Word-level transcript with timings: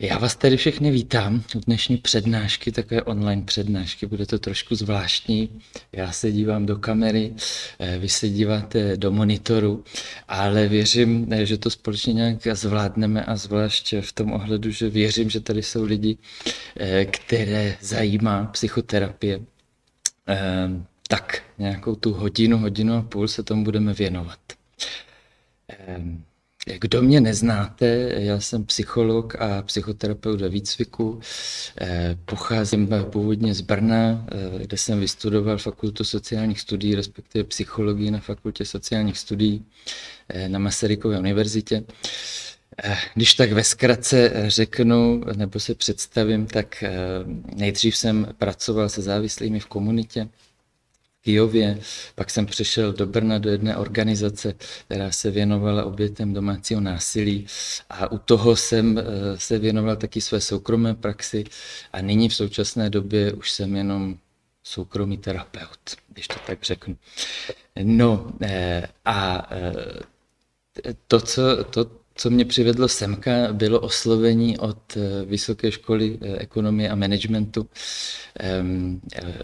Já 0.00 0.18
vás 0.18 0.36
tady 0.36 0.56
všechny 0.56 0.90
vítám 0.90 1.42
u 1.56 1.60
dnešní 1.66 1.96
přednášky, 1.96 2.72
takové 2.72 3.02
online 3.02 3.42
přednášky. 3.42 4.06
Bude 4.06 4.26
to 4.26 4.38
trošku 4.38 4.74
zvláštní. 4.74 5.60
Já 5.92 6.12
se 6.12 6.32
dívám 6.32 6.66
do 6.66 6.76
kamery, 6.76 7.34
eh, 7.78 7.98
vy 7.98 8.08
se 8.08 8.28
díváte 8.28 8.96
do 8.96 9.12
monitoru, 9.12 9.84
ale 10.28 10.68
věřím, 10.68 11.26
eh, 11.32 11.46
že 11.46 11.58
to 11.58 11.70
společně 11.70 12.12
nějak 12.12 12.46
zvládneme 12.52 13.24
a 13.24 13.36
zvlášť 13.36 13.94
v 14.00 14.12
tom 14.12 14.32
ohledu, 14.32 14.70
že 14.70 14.88
věřím, 14.88 15.30
že 15.30 15.40
tady 15.40 15.62
jsou 15.62 15.84
lidi, 15.84 16.18
eh, 16.76 17.04
které 17.04 17.76
zajímá 17.80 18.44
psychoterapie. 18.44 19.40
Tak 21.08 21.42
nějakou 21.58 21.94
tu 21.94 22.12
hodinu, 22.12 22.58
hodinu 22.58 22.94
a 22.94 23.02
půl 23.02 23.28
se 23.28 23.42
tomu 23.42 23.64
budeme 23.64 23.92
věnovat. 23.92 24.38
Kdo 26.76 27.02
mě 27.02 27.20
neznáte, 27.20 27.86
já 28.18 28.40
jsem 28.40 28.64
psycholog 28.64 29.34
a 29.38 29.62
psychoterapeut 29.62 30.40
ve 30.40 30.48
výcviku. 30.48 31.20
Eh, 31.80 32.16
pocházím 32.24 32.88
původně 33.10 33.54
z 33.54 33.60
Brna, 33.60 34.26
eh, 34.32 34.64
kde 34.64 34.76
jsem 34.76 35.00
vystudoval 35.00 35.58
fakultu 35.58 36.04
sociálních 36.04 36.60
studií, 36.60 36.94
respektive 36.94 37.44
psychologii 37.44 38.10
na 38.10 38.20
fakultě 38.20 38.64
sociálních 38.64 39.18
studií 39.18 39.64
eh, 40.28 40.48
na 40.48 40.58
Masarykové 40.58 41.18
univerzitě. 41.18 41.84
Když 43.14 43.34
tak 43.34 43.52
ve 43.52 43.64
zkratce 43.64 44.32
řeknu 44.46 45.22
nebo 45.36 45.60
se 45.60 45.74
představím, 45.74 46.46
tak 46.46 46.84
nejdřív 47.56 47.96
jsem 47.96 48.28
pracoval 48.38 48.88
se 48.88 49.02
závislými 49.02 49.60
v 49.60 49.66
komunitě, 49.66 50.28
Kijově, 51.20 51.80
pak 52.14 52.30
jsem 52.30 52.46
přešel 52.46 52.92
do 52.92 53.06
Brna 53.06 53.38
do 53.38 53.50
jedné 53.50 53.76
organizace, 53.76 54.54
která 54.84 55.12
se 55.12 55.30
věnovala 55.30 55.84
obětem 55.84 56.34
domácího 56.34 56.80
násilí 56.80 57.46
a 57.90 58.12
u 58.12 58.18
toho 58.18 58.56
jsem 58.56 58.98
eh, 58.98 59.02
se 59.36 59.58
věnoval 59.58 59.96
taky 59.96 60.20
své 60.20 60.40
soukromé 60.40 60.94
praxi 60.94 61.44
a 61.92 62.00
nyní 62.00 62.28
v 62.28 62.34
současné 62.34 62.90
době 62.90 63.32
už 63.32 63.50
jsem 63.50 63.76
jenom 63.76 64.18
soukromý 64.62 65.18
terapeut, 65.18 65.96
když 66.08 66.28
to 66.28 66.34
tak 66.46 66.62
řeknu. 66.62 66.96
No 67.82 68.32
eh, 68.42 68.88
a 69.04 69.48
eh, 69.50 70.94
to, 71.06 71.20
co, 71.20 71.64
to, 71.64 71.90
co 72.14 72.30
mě 72.30 72.44
přivedlo 72.44 72.88
semka, 72.88 73.30
bylo 73.52 73.80
oslovení 73.80 74.58
od 74.58 74.96
Vysoké 75.26 75.72
školy 75.72 76.18
ekonomie 76.38 76.90
a 76.90 76.94
managementu, 76.94 77.68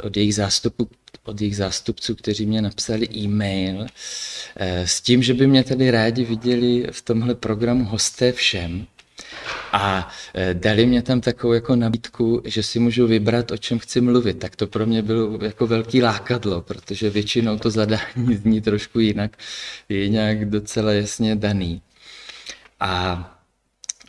od 0.02 0.16
jejich 0.16 0.34
zástupu, 0.34 0.88
od 1.24 1.40
jejich 1.40 1.56
zástupců, 1.56 2.14
kteří 2.14 2.46
mě 2.46 2.62
napsali 2.62 3.08
e-mail 3.16 3.86
eh, 4.56 4.86
s 4.86 5.00
tím, 5.00 5.22
že 5.22 5.34
by 5.34 5.46
mě 5.46 5.64
tady 5.64 5.90
rádi 5.90 6.24
viděli 6.24 6.86
v 6.90 7.02
tomhle 7.02 7.34
programu 7.34 7.84
hosté 7.84 8.32
všem. 8.32 8.86
A 9.72 10.08
eh, 10.34 10.54
dali 10.54 10.86
mě 10.86 11.02
tam 11.02 11.20
takovou 11.20 11.52
jako 11.52 11.76
nabídku, 11.76 12.42
že 12.44 12.62
si 12.62 12.78
můžu 12.78 13.06
vybrat, 13.06 13.50
o 13.50 13.56
čem 13.56 13.78
chci 13.78 14.00
mluvit. 14.00 14.38
Tak 14.38 14.56
to 14.56 14.66
pro 14.66 14.86
mě 14.86 15.02
bylo 15.02 15.38
jako 15.44 15.66
velký 15.66 16.02
lákadlo, 16.02 16.60
protože 16.60 17.10
většinou 17.10 17.58
to 17.58 17.70
zadání 17.70 18.36
zní 18.42 18.60
trošku 18.60 19.00
jinak, 19.00 19.36
je 19.88 20.08
nějak 20.08 20.50
docela 20.50 20.92
jasně 20.92 21.36
daný. 21.36 21.82
A 22.80 23.30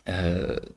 eh, 0.06 0.75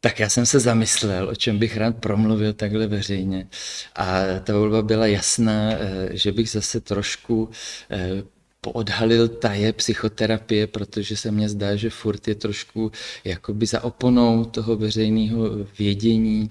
tak 0.00 0.20
já 0.20 0.28
jsem 0.28 0.46
se 0.46 0.60
zamyslel, 0.60 1.28
o 1.28 1.34
čem 1.34 1.58
bych 1.58 1.76
rád 1.76 1.96
promluvil 1.96 2.52
takhle 2.52 2.86
veřejně. 2.86 3.48
A 3.96 4.20
ta 4.44 4.52
volba 4.52 4.82
byla 4.82 5.06
jasná, 5.06 5.72
eh, 5.72 6.08
že 6.12 6.32
bych 6.32 6.50
zase 6.50 6.80
trošku 6.80 7.50
eh, 7.90 8.22
poodhalil 8.60 9.28
taje 9.28 9.72
psychoterapie, 9.72 10.66
protože 10.66 11.16
se 11.16 11.30
mně 11.30 11.48
zdá, 11.48 11.76
že 11.76 11.90
furt 11.90 12.28
je 12.28 12.34
trošku 12.34 12.92
jakoby 13.24 13.66
za 13.66 13.84
oponou 13.84 14.44
toho 14.44 14.76
veřejného 14.76 15.66
vědění. 15.78 16.50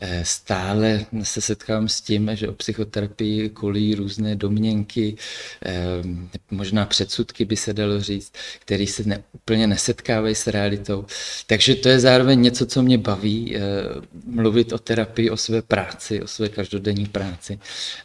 Eh, 0.00 0.22
stále 0.24 1.06
se 1.22 1.40
setkám 1.40 1.88
s 1.88 2.00
tím, 2.00 2.30
že 2.34 2.48
o 2.48 2.52
psychoterapii 2.52 3.48
kolí 3.48 3.94
různé 3.94 4.36
domněnky, 4.36 5.16
eh, 5.66 5.78
možná 6.50 6.86
předsudky 6.86 7.44
by 7.44 7.56
se 7.56 7.72
dalo 7.72 8.00
říct, 8.00 8.32
které 8.58 8.86
se 8.86 9.02
ne, 9.04 9.22
úplně 9.32 9.66
nesetkávají 9.66 10.34
s 10.34 10.46
realitou. 10.46 11.04
Takže 11.46 11.74
to 11.74 11.88
je 11.88 12.00
zároveň 12.00 12.40
něco, 12.40 12.66
co 12.66 12.82
mě 12.82 12.98
baví, 12.98 13.56
eh, 13.56 13.60
mluvit 14.26 14.72
o 14.72 14.78
terapii, 14.78 15.30
o 15.30 15.36
své 15.36 15.62
práci, 15.62 16.22
o 16.22 16.26
své 16.26 16.48
každodenní 16.48 17.06
práci 17.06 17.58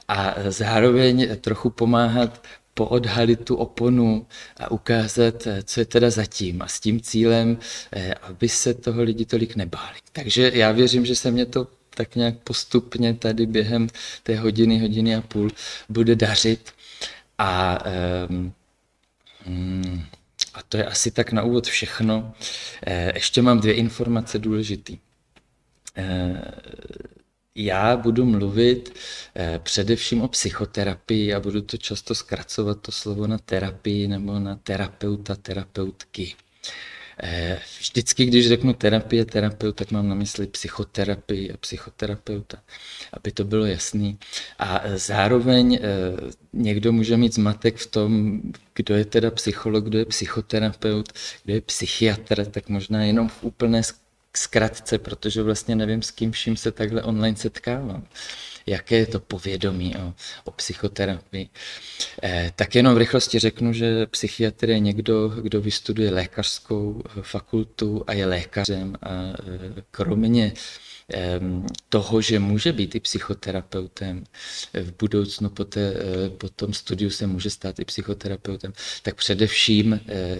a 0.08 0.36
zároveň 0.50 1.38
trochu 1.42 1.69
pomáhat 1.69 2.42
poodhalit 2.75 3.46
tu 3.46 3.56
oponu 3.56 4.28
a 4.58 4.72
ukázat, 4.72 5.47
eh, 5.47 5.63
co 5.63 5.80
je 5.80 5.86
teda 5.86 6.09
zatím 6.09 6.62
a 6.62 6.68
s 6.68 6.80
tím 6.80 7.02
cílem, 7.02 7.58
eh, 7.91 8.13
aby 8.13 8.50
se 8.50 8.74
toho 8.74 9.03
lidi 9.03 9.25
tolik 9.25 9.56
nebáli. 9.56 9.97
Takže 10.12 10.52
já 10.53 10.72
věřím, 10.72 11.06
že 11.06 11.16
se 11.16 11.31
mě 11.31 11.46
to 11.46 11.68
tak 11.90 12.16
nějak 12.16 12.38
postupně 12.38 13.13
tady 13.13 13.46
během 13.46 13.88
té 14.24 14.36
hodiny, 14.40 14.80
hodiny 14.80 15.16
a 15.16 15.22
půl 15.22 15.52
bude 15.90 16.16
dařit 16.16 16.72
a 17.38 17.80
um, 18.30 18.53
a 20.53 20.63
to 20.69 20.78
je 20.78 20.86
asi 20.86 21.12
tak 21.12 21.31
na 21.31 21.44
úvod 21.44 21.68
všechno. 21.68 22.34
Eh, 22.86 23.12
ještě 23.16 23.42
mám 23.42 23.59
dvě 23.59 23.74
informace 23.74 24.40
důležité 24.40 24.94
já 27.56 27.98
budu 27.98 28.26
mluvit 28.26 28.94
eh, 29.36 29.60
především 29.64 30.22
o 30.22 30.28
psychoterapii 30.28 31.34
a 31.34 31.40
budu 31.40 31.62
to 31.62 31.78
často 31.78 32.16
zkracovat 32.16 32.82
to 32.82 32.92
slovo 32.92 33.28
na 33.28 33.38
terapii 33.38 34.08
nebo 34.08 34.40
na 34.40 34.56
terapeuta, 34.56 35.36
terapeutky. 35.36 36.36
Eh, 37.24 37.60
vždycky, 37.80 38.26
když 38.26 38.48
řeknu 38.48 38.74
terapie, 38.74 39.26
terapeut, 39.26 39.76
tak 39.76 39.92
mám 39.92 40.10
na 40.10 40.16
mysli 40.16 40.48
psychoterapii 40.48 41.52
a 41.52 41.58
psychoterapeuta, 41.58 42.58
aby 43.14 43.32
to 43.32 43.44
bylo 43.44 43.66
jasný. 43.66 44.18
A 44.60 44.82
eh, 44.84 44.98
zároveň 44.98 45.80
někdo 46.54 46.92
může 46.92 47.18
mít 47.18 47.34
zmatek 47.34 47.78
v 47.78 47.88
tom, 47.88 48.42
kdo 48.74 48.96
je 48.96 49.06
teda 49.06 49.32
psycholog, 49.32 49.84
kdo 49.84 49.98
je 50.00 50.06
psychoterapeut, 50.06 51.14
kdo 51.44 51.54
je 51.54 51.62
psychiatr, 51.62 52.46
tak 52.46 52.70
možná 52.70 53.04
jenom 53.04 53.30
v 53.30 53.44
úplné 53.44 53.84
zkratce, 54.38 54.97
protože 54.97 55.44
vlastně 55.44 55.75
nevím, 55.75 56.01
s 56.01 56.12
kým 56.12 56.31
vším 56.31 56.57
se 56.57 56.72
takhle 56.72 57.03
online 57.03 57.38
setkávám. 57.38 58.07
Jaké 58.68 58.96
je 58.96 59.06
to 59.06 59.19
povědomí 59.19 59.96
o, 59.96 60.13
o 60.44 60.51
psychoterapii. 60.51 61.50
Eh, 62.23 62.51
tak 62.56 62.75
jenom 62.75 62.95
v 62.95 62.97
rychlosti 62.97 63.40
řeknu, 63.40 63.74
že 63.74 64.06
psychiatr 64.06 64.69
je 64.69 64.79
někdo, 64.79 65.29
kdo 65.29 65.62
vystuduje 65.62 66.12
lékařskou 66.12 67.03
fakultu 67.22 68.03
a 68.07 68.13
je 68.13 68.25
lékařem 68.25 68.95
a 69.01 69.09
eh, 69.09 69.84
kromě 69.91 70.53
toho, 71.90 72.22
že 72.22 72.40
může 72.40 72.74
být 72.74 72.95
i 72.95 73.00
psychoterapeutem, 73.00 74.24
v 74.74 74.94
budoucnu 75.00 75.50
po, 75.50 75.66
té, 75.66 75.94
eh, 75.94 76.29
po 76.29 76.50
tom 76.50 76.74
studiu 76.74 77.09
se 77.09 77.28
může 77.28 77.50
stát 77.50 77.79
i 77.79 77.85
psychoterapeutem, 77.85 78.74
tak 79.03 79.16
především 79.16 80.00
eh, 80.07 80.40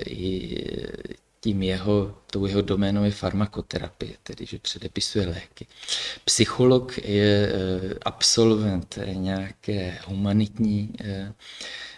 tím 1.46 1.64
jeho, 1.64 2.18
tou 2.32 2.46
jeho 2.46 2.62
doménou 2.62 3.04
je 3.04 3.12
farmakoterapie, 3.12 4.14
tedy 4.24 4.46
že 4.46 4.60
předepisuje 4.60 5.28
léky. 5.28 5.68
Psycholog 6.26 6.98
je 6.98 7.50
eh, 7.50 7.94
absolvent 8.06 9.00
nějaké 9.14 9.98
humanitní, 10.06 10.94
eh, 11.02 11.34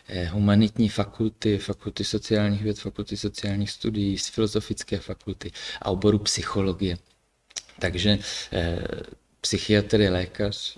eh, 0.07 0.25
humanitní 0.25 0.89
fakulty, 0.89 1.57
fakulty 1.57 2.03
sociálních 2.03 2.63
věd, 2.63 2.79
fakulty 2.79 3.17
sociálních 3.17 3.71
studií, 3.71 4.17
z 4.17 4.27
filozofické 4.27 4.99
fakulty 4.99 5.51
a 5.81 5.89
oboru 5.89 6.19
psychologie. 6.19 6.97
Takže 7.79 8.19
psychiatr 9.41 10.01
je 10.01 10.09
lékař, 10.09 10.77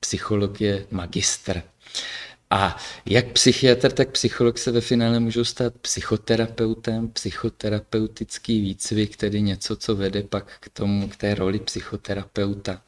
psycholog 0.00 0.60
je 0.60 0.86
magistr. 0.90 1.62
A 2.50 2.76
jak 3.06 3.32
psychiatr, 3.32 3.92
tak 3.92 4.10
psycholog 4.10 4.58
se 4.58 4.70
ve 4.70 4.80
finále 4.80 5.20
můžou 5.20 5.44
stát 5.44 5.74
psychoterapeutem, 5.74 7.08
psychoterapeutický 7.08 8.60
výcvik, 8.60 9.16
tedy 9.16 9.42
něco, 9.42 9.76
co 9.76 9.96
vede 9.96 10.22
pak 10.22 10.56
k 10.60 10.68
tomu, 10.68 11.08
k 11.08 11.16
té 11.16 11.34
roli 11.34 11.58
psychoterapeuta. 11.58 12.82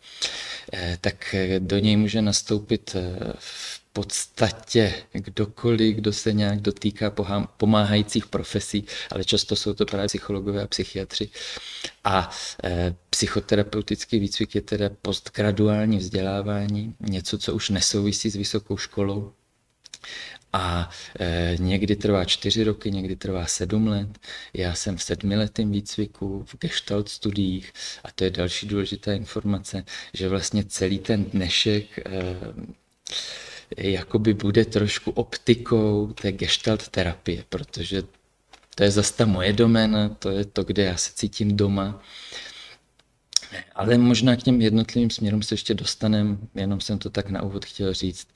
Eh, 0.73 0.99
tak 1.01 1.35
eh, 1.35 1.61
do 1.61 1.79
něj 1.79 1.97
může 1.97 2.23
nastoupit 2.23 2.97
eh, 2.97 3.33
v 3.39 3.83
podstatě 3.93 4.95
kdokoliv, 5.13 5.97
kdo 5.97 6.13
se 6.13 6.33
nějak 6.33 6.61
dotýká 6.61 7.13
pomáhajících 7.57 8.27
profesí, 8.27 8.87
ale 9.11 9.25
často 9.25 9.57
jsou 9.57 9.75
to 9.75 9.87
právě 9.87 10.07
psychologové 10.07 10.63
a 10.63 10.67
psychiatři. 10.67 11.31
A 12.05 12.31
e, 12.65 12.95
psychoterapeutický 13.11 14.19
výcvik 14.19 14.55
je 14.55 14.61
teda 14.61 14.91
postgraduální 15.03 15.99
vzdělávání, 15.99 16.95
něco, 17.01 17.39
co 17.39 17.55
už 17.55 17.71
nesouvisí 17.71 18.31
s 18.31 18.37
vysokou 18.37 18.77
školou, 18.77 19.33
a 20.53 20.91
e, 21.21 21.57
někdy 21.59 21.97
trvá 21.97 22.25
čtyři 22.25 22.65
roky, 22.65 22.91
někdy 22.91 23.17
trvá 23.17 23.47
sedm 23.47 23.87
let. 23.87 24.09
Já 24.55 24.75
jsem 24.75 24.97
v 24.97 25.03
sedmiletém 25.03 25.73
výcviku, 25.73 26.45
v 26.49 26.59
gestalt 26.59 27.09
studiích 27.09 27.73
a 28.05 28.11
to 28.13 28.25
je 28.25 28.31
další 28.31 28.67
důležitá 28.67 29.13
informace, 29.13 29.85
že 30.15 30.29
vlastně 30.29 30.65
celý 30.65 30.99
ten 30.99 31.25
dnešek 31.25 31.99
e, 31.99 32.03
jakoby 33.77 34.35
bude 34.35 34.65
trošku 34.65 35.11
optikou 35.11 36.13
té 36.13 36.33
gestalt 36.33 36.89
terapie, 36.89 37.45
protože 37.49 38.03
to 38.75 38.83
je 38.85 38.91
zase 38.91 39.15
ta 39.15 39.27
moje 39.27 39.53
doména, 39.53 40.09
to 40.09 40.31
je 40.31 40.45
to, 40.45 40.65
kde 40.65 40.83
já 40.83 40.97
se 40.97 41.13
cítím 41.15 41.57
doma. 41.57 42.03
Ale 43.75 43.99
možná 43.99 44.37
k 44.37 44.43
těm 44.43 44.61
jednotlivým 44.61 45.11
směrům 45.11 45.43
se 45.43 45.55
ještě 45.55 45.75
dostaneme, 45.75 46.37
jenom 46.55 46.81
jsem 46.81 46.99
to 46.99 47.11
tak 47.11 47.31
na 47.31 47.43
úvod 47.43 47.65
chtěl 47.65 47.95
říct, 47.95 48.29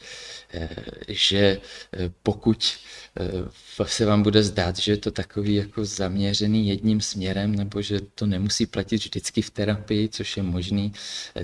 eh, 0.55 0.69
že 1.09 1.39
eh, 1.39 2.11
pokud 2.23 2.75
eh, 3.21 3.85
se 3.89 4.07
vám 4.07 4.23
bude 4.23 4.43
zdát, 4.43 4.79
že 4.79 4.93
je 4.93 4.97
to 4.97 5.11
takový 5.11 5.55
jako 5.55 5.85
zaměřený 5.85 6.69
jedním 6.69 7.01
směrem, 7.01 7.55
nebo 7.55 7.83
že 7.83 8.01
to 8.01 8.27
nemusí 8.27 8.67
platit 8.67 8.97
vždycky 8.97 9.43
v 9.43 9.51
terapii, 9.51 10.09
což 10.09 10.37
je 10.37 10.43
možný, 10.43 10.93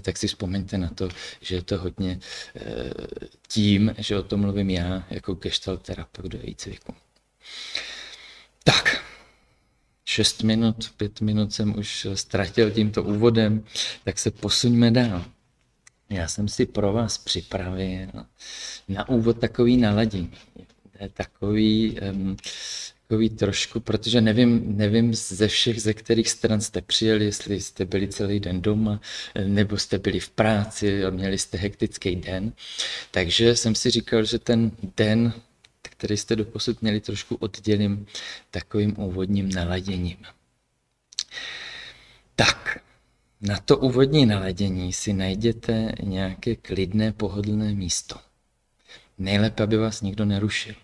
tak 0.02 0.16
si 0.16 0.26
vzpomeňte 0.26 0.78
na 0.78 0.88
to, 0.88 1.08
že 1.40 1.54
je 1.54 1.62
to 1.62 1.78
hodně 1.78 2.20
tím, 3.48 3.94
že 3.98 4.18
o 4.18 4.22
tom 4.22 4.40
mluvím 4.40 4.70
já 4.70 5.04
jako 5.10 5.34
gestalt 5.34 5.82
terapeut 5.82 6.26
do 6.26 6.38
výcviku. 6.38 6.94
Tak, 8.64 9.01
šest 10.12 10.42
minut, 10.42 10.92
pět 10.96 11.20
minut 11.20 11.52
jsem 11.52 11.78
už 11.78 12.06
ztratil 12.14 12.70
tímto 12.70 13.02
úvodem, 13.02 13.64
tak 14.04 14.18
se 14.18 14.30
posuňme 14.30 14.90
dál. 14.90 15.24
Já 16.10 16.28
jsem 16.28 16.48
si 16.48 16.66
pro 16.66 16.92
vás 16.92 17.18
připravil 17.18 18.08
na 18.88 19.08
úvod 19.08 19.38
takový 19.38 19.76
naladění. 19.76 20.32
Takový, 21.14 21.98
takový 23.08 23.30
trošku, 23.30 23.80
protože 23.80 24.20
nevím, 24.20 24.76
nevím 24.76 25.14
ze 25.14 25.48
všech, 25.48 25.82
ze 25.82 25.94
kterých 25.94 26.30
stran 26.30 26.60
jste 26.60 26.82
přijeli, 26.82 27.24
jestli 27.24 27.60
jste 27.60 27.84
byli 27.84 28.08
celý 28.08 28.40
den 28.40 28.60
doma, 28.60 29.00
nebo 29.46 29.78
jste 29.78 29.98
byli 29.98 30.20
v 30.20 30.30
práci 30.30 31.02
měli 31.10 31.38
jste 31.38 31.58
hektický 31.58 32.16
den. 32.16 32.52
Takže 33.10 33.56
jsem 33.56 33.74
si 33.74 33.90
říkal, 33.90 34.24
že 34.24 34.38
ten 34.38 34.70
den 34.96 35.32
který 36.02 36.16
jste 36.16 36.36
doposud 36.36 36.82
měli, 36.82 37.00
trošku 37.00 37.34
oddělím 37.34 38.06
takovým 38.50 39.00
úvodním 39.00 39.48
naladěním. 39.48 40.16
Tak, 42.36 42.78
na 43.40 43.60
to 43.60 43.78
úvodní 43.78 44.26
naladění 44.26 44.92
si 44.92 45.12
najděte 45.12 45.92
nějaké 46.02 46.56
klidné, 46.56 47.12
pohodlné 47.12 47.74
místo. 47.74 48.16
Nejlépe, 49.18 49.62
aby 49.62 49.76
vás 49.76 50.00
nikdo 50.00 50.24
nerušil. 50.24 50.74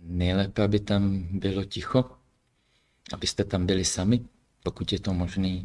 Nejlépe, 0.00 0.62
aby 0.62 0.80
tam 0.80 1.28
bylo 1.30 1.64
ticho, 1.64 2.04
abyste 3.12 3.44
tam 3.44 3.66
byli 3.66 3.84
sami, 3.84 4.20
pokud 4.62 4.92
je 4.92 5.00
to 5.00 5.14
možné. 5.14 5.62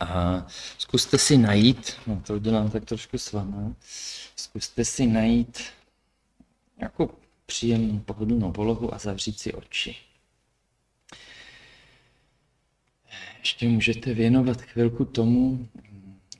A 0.00 0.46
zkuste 0.78 1.18
si 1.18 1.38
najít, 1.38 1.92
no 2.06 2.22
to 2.26 2.34
udělám 2.34 2.70
tak 2.70 2.84
trošku 2.84 3.18
s 3.18 3.32
váma, 3.32 3.74
zkuste 4.36 4.84
si 4.84 5.06
najít 5.06 5.62
jako 6.80 7.18
příjemnou 7.46 7.98
pohodlnou 7.98 8.52
polohu 8.52 8.94
a 8.94 8.98
zavřít 8.98 9.38
si 9.38 9.52
oči. 9.52 9.96
Ještě 13.38 13.68
můžete 13.68 14.14
věnovat 14.14 14.60
chvilku 14.60 15.04
tomu, 15.04 15.68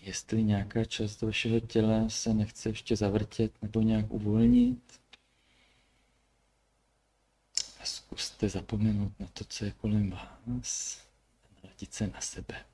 jestli 0.03 0.43
nějaká 0.43 0.85
část 0.85 1.23
vašeho 1.23 1.61
těla 1.61 2.09
se 2.09 2.35
nechce 2.35 2.69
ještě 2.69 2.97
zavrtět 2.97 3.63
nebo 3.63 3.83
nějak 3.83 4.11
uvolnit. 4.11 5.01
A 7.81 7.85
zkuste 7.85 8.49
zapomenout 8.49 9.21
na 9.21 9.27
to, 9.27 9.45
co 9.45 9.65
je 9.65 9.71
kolem 9.71 10.11
vás 10.11 11.01
a 11.45 11.49
naladit 11.63 11.95
se 11.95 12.07
na 12.07 12.21
sebe. 12.21 12.65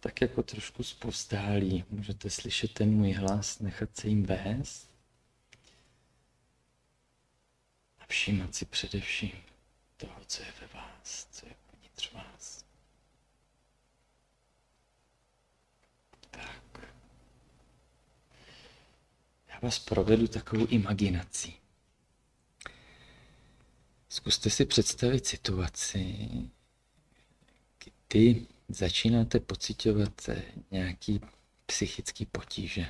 Tak 0.00 0.20
jako 0.20 0.42
trošku 0.42 0.82
zpovzdálí 0.82 1.84
můžete 1.90 2.30
slyšet 2.30 2.72
ten 2.72 2.90
můj 2.90 3.12
hlas, 3.12 3.58
nechat 3.58 3.96
se 3.96 4.08
jim 4.08 4.22
vést 4.22 4.91
všímat 8.12 8.54
si 8.54 8.64
především 8.64 9.32
toho, 9.96 10.20
co 10.26 10.42
je 10.42 10.48
ve 10.60 10.66
vás, 10.66 11.28
co 11.32 11.46
je 11.46 11.54
uvnitř 11.74 12.12
vás. 12.12 12.64
Tak. 16.30 16.90
Já 19.48 19.58
vás 19.62 19.78
provedu 19.78 20.28
takovou 20.28 20.66
imaginací. 20.66 21.56
Zkuste 24.08 24.50
si 24.50 24.64
představit 24.64 25.26
situaci, 25.26 26.28
kdy 28.08 28.46
začínáte 28.68 29.40
pocitovat 29.40 30.30
nějaký 30.70 31.20
psychický 31.66 32.26
potíže. 32.26 32.86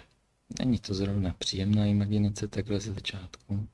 Není 0.59 0.79
to 0.79 0.95
zrovna 0.95 1.33
příjemná 1.39 1.87
imaginace 1.87 2.49
takhle 2.49 2.81
ze 2.81 2.93
začátku. 2.95 3.69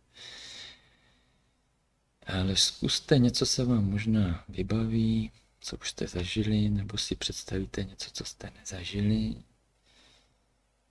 Ale 2.28 2.56
zkuste, 2.56 3.18
něco 3.18 3.46
se 3.46 3.64
vám 3.64 3.90
možná 3.90 4.44
vybaví, 4.48 5.32
co 5.60 5.76
už 5.76 5.90
jste 5.90 6.06
zažili, 6.06 6.68
nebo 6.68 6.98
si 6.98 7.16
představíte 7.16 7.84
něco, 7.84 8.10
co 8.10 8.24
jste 8.24 8.50
nezažili. 8.60 9.34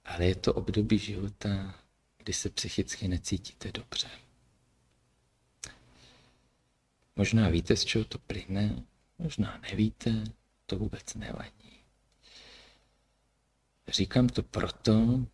Ale 0.05 0.25
je 0.25 0.35
to 0.35 0.53
období 0.53 0.97
života, 0.97 1.75
kdy 2.17 2.33
se 2.33 2.49
psychicky 2.49 3.07
necítíte 3.07 3.71
dobře. 3.71 4.09
Možná 7.15 7.49
víte, 7.49 7.75
z 7.75 7.85
čeho 7.85 8.05
to 8.05 8.17
plyne, 8.19 8.83
možná 9.17 9.59
nevíte, 9.71 10.23
to 10.65 10.77
vůbec 10.77 11.15
nevadí. 11.15 11.79
Říkám 13.87 14.29
to 14.29 14.43
proto, 14.43 15.25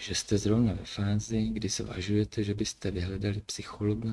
že 0.00 0.14
jste 0.14 0.38
zrovna 0.38 0.72
ve 0.72 0.84
fázi, 0.84 1.46
kdy 1.46 1.68
zvažujete, 1.68 2.44
že 2.44 2.54
byste 2.54 2.90
vyhledali 2.90 3.40
psychologa, 3.40 4.10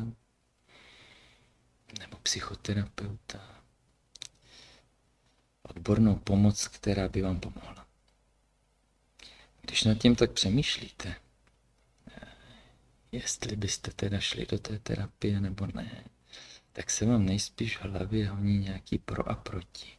nebo 2.00 2.18
psychoterapeuta, 2.18 3.64
odbornou 5.64 6.16
pomoc, 6.16 6.68
která 6.68 7.08
by 7.08 7.22
vám 7.22 7.40
pomohla. 7.40 7.88
Když 9.62 9.84
nad 9.84 9.98
tím 9.98 10.16
tak 10.16 10.32
přemýšlíte, 10.32 11.16
jestli 13.12 13.56
byste 13.56 13.92
teda 13.92 14.20
šli 14.20 14.46
do 14.46 14.60
té 14.60 14.80
terapie 14.80 15.42
nebo 15.42 15.68
ne, 15.68 16.04
tak 16.74 16.90
se 16.90 17.06
vám 17.06 17.26
nejspíš 17.26 17.78
v 17.78 17.82
hlavě 17.82 18.30
honí 18.30 18.58
nějaký 18.60 18.98
pro 18.98 19.30
a 19.30 19.36
proti. 19.36 19.98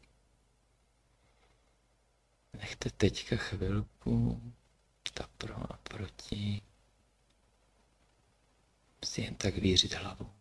Nechte 2.58 2.90
teďka 2.90 3.36
chvilku 3.36 4.42
ta 5.14 5.28
pro 5.38 5.72
a 5.72 5.76
proti 5.82 6.62
si 9.04 9.20
jen 9.20 9.34
tak 9.34 9.56
vířit 9.56 9.94
hlavou. 9.94 10.37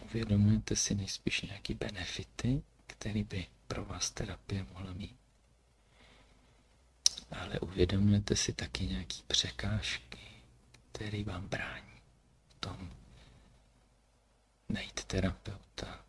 Uvědomujete 0.00 0.76
si 0.76 0.94
nejspíš 0.94 1.42
nějaký 1.42 1.74
benefity, 1.74 2.62
které 2.86 3.24
by 3.24 3.46
pro 3.66 3.84
vás 3.84 4.10
terapie 4.10 4.66
mohla 4.72 4.92
mít. 4.92 5.16
Ale 7.30 7.60
uvědomujete 7.60 8.36
si 8.36 8.52
taky 8.52 8.86
nějaké 8.86 9.16
překážky, 9.26 10.18
které 10.92 11.24
vám 11.24 11.48
brání 11.48 12.00
v 12.48 12.54
tom 12.54 12.90
najít 14.68 15.04
terapeuta 15.04 16.04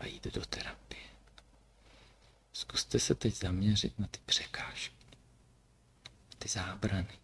a 0.00 0.06
jít 0.06 0.26
do 0.26 0.46
terapie. 0.46 1.06
Zkuste 2.52 2.98
se 2.98 3.14
teď 3.14 3.34
zaměřit 3.34 3.98
na 3.98 4.06
ty 4.06 4.18
překážky, 4.26 5.06
ty 6.38 6.48
zábrany. 6.48 7.18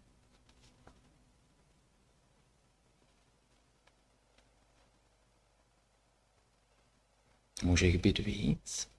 Může 7.63 7.85
jich 7.85 8.01
být 8.01 8.19
víc. 8.19 8.89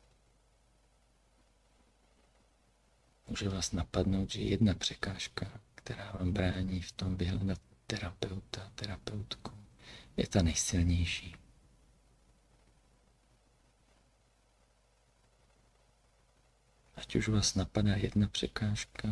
Může 3.28 3.48
vás 3.48 3.72
napadnout, 3.72 4.30
že 4.30 4.40
jedna 4.40 4.74
překážka, 4.74 5.60
která 5.74 6.12
vám 6.12 6.32
brání 6.32 6.80
v 6.80 6.92
tom 6.92 7.16
vyhledat 7.16 7.60
terapeuta, 7.86 8.72
terapeutku, 8.74 9.52
je 10.16 10.26
ta 10.26 10.42
nejsilnější. 10.42 11.36
Ať 16.96 17.16
už 17.16 17.28
vás 17.28 17.54
napadá 17.54 17.96
jedna 17.96 18.28
překážka, 18.28 19.08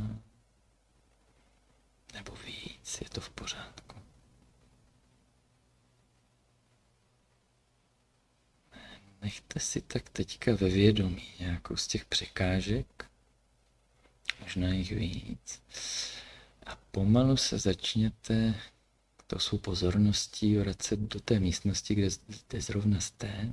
nebo 2.15 2.37
víc, 2.37 3.01
je 3.01 3.11
to 3.11 3.21
v 3.21 3.31
pořádku. 3.31 4.02
Nechte 9.23 9.61
si 9.61 9.81
tak 9.81 10.09
teďka 10.09 10.55
ve 10.55 10.69
vědomí 10.69 11.23
nějakou 11.41 11.77
z 11.77 11.87
těch 11.87 12.05
překážek, 12.05 13.05
možná 14.41 14.69
jich 14.69 14.93
víc, 14.93 15.63
a 16.67 16.77
pomalu 16.91 17.37
se 17.37 17.59
začněte 17.59 18.55
to 19.33 19.39
jsou 19.39 19.59
pozorností 19.59 20.57
vracet 20.57 21.01
do 21.01 21.21
té 21.21 21.41
místnosti, 21.41 21.95
kde, 21.95 22.09
kde 22.49 22.61
zrovna 22.61 23.01
jste. 23.01 23.53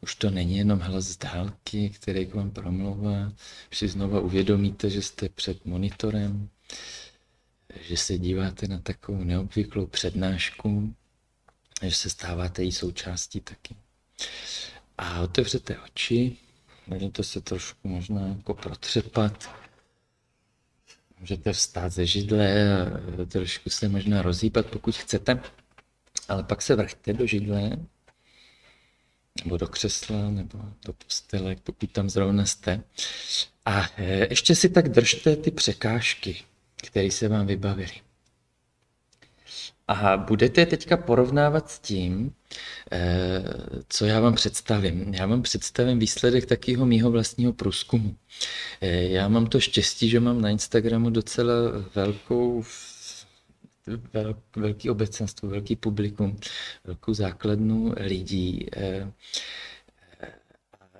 Už 0.00 0.14
to 0.14 0.30
není 0.30 0.58
jenom 0.58 0.78
hlas 0.78 1.04
z 1.04 1.16
dálky, 1.16 1.90
který 1.90 2.26
k 2.26 2.34
vám 2.34 2.50
promlouvá. 2.50 3.32
Už 3.72 3.78
si 3.78 3.88
znova 3.88 4.20
uvědomíte, 4.20 4.90
že 4.90 5.02
jste 5.02 5.28
před 5.28 5.64
monitorem. 5.64 6.48
že 7.80 7.96
se 7.96 8.18
díváte 8.18 8.68
na 8.68 8.78
takovou 8.78 9.24
neobvyklou 9.24 9.86
přednášku, 9.86 10.94
že 11.82 11.94
se 11.94 12.10
stáváte 12.10 12.62
její 12.62 12.72
součástí 12.72 13.40
taky. 13.40 13.76
A 14.98 15.20
otevřete 15.20 15.78
oči, 15.78 16.36
můžete 16.86 17.22
se 17.22 17.40
trošku 17.40 17.88
možná 17.88 18.26
jako 18.26 18.54
protřepat, 18.54 19.50
můžete 21.20 21.52
vstát 21.52 21.92
ze 21.92 22.06
židle 22.06 22.72
a 22.74 23.24
trošku 23.28 23.70
se 23.70 23.88
možná 23.88 24.22
rozhýbat, 24.22 24.66
pokud 24.66 24.96
chcete, 24.96 25.40
ale 26.28 26.42
pak 26.42 26.62
se 26.62 26.76
vrťte 26.76 27.12
do 27.12 27.26
židle, 27.26 27.70
nebo 29.44 29.56
do 29.56 29.66
křesla, 29.68 30.30
nebo 30.30 30.58
do 30.86 30.92
postele, 30.92 31.56
pokud 31.64 31.90
tam 31.92 32.10
zrovna 32.10 32.46
jste. 32.46 32.82
A 33.66 33.88
e, 33.96 34.26
ještě 34.30 34.54
si 34.56 34.68
tak 34.68 34.88
držte 34.88 35.36
ty 35.36 35.50
překážky, 35.50 36.42
které 36.76 37.10
se 37.10 37.28
vám 37.28 37.46
vybavily. 37.46 37.92
A 39.88 40.16
budete 40.16 40.66
teďka 40.66 40.96
porovnávat 40.96 41.70
s 41.70 41.78
tím, 41.78 42.32
e, 42.92 43.42
co 43.88 44.04
já 44.06 44.20
vám 44.20 44.34
představím. 44.34 45.14
Já 45.14 45.26
vám 45.26 45.42
představím 45.42 45.98
výsledek 45.98 46.46
takového 46.46 46.86
mýho 46.86 47.10
vlastního 47.10 47.52
průzkumu. 47.52 48.16
E, 48.80 49.02
já 49.02 49.28
mám 49.28 49.46
to 49.46 49.60
štěstí, 49.60 50.08
že 50.08 50.20
mám 50.20 50.40
na 50.40 50.50
Instagramu 50.50 51.10
docela 51.10 51.54
velkou 51.94 52.62
velký 54.56 54.90
obecenstvo, 54.90 55.48
velký 55.48 55.76
publikum, 55.76 56.38
velkou 56.84 57.14
základnu 57.14 57.94
lidí. 57.96 58.66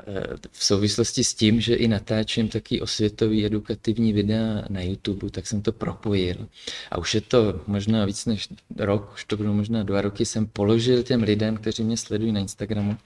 Eh, 0.06 0.36
v 0.52 0.64
souvislosti 0.64 1.24
s 1.24 1.34
tím, 1.34 1.60
že 1.60 1.74
i 1.74 1.88
natáčím 1.88 2.48
taky 2.48 2.80
osvětový 2.80 3.46
edukativní 3.46 4.12
videa 4.12 4.64
na 4.68 4.80
YouTube, 4.80 5.30
tak 5.30 5.46
jsem 5.46 5.62
to 5.62 5.72
propojil. 5.72 6.48
A 6.90 6.98
už 6.98 7.14
je 7.14 7.20
to 7.20 7.60
možná 7.66 8.04
víc 8.04 8.26
než 8.26 8.48
rok, 8.76 9.10
už 9.14 9.24
to 9.24 9.36
bylo 9.36 9.54
možná 9.54 9.82
dva 9.82 10.00
roky, 10.00 10.24
jsem 10.24 10.46
položil 10.46 11.02
těm 11.02 11.22
lidem, 11.22 11.56
kteří 11.56 11.84
mě 11.84 11.96
sledují 11.96 12.32
na 12.32 12.40
Instagramu, 12.40 12.96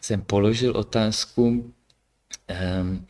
jsem 0.00 0.20
položil 0.20 0.76
otázku, 0.76 1.72
um, 2.82 3.06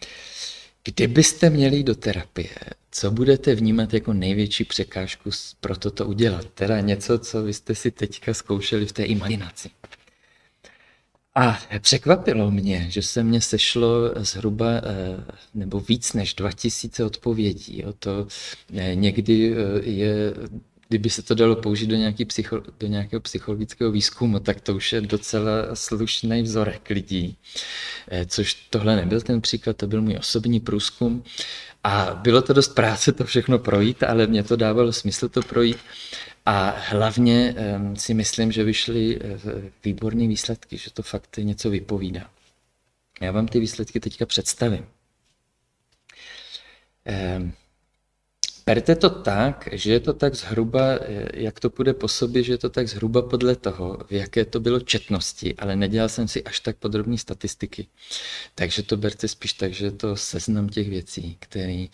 Kdybyste 0.84 1.50
měli 1.50 1.82
do 1.82 1.94
terapie, 1.94 2.54
co 2.90 3.10
budete 3.10 3.54
vnímat 3.54 3.94
jako 3.94 4.12
největší 4.12 4.64
překážku 4.64 5.30
pro 5.60 5.76
toto 5.76 6.06
udělat? 6.06 6.46
Teda 6.54 6.80
něco, 6.80 7.18
co 7.18 7.42
vy 7.42 7.54
jste 7.54 7.74
si 7.74 7.90
teďka 7.90 8.34
zkoušeli 8.34 8.86
v 8.86 8.92
té 8.92 9.02
imaginaci. 9.02 9.70
A 11.34 11.58
překvapilo 11.78 12.50
mě, 12.50 12.86
že 12.88 13.02
se 13.02 13.22
mně 13.22 13.40
sešlo 13.40 13.88
zhruba 14.16 14.70
eh, 14.70 15.24
nebo 15.54 15.80
víc 15.80 16.12
než 16.12 16.34
2000 16.34 17.04
odpovědí. 17.04 17.84
O 17.84 17.92
to 17.92 18.26
eh, 18.76 18.94
někdy 18.94 19.54
eh, 19.54 19.82
je 19.90 20.34
kdyby 20.88 21.10
se 21.10 21.22
to 21.22 21.34
dalo 21.34 21.56
použít 21.56 21.86
do, 21.86 21.96
nějaký 21.96 22.24
psycho, 22.24 22.62
do 22.80 22.86
nějakého 22.86 23.20
psychologického 23.20 23.92
výzkumu, 23.92 24.40
tak 24.40 24.60
to 24.60 24.74
už 24.74 24.92
je 24.92 25.00
docela 25.00 25.52
slušný 25.74 26.42
vzorek 26.42 26.90
lidí. 26.90 27.36
Což 28.26 28.54
tohle 28.54 28.96
nebyl 28.96 29.20
ten 29.20 29.40
příklad, 29.40 29.76
to 29.76 29.86
byl 29.86 30.02
můj 30.02 30.16
osobní 30.18 30.60
průzkum. 30.60 31.24
A 31.84 32.14
bylo 32.22 32.42
to 32.42 32.52
dost 32.52 32.68
práce 32.74 33.12
to 33.12 33.24
všechno 33.24 33.58
projít, 33.58 34.02
ale 34.02 34.26
mě 34.26 34.42
to 34.42 34.56
dávalo 34.56 34.92
smysl 34.92 35.28
to 35.28 35.42
projít. 35.42 35.78
A 36.46 36.74
hlavně 36.76 37.54
si 37.94 38.14
myslím, 38.14 38.52
že 38.52 38.64
vyšly 38.64 39.20
uh, 39.20 39.40
výborné 39.84 40.26
výsledky, 40.28 40.78
že 40.78 40.90
to 40.90 41.02
fakt 41.02 41.36
něco 41.36 41.70
vypovídá. 41.70 42.30
Já 43.20 43.32
vám 43.32 43.48
ty 43.48 43.60
výsledky 43.60 44.00
teďka 44.00 44.26
představím. 44.26 44.86
Berte 48.66 48.96
to 48.96 49.10
tak, 49.10 49.68
že 49.72 49.92
je 49.92 50.00
to 50.00 50.12
tak 50.12 50.34
zhruba, 50.34 50.98
jak 51.34 51.60
to 51.60 51.70
půjde 51.70 51.94
po 51.94 52.08
sobě, 52.08 52.42
že 52.42 52.52
je 52.52 52.58
to 52.58 52.70
tak 52.70 52.88
zhruba 52.88 53.22
podle 53.22 53.56
toho, 53.56 53.98
v 54.08 54.12
jaké 54.12 54.44
to 54.44 54.60
bylo 54.60 54.80
četnosti, 54.80 55.54
ale 55.58 55.76
nedělal 55.76 56.08
jsem 56.08 56.28
si 56.28 56.44
až 56.44 56.60
tak 56.60 56.76
podrobné 56.76 57.18
statistiky. 57.18 57.86
Takže 58.54 58.82
to 58.82 58.96
berte 58.96 59.28
spíš 59.28 59.52
tak, 59.52 59.72
že 59.72 59.84
je 59.84 59.90
to 59.90 60.16
seznam 60.16 60.68
těch 60.68 60.88
věcí, 60.90 61.36
které 61.40 61.86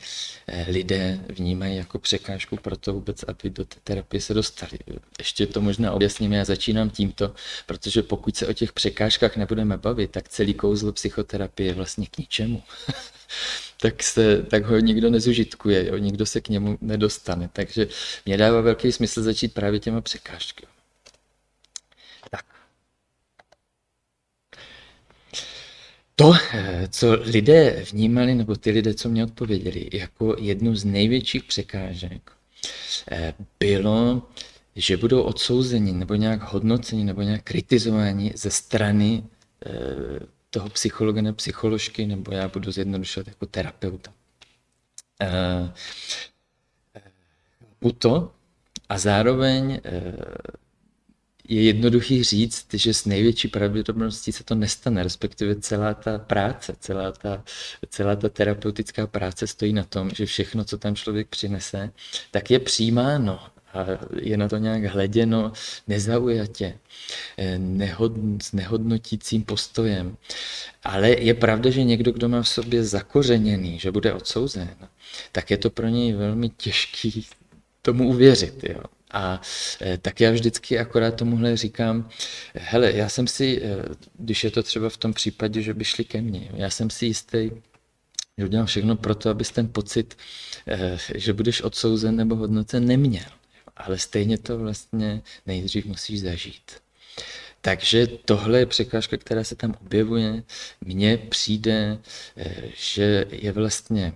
eh, 0.46 0.66
lidé 0.70 1.20
vnímají 1.28 1.76
jako 1.76 1.98
překážku 1.98 2.56
pro 2.56 2.76
to 2.76 2.92
vůbec, 2.92 3.22
aby 3.22 3.50
do 3.50 3.64
té 3.64 3.76
terapie 3.84 4.20
se 4.20 4.34
dostali. 4.34 4.78
Ještě 5.18 5.46
to 5.46 5.60
možná 5.60 5.92
objasním, 5.92 6.32
já 6.32 6.44
začínám 6.44 6.90
tímto, 6.90 7.34
protože 7.66 8.02
pokud 8.02 8.36
se 8.36 8.46
o 8.46 8.52
těch 8.52 8.72
překážkách 8.72 9.36
nebudeme 9.36 9.76
bavit, 9.76 10.10
tak 10.10 10.28
celý 10.28 10.54
kouzlo 10.54 10.92
psychoterapie 10.92 11.70
je 11.70 11.74
vlastně 11.74 12.06
k 12.06 12.18
ničemu. 12.18 12.62
tak, 13.80 14.02
se, 14.02 14.42
tak 14.42 14.64
ho 14.64 14.78
nikdo 14.78 15.10
nezužitkuje, 15.10 15.86
jo? 15.86 15.96
nikdo 15.96 16.26
se 16.26 16.40
k 16.40 16.48
němu 16.48 16.78
nedostane. 16.80 17.50
Takže 17.52 17.88
mě 18.26 18.36
dává 18.36 18.60
velký 18.60 18.92
smysl 18.92 19.22
začít 19.22 19.54
právě 19.54 19.80
těma 19.80 20.00
překážky. 20.00 20.66
Tak. 22.30 22.44
To, 26.16 26.32
co 26.88 27.12
lidé 27.12 27.84
vnímali, 27.92 28.34
nebo 28.34 28.56
ty 28.56 28.70
lidé, 28.70 28.94
co 28.94 29.08
mě 29.08 29.24
odpověděli, 29.24 29.88
jako 29.92 30.36
jednu 30.38 30.74
z 30.74 30.84
největších 30.84 31.44
překážek, 31.44 32.32
bylo, 33.60 34.22
že 34.76 34.96
budou 34.96 35.22
odsouzeni 35.22 35.92
nebo 35.92 36.14
nějak 36.14 36.52
hodnoceni 36.52 37.04
nebo 37.04 37.22
nějak 37.22 37.42
kritizováni 37.42 38.32
ze 38.36 38.50
strany 38.50 39.24
eh, 39.66 39.70
toho 40.50 40.68
psychologa 40.68 41.22
nebo 41.22 41.36
psycholožky, 41.36 42.06
nebo 42.06 42.32
já 42.32 42.48
budu 42.48 42.72
zjednodušovat 42.72 43.28
jako 43.28 43.46
terapeuta. 43.46 44.12
Uh, 47.82 47.92
to 47.98 48.32
a 48.88 48.98
zároveň 48.98 49.70
uh, 49.70 49.80
je 51.48 51.62
jednoduchý 51.62 52.24
říct, 52.24 52.74
že 52.74 52.94
s 52.94 53.04
největší 53.04 53.48
pravděpodobností 53.48 54.32
se 54.32 54.44
to 54.44 54.54
nestane, 54.54 55.02
respektive 55.02 55.60
celá 55.60 55.94
ta 55.94 56.18
práce, 56.18 56.76
celá 56.80 57.12
ta, 57.12 57.44
celá 57.88 58.16
ta 58.16 58.28
terapeutická 58.28 59.06
práce 59.06 59.46
stojí 59.46 59.72
na 59.72 59.84
tom, 59.84 60.10
že 60.10 60.26
všechno, 60.26 60.64
co 60.64 60.78
tam 60.78 60.96
člověk 60.96 61.28
přinese, 61.28 61.90
tak 62.30 62.50
je 62.50 62.58
přijímáno 62.58 63.40
a 63.74 63.86
je 64.20 64.36
na 64.36 64.48
to 64.48 64.56
nějak 64.56 64.84
hleděno 64.84 65.52
nezaujatě, 65.88 66.78
eh, 67.38 67.58
nehod, 67.58 68.12
s 68.42 68.52
nehodnotícím 68.52 69.42
postojem. 69.42 70.16
Ale 70.84 71.10
je 71.10 71.34
pravda, 71.34 71.70
že 71.70 71.84
někdo, 71.84 72.12
kdo 72.12 72.28
má 72.28 72.42
v 72.42 72.48
sobě 72.48 72.84
zakořeněný, 72.84 73.78
že 73.78 73.90
bude 73.90 74.12
odsouzen, 74.12 74.76
tak 75.32 75.50
je 75.50 75.58
to 75.58 75.70
pro 75.70 75.88
něj 75.88 76.12
velmi 76.12 76.48
těžký 76.48 77.26
tomu 77.82 78.08
uvěřit. 78.08 78.64
Jo. 78.64 78.82
A 79.10 79.40
eh, 79.80 79.98
tak 79.98 80.20
já 80.20 80.30
vždycky 80.30 80.78
akorát 80.78 81.14
tomuhle 81.14 81.56
říkám, 81.56 82.08
hele, 82.54 82.92
já 82.92 83.08
jsem 83.08 83.26
si, 83.26 83.62
eh, 83.62 83.94
když 84.18 84.44
je 84.44 84.50
to 84.50 84.62
třeba 84.62 84.88
v 84.88 84.96
tom 84.96 85.12
případě, 85.12 85.62
že 85.62 85.74
by 85.74 85.84
šli 85.84 86.04
ke 86.04 86.20
mně, 86.20 86.50
já 86.54 86.70
jsem 86.70 86.90
si 86.90 87.06
jistý, 87.06 87.50
že 88.38 88.44
udělám 88.44 88.66
všechno 88.66 88.96
pro 88.96 89.14
to, 89.14 89.30
abys 89.30 89.50
ten 89.50 89.68
pocit, 89.68 90.16
že 91.14 91.32
budeš 91.32 91.62
odsouzen 91.62 92.16
nebo 92.16 92.36
hodnocen, 92.36 92.86
neměl 92.86 93.37
ale 93.78 93.98
stejně 93.98 94.38
to 94.38 94.58
vlastně 94.58 95.22
nejdřív 95.46 95.86
musíš 95.86 96.20
zažít. 96.20 96.72
Takže 97.60 98.06
tohle 98.06 98.58
je 98.58 98.66
překážka, 98.66 99.16
která 99.16 99.44
se 99.44 99.54
tam 99.54 99.74
objevuje. 99.80 100.42
Mně 100.80 101.16
přijde, 101.16 101.98
eh, 102.36 102.62
že 102.76 103.26
je 103.30 103.52
vlastně 103.52 104.12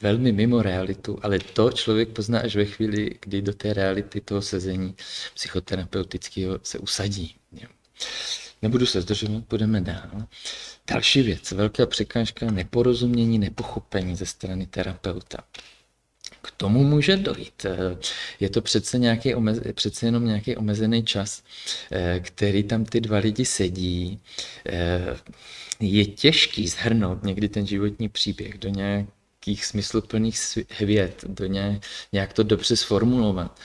velmi 0.00 0.32
mimo 0.32 0.62
realitu, 0.62 1.18
ale 1.22 1.38
to 1.38 1.72
člověk 1.72 2.08
pozná 2.08 2.40
až 2.40 2.56
ve 2.56 2.64
chvíli, 2.64 3.18
kdy 3.20 3.42
do 3.42 3.54
té 3.54 3.72
reality 3.72 4.20
toho 4.20 4.42
sezení 4.42 4.94
psychoterapeutického 5.34 6.58
se 6.62 6.78
usadí. 6.78 7.34
Nebudu 8.62 8.86
se 8.86 9.00
zdržovat, 9.00 9.44
půjdeme 9.44 9.80
dál. 9.80 10.10
Další 10.86 11.22
věc, 11.22 11.52
velká 11.52 11.86
překážka 11.86 12.50
neporozumění, 12.50 13.38
nepochopení 13.38 14.16
ze 14.16 14.26
strany 14.26 14.66
terapeuta. 14.66 15.38
K 16.44 16.50
tomu 16.50 16.84
může 16.84 17.16
dojít. 17.16 17.64
Eh, 17.64 17.96
je 18.40 18.50
to 18.50 18.62
přece, 18.62 18.98
nějaký 18.98 19.34
přece 19.72 20.06
jenom 20.06 20.26
nějaký 20.26 20.56
omezený 20.56 21.02
čas, 21.02 21.42
eh, 21.92 22.20
který 22.20 22.62
tam 22.62 22.84
ty 22.84 23.00
dva 23.00 23.18
lidi 23.18 23.44
sedí. 23.44 24.20
Eh, 24.66 25.16
je 25.80 26.06
těžký 26.06 26.68
zhrnout 26.68 27.22
někdy 27.22 27.48
ten 27.48 27.66
životní 27.66 28.08
příběh 28.08 28.58
do 28.58 28.68
nějakých 28.68 29.64
smysluplných 29.64 30.36
věd, 30.80 31.24
do 31.28 31.46
nějak, 31.46 31.82
nějak 32.12 32.32
to 32.32 32.42
dobře 32.42 32.76
sformulovat. 32.76 33.60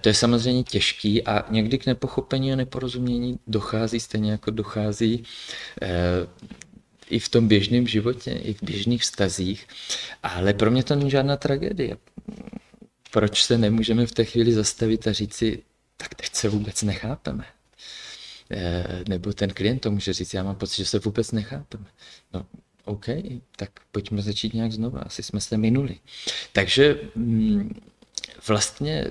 To 0.00 0.08
je 0.08 0.14
samozřejmě 0.14 0.62
těžký 0.62 1.26
a 1.26 1.46
někdy 1.50 1.78
k 1.78 1.86
nepochopení 1.86 2.52
a 2.52 2.56
neporozumění 2.56 3.38
dochází 3.46 4.00
stejně 4.00 4.30
jako 4.30 4.50
dochází 4.50 5.24
i 7.10 7.18
v 7.18 7.28
tom 7.28 7.48
běžném 7.48 7.86
životě, 7.86 8.30
i 8.30 8.54
v 8.54 8.62
běžných 8.62 9.02
vztazích, 9.02 9.66
ale 10.22 10.54
pro 10.54 10.70
mě 10.70 10.82
to 10.84 10.94
není 10.94 11.10
žádná 11.10 11.36
tragédie. 11.36 11.96
Proč 13.10 13.44
se 13.44 13.58
nemůžeme 13.58 14.06
v 14.06 14.12
té 14.12 14.24
chvíli 14.24 14.52
zastavit 14.52 15.06
a 15.06 15.12
říci, 15.12 15.62
tak 15.96 16.14
teď 16.14 16.34
se 16.34 16.48
vůbec 16.48 16.82
nechápeme? 16.82 17.44
Eh, 18.50 19.04
nebo 19.08 19.32
ten 19.32 19.50
klient 19.50 19.78
to 19.78 19.90
může 19.90 20.12
říct, 20.12 20.34
já 20.34 20.42
mám 20.42 20.56
pocit, 20.56 20.76
že 20.76 20.84
se 20.84 20.98
vůbec 20.98 21.32
nechápeme. 21.32 21.84
No, 22.34 22.46
OK, 22.84 23.06
tak 23.56 23.70
pojďme 23.92 24.22
začít 24.22 24.54
nějak 24.54 24.72
znova, 24.72 25.00
asi 25.00 25.22
jsme 25.22 25.40
se 25.40 25.56
minuli. 25.56 25.96
Takže 26.52 27.00
mm, 27.14 27.80
vlastně 28.48 29.06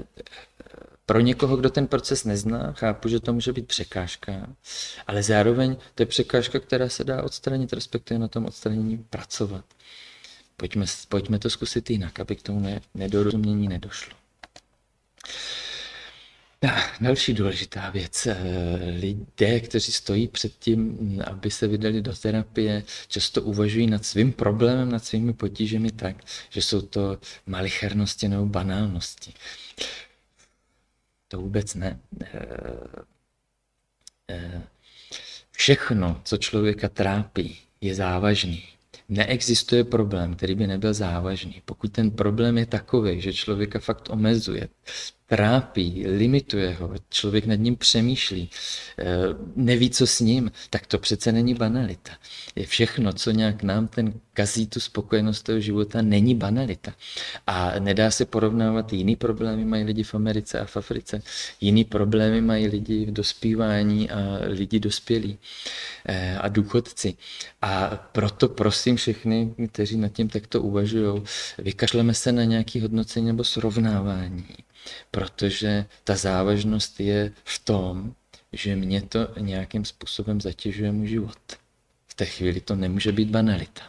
pro 1.09 1.19
někoho, 1.19 1.57
kdo 1.57 1.69
ten 1.69 1.87
proces 1.87 2.23
nezná, 2.23 2.71
chápu, 2.71 3.09
že 3.09 3.19
to 3.19 3.33
může 3.33 3.53
být 3.53 3.67
překážka, 3.67 4.47
ale 5.07 5.23
zároveň 5.23 5.75
to 5.95 6.01
je 6.03 6.05
překážka, 6.05 6.59
která 6.59 6.89
se 6.89 7.03
dá 7.03 7.23
odstranit, 7.23 7.73
respektive 7.73 8.19
na 8.19 8.27
tom 8.27 8.45
odstranění 8.45 8.97
pracovat. 8.97 9.65
Pojďme, 10.57 10.85
pojďme 11.09 11.39
to 11.39 11.49
zkusit 11.49 11.89
jinak, 11.89 12.19
aby 12.19 12.35
k 12.35 12.41
tomu 12.41 12.59
ne, 12.59 12.81
nedorozumění 12.93 13.67
nedošlo. 13.67 14.13
Další 17.01 17.33
důležitá 17.33 17.89
věc. 17.89 18.27
Eh, 18.27 18.35
lidé, 18.99 19.59
kteří 19.59 19.91
stojí 19.91 20.27
před 20.27 20.53
tím, 20.59 20.97
aby 21.25 21.51
se 21.51 21.67
vydali 21.67 22.01
do 22.01 22.15
terapie, 22.15 22.83
často 23.07 23.41
uvažují 23.41 23.87
nad 23.87 24.05
svým 24.05 24.33
problémem, 24.33 24.91
nad 24.91 25.05
svými 25.05 25.33
potížemi 25.33 25.91
tak, 25.91 26.15
že 26.49 26.61
jsou 26.61 26.81
to 26.81 27.17
malichernosti 27.45 28.27
nebo 28.27 28.45
banálnosti. 28.45 29.33
To 31.31 31.39
vůbec 31.39 31.75
ne. 31.75 31.99
Eh, 32.21 32.37
eh, 34.29 34.61
všechno, 35.51 36.21
co 36.23 36.37
člověka 36.37 36.89
trápí, 36.89 37.57
je 37.81 37.95
závažný. 37.95 38.63
Neexistuje 39.09 39.83
problém, 39.83 40.35
který 40.35 40.55
by 40.55 40.67
nebyl 40.67 40.93
závažný. 40.93 41.61
Pokud 41.65 41.91
ten 41.91 42.11
problém 42.11 42.57
je 42.57 42.65
takový, 42.65 43.21
že 43.21 43.33
člověka 43.33 43.79
fakt 43.79 44.09
omezuje, 44.09 44.69
trápí, 45.29 46.07
limituje 46.07 46.73
ho, 46.73 46.93
člověk 47.09 47.45
nad 47.45 47.55
ním 47.55 47.75
přemýšlí, 47.75 48.49
eh, 48.99 49.05
neví, 49.55 49.89
co 49.89 50.07
s 50.07 50.19
ním, 50.19 50.51
tak 50.69 50.87
to 50.87 50.97
přece 50.97 51.31
není 51.31 51.53
banalita. 51.53 52.11
Je 52.55 52.65
všechno, 52.65 53.13
co 53.13 53.31
nějak 53.31 53.63
nám 53.63 53.87
ten 53.87 54.13
kazí 54.33 54.67
tu 54.67 54.79
spokojenost 54.79 55.43
toho 55.43 55.59
života, 55.59 56.01
není 56.01 56.35
banalita. 56.35 56.93
A 57.47 57.79
nedá 57.79 58.11
se 58.11 58.25
porovnávat, 58.25 58.93
jiný 58.93 59.15
problémy 59.15 59.65
mají 59.65 59.83
lidi 59.83 60.03
v 60.03 60.15
Americe 60.15 60.59
a 60.59 60.65
v 60.65 60.77
Africe, 60.77 61.21
jiný 61.61 61.83
problémy 61.83 62.41
mají 62.41 62.67
lidi 62.67 63.05
v 63.05 63.11
dospívání 63.11 64.09
a 64.09 64.39
lidi 64.47 64.79
dospělí 64.79 65.37
eh, 66.05 66.37
a 66.37 66.47
důchodci. 66.47 67.13
A 67.61 67.95
proto 68.11 68.49
prosím 68.49 68.95
všechny, 68.95 69.53
kteří 69.71 69.97
nad 69.97 70.09
tím 70.09 70.29
takto 70.29 70.61
uvažují, 70.61 71.21
vykašleme 71.57 72.13
se 72.13 72.31
na 72.31 72.43
nějaké 72.43 72.81
hodnocení 72.81 73.25
nebo 73.25 73.43
srovnávání 73.43 74.45
protože 75.11 75.85
ta 76.03 76.15
závažnost 76.15 76.99
je 76.99 77.31
v 77.43 77.59
tom, 77.59 78.15
že 78.53 78.75
mě 78.75 79.01
to 79.01 79.27
nějakým 79.39 79.85
způsobem 79.85 80.41
zatěžuje 80.41 80.91
můj 80.91 81.07
život. 81.07 81.39
V 82.07 82.13
té 82.13 82.25
chvíli 82.25 82.61
to 82.61 82.75
nemůže 82.75 83.11
být 83.11 83.29
banalita. 83.29 83.81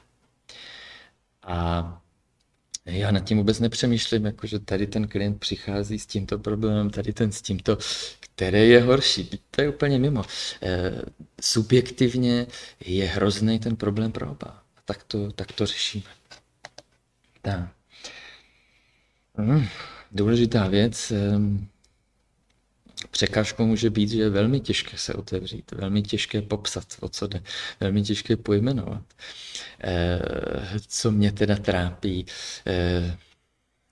A 1.43 2.01
já 2.85 3.11
nad 3.11 3.21
tím 3.21 3.39
vůbec 3.39 3.61
nepřemýšlím, 3.61 4.25
jako 4.25 4.47
že 4.47 4.59
tady 4.59 4.87
ten 4.87 5.09
klient 5.09 5.41
přichází 5.41 5.99
s 5.99 6.07
tímto 6.07 6.39
problémem, 6.39 6.91
tady 6.91 7.13
ten 7.13 7.33
s 7.33 7.43
tímto, 7.43 7.79
který 8.21 8.69
je 8.69 8.83
horší. 8.83 9.31
To 9.51 9.63
je 9.63 9.69
úplně 9.69 9.99
mimo. 9.99 10.25
E, 10.63 10.93
subjektivně 11.41 12.47
je 12.81 13.07
hrozný 13.07 13.59
ten 13.59 13.77
problém 13.77 14.13
pro 14.13 14.31
oba. 14.31 14.63
Tak 14.85 15.05
to, 15.05 15.33
tak 15.33 15.53
to 15.53 15.67
řešíme. 15.67 16.11
Tak. 17.43 17.69
Hmm 19.35 19.69
důležitá 20.12 20.69
věc. 20.69 21.12
Překážkou 23.11 23.67
může 23.67 23.90
být, 23.90 24.11
že 24.11 24.23
je 24.23 24.31
velmi 24.31 24.61
těžké 24.61 24.99
se 24.99 25.14
otevřít, 25.14 25.73
velmi 25.73 26.02
těžké 26.02 26.43
popsat, 26.43 26.85
o 27.00 27.09
co 27.09 27.26
jde, 27.26 27.43
velmi 27.81 28.02
těžké 28.02 28.37
pojmenovat. 28.37 29.02
Eh, 29.85 30.21
co 30.87 31.11
mě 31.11 31.33
teda 31.33 31.57
trápí, 31.57 32.26
eh, 32.67 33.17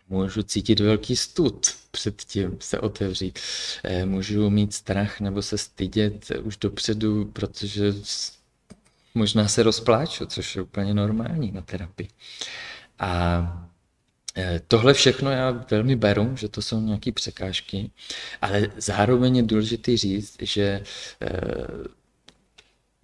můžu 0.09 0.43
cítit 0.43 0.81
velký 0.81 1.17
stud 1.17 1.67
před 1.91 2.23
tím 2.23 2.57
se 2.61 2.81
otevřít. 2.81 3.39
Eh, 3.85 4.05
můžu 4.05 4.51
mít 4.51 4.75
strach 4.75 5.21
nebo 5.21 5.43
se 5.43 5.59
stydět 5.59 6.31
už 6.43 6.57
dopředu, 6.57 7.25
protože 7.25 7.93
možná 9.15 9.49
se 9.49 9.63
rozpláču, 9.63 10.27
což 10.27 10.57
je 10.57 10.63
úplně 10.63 10.95
normální 10.95 11.53
na 11.53 11.61
terapii. 11.61 12.09
A 12.99 13.68
tohle 14.69 14.95
všechno 14.95 15.31
já 15.31 15.51
velmi 15.71 15.97
beru, 15.97 16.37
že 16.37 16.49
to 16.49 16.63
jsou 16.63 16.81
nějaké 16.81 17.13
překážky, 17.13 17.91
ale 18.43 18.69
zároveň 18.77 19.37
je 19.37 19.43
důležité 19.43 19.97
říct, 19.97 20.37
že 20.43 20.83
eh, 21.21 21.67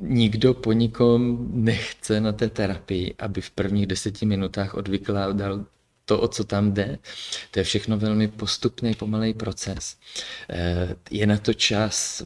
nikdo 0.01 0.55
po 0.55 0.73
nikom 0.73 1.49
nechce 1.65 2.21
na 2.21 2.33
té 2.33 2.49
terapii, 2.49 3.15
aby 3.19 3.41
v 3.41 3.51
prvních 3.51 3.87
deseti 3.87 4.27
minutách 4.27 4.75
odvykládal 4.75 5.65
to, 6.05 6.21
o 6.21 6.29
co 6.29 6.45
tam 6.45 6.73
jde. 6.73 6.99
To 7.51 7.61
je 7.61 7.65
všechno 7.65 7.99
velmi 7.99 8.29
postupný, 8.29 8.95
pomalý 8.95 9.35
proces. 9.35 9.97
Eh, 10.51 10.97
je 11.11 11.27
na 11.27 11.39
to 11.39 11.55
čas, 11.55 12.23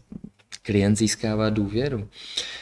klient 0.68 0.96
získává 0.96 1.50
důvěru. 1.50 2.08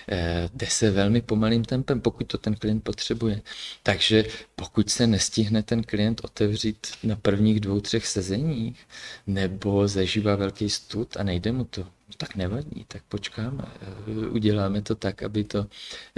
Eh, 0.09 0.49
jde 0.55 0.67
se 0.67 0.91
velmi 0.91 1.21
pomalým 1.21 1.65
tempem, 1.65 2.01
pokud 2.01 2.25
to 2.25 2.39
ten 2.39 2.55
klient 2.55 2.85
potřebuje. 2.85 3.43
Takže 3.83 4.25
pokud 4.57 4.91
se 4.91 5.07
nestihne 5.07 5.63
ten 5.63 5.83
klient 5.83 6.21
otevřít 6.25 6.87
na 7.03 7.17
prvních 7.17 7.61
dvou, 7.61 7.81
třech 7.81 8.07
sezeních, 8.07 8.87
nebo 9.27 9.89
zažívá 9.89 10.37
velký 10.37 10.71
stud 10.71 11.17
a 11.17 11.23
nejde 11.23 11.53
mu 11.53 11.65
to, 11.65 11.87
tak 12.17 12.37
nevadí, 12.37 12.85
tak 12.89 13.03
počkáme. 13.09 13.65
Eh, 13.83 14.27
uděláme 14.27 14.83
to 14.83 14.95
tak, 14.95 15.23
aby 15.23 15.45
to, 15.45 15.67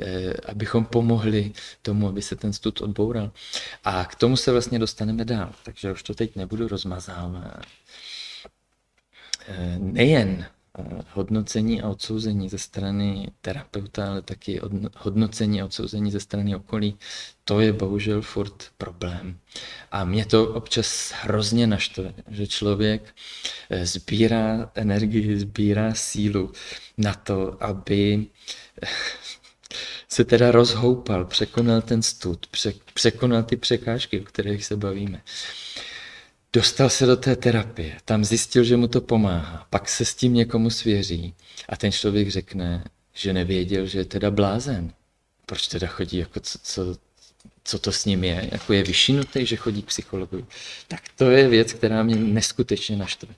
eh, 0.02 0.32
abychom 0.46 0.84
pomohli 0.84 1.52
tomu, 1.82 2.08
aby 2.08 2.22
se 2.22 2.36
ten 2.36 2.52
stud 2.52 2.80
odboural. 2.80 3.32
A 3.84 4.04
k 4.04 4.14
tomu 4.14 4.36
se 4.36 4.52
vlastně 4.52 4.78
dostaneme 4.78 5.24
dál, 5.24 5.52
takže 5.64 5.92
už 5.92 6.02
to 6.02 6.14
teď 6.14 6.36
nebudu 6.36 6.68
rozmazávat. 6.68 7.64
Nejen 9.78 10.46
hodnocení 11.12 11.82
a 11.82 11.88
odsouzení 11.88 12.48
ze 12.48 12.58
strany 12.58 13.30
terapeuta, 13.40 14.10
ale 14.10 14.22
taky 14.22 14.60
hodnocení 14.96 15.62
a 15.62 15.64
odsouzení 15.64 16.10
ze 16.10 16.20
strany 16.20 16.56
okolí, 16.56 16.96
to 17.44 17.60
je 17.60 17.72
bohužel 17.72 18.22
furt 18.22 18.64
problém. 18.78 19.38
A 19.90 20.04
mě 20.04 20.26
to 20.26 20.48
občas 20.48 21.12
hrozně 21.22 21.66
naštve, 21.66 22.14
že 22.30 22.46
člověk 22.46 23.14
eh, 23.70 23.86
sbírá 23.86 24.70
energii, 24.74 25.38
sbírá 25.38 25.94
sílu 25.94 26.52
na 26.98 27.14
to, 27.14 27.64
aby 27.64 28.26
eh, 28.82 28.88
se 30.08 30.24
teda 30.24 30.50
rozhoupal, 30.50 31.24
překonal 31.24 31.82
ten 31.82 32.02
stud, 32.02 32.46
překonal 32.94 33.42
ty 33.42 33.56
překážky, 33.56 34.20
o 34.20 34.24
kterých 34.24 34.64
se 34.64 34.76
bavíme. 34.76 35.22
Dostal 36.52 36.90
se 36.90 37.06
do 37.06 37.16
té 37.16 37.36
terapie, 37.36 37.96
tam 38.04 38.24
zjistil, 38.24 38.64
že 38.64 38.76
mu 38.76 38.88
to 38.88 39.00
pomáhá, 39.00 39.66
pak 39.70 39.88
se 39.88 40.04
s 40.04 40.14
tím 40.14 40.34
někomu 40.34 40.70
svěří 40.70 41.34
a 41.68 41.76
ten 41.76 41.92
člověk 41.92 42.30
řekne, 42.30 42.84
že 43.14 43.32
nevěděl, 43.32 43.86
že 43.86 43.98
je 43.98 44.04
teda 44.04 44.30
blázen. 44.30 44.92
Proč 45.46 45.68
teda 45.68 45.86
chodí, 45.86 46.16
jako 46.16 46.40
co, 46.40 46.58
co, 46.62 46.96
co 47.64 47.78
to 47.78 47.92
s 47.92 48.04
ním 48.04 48.24
je, 48.24 48.48
jako 48.52 48.72
je 48.72 48.82
vyšinutý, 48.82 49.46
že 49.46 49.56
chodí 49.56 49.82
k 49.82 49.86
psychologu. 49.86 50.46
Tak 50.88 51.00
to 51.16 51.30
je 51.30 51.48
věc, 51.48 51.72
která 51.72 52.02
mě 52.02 52.16
neskutečně 52.16 52.96
naštve. 52.96 53.34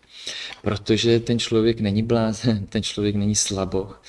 Protože 0.62 1.20
ten 1.20 1.38
člověk 1.38 1.80
není 1.80 2.02
blázen, 2.02 2.66
ten 2.66 2.82
člověk 2.82 3.14
není 3.16 3.36
slaboch, 3.36 4.02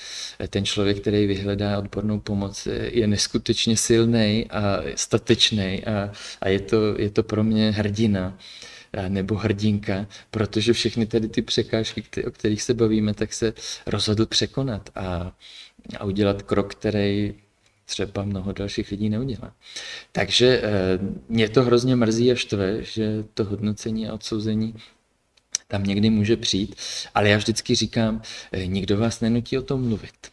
ten 0.48 0.64
člověk, 0.64 1.00
který 1.00 1.26
vyhledá 1.26 1.78
odbornou 1.78 2.20
pomoc, 2.20 2.68
je 2.82 3.06
neskutečně 3.06 3.76
silný 3.76 4.46
a 4.50 4.82
statečný 4.94 5.84
a, 5.84 6.12
a 6.40 6.48
je, 6.48 6.60
to, 6.60 6.76
je 6.98 7.10
to 7.10 7.22
pro 7.22 7.44
mě 7.44 7.70
hrdina 7.70 8.38
nebo 9.08 9.34
hrdinka, 9.34 10.06
protože 10.30 10.72
všechny 10.72 11.06
tady 11.06 11.28
ty 11.28 11.42
překážky, 11.42 12.24
o 12.26 12.30
kterých 12.30 12.62
se 12.62 12.74
bavíme, 12.74 13.14
tak 13.14 13.32
se 13.32 13.52
rozhodl 13.86 14.26
překonat 14.26 14.90
a, 14.94 15.36
a 15.98 16.04
udělat 16.04 16.42
krok, 16.42 16.74
který 16.74 17.34
třeba 17.84 18.24
mnoho 18.24 18.52
dalších 18.52 18.90
lidí 18.90 19.08
neudělá. 19.08 19.54
Takže 20.12 20.60
eh, 20.62 20.70
mě 21.28 21.48
to 21.48 21.62
hrozně 21.62 21.96
mrzí 21.96 22.32
a 22.32 22.34
štve, 22.34 22.82
že 22.82 23.24
to 23.34 23.44
hodnocení 23.44 24.08
a 24.08 24.14
odsouzení 24.14 24.74
tam 25.68 25.84
někdy 25.84 26.10
může 26.10 26.36
přijít, 26.36 26.76
ale 27.14 27.28
já 27.28 27.36
vždycky 27.36 27.74
říkám, 27.74 28.22
eh, 28.52 28.66
nikdo 28.66 28.96
vás 28.96 29.20
nenutí 29.20 29.58
o 29.58 29.62
tom 29.62 29.88
mluvit 29.88 30.31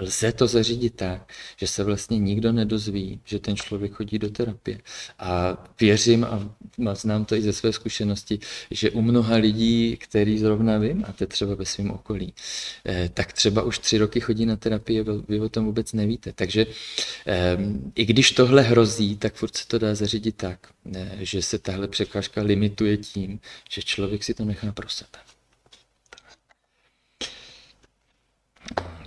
lze 0.00 0.32
to 0.32 0.46
zařídit 0.46 0.94
tak, 0.94 1.32
že 1.56 1.66
se 1.66 1.84
vlastně 1.84 2.18
nikdo 2.18 2.52
nedozví, 2.52 3.20
že 3.24 3.38
ten 3.38 3.56
člověk 3.56 3.92
chodí 3.92 4.18
do 4.18 4.30
terapie. 4.30 4.80
A 5.18 5.56
věřím 5.80 6.24
a 6.24 6.94
znám 6.94 7.24
to 7.24 7.34
i 7.34 7.42
ze 7.42 7.52
své 7.52 7.72
zkušenosti, 7.72 8.38
že 8.70 8.90
u 8.90 9.02
mnoha 9.02 9.36
lidí, 9.36 9.96
který 9.96 10.38
zrovna 10.38 10.78
vy 10.78 10.94
máte 10.94 11.26
třeba 11.26 11.54
ve 11.54 11.64
svém 11.64 11.90
okolí, 11.90 12.34
eh, 12.86 13.10
tak 13.14 13.32
třeba 13.32 13.62
už 13.62 13.78
tři 13.78 13.98
roky 13.98 14.20
chodí 14.20 14.46
na 14.46 14.56
terapii 14.56 15.00
a 15.00 15.04
vy 15.28 15.40
o 15.40 15.48
tom 15.48 15.64
vůbec 15.64 15.92
nevíte. 15.92 16.32
Takže 16.32 16.66
ehm, 17.26 17.92
i 17.94 18.04
když 18.04 18.32
tohle 18.32 18.62
hrozí, 18.62 19.16
tak 19.16 19.34
furt 19.34 19.56
se 19.56 19.66
to 19.68 19.78
dá 19.78 19.94
zařídit 19.94 20.36
tak, 20.36 20.68
eh, 20.94 21.16
že 21.20 21.42
se 21.42 21.58
tahle 21.58 21.88
překážka 21.88 22.42
limituje 22.42 22.96
tím, 22.96 23.40
že 23.70 23.82
člověk 23.82 24.24
si 24.24 24.34
to 24.34 24.44
nechá 24.44 24.72
pro 24.72 24.88
sebe. 24.88 25.18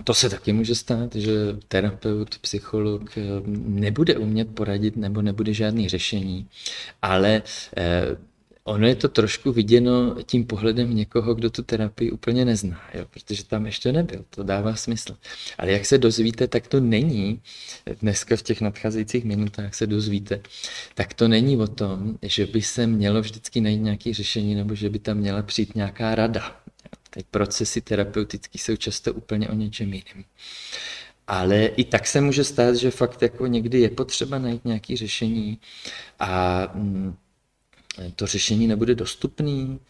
To 0.04 0.14
se 0.14 0.30
taky 0.30 0.52
může 0.52 0.74
stát, 0.74 1.14
že 1.14 1.32
terapeut, 1.68 2.38
psycholog 2.38 3.18
eh, 3.18 3.22
nebude 3.46 4.16
umět 4.16 4.48
poradit 4.54 4.96
nebo 4.96 5.22
nebude 5.22 5.54
žádný 5.54 5.88
řešení, 5.88 6.48
ale 7.02 7.42
eh, 7.76 8.16
ono 8.64 8.86
je 8.86 8.94
to 8.94 9.08
trošku 9.08 9.52
viděno 9.52 10.16
tím 10.26 10.46
pohledem 10.46 10.96
někoho, 10.96 11.34
kdo 11.34 11.50
tu 11.50 11.62
terapii 11.62 12.10
úplně 12.10 12.44
nezná, 12.44 12.80
jo, 12.94 13.06
protože 13.10 13.44
tam 13.44 13.66
ještě 13.66 13.92
nebyl, 13.92 14.24
to 14.30 14.42
dává 14.42 14.74
smysl. 14.76 15.16
Ale 15.58 15.72
jak 15.72 15.86
se 15.86 15.98
dozvíte, 15.98 16.48
tak 16.48 16.66
to 16.66 16.80
není, 16.80 17.40
dneska 18.00 18.36
v 18.36 18.42
těch 18.42 18.60
nadcházejících 18.60 19.24
minutách 19.24 19.74
se 19.74 19.86
dozvíte, 19.86 20.40
tak 20.94 21.14
to 21.14 21.28
není 21.28 21.56
o 21.56 21.66
tom, 21.66 22.18
že 22.22 22.46
by 22.46 22.62
se 22.62 22.86
mělo 22.86 23.20
vždycky 23.20 23.60
najít 23.60 23.82
nějaké 23.82 24.14
řešení 24.14 24.54
nebo 24.54 24.74
že 24.74 24.90
by 24.90 24.98
tam 24.98 25.16
měla 25.16 25.42
přijít 25.42 25.74
nějaká 25.74 26.14
rada. 26.14 26.61
Ty 27.14 27.24
procesy 27.30 27.80
terapeutické 27.80 28.58
jsou 28.58 28.76
často 28.76 29.14
úplně 29.14 29.48
o 29.48 29.54
něčem 29.54 29.92
jiném. 29.92 30.24
Ale 31.26 31.66
i 31.66 31.84
tak 31.84 32.06
se 32.06 32.20
může 32.20 32.44
stát, 32.44 32.76
že 32.76 32.90
fakt 32.90 33.22
jako 33.22 33.46
někdy 33.46 33.80
je 33.80 33.90
potřeba 33.90 34.38
najít 34.38 34.64
nějaké 34.64 34.96
řešení 34.96 35.58
a 36.18 36.62
mm, 36.74 37.16
to 38.16 38.26
řešení 38.26 38.66
nebude 38.66 38.94
dostupný. 38.94 39.80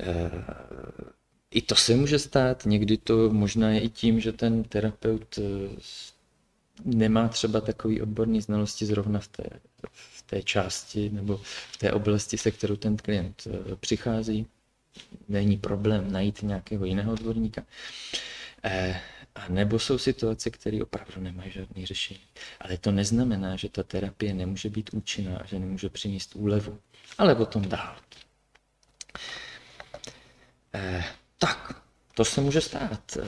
Eh, 0.00 0.30
I 1.50 1.62
to 1.62 1.74
se 1.74 1.96
může 1.96 2.18
stát. 2.18 2.66
Někdy 2.66 2.96
to 2.96 3.30
možná 3.30 3.70
je 3.70 3.80
i 3.80 3.88
tím, 3.88 4.20
že 4.20 4.32
ten 4.32 4.64
terapeut 4.64 5.38
eh, 5.38 5.68
nemá 6.84 7.28
třeba 7.28 7.60
takový 7.60 8.02
odborný 8.02 8.40
znalosti 8.40 8.86
zrovna 8.86 9.20
v 9.20 9.28
té, 9.28 9.44
v 9.90 10.22
té 10.22 10.42
části 10.42 11.10
nebo 11.10 11.40
v 11.72 11.76
té 11.76 11.92
oblasti, 11.92 12.38
se 12.38 12.50
kterou 12.50 12.76
ten 12.76 12.96
klient 12.96 13.42
eh, 13.46 13.76
přichází. 13.76 14.46
Není 15.28 15.56
problém 15.56 16.12
najít 16.12 16.42
nějakého 16.42 16.84
jiného 16.84 17.12
odborníka. 17.12 17.62
A 19.34 19.48
nebo 19.48 19.78
jsou 19.78 19.98
situace, 19.98 20.50
které 20.50 20.82
opravdu 20.82 21.20
nemají 21.20 21.50
žádný 21.50 21.86
řešení. 21.86 22.20
Ale 22.60 22.78
to 22.78 22.92
neznamená, 22.92 23.56
že 23.56 23.68
ta 23.68 23.82
terapie 23.82 24.34
nemůže 24.34 24.70
být 24.70 24.90
účinná 24.94 25.42
že 25.46 25.58
nemůže 25.58 25.88
přinést 25.88 26.36
úlevu. 26.36 26.78
Ale 27.18 27.34
o 27.34 27.46
tom 27.46 27.68
dál. 27.68 27.96
Eh, 30.74 31.04
tak, 31.38 31.82
to 32.14 32.24
se 32.24 32.40
může 32.40 32.60
stát. 32.60 33.16
Eh, 33.16 33.22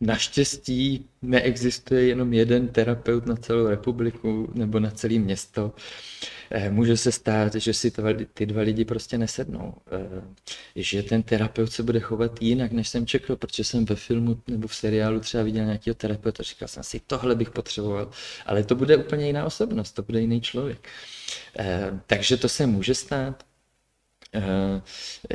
Naštěstí 0.00 1.08
neexistuje 1.22 2.06
jenom 2.06 2.32
jeden 2.32 2.68
terapeut 2.68 3.26
na 3.26 3.36
celou 3.36 3.66
republiku 3.66 4.50
nebo 4.54 4.80
na 4.80 4.90
celé 4.90 5.18
město. 5.18 5.72
Eh, 6.50 6.70
může 6.70 6.96
se 6.96 7.12
stát, 7.12 7.54
že 7.54 7.74
si 7.74 7.92
ty 8.34 8.46
dva 8.46 8.62
lidi 8.62 8.84
prostě 8.84 9.18
nesednou. 9.18 9.74
Eh, 9.92 10.22
že 10.76 11.02
ten 11.02 11.22
terapeut 11.22 11.72
se 11.72 11.82
bude 11.82 12.00
chovat 12.00 12.42
jinak, 12.42 12.72
než 12.72 12.88
jsem 12.88 13.06
čekal, 13.06 13.36
protože 13.36 13.64
jsem 13.64 13.84
ve 13.84 13.96
filmu 13.96 14.40
nebo 14.46 14.68
v 14.68 14.74
seriálu 14.74 15.20
třeba 15.20 15.42
viděl 15.42 15.64
nějakého 15.64 15.94
terapeuta 15.94 16.42
říkal 16.42 16.68
jsem 16.68 16.82
si, 16.82 17.00
tohle 17.06 17.34
bych 17.34 17.50
potřeboval. 17.50 18.10
Ale 18.46 18.64
to 18.64 18.74
bude 18.74 18.96
úplně 18.96 19.26
jiná 19.26 19.44
osobnost, 19.44 19.92
to 19.92 20.02
bude 20.02 20.20
jiný 20.20 20.40
člověk. 20.40 20.88
Eh, 21.58 22.00
takže 22.06 22.36
to 22.36 22.48
se 22.48 22.66
může 22.66 22.94
stát. 22.94 23.46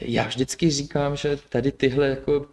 Já 0.01 0.27
vždycky 0.27 0.71
říkám, 0.71 1.15
že 1.15 1.39
tady 1.49 1.71
tyhle 1.71 2.07
jako 2.07 2.47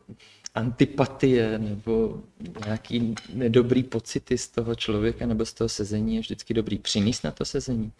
antipatie 0.58 1.58
nebo 1.58 2.22
nějaký 2.64 3.14
nedobrý 3.34 3.82
pocity 3.82 4.38
z 4.38 4.48
toho 4.48 4.74
člověka 4.74 5.26
nebo 5.26 5.46
z 5.46 5.52
toho 5.52 5.68
sezení 5.68 6.14
je 6.14 6.20
vždycky 6.20 6.54
dobrý 6.54 6.78
přinést 6.78 7.22
na 7.24 7.30
to 7.30 7.44
sezení, 7.44 7.92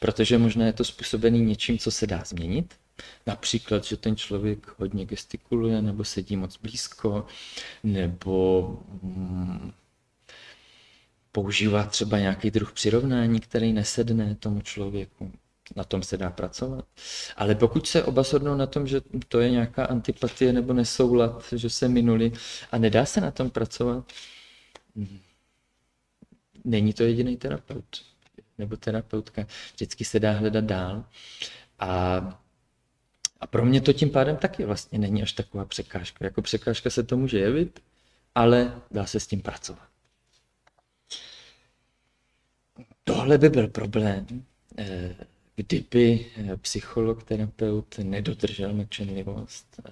protože 0.00 0.38
možná 0.38 0.66
je 0.66 0.72
to 0.72 0.84
způsobený 0.84 1.40
něčím, 1.40 1.78
co 1.78 1.90
se 1.90 2.06
dá 2.06 2.22
změnit, 2.26 2.74
Například, 3.26 3.84
že 3.84 3.96
ten 3.96 4.16
člověk 4.16 4.74
hodně 4.78 5.04
gestikuluje, 5.06 5.82
nebo 5.82 6.04
sedí 6.04 6.36
moc 6.36 6.56
blízko, 6.56 7.26
nebo 7.84 8.68
mm, 9.02 9.72
používá 11.32 11.84
třeba 11.84 12.18
nějaký 12.18 12.50
druh 12.50 12.72
přirovnání, 12.72 13.40
který 13.40 13.72
nesedne 13.72 14.34
tomu 14.34 14.60
člověku 14.60 15.32
na 15.76 15.84
tom 15.84 16.02
se 16.02 16.16
dá 16.16 16.30
pracovat. 16.30 16.84
Ale 17.36 17.54
pokud 17.54 17.86
se 17.86 18.04
oba 18.04 18.22
shodnou 18.22 18.56
na 18.56 18.66
tom, 18.66 18.86
že 18.86 19.00
to 19.28 19.40
je 19.40 19.50
nějaká 19.50 19.84
antipatie 19.84 20.52
nebo 20.52 20.72
nesoulad, 20.72 21.44
že 21.56 21.70
se 21.70 21.88
minuli 21.88 22.32
a 22.72 22.78
nedá 22.78 23.06
se 23.06 23.20
na 23.20 23.30
tom 23.30 23.50
pracovat, 23.50 24.12
není 26.64 26.92
to 26.92 27.02
jediný 27.02 27.36
terapeut 27.36 28.04
nebo 28.58 28.76
terapeutka. 28.76 29.46
Vždycky 29.74 30.04
se 30.04 30.20
dá 30.20 30.32
hledat 30.32 30.64
dál. 30.64 31.04
A, 31.78 32.16
a 33.40 33.46
pro 33.46 33.64
mě 33.64 33.80
to 33.80 33.92
tím 33.92 34.10
pádem 34.10 34.36
taky 34.36 34.64
vlastně 34.64 34.98
není 34.98 35.22
až 35.22 35.32
taková 35.32 35.64
překážka. 35.64 36.24
Jako 36.24 36.42
překážka 36.42 36.90
se 36.90 37.02
to 37.02 37.16
může 37.16 37.38
jevit, 37.38 37.80
ale 38.34 38.80
dá 38.90 39.06
se 39.06 39.20
s 39.20 39.26
tím 39.26 39.42
pracovat. 39.42 39.88
Tohle 43.04 43.38
by 43.38 43.48
byl 43.48 43.68
problém, 43.68 44.26
eh, 44.78 45.16
kdyby 45.56 46.26
eh, 46.36 46.56
psycholog, 46.56 47.22
terapeut 47.22 47.98
nedodržel 47.98 48.74
mlčenlivost, 48.74 49.80
eh, 49.84 49.90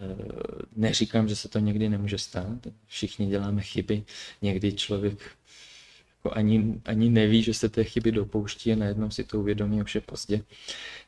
neříkám, 0.77 1.29
že 1.29 1.37
se 1.37 1.48
to 1.48 1.59
někdy 1.59 1.88
nemůže 1.88 2.18
stát, 2.18 2.66
všichni 2.87 3.27
děláme 3.27 3.62
chyby, 3.62 4.05
někdy 4.42 4.72
člověk 4.72 5.18
jako 6.24 6.37
ani, 6.37 6.81
ani 6.85 7.11
neví, 7.11 7.42
že 7.42 7.55
se 7.55 7.68
té 7.68 7.85
chyby 7.85 8.12
dopouští 8.12 8.72
a 8.72 8.77
najednou 8.77 9.11
si 9.11 9.24
to 9.24 9.40
uvědomí 9.40 9.83
už 9.83 9.94
je 9.94 10.00
pozdě. 10.00 10.42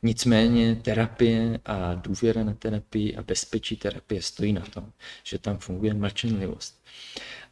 Nicméně 0.02 0.76
terapie 0.76 1.60
a 1.64 1.94
důvěra 1.94 2.44
na 2.44 2.54
terapii 2.54 3.16
a 3.16 3.22
bezpečí 3.22 3.76
terapie 3.76 4.22
stojí 4.22 4.52
na 4.52 4.60
tom, 4.60 4.92
že 5.24 5.38
tam 5.38 5.58
funguje 5.58 5.94
mlčenlivost. 5.94 6.84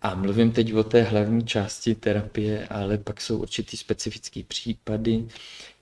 A 0.02 0.14
mluvím 0.14 0.52
teď 0.52 0.74
o 0.74 0.84
té 0.84 1.02
hlavní 1.02 1.46
části 1.46 1.94
terapie, 1.94 2.66
ale 2.66 2.98
pak 2.98 3.20
jsou 3.20 3.38
určitý 3.38 3.76
specifické 3.76 4.42
případy, 4.42 5.28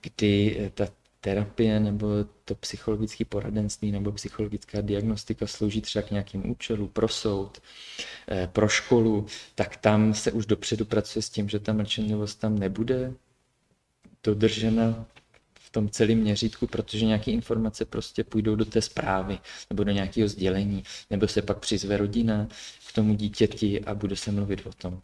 kdy 0.01 0.71
ta 0.73 0.87
terapie 1.23 1.79
nebo 1.79 2.07
to 2.45 2.55
psychologické 2.55 3.25
poradenství 3.25 3.91
nebo 3.91 4.11
psychologická 4.11 4.81
diagnostika 4.81 5.47
slouží 5.47 5.81
třeba 5.81 6.03
k 6.03 6.11
nějakým 6.11 6.51
účelu, 6.51 6.87
pro 6.87 7.07
soud, 7.07 7.61
eh, 8.27 8.49
pro 8.53 8.67
školu, 8.67 9.25
tak 9.55 9.77
tam 9.77 10.13
se 10.13 10.31
už 10.31 10.45
dopředu 10.45 10.85
pracuje 10.85 11.23
s 11.23 11.29
tím, 11.29 11.49
že 11.49 11.59
ta 11.59 11.73
mlčenlivost 11.73 12.39
tam 12.39 12.59
nebude 12.59 13.13
dodržena 14.23 15.05
v 15.59 15.69
tom 15.69 15.89
celém 15.89 16.17
měřítku, 16.17 16.67
protože 16.67 17.05
nějaké 17.05 17.31
informace 17.31 17.85
prostě 17.85 18.23
půjdou 18.23 18.55
do 18.55 18.65
té 18.65 18.81
zprávy 18.81 19.39
nebo 19.69 19.83
do 19.83 19.91
nějakého 19.91 20.27
sdělení, 20.27 20.83
nebo 21.09 21.27
se 21.27 21.41
pak 21.41 21.57
přizve 21.57 21.97
rodina 21.97 22.47
k 22.89 22.93
tomu 22.93 23.13
dítěti 23.13 23.81
a 23.83 23.95
bude 23.95 24.15
se 24.15 24.31
mluvit 24.31 24.65
o 24.65 24.73
tom. 24.73 25.01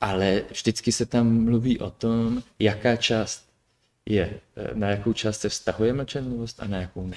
Ale 0.00 0.42
vždycky 0.50 0.92
se 0.92 1.06
tam 1.06 1.44
mluví 1.44 1.78
o 1.78 1.90
tom, 1.90 2.42
jaká 2.58 2.96
část 2.96 3.49
je, 4.10 4.40
eh, 4.56 4.74
na 4.74 4.90
jakou 4.90 5.12
část 5.12 5.40
se 5.40 5.48
vztahuje 5.48 5.92
mlčenlivost 5.92 6.60
a 6.60 6.66
na 6.66 6.80
jakou 6.80 7.06
ne. 7.06 7.16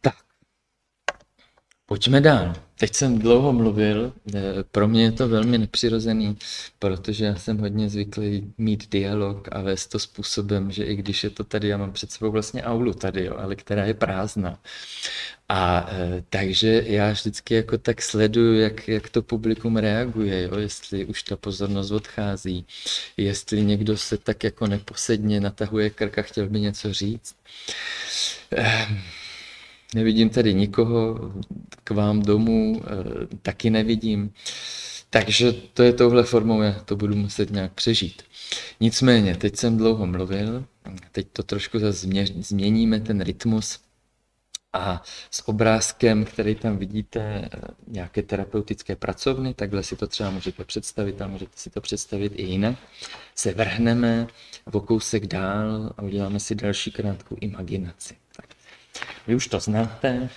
Tak, 0.00 0.14
pojďme 1.86 2.20
dál. 2.20 2.54
Teď 2.78 2.94
jsem 2.94 3.18
dlouho 3.18 3.52
mluvil, 3.52 4.12
eh, 4.34 4.40
pro 4.70 4.88
mě 4.88 5.02
je 5.02 5.12
to 5.12 5.28
velmi 5.28 5.58
nepřirozený, 5.58 6.36
protože 6.78 7.24
já 7.24 7.36
jsem 7.36 7.58
hodně 7.58 7.88
zvyklý 7.88 8.52
mít 8.58 8.90
dialog 8.90 9.48
a 9.52 9.60
vést 9.60 9.86
to 9.86 9.98
způsobem, 9.98 10.70
že 10.70 10.84
i 10.84 10.96
když 10.96 11.24
je 11.24 11.30
to 11.30 11.44
tady, 11.44 11.68
já 11.68 11.76
mám 11.76 11.92
před 11.92 12.12
sebou 12.12 12.30
vlastně 12.30 12.62
aulu 12.64 12.92
tady, 12.92 13.24
jo, 13.24 13.36
ale 13.38 13.56
která 13.56 13.84
je 13.84 13.94
prázdná. 13.94 14.58
A 15.48 15.86
e, 15.90 16.24
takže 16.28 16.82
já 16.86 17.10
vždycky 17.12 17.54
jako 17.54 17.78
tak 17.78 18.02
sleduju, 18.02 18.60
jak, 18.60 18.88
jak 18.88 19.08
to 19.08 19.22
publikum 19.22 19.76
reaguje, 19.76 20.42
jo? 20.42 20.56
jestli 20.58 21.04
už 21.04 21.22
ta 21.22 21.36
pozornost 21.36 21.90
odchází, 21.90 22.66
jestli 23.16 23.62
někdo 23.64 23.96
se 23.96 24.18
tak 24.18 24.44
jako 24.44 24.66
neposedně 24.66 25.40
natahuje 25.40 25.90
krk 25.90 26.18
a 26.18 26.22
chtěl 26.22 26.48
by 26.48 26.60
něco 26.60 26.92
říct. 26.92 27.36
E, 28.56 28.86
nevidím 29.94 30.30
tady 30.30 30.54
nikoho 30.54 31.32
k 31.84 31.90
vám 31.90 32.22
domů, 32.22 32.82
e, 32.84 33.36
taky 33.42 33.70
nevidím. 33.70 34.32
Takže 35.10 35.52
to 35.52 35.82
je 35.82 35.92
touhle 35.92 36.22
formou, 36.22 36.62
já 36.62 36.72
to 36.72 36.96
budu 36.96 37.16
muset 37.16 37.50
nějak 37.50 37.72
přežít. 37.72 38.22
Nicméně, 38.80 39.36
teď 39.36 39.56
jsem 39.56 39.76
dlouho 39.76 40.06
mluvil, 40.06 40.64
teď 41.12 41.28
to 41.32 41.42
trošku 41.42 41.78
zase 41.78 42.08
změníme, 42.40 43.00
ten 43.00 43.20
rytmus 43.20 43.80
a 44.72 45.02
s 45.30 45.48
obrázkem, 45.48 46.24
který 46.24 46.54
tam 46.54 46.76
vidíte, 46.76 47.20
eh, 47.20 47.60
nějaké 47.86 48.22
terapeutické 48.22 48.96
pracovny, 48.96 49.54
takhle 49.54 49.82
si 49.82 49.96
to 49.96 50.06
třeba 50.06 50.30
můžete 50.30 50.64
představit, 50.64 51.22
a 51.22 51.26
můžete 51.26 51.52
si 51.54 51.70
to 51.70 51.80
představit 51.80 52.32
i 52.36 52.42
jinak, 52.42 52.76
se 53.34 53.52
vrhneme 53.52 54.26
o 54.72 54.80
kousek 54.80 55.26
dál 55.26 55.92
a 55.96 56.02
uděláme 56.02 56.40
si 56.40 56.54
další 56.54 56.90
krátkou 56.90 57.36
imaginaci. 57.40 58.14
Vy 59.26 59.34
už 59.34 59.46
to 59.46 59.60
znáte, 59.60 60.30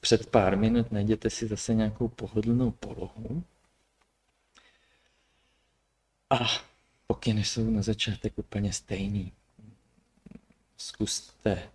před 0.00 0.26
pár 0.26 0.56
minut 0.56 0.92
najděte 0.92 1.30
si 1.30 1.46
zase 1.46 1.74
nějakou 1.74 2.08
pohodlnou 2.08 2.70
polohu. 2.70 3.44
A 6.30 6.38
pokyny 7.06 7.44
jsou 7.44 7.70
na 7.70 7.82
začátek 7.82 8.38
úplně 8.38 8.72
stejný. 8.72 9.32
Zkuste 10.76 11.68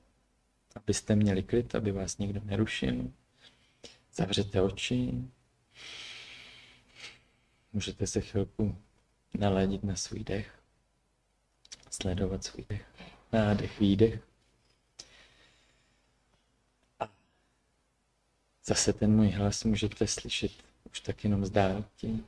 abyste 0.77 1.15
měli 1.15 1.43
klid, 1.43 1.75
aby 1.75 1.91
vás 1.91 2.17
nikdo 2.17 2.41
nerušil. 2.43 3.11
Zavřete 4.13 4.61
oči. 4.61 5.13
Můžete 7.73 8.07
se 8.07 8.21
chvilku 8.21 8.77
naladit 9.33 9.83
na 9.83 9.95
svůj 9.95 10.23
dech. 10.23 10.59
sledovat 11.91 12.43
svůj 12.43 12.65
dech. 12.69 12.85
Nádech, 13.33 13.79
výdech. 13.79 14.19
Zase 18.67 18.93
ten 18.93 19.15
můj 19.15 19.30
hlas 19.30 19.63
můžete 19.63 20.08
slyšet 20.08 20.51
už 20.91 20.99
tak 20.99 21.23
jenom 21.23 21.45
z 21.45 21.49
dálky. 21.49 22.19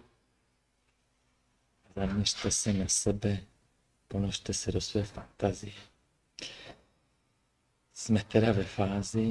Zaměřte 1.96 2.52
se 2.52 2.74
na 2.74 2.88
sebe, 2.88 3.44
ponožte 4.08 4.54
se 4.54 4.72
do 4.72 4.82
své 4.82 5.04
fantazie. 5.04 5.74
Jsme 7.94 8.24
teda 8.24 8.52
ve 8.52 8.64
fázi, 8.64 9.28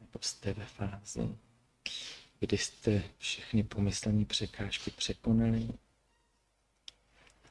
nebo 0.00 0.18
jste 0.20 0.52
ve 0.52 0.64
fázi, 0.64 1.36
kdy 2.40 2.58
jste 2.58 3.02
všechny 3.18 3.62
pomyslné 3.62 4.24
překážky 4.24 4.90
překonali, 4.90 5.68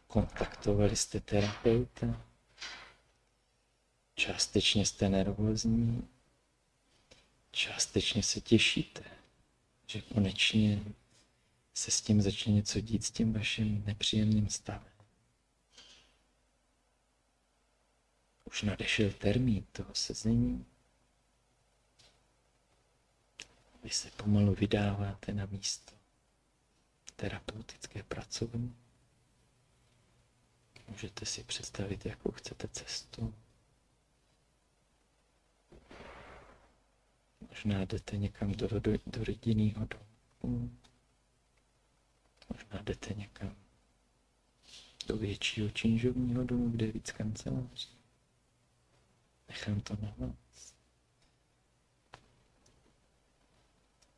kontaktovali 0.08 0.96
jste 0.96 1.20
terapeuta, 1.20 2.22
částečně 4.16 4.86
jste 4.86 5.10
nervózní, 5.10 6.08
částečně 7.54 8.24
se 8.24 8.42
těšíte, 8.42 9.04
že 9.88 10.02
konečně 10.02 10.84
se 11.74 11.92
s 11.92 12.02
tím 12.02 12.22
začne 12.22 12.54
něco 12.54 12.80
dít, 12.80 13.06
s 13.06 13.12
tím 13.12 13.34
vaším 13.34 13.84
nepříjemným 13.86 14.50
stavem. 14.50 14.94
Už 18.44 18.62
nadešel 18.64 19.12
termín 19.12 19.66
toho 19.72 19.96
sezení. 19.96 20.66
Vy 23.84 23.90
se 23.90 24.12
pomalu 24.12 24.54
vydáváte 24.54 25.34
na 25.34 25.46
místo 25.46 25.92
terapeutické 27.16 28.04
pracovny. 28.04 28.74
Můžete 30.88 31.26
si 31.26 31.44
představit, 31.44 32.06
jakou 32.06 32.32
chcete 32.32 32.68
cestu. 32.68 33.34
Možná 37.54 37.86
jdete 37.86 38.18
někam 38.18 38.52
do, 38.52 38.68
do, 38.68 38.92
do 39.06 39.24
rodinného 39.24 39.88
domu. 40.42 40.78
Možná 42.50 42.82
jdete 42.82 43.14
někam 43.14 43.56
do 45.08 45.18
většího 45.18 45.70
činžovního 45.70 46.44
domu, 46.44 46.70
kde 46.70 46.86
je 46.86 46.92
víc 46.92 47.12
kanceláří. 47.12 47.90
Nechám 49.50 49.82
to 49.82 49.98
na 50.02 50.14
vás. 50.18 50.76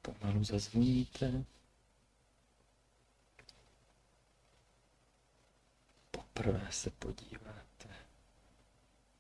Pomalu 0.02 0.44
zazvoníte. 0.44 1.46
Poprvé 6.12 6.68
se 6.72 6.90
podíváte 6.90 7.90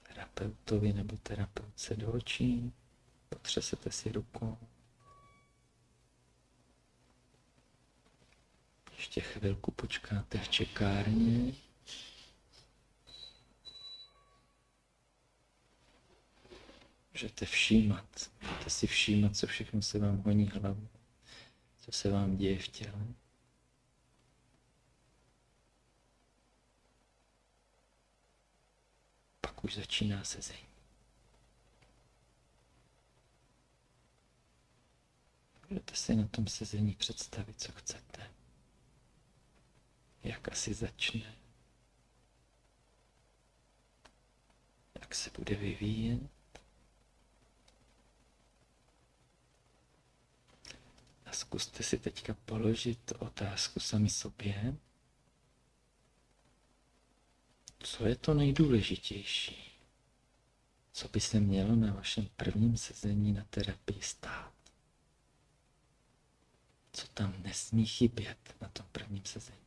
terapeutovi 0.04 0.94
nebo 0.94 1.18
terapeutce 1.18 1.96
do 1.96 2.12
očí, 2.12 2.74
potřesete 3.46 3.92
si 3.92 4.12
rukou. 4.12 4.58
Ještě 8.98 9.22
chvilku 9.22 9.72
počkáte 9.72 10.38
v 10.38 10.50
čekárně. 10.50 11.54
Můžete 17.14 17.46
všímat, 17.46 18.32
můžete 18.42 18.70
si 18.70 18.88
všímat, 18.88 19.38
co 19.38 19.48
všechno 19.48 19.82
se 19.82 20.00
vám 20.00 20.18
honí 20.18 20.48
hlavu, 20.48 20.88
co 21.78 21.92
se 21.92 22.12
vám 22.12 22.38
děje 22.38 22.60
v 22.60 22.68
těle. 22.68 23.06
Pak 29.42 29.64
už 29.64 29.76
začíná 29.76 30.24
sezení. 30.24 30.75
Můžete 35.70 35.96
si 35.96 36.16
na 36.16 36.28
tom 36.28 36.48
sezení 36.48 36.96
představit, 36.96 37.62
co 37.62 37.72
chcete 37.72 38.36
jak 40.26 40.52
asi 40.52 40.74
začne, 40.74 41.36
jak 45.02 45.16
se 45.16 45.30
bude 45.38 45.56
vyvíjet. 45.56 46.30
A 51.26 51.32
zkuste 51.32 51.84
si 51.84 52.00
teďka 52.00 52.34
položit 52.34 53.12
otázku 53.20 53.80
sami 53.80 54.10
sobě, 54.10 54.76
co 57.80 58.06
je 58.06 58.16
to 58.16 58.34
nejdůležitější, 58.34 59.72
co 60.92 61.08
by 61.08 61.20
se 61.20 61.40
mělo 61.40 61.76
na 61.76 61.94
vašem 61.94 62.30
prvním 62.36 62.78
sezení 62.78 63.34
na 63.34 63.44
terapii 63.50 64.02
stát. 64.02 64.55
Co 66.96 67.08
tam 67.08 67.44
nesmí 67.44 67.86
chybět 67.86 68.56
na 68.62 68.70
tom 68.70 68.86
prvním 68.92 69.26
sezení. 69.26 69.66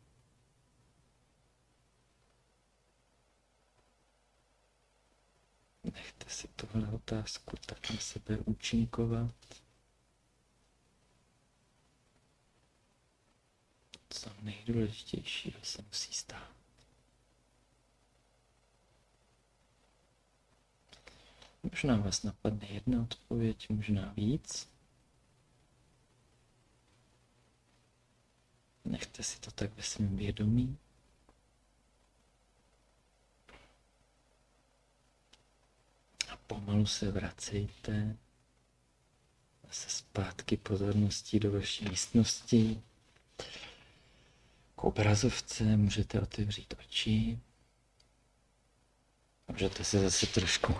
Nechte 5.85 6.31
si 6.31 6.49
tohle 6.49 6.89
otázku 6.89 7.57
tak 7.67 7.91
na 7.91 7.97
sebe 8.01 8.39
účinkovat. 8.39 9.35
Co 14.11 14.31
nejdůležitějšího 14.43 15.59
se 15.63 15.83
musí 15.83 16.13
stát. 16.13 16.53
Možná 21.63 21.97
vás 21.97 22.23
napadne 22.23 22.69
jedna 22.69 23.03
odpověď, 23.03 23.69
možná 23.69 24.13
víc. 24.13 24.78
Nechte 28.89 29.23
si 29.23 29.41
to 29.41 29.51
tak 29.51 29.77
ve 29.77 29.83
svém 29.83 30.17
vědomí. 30.17 30.79
pomalu 36.49 36.87
se 36.87 37.11
vracejte 37.11 38.17
zase 39.67 39.89
zpátky 39.91 40.57
pozorností 40.57 41.39
do 41.39 41.53
vaší 41.53 41.85
místnosti. 41.85 42.83
K 44.77 44.85
obrazovce 44.85 45.65
můžete 45.65 46.21
otevřít 46.21 46.75
oči. 46.81 47.39
Můžete 49.49 49.85
se 49.85 50.01
zase 50.01 50.27
trošku 50.27 50.75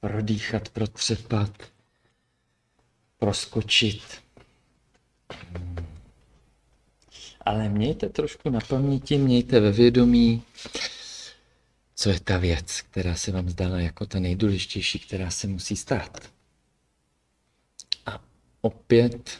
prodýchat, 0.00 0.68
protřepat, 0.68 1.50
proskočit. 3.18 4.22
Ale 7.40 7.68
mějte 7.68 8.08
trošku 8.08 8.50
na 8.50 8.60
paměti, 8.68 9.18
mějte 9.18 9.60
ve 9.60 9.72
vědomí, 9.72 10.42
co 11.94 12.10
je 12.10 12.20
ta 12.20 12.38
věc, 12.38 12.80
která 12.90 13.14
se 13.14 13.32
vám 13.32 13.48
zdala 13.48 13.80
jako 13.80 14.06
ta 14.06 14.18
nejdůležitější, 14.18 14.98
která 14.98 15.30
se 15.30 15.46
musí 15.46 15.76
stát. 15.76 16.18
A 18.06 18.20
opět, 18.60 19.38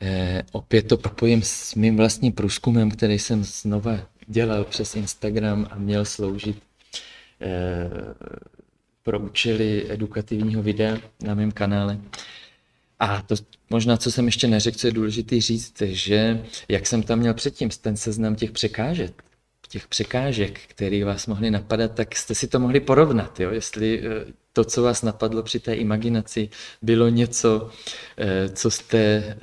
eh, 0.00 0.42
opět 0.52 0.82
to 0.82 0.96
propojím 0.96 1.42
s 1.42 1.74
mým 1.74 1.96
vlastním 1.96 2.32
průzkumem, 2.32 2.90
který 2.90 3.18
jsem 3.18 3.44
znova 3.44 3.98
dělal 4.26 4.64
přes 4.64 4.94
Instagram 4.94 5.66
a 5.70 5.78
měl 5.78 6.04
sloužit 6.04 6.62
eh, 7.40 7.90
pro 9.02 9.20
účely 9.20 9.92
edukativního 9.92 10.62
videa 10.62 10.96
na 11.22 11.34
mém 11.34 11.52
kanále. 11.52 11.98
A 13.00 13.22
to 13.22 13.34
možná, 13.70 13.96
co 13.96 14.10
jsem 14.10 14.26
ještě 14.26 14.46
neřekl, 14.46 14.78
co 14.78 14.86
je 14.86 14.92
důležité 14.92 15.40
říct, 15.40 15.82
že 15.82 16.44
jak 16.68 16.86
jsem 16.86 17.02
tam 17.02 17.18
měl 17.18 17.34
předtím 17.34 17.68
ten 17.68 17.96
seznam 17.96 18.34
těch 18.34 18.50
překážek, 18.50 19.24
těch 19.70 19.88
překážek, 19.88 20.60
které 20.66 21.04
vás 21.04 21.26
mohly 21.26 21.50
napadat, 21.50 21.94
tak 21.94 22.16
jste 22.16 22.34
si 22.34 22.48
to 22.48 22.58
mohli 22.58 22.80
porovnat, 22.80 23.40
jo? 23.40 23.50
jestli 23.50 24.00
eh, 24.00 24.32
to, 24.52 24.64
co 24.64 24.82
vás 24.82 25.02
napadlo 25.02 25.42
při 25.42 25.60
té 25.60 25.74
imaginaci, 25.74 26.48
bylo 26.82 27.08
něco, 27.08 27.70
eh, 28.18 28.48
co 28.48 28.70
jste 28.70 28.98
eh, 28.98 29.36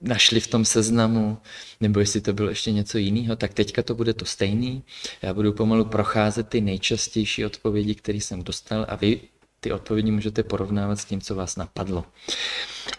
našli 0.00 0.40
v 0.40 0.46
tom 0.46 0.64
seznamu, 0.64 1.38
nebo 1.80 2.00
jestli 2.00 2.20
to 2.20 2.32
bylo 2.32 2.48
ještě 2.48 2.72
něco 2.72 2.98
jiného, 2.98 3.36
tak 3.36 3.54
teďka 3.54 3.82
to 3.82 3.94
bude 3.94 4.14
to 4.14 4.24
stejný. 4.24 4.82
Já 5.22 5.34
budu 5.34 5.52
pomalu 5.52 5.84
procházet 5.84 6.48
ty 6.48 6.60
nejčastější 6.60 7.44
odpovědi, 7.44 7.94
které 7.94 8.18
jsem 8.18 8.42
dostal 8.42 8.86
a 8.88 8.96
vy 8.96 9.20
ty 9.60 9.72
odpovědi 9.72 10.10
můžete 10.10 10.42
porovnávat 10.42 10.96
s 10.96 11.04
tím, 11.04 11.20
co 11.20 11.34
vás 11.34 11.56
napadlo. 11.56 12.04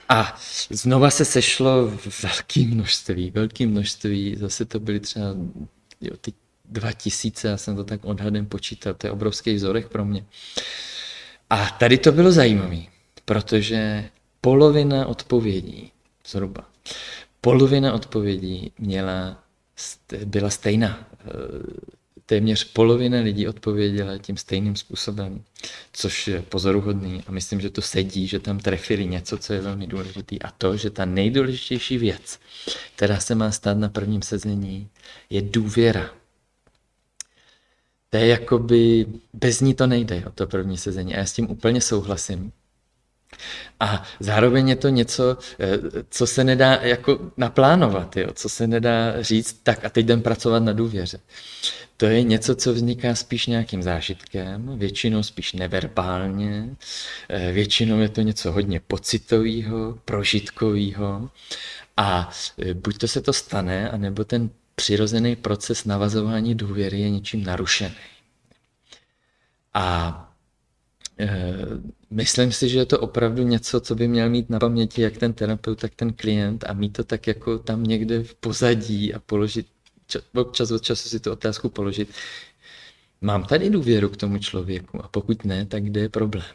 A 0.09 0.39
znova 0.69 1.09
se 1.09 1.25
sešlo 1.25 1.91
velké 2.23 2.59
množství, 2.59 3.31
velké 3.31 3.67
množství, 3.67 4.35
zase 4.39 4.65
to 4.65 4.79
byly 4.79 4.99
třeba 4.99 5.25
jo, 6.01 6.17
ty 6.21 6.33
dva 6.65 6.91
tisíce, 6.91 7.47
já 7.47 7.57
jsem 7.57 7.75
to 7.75 7.83
tak 7.83 8.05
odhadem 8.05 8.45
počítal, 8.45 8.93
to 8.93 9.07
je 9.07 9.11
obrovský 9.11 9.53
vzorek 9.53 9.89
pro 9.89 10.05
mě. 10.05 10.25
A 11.49 11.69
tady 11.69 11.97
to 11.97 12.11
bylo 12.11 12.31
zajímavé, 12.31 12.81
protože 13.25 14.09
polovina 14.41 15.05
odpovědí, 15.05 15.91
zhruba, 16.27 16.69
polovina 17.41 17.93
odpovědí 17.93 18.71
měla, 18.79 19.43
byla 20.25 20.49
stejná. 20.49 21.07
Téměř 22.31 22.63
polovina 22.63 23.19
lidí 23.19 23.47
odpověděla 23.47 24.17
tím 24.17 24.37
stejným 24.37 24.75
způsobem, 24.75 25.43
což 25.93 26.27
je 26.27 26.41
pozoruhodný 26.41 27.23
a 27.27 27.31
myslím, 27.31 27.61
že 27.61 27.69
to 27.69 27.81
sedí, 27.81 28.27
že 28.27 28.39
tam 28.39 28.59
trefili 28.59 29.05
něco, 29.05 29.37
co 29.37 29.53
je 29.53 29.61
velmi 29.61 29.87
důležité 29.87 30.35
a 30.35 30.51
to, 30.51 30.77
že 30.77 30.89
ta 30.89 31.05
nejdůležitější 31.05 31.97
věc, 31.97 32.39
která 32.95 33.19
se 33.19 33.35
má 33.35 33.51
stát 33.51 33.77
na 33.77 33.89
prvním 33.89 34.21
sezení, 34.21 34.87
je 35.29 35.41
důvěra. 35.41 36.09
To 38.09 38.17
je 38.17 38.27
jakoby, 38.27 39.05
bez 39.33 39.61
ní 39.61 39.73
to 39.73 39.87
nejde, 39.87 40.23
o 40.25 40.31
to 40.31 40.47
první 40.47 40.77
sezení 40.77 41.15
a 41.15 41.17
já 41.17 41.25
s 41.25 41.33
tím 41.33 41.51
úplně 41.51 41.81
souhlasím. 41.81 42.51
A 43.79 44.03
zároveň 44.19 44.69
je 44.69 44.75
to 44.75 44.89
něco, 44.89 45.37
eh, 45.59 45.79
co 46.09 46.27
se 46.27 46.43
nedá 46.43 46.73
jako 46.73 47.19
naplánovat, 47.37 48.17
jo? 48.17 48.27
co 48.33 48.49
se 48.49 48.67
nedá 48.67 49.21
říct, 49.21 49.59
tak 49.63 49.85
a 49.85 49.89
teď 49.89 50.05
jdem 50.05 50.21
pracovat 50.21 50.63
na 50.63 50.73
důvěře. 50.73 51.19
To 51.97 52.05
je 52.05 52.23
něco, 52.23 52.55
co 52.55 52.73
vzniká 52.73 53.15
spíš 53.15 53.47
nějakým 53.47 53.83
zážitkem, 53.83 54.79
většinou 54.79 55.23
spíš 55.23 55.53
neverbálně, 55.53 56.75
eh, 57.29 57.51
většinou 57.51 57.99
je 57.99 58.09
to 58.09 58.21
něco 58.21 58.51
hodně 58.51 58.79
pocitového, 58.79 59.99
prožitkového 60.05 61.29
a 61.97 62.29
eh, 62.57 62.73
buď 62.73 62.97
to 62.97 63.07
se 63.07 63.21
to 63.21 63.33
stane, 63.33 63.89
anebo 63.89 64.23
ten 64.23 64.49
přirozený 64.75 65.35
proces 65.35 65.85
navazování 65.85 66.55
důvěry 66.55 66.99
je 66.99 67.09
něčím 67.09 67.43
narušený. 67.43 67.95
A 69.73 70.30
Myslím 72.09 72.51
si, 72.51 72.69
že 72.69 72.79
je 72.79 72.85
to 72.85 72.99
opravdu 72.99 73.43
něco, 73.43 73.81
co 73.81 73.95
by 73.95 74.07
měl 74.07 74.29
mít 74.29 74.49
na 74.49 74.59
paměti 74.59 75.01
jak 75.01 75.17
ten 75.17 75.33
terapeut, 75.33 75.79
tak 75.79 75.95
ten 75.95 76.13
klient 76.13 76.63
a 76.67 76.73
mít 76.73 76.93
to 76.93 77.03
tak 77.03 77.27
jako 77.27 77.59
tam 77.59 77.83
někde 77.83 78.23
v 78.23 78.35
pozadí 78.35 79.13
a 79.13 79.19
položit, 79.19 79.67
občas 80.35 80.71
od 80.71 80.83
času 80.83 81.09
si 81.09 81.19
tu 81.19 81.31
otázku 81.31 81.69
položit. 81.69 82.09
Mám 83.21 83.43
tady 83.43 83.69
důvěru 83.69 84.09
k 84.09 84.17
tomu 84.17 84.37
člověku 84.37 85.03
a 85.05 85.07
pokud 85.07 85.45
ne, 85.45 85.65
tak 85.65 85.83
kde 85.83 86.01
je 86.01 86.09
problém? 86.09 86.45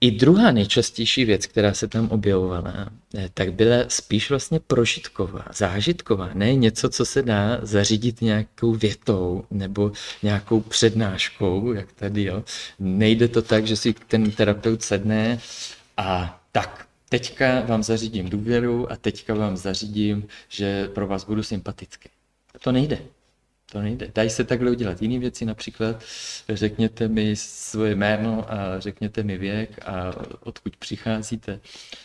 I 0.00 0.10
druhá 0.10 0.50
nejčastější 0.50 1.24
věc, 1.24 1.46
která 1.46 1.74
se 1.74 1.88
tam 1.88 2.08
objevovala, 2.08 2.90
eh, 3.14 3.30
tak 3.34 3.52
byla 3.52 3.76
spíš 3.88 4.30
vlastně 4.30 4.60
prožitková, 4.60 5.44
zážitková, 5.54 6.30
ne 6.34 6.54
něco, 6.54 6.88
co 6.88 7.04
se 7.04 7.22
dá 7.22 7.58
zařídit 7.62 8.20
nějakou 8.20 8.72
větou 8.72 9.44
nebo 9.50 9.92
nějakou 10.22 10.60
přednáškou, 10.60 11.72
jak 11.72 11.92
tady, 11.92 12.24
jo. 12.24 12.44
Nejde 12.78 13.28
to 13.28 13.42
tak, 13.42 13.66
že 13.66 13.76
si 13.76 13.94
ten 14.08 14.30
terapeut 14.30 14.82
sedne 14.82 15.40
a 15.96 16.40
tak, 16.52 16.86
teďka 17.08 17.60
vám 17.60 17.82
zařídím 17.82 18.30
důvěru 18.30 18.92
a 18.92 18.96
teďka 18.96 19.34
vám 19.34 19.56
zařídím, 19.56 20.26
že 20.48 20.88
pro 20.88 21.06
vás 21.06 21.24
budu 21.24 21.42
sympatický. 21.42 22.08
To 22.60 22.72
nejde. 22.72 22.98
To 23.72 23.82
nejde. 23.82 24.10
Dají 24.14 24.30
se 24.30 24.44
takhle 24.44 24.70
udělat 24.70 25.02
jiné 25.02 25.18
věci, 25.18 25.44
například 25.44 26.02
řekněte 26.48 27.08
mi 27.08 27.36
svoje 27.36 27.94
jméno 27.94 28.52
a 28.52 28.80
řekněte 28.80 29.22
mi 29.22 29.38
věk 29.38 29.88
a 29.88 30.12
odkud 30.40 30.76
přicházíte. 30.76 31.60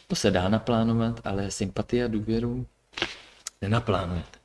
To 0.08 0.16
se 0.16 0.32
dá 0.32 0.50
naplánovat, 0.50 1.22
ale 1.24 1.52
sympatie 1.52 2.06
a 2.06 2.08
důvěru 2.08 2.66
nenaplánujete. 3.62 4.40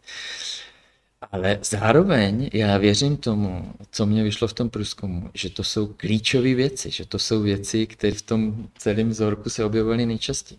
Ale 1.32 1.58
zároveň 1.62 2.50
já 2.52 2.78
věřím 2.78 3.16
tomu, 3.16 3.74
co 3.90 4.06
mě 4.06 4.22
vyšlo 4.22 4.48
v 4.48 4.52
tom 4.52 4.70
průzkumu, 4.70 5.30
že 5.34 5.50
to 5.50 5.64
jsou 5.64 5.86
klíčové 5.86 6.54
věci, 6.54 6.90
že 6.90 7.06
to 7.06 7.18
jsou 7.18 7.42
věci, 7.42 7.86
které 7.86 8.12
v 8.12 8.22
tom 8.22 8.68
celém 8.78 9.08
vzorku 9.08 9.50
se 9.50 9.64
objevovaly 9.64 10.06
nejčastěji. 10.06 10.58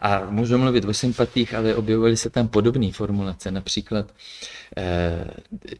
A 0.00 0.30
můžu 0.30 0.58
mluvit 0.58 0.84
o 0.84 0.94
sympatích, 0.94 1.54
ale 1.54 1.74
objevovaly 1.74 2.16
se 2.16 2.30
tam 2.30 2.48
podobné 2.48 2.92
formulace, 2.92 3.50
například, 3.50 4.14
eh, 4.76 5.26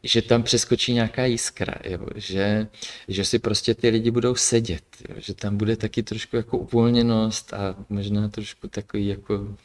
že 0.02 0.22
tam 0.22 0.42
přeskočí 0.42 0.92
nějaká 0.92 1.24
jiskra, 1.24 1.74
jo? 1.84 2.06
Že, 2.14 2.66
že 3.08 3.24
si 3.24 3.38
prostě 3.38 3.74
ty 3.74 3.88
lidi 3.88 4.10
budou 4.10 4.34
sedět, 4.34 4.84
jo? 5.08 5.14
že 5.18 5.34
tam 5.34 5.56
bude 5.56 5.76
taky 5.76 6.02
trošku 6.02 6.36
jako 6.36 6.58
uvolněnost 6.58 7.52
a 7.54 7.76
možná 7.88 8.28
trošku 8.28 8.68
takový 8.68 9.06
jako 9.06 9.56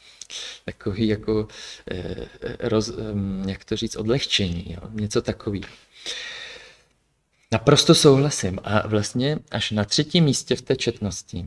takový 0.64 1.08
jako, 1.08 1.48
eh, 1.90 2.26
roz, 2.60 2.92
jak 3.46 3.64
to 3.64 3.76
říct, 3.76 3.96
odlehčení, 3.96 4.64
jo? 4.68 4.88
něco 4.90 5.22
takový. 5.22 5.64
Naprosto 7.52 7.94
souhlasím. 7.94 8.58
A 8.64 8.86
vlastně 8.86 9.38
až 9.50 9.70
na 9.70 9.84
třetím 9.84 10.24
místě 10.24 10.56
v 10.56 10.62
té 10.62 10.76
četnosti 10.76 11.46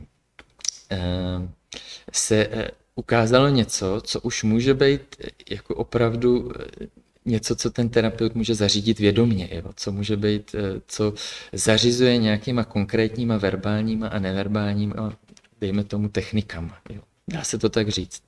se 2.12 2.36
eh, 2.36 2.70
ukázalo 2.94 3.48
něco, 3.48 4.00
co 4.04 4.20
už 4.20 4.42
může 4.42 4.74
být 4.74 5.16
jako 5.50 5.74
opravdu 5.74 6.52
eh, 6.60 6.86
něco, 7.24 7.56
co 7.56 7.70
ten 7.70 7.88
terapeut 7.88 8.34
může 8.34 8.54
zařídit 8.54 8.98
vědomě, 8.98 9.48
jo? 9.52 9.70
co 9.76 9.92
může 9.92 10.16
být, 10.16 10.54
co 10.86 11.14
zařizuje 11.52 12.18
nějakýma 12.18 12.64
konkrétníma 12.64 13.36
verbálníma 13.36 14.08
a 14.08 14.18
neverbálníma, 14.18 15.16
dejme 15.60 15.84
tomu, 15.84 16.08
technikama. 16.08 16.78
Jo? 16.90 17.00
Dá 17.28 17.44
se 17.44 17.58
to 17.58 17.68
tak 17.68 17.88
říct. 17.88 18.22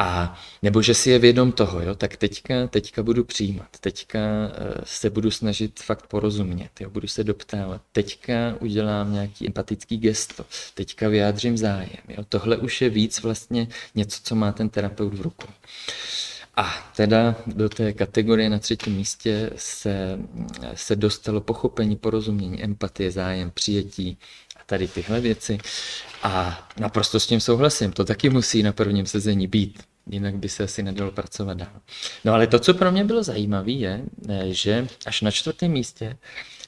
A 0.00 0.40
nebo 0.62 0.82
že 0.82 0.94
si 0.94 1.10
je 1.10 1.18
vědom 1.18 1.52
toho, 1.52 1.80
jo, 1.80 1.94
tak 1.94 2.16
teďka, 2.16 2.66
teďka 2.66 3.02
budu 3.02 3.24
přijímat, 3.24 3.68
teďka 3.80 4.18
eh, 4.18 4.50
se 4.84 5.10
budu 5.10 5.30
snažit 5.30 5.80
fakt 5.80 6.06
porozumět, 6.06 6.70
jo, 6.80 6.90
budu 6.90 7.08
se 7.08 7.24
doptávat, 7.24 7.82
teďka 7.92 8.56
udělám 8.60 9.12
nějaký 9.12 9.46
empatický 9.46 9.98
gesto, 9.98 10.44
teďka 10.74 11.08
vyjádřím 11.08 11.58
zájem. 11.58 12.02
Jo. 12.08 12.24
Tohle 12.28 12.56
už 12.56 12.82
je 12.82 12.90
víc 12.90 13.22
vlastně 13.22 13.68
něco, 13.94 14.20
co 14.22 14.34
má 14.34 14.52
ten 14.52 14.68
terapeut 14.68 15.14
v 15.14 15.20
ruku. 15.20 15.46
A 16.58 16.74
teda 16.96 17.34
do 17.46 17.68
té 17.68 17.92
kategorie 17.92 18.50
na 18.50 18.58
třetím 18.58 18.96
místě 18.96 19.50
se, 19.56 20.18
se 20.74 20.96
dostalo 20.96 21.40
pochopení, 21.40 21.96
porozumění, 21.96 22.64
empatie, 22.64 23.10
zájem, 23.10 23.50
přijetí, 23.50 24.18
tady 24.66 24.88
tyhle 24.88 25.20
věci. 25.20 25.58
A 26.22 26.68
naprosto 26.80 27.20
s 27.20 27.26
tím 27.26 27.40
souhlasím, 27.40 27.92
to 27.92 28.04
taky 28.04 28.30
musí 28.30 28.62
na 28.62 28.72
prvním 28.72 29.06
sezení 29.06 29.46
být, 29.46 29.82
jinak 30.10 30.36
by 30.36 30.48
se 30.48 30.64
asi 30.64 30.82
nedalo 30.82 31.10
pracovat 31.10 31.58
dál. 31.58 31.80
No 32.24 32.32
ale 32.32 32.46
to, 32.46 32.58
co 32.58 32.74
pro 32.74 32.92
mě 32.92 33.04
bylo 33.04 33.22
zajímavé, 33.22 33.70
je, 33.70 34.02
že 34.44 34.86
až 35.06 35.20
na 35.20 35.30
čtvrtém 35.30 35.70
místě, 35.70 36.16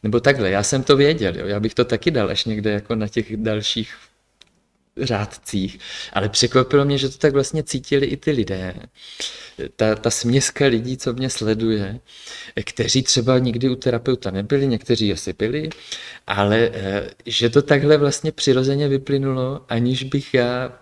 nebo 0.02 0.20
takhle, 0.20 0.50
já 0.50 0.62
jsem 0.62 0.82
to 0.82 0.96
věděl, 0.96 1.36
jo, 1.36 1.46
já 1.46 1.60
bych 1.60 1.74
to 1.74 1.84
taky 1.84 2.10
dal 2.10 2.30
až 2.30 2.44
někde 2.44 2.70
jako 2.70 2.94
na 2.94 3.08
těch 3.08 3.36
dalších 3.36 3.94
řádcích, 4.96 5.78
ale 6.12 6.28
překvapilo 6.28 6.84
mě, 6.84 6.98
že 6.98 7.08
to 7.08 7.18
tak 7.18 7.32
vlastně 7.32 7.62
cítili 7.62 8.06
i 8.06 8.16
ty 8.16 8.30
lidé. 8.30 8.74
Ta, 9.76 9.94
ta 9.94 10.10
směska 10.10 10.66
lidí, 10.66 10.96
co 10.96 11.12
mě 11.12 11.30
sleduje, 11.30 12.00
kteří 12.64 13.02
třeba 13.02 13.38
nikdy 13.38 13.68
u 13.68 13.74
terapeuta 13.74 14.30
nebyli, 14.30 14.66
někteří 14.66 15.12
asi 15.12 15.32
byli, 15.32 15.68
ale 16.26 16.70
eh, 16.72 17.10
že 17.26 17.50
to 17.50 17.62
takhle 17.62 17.96
vlastně 17.96 18.32
přirozeně 18.32 18.88
vyplynulo, 18.88 19.64
aniž 19.68 20.02
bych 20.04 20.34
já 20.34 20.72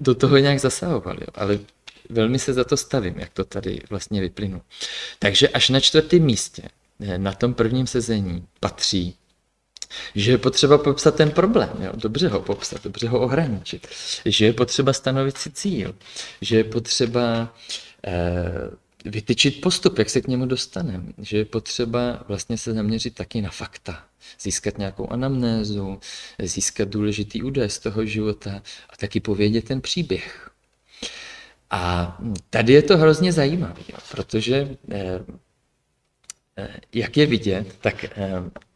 do 0.00 0.14
toho 0.14 0.38
nějak 0.38 0.60
zasahoval. 0.60 1.16
Jo. 1.20 1.26
Ale 1.34 1.58
velmi 2.08 2.38
se 2.38 2.52
za 2.52 2.64
to 2.64 2.76
stavím, 2.76 3.14
jak 3.18 3.32
to 3.32 3.44
tady 3.44 3.80
vlastně 3.90 4.20
vyplynulo. 4.20 4.62
Takže 5.18 5.48
až 5.48 5.68
na 5.68 5.80
čtvrtém 5.80 6.22
místě, 6.22 6.62
eh, 7.00 7.18
na 7.18 7.32
tom 7.32 7.54
prvním 7.54 7.86
sezení, 7.86 8.46
patří 8.60 9.16
že 10.14 10.30
je 10.30 10.38
potřeba 10.38 10.78
popsat 10.78 11.14
ten 11.14 11.30
problém, 11.30 11.70
jo? 11.80 11.92
dobře 11.94 12.28
ho 12.28 12.40
popsat, 12.40 12.84
dobře 12.84 13.08
ho 13.08 13.20
ohraničit, 13.20 13.88
že 14.24 14.46
je 14.46 14.52
potřeba 14.52 14.92
stanovit 14.92 15.38
si 15.38 15.50
cíl, 15.50 15.94
že 16.40 16.56
je 16.56 16.64
potřeba 16.64 17.54
eh, 18.06 18.70
vytyčit 19.04 19.60
postup, 19.60 19.98
jak 19.98 20.10
se 20.10 20.20
k 20.20 20.28
němu 20.28 20.46
dostaneme, 20.46 21.04
že 21.18 21.38
je 21.38 21.44
potřeba 21.44 22.24
vlastně 22.28 22.58
se 22.58 22.72
zaměřit 22.72 23.14
taky 23.14 23.42
na 23.42 23.50
fakta, 23.50 24.04
získat 24.40 24.78
nějakou 24.78 25.08
anamnézu, 25.12 26.00
získat 26.42 26.88
důležitý 26.88 27.42
údaj 27.42 27.70
z 27.70 27.78
toho 27.78 28.06
života 28.06 28.62
a 28.90 28.96
taky 28.96 29.20
povědět 29.20 29.64
ten 29.64 29.80
příběh. 29.80 30.50
A 31.70 32.16
tady 32.50 32.72
je 32.72 32.82
to 32.82 32.96
hrozně 32.96 33.32
zajímavé, 33.32 33.82
protože 34.10 34.76
eh, 34.90 35.20
eh, 36.56 36.80
jak 36.92 37.16
je 37.16 37.26
vidět, 37.26 37.76
tak 37.80 38.04
eh, 38.04 38.10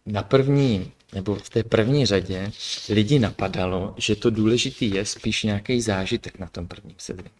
na 0.06 0.22
první 0.22 0.92
nebo 1.12 1.34
v 1.34 1.50
té 1.50 1.62
první 1.62 2.06
řadě 2.06 2.52
lidi 2.88 3.18
napadalo, 3.18 3.94
že 3.96 4.16
to 4.16 4.30
důležitý 4.30 4.94
je 4.94 5.04
spíš 5.04 5.42
nějaký 5.42 5.80
zážitek 5.80 6.38
na 6.38 6.46
tom 6.46 6.68
prvním 6.68 6.96
sedmi. 6.98 7.30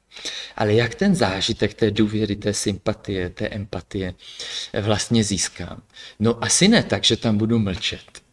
Ale 0.57 0.75
jak 0.75 0.95
ten 0.95 1.15
zážitek 1.15 1.75
té 1.75 1.91
důvěry, 1.91 2.37
té 2.37 2.55
sympatie, 2.55 3.31
té 3.31 3.49
empatie 3.49 4.15
vlastně 4.83 5.25
získám? 5.25 5.83
No 6.21 6.45
asi 6.45 6.69
ne 6.69 6.83
tak, 6.83 7.05
že 7.05 7.17
tam 7.17 7.39
budu 7.39 7.59
mlčet. 7.59 8.29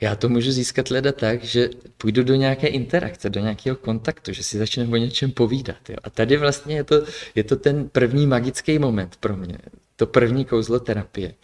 Já 0.00 0.16
to 0.16 0.28
můžu 0.28 0.52
získat 0.52 0.90
leda 0.90 1.12
tak, 1.12 1.44
že 1.44 1.70
půjdu 1.98 2.22
do 2.22 2.34
nějaké 2.34 2.66
interakce, 2.66 3.30
do 3.30 3.40
nějakého 3.40 3.76
kontaktu, 3.76 4.32
že 4.32 4.42
si 4.42 4.58
začneme 4.58 4.92
o 4.92 4.96
něčem 4.96 5.30
povídat. 5.30 5.90
Jo? 5.90 5.96
A 6.02 6.10
tady 6.10 6.36
vlastně 6.36 6.74
je 6.74 6.84
to, 6.84 7.02
je 7.34 7.44
to 7.44 7.56
ten 7.56 7.88
první 7.88 8.26
magický 8.26 8.78
moment 8.78 9.16
pro 9.20 9.36
mě 9.36 9.58
to 10.02 10.06
první 10.06 10.44
kouzlo 10.44 10.80
terapie, 10.80 11.34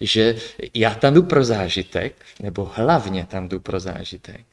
že 0.00 0.36
já 0.74 0.94
tam 0.94 1.14
jdu 1.14 1.22
pro 1.22 1.44
zážitek, 1.44 2.14
nebo 2.40 2.70
hlavně 2.74 3.26
tam 3.26 3.48
jdu 3.48 3.60
pro 3.60 3.80
zážitek, 3.80 4.44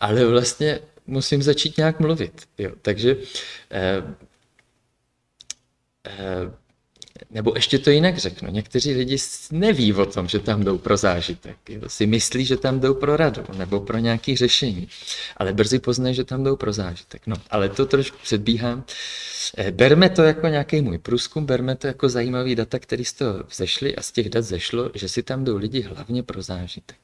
ale 0.00 0.24
vlastně 0.24 0.80
musím 1.06 1.42
začít 1.42 1.76
nějak 1.76 2.00
mluvit. 2.00 2.48
Jo. 2.58 2.70
Takže 2.82 3.16
eh, 3.70 4.02
eh, 6.06 6.63
nebo 7.34 7.52
ještě 7.54 7.78
to 7.78 7.90
jinak 7.90 8.18
řeknu, 8.18 8.50
někteří 8.50 8.94
lidi 8.94 9.16
neví 9.52 9.92
o 9.92 10.06
tom, 10.06 10.28
že 10.28 10.38
tam 10.38 10.64
jdou 10.64 10.78
pro 10.78 10.96
zážitek. 10.96 11.56
Jo? 11.68 11.80
Si 11.86 12.06
myslí, 12.06 12.44
že 12.44 12.56
tam 12.56 12.80
jdou 12.80 12.94
pro 12.94 13.16
radu 13.16 13.42
nebo 13.56 13.80
pro 13.80 13.98
nějaké 13.98 14.36
řešení, 14.36 14.88
ale 15.36 15.52
brzy 15.52 15.78
poznají, 15.78 16.14
že 16.14 16.24
tam 16.24 16.44
jdou 16.44 16.56
pro 16.56 16.72
zážitek. 16.72 17.22
No, 17.26 17.36
ale 17.50 17.68
to 17.68 17.86
trošku 17.86 18.16
předbíhám. 18.22 18.84
Eh, 19.56 19.70
berme 19.70 20.10
to 20.10 20.22
jako 20.22 20.48
nějaký 20.48 20.80
můj 20.80 20.98
průzkum, 20.98 21.46
berme 21.46 21.76
to 21.76 21.86
jako 21.86 22.08
zajímavý 22.08 22.54
data, 22.54 22.78
který 22.78 23.04
z 23.04 23.12
toho 23.12 23.44
vzešly 23.48 23.96
a 23.96 24.02
z 24.02 24.12
těch 24.12 24.28
dat 24.30 24.44
zešlo, 24.44 24.90
že 24.94 25.08
si 25.08 25.22
tam 25.22 25.44
jdou 25.44 25.56
lidi 25.56 25.80
hlavně 25.80 26.22
pro 26.22 26.42
zážitek. 26.42 26.96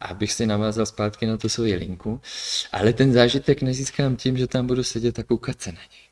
A 0.00 0.06
abych 0.06 0.32
si 0.32 0.46
navázal 0.46 0.86
zpátky 0.86 1.26
na 1.26 1.36
tu 1.36 1.48
svoji 1.48 1.74
linku, 1.74 2.20
ale 2.72 2.92
ten 2.92 3.12
zážitek 3.12 3.62
nezískám 3.62 4.16
tím, 4.16 4.38
že 4.38 4.46
tam 4.46 4.66
budu 4.66 4.84
sedět 4.84 5.18
a 5.18 5.22
koukat 5.22 5.62
se 5.62 5.72
na 5.72 5.80
něj. 5.80 6.07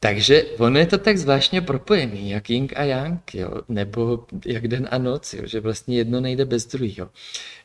Takže 0.00 0.44
ono 0.58 0.78
je 0.78 0.86
to 0.86 0.98
tak 0.98 1.18
zvláštně 1.18 1.60
propojený, 1.60 2.30
jak 2.30 2.50
Ying 2.50 2.72
a 2.76 2.82
Yang, 2.82 3.34
jo? 3.34 3.50
nebo 3.68 4.26
jak 4.46 4.68
den 4.68 4.88
a 4.90 4.98
noc, 4.98 5.34
jo? 5.34 5.42
že 5.46 5.60
vlastně 5.60 5.96
jedno 5.96 6.20
nejde 6.20 6.44
bez 6.44 6.66
druhého. 6.66 7.10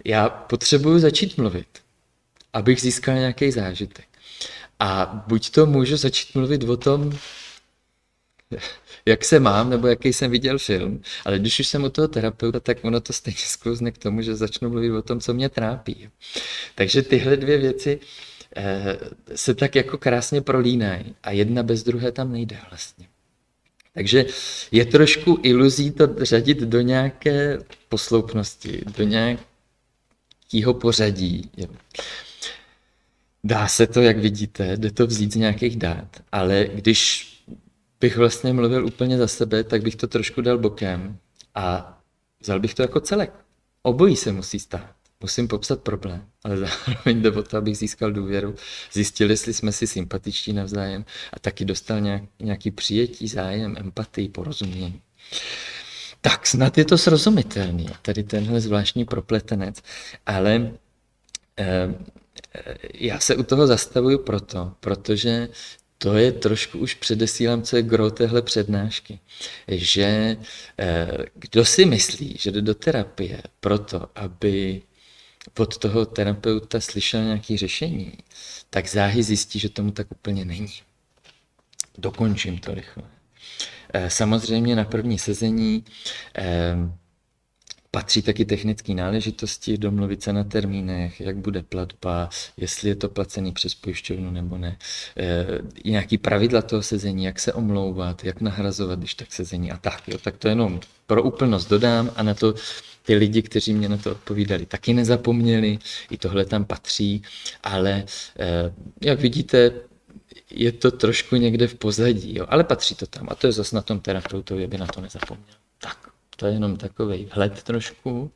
Já 0.06 0.30
potřebuju 0.30 1.00
začít 1.00 1.38
mluvit, 1.38 1.68
abych 2.54 2.82
získal 2.82 3.16
nějaký 3.16 3.52
zážitek. 3.52 4.06
A 4.80 5.24
buď 5.28 5.50
to 5.50 5.66
můžu 5.66 5.98
začít 5.98 6.36
mluvit 6.36 6.64
o 6.64 6.78
tom, 6.78 7.12
jak 9.06 9.26
se 9.26 9.40
mám, 9.40 9.70
nebo 9.70 9.88
jaký 9.88 10.14
jsem 10.14 10.32
viděl 10.32 10.60
film, 10.60 11.02
ale 11.26 11.40
když 11.40 11.60
už 11.60 11.68
jsem 11.68 11.84
u 11.84 11.90
toho 11.90 12.08
terapeuta, 12.08 12.60
tak 12.60 12.78
ono 12.86 13.02
to 13.02 13.14
stejně 13.14 13.38
sklouzne 13.38 13.92
k 13.92 13.98
tomu, 13.98 14.22
že 14.22 14.36
začnu 14.36 14.70
mluvit 14.70 14.92
o 14.92 15.02
tom, 15.02 15.20
co 15.20 15.34
mě 15.34 15.50
trápí. 15.50 16.10
Takže 16.76 17.02
tyhle 17.02 17.38
dvě 17.38 17.58
věci 17.58 18.00
se 19.36 19.54
tak 19.54 19.76
jako 19.76 19.98
krásně 19.98 20.42
prolínají 20.42 21.16
a 21.24 21.32
jedna 21.32 21.64
bez 21.64 21.84
druhé 21.84 22.12
tam 22.12 22.32
nejde 22.32 22.58
vlastně. 22.70 23.08
Takže 23.94 24.26
je 24.72 24.86
trošku 24.86 25.40
iluzí 25.44 25.92
to 25.92 26.08
řadit 26.18 26.58
do 26.60 26.82
nějaké 26.82 27.60
posloupnosti, 27.90 28.82
do 28.98 29.04
nějakého 29.04 30.74
pořadí. 30.74 31.52
Dá 33.44 33.68
se 33.68 33.88
to, 33.88 34.02
jak 34.02 34.18
vidíte, 34.18 34.78
jde 34.78 34.92
to 34.92 35.08
vzít 35.08 35.34
z 35.34 35.36
nějakých 35.36 35.76
dát, 35.78 36.08
ale 36.32 36.68
když 36.74 37.32
bych 38.00 38.18
vlastně 38.18 38.54
mluvil 38.54 38.86
úplně 38.86 39.18
za 39.18 39.28
sebe, 39.28 39.64
tak 39.64 39.82
bych 39.82 39.96
to 39.96 40.08
trošku 40.08 40.42
dal 40.42 40.58
bokem 40.58 41.18
a 41.56 41.98
vzal 42.42 42.60
bych 42.60 42.74
to 42.74 42.82
jako 42.82 43.00
celek. 43.00 43.34
Obojí 43.82 44.16
se 44.16 44.32
musí 44.32 44.60
stát 44.60 44.95
musím 45.22 45.48
popsat 45.48 45.82
problém, 45.82 46.26
ale 46.44 46.58
zároveň 46.86 47.22
jde 47.22 47.32
o 47.32 47.44
to, 47.44 47.58
abych 47.58 47.78
získal 47.78 48.12
důvěru, 48.12 48.56
zjistil, 48.92 49.30
jestli 49.30 49.54
jsme 49.54 49.72
si 49.72 49.88
sympatičtí 49.88 50.54
navzájem 50.54 51.06
a 51.34 51.40
taky 51.40 51.66
dostal 51.66 52.02
nějak, 52.02 52.24
nějaký 52.40 52.72
přijetí, 52.72 53.28
zájem, 53.28 53.76
empatii, 53.80 54.30
porozumění. 54.30 55.02
Tak 56.22 56.48
snad 56.48 56.78
je 56.78 56.86
to 56.86 56.98
srozumitelný, 56.98 57.88
tady 58.02 58.24
tenhle 58.24 58.62
zvláštní 58.62 59.06
propletenec, 59.06 59.82
ale 60.26 60.72
eh, 61.60 61.94
já 62.94 63.20
se 63.20 63.36
u 63.36 63.44
toho 63.44 63.68
zastavuju 63.68 64.18
proto, 64.18 64.72
protože 64.80 65.50
to 65.98 66.14
je 66.14 66.32
trošku 66.32 66.80
už 66.80 66.94
předesílám, 66.94 67.62
co 67.62 67.76
je 67.76 67.82
gro 67.82 68.12
téhle 68.12 68.42
přednášky. 68.42 69.20
Že 69.68 70.38
eh, 70.80 71.18
kdo 71.36 71.66
si 71.66 71.86
myslí, 71.86 72.36
že 72.40 72.52
jde 72.52 72.62
do 72.62 72.76
terapie 72.76 73.42
proto, 73.60 74.08
aby 74.16 74.82
od 75.60 75.78
toho 75.78 76.06
terapeuta 76.06 76.80
slyšel 76.82 77.24
nějaké 77.24 77.58
řešení, 77.58 78.14
tak 78.70 78.88
záhy 78.88 79.24
zjistí, 79.24 79.60
že 79.60 79.70
tomu 79.70 79.92
tak 79.92 80.12
úplně 80.12 80.46
není. 80.46 80.74
Dokončím 81.98 82.58
to 82.58 82.74
rychle. 82.74 83.04
Eh, 83.94 84.10
samozřejmě 84.10 84.76
na 84.76 84.84
první 84.84 85.20
sezení 85.20 85.86
eh, 86.38 86.76
patří 87.96 88.22
taky 88.22 88.46
technické 88.46 88.94
náležitosti, 88.94 89.78
domluvit 89.78 90.24
se 90.24 90.34
na 90.34 90.44
termínech, 90.44 91.22
jak 91.22 91.38
bude 91.38 91.64
platba, 91.64 92.30
jestli 92.58 92.90
je 92.90 92.96
to 92.96 93.10
placený 93.10 93.52
přes 93.52 93.76
pojišťovnu 93.76 94.32
nebo 94.32 94.58
ne, 94.58 94.78
e, 95.18 95.46
nějaký 95.86 96.18
pravidla 96.18 96.62
toho 96.62 96.84
sezení, 96.84 97.24
jak 97.24 97.40
se 97.40 97.54
omlouvat, 97.54 98.24
jak 98.24 98.42
nahrazovat, 98.42 99.00
když 99.00 99.14
tak 99.16 99.34
sezení 99.34 99.72
a 99.72 99.78
tak. 99.78 100.08
Jo. 100.08 100.18
Tak 100.18 100.38
to 100.38 100.48
jenom 100.48 100.80
pro 101.08 101.24
úplnost 101.24 101.66
dodám 101.66 102.12
a 102.16 102.24
na 102.24 102.34
to 102.34 102.54
ty 103.04 103.16
lidi, 103.16 103.42
kteří 103.42 103.74
mě 103.74 103.90
na 103.90 103.98
to 103.98 104.12
odpovídali, 104.12 104.66
taky 104.66 104.94
nezapomněli, 104.94 105.80
i 106.12 106.18
tohle 106.18 106.46
tam 106.46 106.66
patří, 106.66 107.22
ale 107.64 108.04
eh, 108.40 108.74
jak 109.02 109.20
vidíte, 109.20 109.72
je 110.50 110.72
to 110.72 110.92
trošku 110.92 111.36
někde 111.36 111.68
v 111.68 111.76
pozadí, 111.76 112.36
jo, 112.36 112.46
ale 112.50 112.64
patří 112.64 112.96
to 112.96 113.08
tam 113.08 113.28
a 113.32 113.36
to 113.36 113.48
je 113.48 113.54
zase 113.54 113.76
na 113.76 113.82
tom 113.82 114.00
terapeutovi, 114.00 114.64
aby 114.64 114.78
na 114.78 114.88
to 114.88 115.02
nezapomněl. 115.02 115.65
To 116.36 116.46
je 116.46 116.54
jenom 116.54 116.78
takový 116.78 117.26
vhled 117.26 117.64
trošku. 117.64 118.32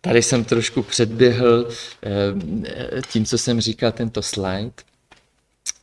Tady 0.00 0.22
jsem 0.22 0.44
trošku 0.44 0.82
předběhl 0.82 1.68
eh, 2.02 3.02
tím, 3.10 3.24
co 3.24 3.38
jsem 3.38 3.60
říkal, 3.60 3.92
tento 3.92 4.22
slide. 4.22 4.72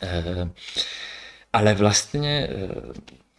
Eh, 0.01 0.49
ale 1.53 1.73
vlastně, 1.73 2.49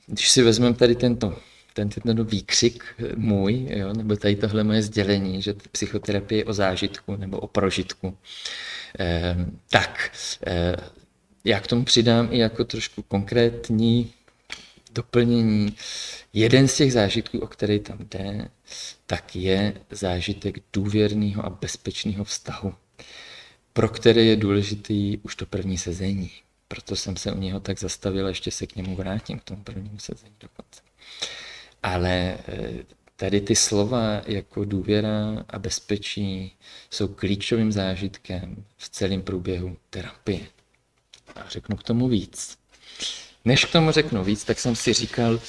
když 0.06 0.30
si 0.30 0.42
vezmeme 0.42 0.74
tady 0.74 0.94
tento 0.94 1.36
ten, 1.74 1.88
ten 1.88 2.24
výkřik 2.24 2.84
můj, 3.16 3.68
jo, 3.70 3.92
nebo 3.92 4.16
tady 4.16 4.36
tohle 4.36 4.64
moje 4.64 4.82
sdělení, 4.82 5.42
že 5.42 5.54
psychoterapie 5.72 6.40
je 6.40 6.44
o 6.44 6.52
zážitku 6.52 7.16
nebo 7.16 7.38
o 7.38 7.46
prožitku, 7.46 8.18
eh, 8.98 9.36
tak 9.70 10.10
eh, 10.46 10.76
já 11.44 11.60
k 11.60 11.66
tomu 11.66 11.84
přidám 11.84 12.28
i 12.30 12.38
jako 12.38 12.64
trošku 12.64 13.02
konkrétní 13.02 14.12
doplnění. 14.94 15.76
Jeden 16.32 16.68
z 16.68 16.76
těch 16.76 16.92
zážitků, 16.92 17.38
o 17.38 17.46
který 17.46 17.78
tam 17.78 17.98
jde, 17.98 18.48
tak 19.06 19.36
je 19.36 19.74
zážitek 19.90 20.58
důvěrného 20.72 21.46
a 21.46 21.50
bezpečného 21.50 22.24
vztahu, 22.24 22.74
pro 23.72 23.88
který 23.88 24.26
je 24.26 24.36
důležitý 24.36 25.18
už 25.18 25.36
to 25.36 25.46
první 25.46 25.78
sezení. 25.78 26.30
Proto 26.68 26.96
jsem 26.96 27.16
se 27.16 27.32
u 27.32 27.38
něho 27.38 27.60
tak 27.60 27.78
zastavil 27.78 28.28
ještě 28.28 28.50
se 28.50 28.66
k 28.66 28.76
němu 28.76 28.96
vrátím, 28.96 29.38
k 29.38 29.44
tomu 29.44 29.64
prvnímu 29.64 29.98
sezení 29.98 30.34
dokonce. 30.40 30.80
Ale 31.82 32.38
eh, 32.48 32.84
tady 33.16 33.40
ty 33.40 33.56
slova 33.56 34.22
jako 34.26 34.64
důvěra 34.64 35.44
a 35.48 35.58
bezpečí 35.58 36.56
jsou 36.90 37.08
klíčovým 37.08 37.72
zážitkem 37.72 38.64
v 38.76 38.88
celém 38.88 39.22
průběhu 39.22 39.76
terapie. 39.90 40.46
A 41.34 41.48
řeknu 41.48 41.76
k 41.76 41.82
tomu 41.82 42.08
víc. 42.08 42.58
Než 43.44 43.64
k 43.64 43.72
tomu 43.72 43.90
řeknu 43.90 44.24
víc, 44.24 44.44
tak 44.44 44.58
jsem 44.58 44.76
si 44.76 44.92
říkal, 44.92 45.40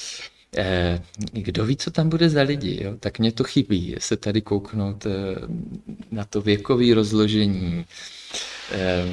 eh, 0.56 1.02
kdo 1.32 1.66
ví, 1.66 1.76
co 1.76 1.90
tam 1.90 2.08
bude 2.08 2.28
za 2.28 2.42
lidi, 2.42 2.84
jo? 2.84 2.96
tak 3.00 3.18
mě 3.18 3.32
to 3.32 3.44
chybí, 3.44 3.96
se 3.98 4.16
tady 4.16 4.42
kouknout 4.42 5.06
eh, 5.06 5.10
na 6.10 6.24
to 6.24 6.40
věkové 6.40 6.94
rozložení, 6.94 7.84
eh, 8.72 9.04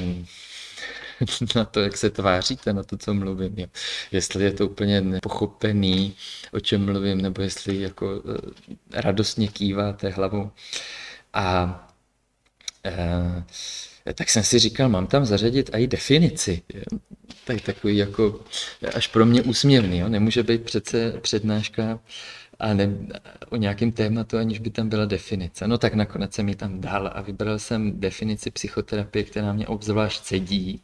na 1.56 1.64
to, 1.64 1.80
jak 1.80 1.96
se 1.96 2.10
tváříte, 2.10 2.72
na 2.72 2.82
to, 2.82 2.96
co 2.96 3.14
mluvím. 3.14 3.54
Jo. 3.56 3.66
Jestli 4.12 4.44
je 4.44 4.52
to 4.52 4.66
úplně 4.68 5.00
nepochopený, 5.00 6.14
o 6.52 6.60
čem 6.60 6.84
mluvím, 6.84 7.20
nebo 7.20 7.42
jestli 7.42 7.80
jako 7.80 8.22
eh, 8.94 9.00
radostně 9.00 9.48
kýváte 9.48 10.08
hlavou. 10.08 10.50
A 11.34 11.80
e, 12.84 14.14
tak 14.14 14.30
jsem 14.30 14.42
si 14.42 14.58
říkal, 14.58 14.88
mám 14.88 15.06
tam 15.06 15.24
zařadit 15.24 15.70
i 15.72 15.86
definici. 15.86 16.62
Tak 17.44 17.60
takový 17.60 17.96
jako 17.96 18.40
až 18.94 19.06
pro 19.06 19.26
mě 19.26 19.42
úsměvný. 19.42 19.98
Jo. 19.98 20.08
Nemůže 20.08 20.42
být 20.42 20.62
přece 20.62 21.12
přednáška 21.20 21.98
a 22.58 22.74
ne, 22.74 22.90
o 23.50 23.56
nějakém 23.56 23.92
tématu, 23.92 24.38
aniž 24.38 24.58
by 24.58 24.70
tam 24.70 24.88
byla 24.88 25.04
definice. 25.04 25.68
No 25.68 25.78
tak 25.78 25.94
nakonec 25.94 26.34
jsem 26.34 26.48
ji 26.48 26.54
tam 26.54 26.80
dal 26.80 27.10
a 27.14 27.20
vybral 27.20 27.58
jsem 27.58 28.00
definici 28.00 28.50
psychoterapie, 28.50 29.24
která 29.24 29.52
mě 29.52 29.66
obzvlášť 29.66 30.24
sedí, 30.24 30.80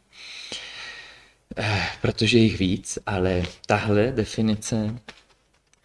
eh, 1.57 1.87
protože 2.01 2.37
jich 2.37 2.59
víc, 2.59 2.99
ale 3.05 3.43
tahle 3.65 4.11
definice, 4.11 4.95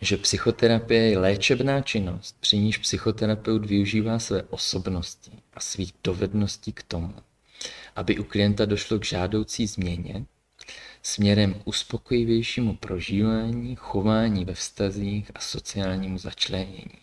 že 0.01 0.17
psychoterapie 0.17 1.11
je 1.11 1.19
léčebná 1.19 1.81
činnost, 1.81 2.37
při 2.41 2.59
níž 2.59 2.79
psychoterapeut 2.79 3.67
využívá 3.67 4.19
své 4.19 4.43
osobnosti 4.43 5.33
a 5.55 5.61
svých 5.61 5.93
dovedností 6.05 6.73
k 6.73 6.83
tomu, 6.83 7.15
aby 7.97 8.19
u 8.19 8.25
klienta 8.25 8.65
došlo 8.65 8.99
k 8.99 9.05
žádoucí 9.05 9.67
změně, 9.67 10.25
směrem 11.07 11.55
k 11.55 11.67
uspokojivějšímu 11.67 12.77
prožívání, 12.77 13.77
chování 13.77 14.45
ve 14.45 14.55
vztazích 14.55 15.31
a 15.35 15.41
sociálnímu 15.41 16.19
začlenění. 16.19 16.99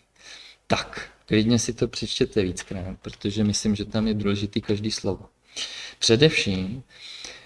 Tak, 0.66 1.10
klidně 1.26 1.58
si 1.58 1.72
to 1.72 1.88
přečtěte 1.88 2.42
víckrát, 2.42 2.98
protože 3.02 3.44
myslím, 3.44 3.74
že 3.76 3.84
tam 3.84 4.08
je 4.08 4.14
důležitý 4.14 4.60
každý 4.60 4.90
slovo. 4.90 5.28
Především, 5.98 6.82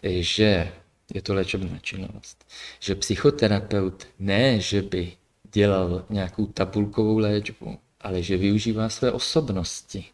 že 0.03 0.73
je 1.15 1.23
to 1.23 1.35
léčebná 1.35 1.79
činnost, 1.79 2.47
že 2.81 2.95
psychoterapeut 2.95 4.07
ne, 4.19 4.61
že 4.61 4.83
by 4.83 5.13
dělal 5.53 6.07
nějakou 6.11 6.47
tabulkovou 6.47 7.19
léčbu, 7.19 7.79
ale 8.01 8.23
že 8.23 8.37
využívá 8.37 8.89
své 8.89 9.13
osobnosti. 9.13 10.05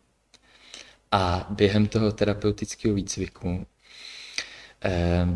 A 1.13 1.47
během 1.51 1.87
toho 1.87 2.13
terapeutického 2.13 2.95
výcviku 2.95 3.67
eh, 4.85 5.27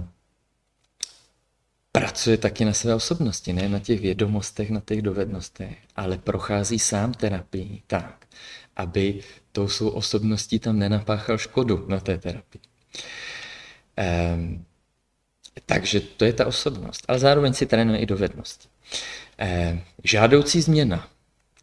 pracuje 1.92 2.36
taky 2.36 2.64
na 2.64 2.72
své 2.72 2.94
osobnosti, 2.94 3.52
ne 3.52 3.68
na 3.68 3.78
těch 3.78 4.00
vědomostech, 4.00 4.70
na 4.70 4.80
těch 4.80 5.02
dovednostech, 5.02 5.78
ale 5.96 6.18
prochází 6.18 6.78
sám 6.78 7.14
terapii 7.14 7.82
tak, 7.86 8.26
aby 8.76 9.20
tou 9.52 9.68
svou 9.68 9.88
osobností 9.88 10.58
tam 10.58 10.78
nenapáchal 10.78 11.38
škodu 11.38 11.84
na 11.88 12.00
té 12.00 12.18
terapii. 12.18 12.60
Um, 14.34 14.64
takže 15.66 16.00
to 16.00 16.24
je 16.24 16.32
ta 16.32 16.46
osobnost, 16.46 17.04
ale 17.08 17.18
zároveň 17.18 17.54
si 17.54 17.66
trénuje 17.66 17.98
i 17.98 18.06
dovednosti. 18.06 18.68
Um, 19.70 19.80
žádoucí 20.04 20.60
změna. 20.60 21.08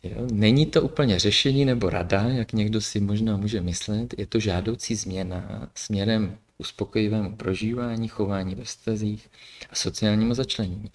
Jo? 0.04 0.28
Není 0.32 0.66
to 0.66 0.82
úplně 0.82 1.20
řešení 1.20 1.66
nebo 1.66 1.90
rada, 1.90 2.22
jak 2.22 2.54
někdo 2.54 2.82
si 2.82 3.00
možná 3.00 3.38
může 3.38 3.62
myslet, 3.62 4.20
je 4.20 4.26
to 4.26 4.40
žádoucí 4.40 4.96
změna 4.96 5.70
směrem 5.76 6.38
uspokojivému 6.58 7.36
prožívání, 7.36 8.08
chování 8.08 8.56
ve 8.56 8.64
vztazích 8.64 9.30
a 9.70 9.76
sociálnímu 9.76 10.34
začlenění. 10.34 10.92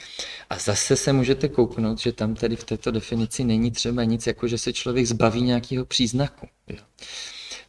A 0.51 0.59
zase 0.59 0.97
se 0.97 1.13
můžete 1.13 1.49
kouknout, 1.49 1.99
že 1.99 2.13
tam 2.13 2.35
tady 2.35 2.57
v 2.57 2.65
této 2.65 2.91
definici 2.91 3.45
není 3.45 3.71
třeba 3.71 4.05
nic, 4.05 4.27
jako 4.27 4.49
že 4.49 4.59
se 4.59 4.73
člověk 4.73 5.07
zbaví 5.07 5.43
nějakého 5.43 5.85
příznaku. 5.85 6.49
Jo. 6.69 6.79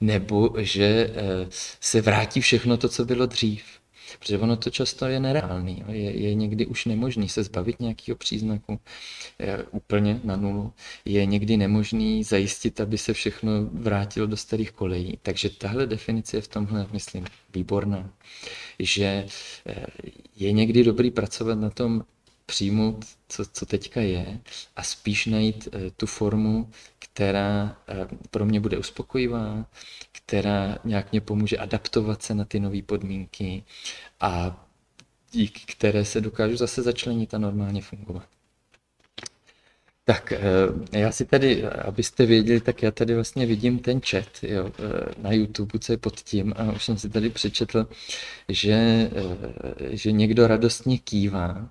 Nebo 0.01 0.53
že 0.57 1.11
eh, 1.15 1.47
se 1.79 2.01
vrátí 2.01 2.41
všechno 2.41 2.77
to, 2.77 2.89
co 2.89 3.05
bylo 3.05 3.25
dřív. 3.25 3.80
Protože 4.19 4.37
ono 4.37 4.57
to 4.57 4.69
často 4.69 5.05
je 5.05 5.19
nereálný. 5.19 5.83
Je, 5.87 6.21
je 6.21 6.33
někdy 6.33 6.65
už 6.65 6.85
nemožný 6.85 7.29
se 7.29 7.43
zbavit 7.43 7.79
nějakého 7.79 8.15
příznaku 8.15 8.79
je, 9.39 9.63
úplně 9.71 10.19
na 10.23 10.35
nulu. 10.35 10.73
Je 11.05 11.25
někdy 11.25 11.57
nemožný 11.57 12.23
zajistit, 12.23 12.81
aby 12.81 12.97
se 12.97 13.13
všechno 13.13 13.51
vrátilo 13.73 14.27
do 14.27 14.37
starých 14.37 14.71
kolejí. 14.71 15.19
Takže 15.21 15.49
tahle 15.49 15.85
definice 15.85 16.37
je 16.37 16.41
v 16.41 16.47
tomhle, 16.47 16.87
myslím, 16.91 17.25
výborná. 17.53 18.09
Že 18.79 19.25
eh, 19.65 19.85
je 20.35 20.51
někdy 20.51 20.83
dobrý 20.83 21.11
pracovat 21.11 21.59
na 21.59 21.69
tom, 21.69 22.03
přijmout, 22.51 23.05
co, 23.29 23.45
co 23.45 23.65
teďka 23.65 24.01
je 24.01 24.39
a 24.75 24.83
spíš 24.83 25.25
najít 25.25 25.67
eh, 25.71 25.91
tu 25.91 26.05
formu, 26.05 26.69
která 26.99 27.77
eh, 27.87 28.07
pro 28.31 28.45
mě 28.45 28.59
bude 28.59 28.77
uspokojivá, 28.77 29.65
která 30.31 30.77
nějak 30.83 31.11
mě 31.11 31.21
pomůže 31.21 31.57
adaptovat 31.57 32.23
se 32.23 32.33
na 32.33 32.45
ty 32.45 32.59
nové 32.59 32.81
podmínky 32.81 33.63
a 34.19 34.65
díky 35.31 35.61
které 35.65 36.05
se 36.05 36.21
dokážu 36.21 36.57
zase 36.57 36.81
začlenit 36.81 37.33
a 37.33 37.37
normálně 37.37 37.81
fungovat. 37.81 38.27
Tak 40.05 40.31
eh, 40.31 40.99
já 40.99 41.11
si 41.11 41.25
tady, 41.25 41.63
abyste 41.63 42.25
věděli, 42.25 42.61
tak 42.61 42.83
já 42.83 42.91
tady 42.91 43.15
vlastně 43.15 43.45
vidím 43.45 43.79
ten 43.79 44.01
chat 44.01 44.43
jo, 44.43 44.71
eh, 44.79 45.13
na 45.21 45.31
YouTube, 45.31 45.79
co 45.79 45.91
je 45.93 45.97
pod 45.97 46.19
tím 46.21 46.53
a 46.57 46.71
už 46.71 46.85
jsem 46.85 46.97
si 46.97 47.09
tady 47.09 47.29
přečetl, 47.29 47.87
že, 48.49 48.73
eh, 48.73 49.97
že 49.97 50.11
někdo 50.11 50.47
radostně 50.47 50.97
kývá. 50.97 51.69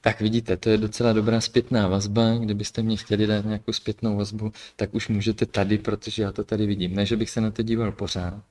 Tak 0.00 0.20
vidíte, 0.20 0.56
to 0.56 0.70
je 0.70 0.78
docela 0.78 1.12
dobrá 1.12 1.40
zpětná 1.40 1.88
vazba. 1.88 2.34
Kdybyste 2.38 2.82
mě 2.82 2.96
chtěli 2.96 3.26
dát 3.26 3.44
nějakou 3.44 3.72
zpětnou 3.72 4.16
vazbu, 4.16 4.52
tak 4.76 4.94
už 4.94 5.08
můžete 5.08 5.46
tady, 5.46 5.78
protože 5.78 6.22
já 6.22 6.32
to 6.32 6.44
tady 6.44 6.66
vidím. 6.66 6.94
Ne, 6.94 7.06
že 7.06 7.16
bych 7.16 7.30
se 7.30 7.40
na 7.40 7.50
to 7.50 7.62
díval 7.62 7.92
pořád, 7.92 8.42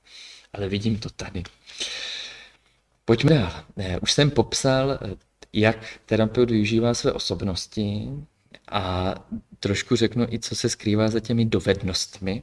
ale 0.52 0.68
vidím 0.68 0.98
to 0.98 1.10
tady. 1.10 1.42
Pojďme 3.04 3.34
dál. 3.34 3.52
Už 4.02 4.12
jsem 4.12 4.30
popsal, 4.30 4.98
jak 5.52 5.86
terapeut 6.06 6.50
využívá 6.50 6.94
své 6.94 7.12
osobnosti, 7.12 8.08
a 8.68 9.14
trošku 9.60 9.96
řeknu 9.96 10.26
i, 10.30 10.38
co 10.38 10.54
se 10.54 10.68
skrývá 10.68 11.08
za 11.08 11.20
těmi 11.20 11.44
dovednostmi. 11.44 12.42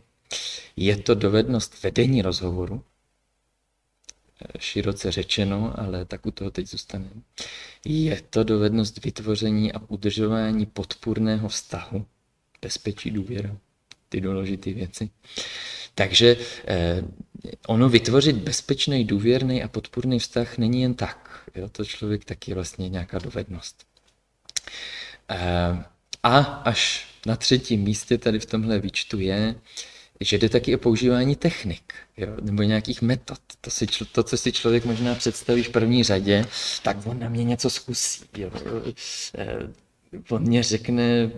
Je 0.76 0.98
to 0.98 1.16
dovednost 1.16 1.84
vedení 1.84 2.22
rozhovoru, 2.22 2.84
široce 4.60 5.12
řečeno, 5.12 5.74
ale 5.80 6.06
tak 6.06 6.26
u 6.26 6.32
toho 6.32 6.52
teď 6.52 6.68
zůstane. 6.68 7.10
Je 7.86 8.22
to 8.30 8.44
dovednost 8.44 9.04
vytvoření 9.06 9.74
a 9.74 9.82
udržování 9.88 10.66
podpůrného 10.66 11.48
vztahu, 11.48 12.06
bezpečí, 12.62 13.12
důvěra, 13.12 13.58
ty 14.10 14.22
důležité 14.22 14.74
věci. 14.74 15.10
Takže 15.96 16.38
eh, 16.68 17.04
ono 17.68 17.90
vytvořit 17.90 18.36
bezpečný, 18.36 19.06
důvěrný 19.06 19.64
a 19.64 19.68
podpůrný 19.68 20.20
vztah 20.20 20.58
není 20.58 20.82
jen 20.82 20.94
tak. 20.94 21.50
Jo? 21.56 21.70
To 21.70 21.86
člověk 21.86 22.26
taky 22.26 22.54
vlastně 22.54 22.90
nějaká 22.90 23.20
dovednost. 23.20 23.86
Eh, 25.30 25.84
a 26.24 26.38
až 26.40 27.08
na 27.26 27.36
třetím 27.36 27.82
místě 27.82 28.18
tady 28.18 28.40
v 28.40 28.46
tomhle 28.46 28.80
výčtu 28.80 29.20
je, 29.20 29.56
že 30.22 30.38
jde 30.38 30.50
taky 30.50 30.76
o 30.76 30.78
používání 30.78 31.36
technik 31.36 31.94
jo, 32.18 32.28
nebo 32.42 32.64
nějakých 32.64 33.02
metod. 33.02 33.40
To, 33.62 33.70
si, 33.70 33.88
to, 34.12 34.24
co 34.24 34.38
si 34.38 34.52
člověk 34.52 34.86
možná 34.86 35.16
představí 35.16 35.64
v 35.64 35.70
první 35.70 36.04
řadě, 36.04 36.46
tak 36.84 36.98
on 37.06 37.20
na 37.20 37.30
mě 37.30 37.44
něco 37.44 37.70
zkusí. 37.70 38.26
Jo. 38.38 38.52
Eh, 39.38 39.70
on 40.30 40.42
mě 40.42 40.64
řekne, 40.64 41.32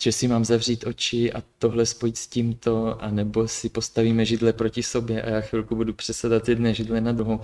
že 0.00 0.12
si 0.12 0.28
mám 0.28 0.44
zavřít 0.44 0.86
oči 0.86 1.32
a 1.32 1.42
tohle 1.58 1.86
spojit 1.86 2.16
s 2.16 2.26
tímto, 2.26 3.02
anebo 3.02 3.48
si 3.48 3.68
postavíme 3.68 4.24
židle 4.24 4.52
proti 4.52 4.82
sobě 4.82 5.22
a 5.22 5.30
já 5.30 5.40
chvilku 5.40 5.76
budu 5.76 5.92
přesadat 5.92 6.48
jedné 6.48 6.74
židle 6.74 7.00
na 7.00 7.12
druhou, 7.12 7.40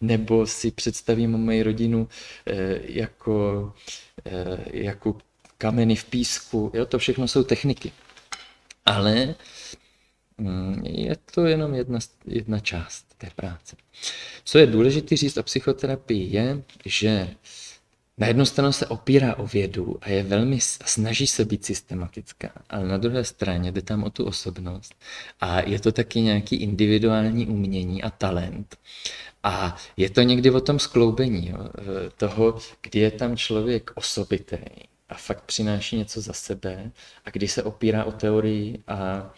nebo 0.00 0.46
si 0.46 0.70
představím 0.70 1.30
moji 1.30 1.62
rodinu 1.62 2.08
eh, 2.46 2.80
jako, 2.82 3.72
eh, 4.24 4.64
jako 4.72 5.16
kameny 5.60 5.96
v 5.96 6.04
písku, 6.04 6.72
jo, 6.74 6.86
to 6.86 6.98
všechno 6.98 7.28
jsou 7.28 7.44
techniky. 7.44 7.92
Ale 8.86 9.34
mm, 10.38 10.82
je 10.84 11.16
to 11.34 11.46
jenom 11.46 11.74
jedna, 11.74 11.98
jedna 12.26 12.60
část 12.60 13.04
té 13.18 13.28
práce. 13.36 13.76
Co 14.44 14.58
je 14.58 14.66
důležité 14.66 15.16
říct 15.16 15.36
o 15.36 15.42
psychoterapii 15.42 16.36
je, 16.36 16.62
že 16.84 17.28
na 18.18 18.26
jednu 18.26 18.44
stranu 18.44 18.72
se 18.72 18.86
opírá 18.86 19.36
o 19.36 19.46
vědu 19.46 19.98
a 20.00 20.10
je 20.10 20.22
velmi, 20.22 20.58
snaží 20.60 21.26
se 21.26 21.44
být 21.44 21.64
systematická, 21.64 22.50
ale 22.70 22.88
na 22.88 22.98
druhé 22.98 23.24
straně 23.24 23.72
jde 23.72 23.82
tam 23.82 24.04
o 24.04 24.10
tu 24.10 24.24
osobnost 24.24 24.94
a 25.40 25.60
je 25.60 25.80
to 25.80 25.92
taky 25.92 26.20
nějaký 26.20 26.56
individuální 26.56 27.46
umění 27.46 28.02
a 28.02 28.10
talent. 28.10 28.76
A 29.42 29.76
je 29.96 30.10
to 30.10 30.22
někdy 30.22 30.50
o 30.50 30.60
tom 30.60 30.78
skloubení 30.78 31.48
jo, 31.48 31.58
toho, 32.16 32.58
kdy 32.80 32.98
je 32.98 33.10
tam 33.10 33.36
člověk 33.36 33.90
osobitý 33.94 34.56
a 35.10 35.14
fakt 35.14 35.44
přináší 35.44 35.96
něco 35.96 36.20
za 36.20 36.32
sebe 36.32 36.90
a 37.24 37.30
když 37.30 37.52
se 37.52 37.62
opírá 37.62 38.04
o 38.04 38.12
teorii 38.12 38.82
a, 38.86 39.30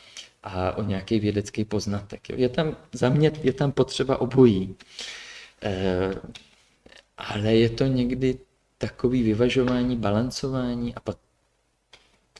a 0.43 0.73
o 0.73 0.83
nějaký 0.83 1.21
vědecký 1.21 1.65
poznatek. 1.65 2.31
Jo. 2.31 2.37
Je 2.39 2.49
tam, 2.49 2.77
za 2.93 3.09
mě 3.09 3.33
je 3.43 3.53
tam 3.53 3.73
potřeba 3.73 4.21
obojí. 4.21 4.77
E, 5.63 6.11
ale 7.17 7.55
je 7.55 7.71
to 7.71 7.85
někdy 7.87 8.39
takový 8.79 9.23
vyvažování, 9.23 9.97
balancování 9.97 10.95
a 10.95 11.01
pak 11.01 11.17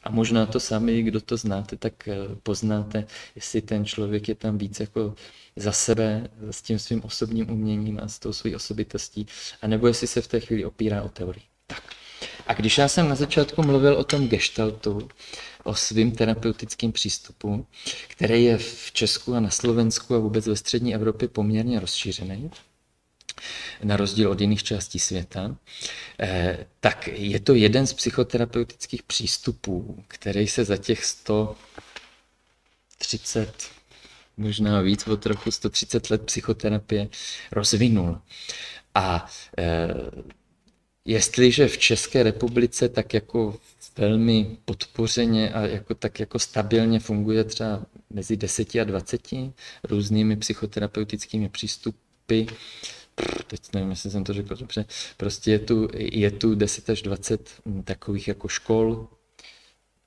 a 0.03 0.09
možná 0.09 0.45
to 0.45 0.59
sami, 0.59 1.03
kdo 1.03 1.21
to 1.21 1.37
znáte, 1.37 1.75
tak 1.75 2.07
eh, 2.07 2.15
poznáte, 2.43 3.07
jestli 3.35 3.61
ten 3.61 3.85
člověk 3.85 4.27
je 4.27 4.35
tam 4.35 4.57
víc 4.57 4.79
jako 4.79 5.15
za 5.55 5.71
sebe, 5.71 6.29
s 6.51 6.61
tím 6.61 6.79
svým 6.79 7.01
osobním 7.03 7.51
uměním 7.51 7.99
a 8.03 8.07
s 8.07 8.19
tou 8.19 8.33
svou 8.33 8.55
osobitostí, 8.55 9.27
anebo 9.61 9.87
jestli 9.87 10.07
se 10.07 10.21
v 10.21 10.27
té 10.27 10.39
chvíli 10.39 10.65
opírá 10.65 11.03
o 11.03 11.09
teorii. 11.09 11.43
Tak. 11.67 11.83
A 12.47 12.53
když 12.53 12.77
já 12.77 12.87
jsem 12.87 13.09
na 13.09 13.15
začátku 13.15 13.63
mluvil 13.63 13.93
o 13.93 14.03
tom 14.03 14.27
gestaltu, 14.27 15.09
o 15.63 15.75
svým 15.75 16.11
terapeutickém 16.11 16.91
přístupu, 16.91 17.67
který 18.07 18.43
je 18.43 18.57
v 18.57 18.91
Česku 18.91 19.33
a 19.33 19.39
na 19.39 19.49
Slovensku 19.49 20.15
a 20.15 20.19
vůbec 20.19 20.47
ve 20.47 20.55
střední 20.55 20.95
Evropě 20.95 21.27
poměrně 21.27 21.79
rozšířený, 21.79 22.51
na 23.83 23.97
rozdíl 23.97 24.31
od 24.31 24.41
jiných 24.41 24.63
částí 24.63 24.99
světa, 24.99 25.55
eh, 26.19 26.67
tak 26.79 27.07
je 27.07 27.39
to 27.39 27.53
jeden 27.53 27.87
z 27.87 27.93
psychoterapeutických 27.93 29.03
přístupů, 29.03 30.03
který 30.07 30.47
se 30.47 30.65
za 30.65 30.77
těch 30.77 31.05
130, 31.05 33.69
možná 34.37 34.81
víc 34.81 35.07
o 35.07 35.17
trochu 35.17 35.51
130 35.51 36.09
let 36.09 36.25
psychoterapie 36.25 37.07
rozvinul. 37.51 38.21
A 38.95 39.25
eh, 39.57 39.87
jestliže 41.05 41.67
v 41.67 41.77
České 41.77 42.23
republice 42.23 42.89
tak 42.89 43.13
jako 43.13 43.57
velmi 43.97 44.57
podpořeně 44.65 45.53
a 45.53 45.61
jako, 45.61 45.95
tak 45.95 46.19
jako 46.19 46.39
stabilně 46.39 46.99
funguje 46.99 47.43
třeba 47.43 47.85
mezi 48.09 48.37
10 48.37 48.75
a 48.75 48.83
20 48.83 49.21
různými 49.83 50.35
psychoterapeutickými 50.35 51.49
přístupy, 51.49 52.43
teď 53.47 53.61
nevím, 53.73 53.89
jestli 53.89 54.11
jsem 54.11 54.23
to 54.23 54.33
řekl 54.33 54.55
dobře, 54.55 54.85
prostě 55.17 55.51
je 55.51 55.59
tu, 55.59 55.87
je 55.93 56.31
tu 56.31 56.55
10 56.55 56.89
až 56.89 57.01
20 57.01 57.49
takových 57.83 58.27
jako 58.27 58.47
škol 58.47 59.07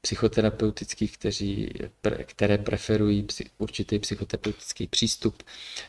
psychoterapeutických, 0.07 1.19
kteří, 1.19 1.71
které 2.27 2.59
preferují 2.59 3.27
určitý 3.59 3.99
psychoterapeutický 3.99 4.87
přístup. 4.87 5.43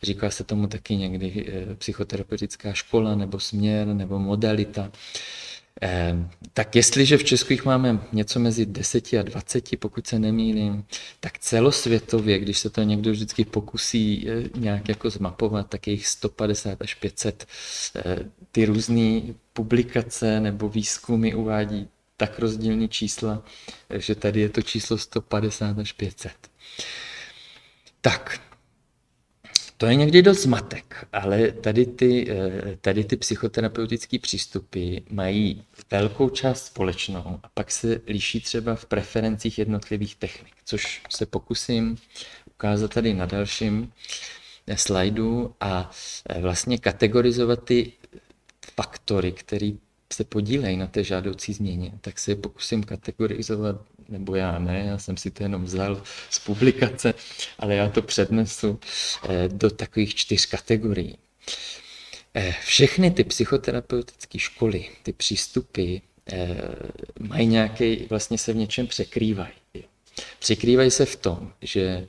Říká 0.03 0.29
se 0.29 0.43
tomu 0.43 0.67
taky 0.67 0.95
někdy 0.95 1.45
eh, 1.47 1.75
psychoterapeutická 1.75 2.73
škola 2.73 3.15
nebo 3.15 3.39
směr 3.39 3.87
nebo 3.87 4.19
modalita. 4.19 4.91
Ehm, 5.81 6.29
tak 6.53 6.75
jestliže 6.75 7.17
v 7.17 7.23
Česku 7.23 7.53
jich 7.53 7.65
máme 7.65 7.99
něco 8.11 8.39
mezi 8.39 8.65
10 8.65 9.13
a 9.13 9.21
20, 9.21 9.79
pokud 9.79 10.07
se 10.07 10.19
nemýlím, 10.19 10.85
tak 11.19 11.39
celosvětově, 11.39 12.39
když 12.39 12.57
se 12.57 12.69
to 12.69 12.83
někdo 12.83 13.11
vždycky 13.11 13.45
pokusí 13.45 14.29
eh, 14.29 14.49
nějak 14.55 14.89
jako 14.89 15.09
zmapovat, 15.09 15.69
tak 15.69 15.87
je 15.87 15.93
jich 15.93 16.07
150 16.07 16.81
až 16.81 16.93
500. 16.93 17.45
Eh, 17.95 18.17
ty 18.51 18.65
různé 18.65 19.21
publikace 19.53 20.39
nebo 20.39 20.69
výzkumy 20.69 21.33
uvádí 21.33 21.87
tak 22.17 22.39
rozdílný 22.39 22.89
čísla, 22.89 23.43
že 23.93 24.15
tady 24.15 24.41
je 24.41 24.49
to 24.49 24.61
číslo 24.61 24.97
150 24.97 25.79
až 25.79 25.91
500. 25.91 26.31
Tak, 28.01 28.39
to 29.77 29.85
je 29.85 29.95
někdy 29.95 30.21
dost 30.21 30.41
zmatek, 30.41 31.07
ale 31.13 31.51
tady 31.51 31.85
ty, 31.85 32.31
eh, 32.31 32.77
tady 32.81 33.03
ty 33.03 33.15
psychoterapeutické 33.17 34.19
přístupy 34.19 34.97
mají 35.09 35.63
velkou 35.91 36.29
část 36.29 36.65
společnou 36.65 37.39
a 37.43 37.49
pak 37.53 37.71
se 37.71 38.01
liší 38.07 38.41
třeba 38.41 38.75
v 38.75 38.85
preferencích 38.85 39.57
jednotlivých 39.59 40.15
technik, 40.15 40.53
což 40.65 41.01
se 41.09 41.25
pokusím 41.25 41.97
ukázat 42.45 42.93
tady 42.93 43.13
na 43.13 43.25
dalším 43.25 43.93
eh, 44.67 44.77
slajdu 44.77 45.55
a 45.59 45.91
eh, 46.29 46.41
vlastně 46.41 46.77
kategorizovat 46.77 47.63
ty 47.63 47.91
faktory, 48.75 49.31
které 49.31 49.71
se 50.13 50.23
podílejí 50.23 50.77
na 50.77 50.87
té 50.87 51.03
žádoucí 51.03 51.53
změně, 51.53 51.91
tak 52.01 52.19
se 52.19 52.31
je 52.31 52.35
pokusím 52.35 52.83
kategorizovat, 52.83 53.81
nebo 54.09 54.35
já 54.35 54.59
ne, 54.59 54.85
já 54.87 54.97
jsem 54.97 55.17
si 55.17 55.31
to 55.31 55.43
jenom 55.43 55.63
vzal 55.63 56.03
z 56.29 56.39
publikace, 56.39 57.13
ale 57.59 57.75
já 57.75 57.89
to 57.89 58.01
přednesu 58.01 58.79
eh, 59.29 59.47
do 59.47 59.69
takových 59.69 60.15
čtyř 60.15 60.45
kategorií. 60.45 61.17
Eh, 62.35 62.55
všechny 62.65 63.11
ty 63.11 63.23
psychoterapeutické 63.23 64.39
školy, 64.39 64.89
ty 65.03 65.13
přístupy 65.13 65.97
eh, 66.31 66.57
mají 67.19 67.47
nějaký, 67.47 67.95
vlastně 68.09 68.37
se 68.37 68.53
v 68.53 68.55
něčem 68.55 68.87
překrývají. 68.87 69.53
Překrývají 70.39 70.91
se 70.91 71.05
v 71.05 71.15
tom, 71.15 71.51
že 71.61 72.07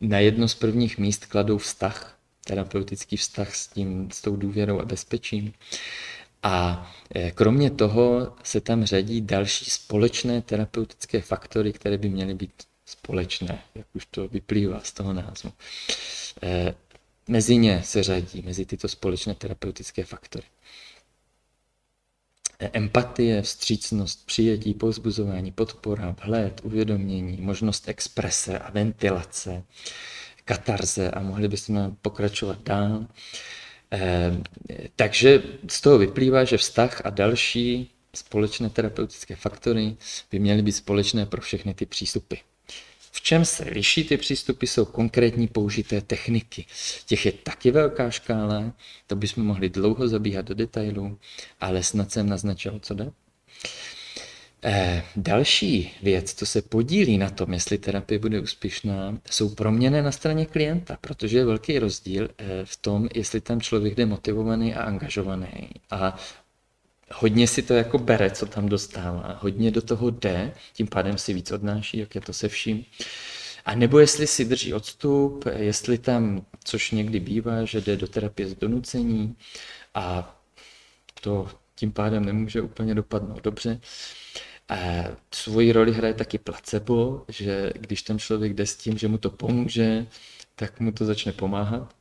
na 0.00 0.18
jedno 0.18 0.48
z 0.48 0.54
prvních 0.54 0.98
míst 0.98 1.26
kladou 1.26 1.58
vztah, 1.58 2.18
terapeutický 2.44 3.16
vztah 3.16 3.54
s, 3.54 3.66
tím, 3.68 4.10
s 4.10 4.22
tou 4.22 4.36
důvěrou 4.36 4.80
a 4.80 4.84
bezpečím. 4.84 5.52
A 6.42 6.90
e, 7.14 7.30
kromě 7.30 7.70
toho 7.70 8.36
se 8.42 8.60
tam 8.60 8.84
řadí 8.84 9.20
další 9.20 9.64
společné 9.64 10.42
terapeutické 10.42 11.20
faktory, 11.20 11.72
které 11.72 11.98
by 11.98 12.08
měly 12.08 12.34
být 12.34 12.52
společné, 12.86 13.62
jak 13.74 13.86
už 13.94 14.06
to 14.06 14.28
vyplývá 14.28 14.80
z 14.80 14.92
toho 14.92 15.12
názvu. 15.12 15.52
E, 16.42 16.74
mezi 17.28 17.56
ně 17.56 17.82
se 17.84 18.02
řadí, 18.02 18.42
mezi 18.42 18.66
tyto 18.66 18.88
společné 18.88 19.34
terapeutické 19.34 20.04
faktory. 20.04 20.44
E, 22.58 22.70
empatie, 22.72 23.42
vstřícnost, 23.42 24.26
přijetí, 24.26 24.74
povzbuzování, 24.74 25.52
podpora, 25.52 26.16
vhled, 26.24 26.60
uvědomění, 26.64 27.40
možnost 27.40 27.88
exprese 27.88 28.58
a 28.58 28.70
ventilace, 28.70 29.62
katarze 30.44 31.10
a 31.10 31.20
mohli 31.20 31.48
bychom 31.48 31.96
pokračovat 32.02 32.62
dál. 32.62 33.06
Ehm, 33.92 34.42
takže 34.96 35.42
z 35.68 35.80
toho 35.80 35.98
vyplývá, 35.98 36.44
že 36.44 36.56
vztah 36.56 37.02
a 37.04 37.10
další 37.10 37.90
společné 38.14 38.70
terapeutické 38.70 39.36
faktory 39.36 39.96
by 40.30 40.38
měly 40.38 40.62
být 40.62 40.72
společné 40.72 41.26
pro 41.26 41.40
všechny 41.40 41.74
ty 41.74 41.86
přístupy. 41.86 42.36
V 43.12 43.20
čem 43.20 43.44
se 43.44 43.64
liší 43.64 44.04
ty 44.04 44.16
přístupy, 44.16 44.66
jsou 44.66 44.84
konkrétní 44.84 45.48
použité 45.48 46.00
techniky. 46.00 46.66
Těch 47.06 47.26
je 47.26 47.32
taky 47.32 47.70
velká 47.70 48.10
škála, 48.10 48.72
to 49.06 49.16
bychom 49.16 49.44
mohli 49.46 49.68
dlouho 49.68 50.08
zabíhat 50.08 50.44
do 50.44 50.54
detailů, 50.54 51.18
ale 51.60 51.82
snad 51.82 52.12
jsem 52.12 52.28
naznačil, 52.28 52.78
co 52.82 52.94
jde. 52.94 53.12
Eh, 54.64 55.04
další 55.16 55.94
věc, 56.02 56.34
co 56.34 56.46
se 56.46 56.62
podílí 56.62 57.18
na 57.18 57.30
tom, 57.30 57.52
jestli 57.52 57.78
terapie 57.78 58.18
bude 58.18 58.40
úspěšná, 58.40 59.18
jsou 59.30 59.54
proměny 59.54 60.02
na 60.02 60.12
straně 60.12 60.46
klienta, 60.46 60.98
protože 61.00 61.38
je 61.38 61.44
velký 61.44 61.78
rozdíl 61.78 62.28
eh, 62.38 62.64
v 62.64 62.76
tom, 62.76 63.08
jestli 63.14 63.40
tam 63.40 63.60
člověk 63.60 63.94
jde 63.94 64.06
motivovaný 64.06 64.74
a 64.74 64.82
angažovaný. 64.82 65.70
A 65.90 66.16
hodně 67.12 67.46
si 67.46 67.62
to 67.62 67.74
jako 67.74 67.98
bere, 67.98 68.30
co 68.30 68.46
tam 68.46 68.68
dostává, 68.68 69.38
hodně 69.42 69.70
do 69.70 69.82
toho 69.82 70.10
jde, 70.10 70.52
tím 70.72 70.86
pádem 70.86 71.18
si 71.18 71.34
víc 71.34 71.52
odnáší, 71.52 71.98
jak 71.98 72.14
je 72.14 72.20
to 72.20 72.32
se 72.32 72.48
vším. 72.48 72.84
A 73.64 73.74
nebo 73.74 73.98
jestli 73.98 74.26
si 74.26 74.44
drží 74.44 74.74
odstup, 74.74 75.44
jestli 75.56 75.98
tam, 75.98 76.46
což 76.64 76.90
někdy 76.90 77.20
bývá, 77.20 77.64
že 77.64 77.80
jde 77.80 77.96
do 77.96 78.08
terapie 78.08 78.48
z 78.48 78.54
donucení 78.54 79.36
a 79.94 80.36
to 81.20 81.48
tím 81.74 81.92
pádem 81.92 82.24
nemůže 82.24 82.60
úplně 82.62 82.94
dopadnout 82.94 83.42
dobře, 83.42 83.80
svoji 85.34 85.72
roli 85.72 85.92
hraje 85.92 86.14
taky 86.14 86.38
placebo, 86.38 87.24
že 87.28 87.72
když 87.74 88.02
ten 88.02 88.18
člověk 88.18 88.54
jde 88.54 88.66
s 88.66 88.76
tím, 88.76 88.98
že 88.98 89.08
mu 89.08 89.18
to 89.18 89.30
pomůže, 89.30 90.06
tak 90.56 90.80
mu 90.80 90.92
to 90.92 91.04
začne 91.04 91.32
pomáhat. 91.32 91.94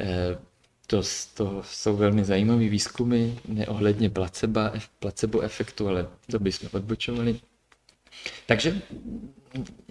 E, 0.00 0.38
to, 0.86 1.02
to 1.34 1.62
jsou 1.66 1.96
velmi 1.96 2.24
zajímavé 2.24 2.68
výzkumy, 2.68 3.30
neohledně 3.48 4.10
placebo, 4.10 4.60
placebo 4.98 5.40
efektu, 5.40 5.88
ale 5.88 6.08
to 6.30 6.38
bychom 6.38 6.68
odbočovali. 6.72 7.40
Takže 8.46 8.80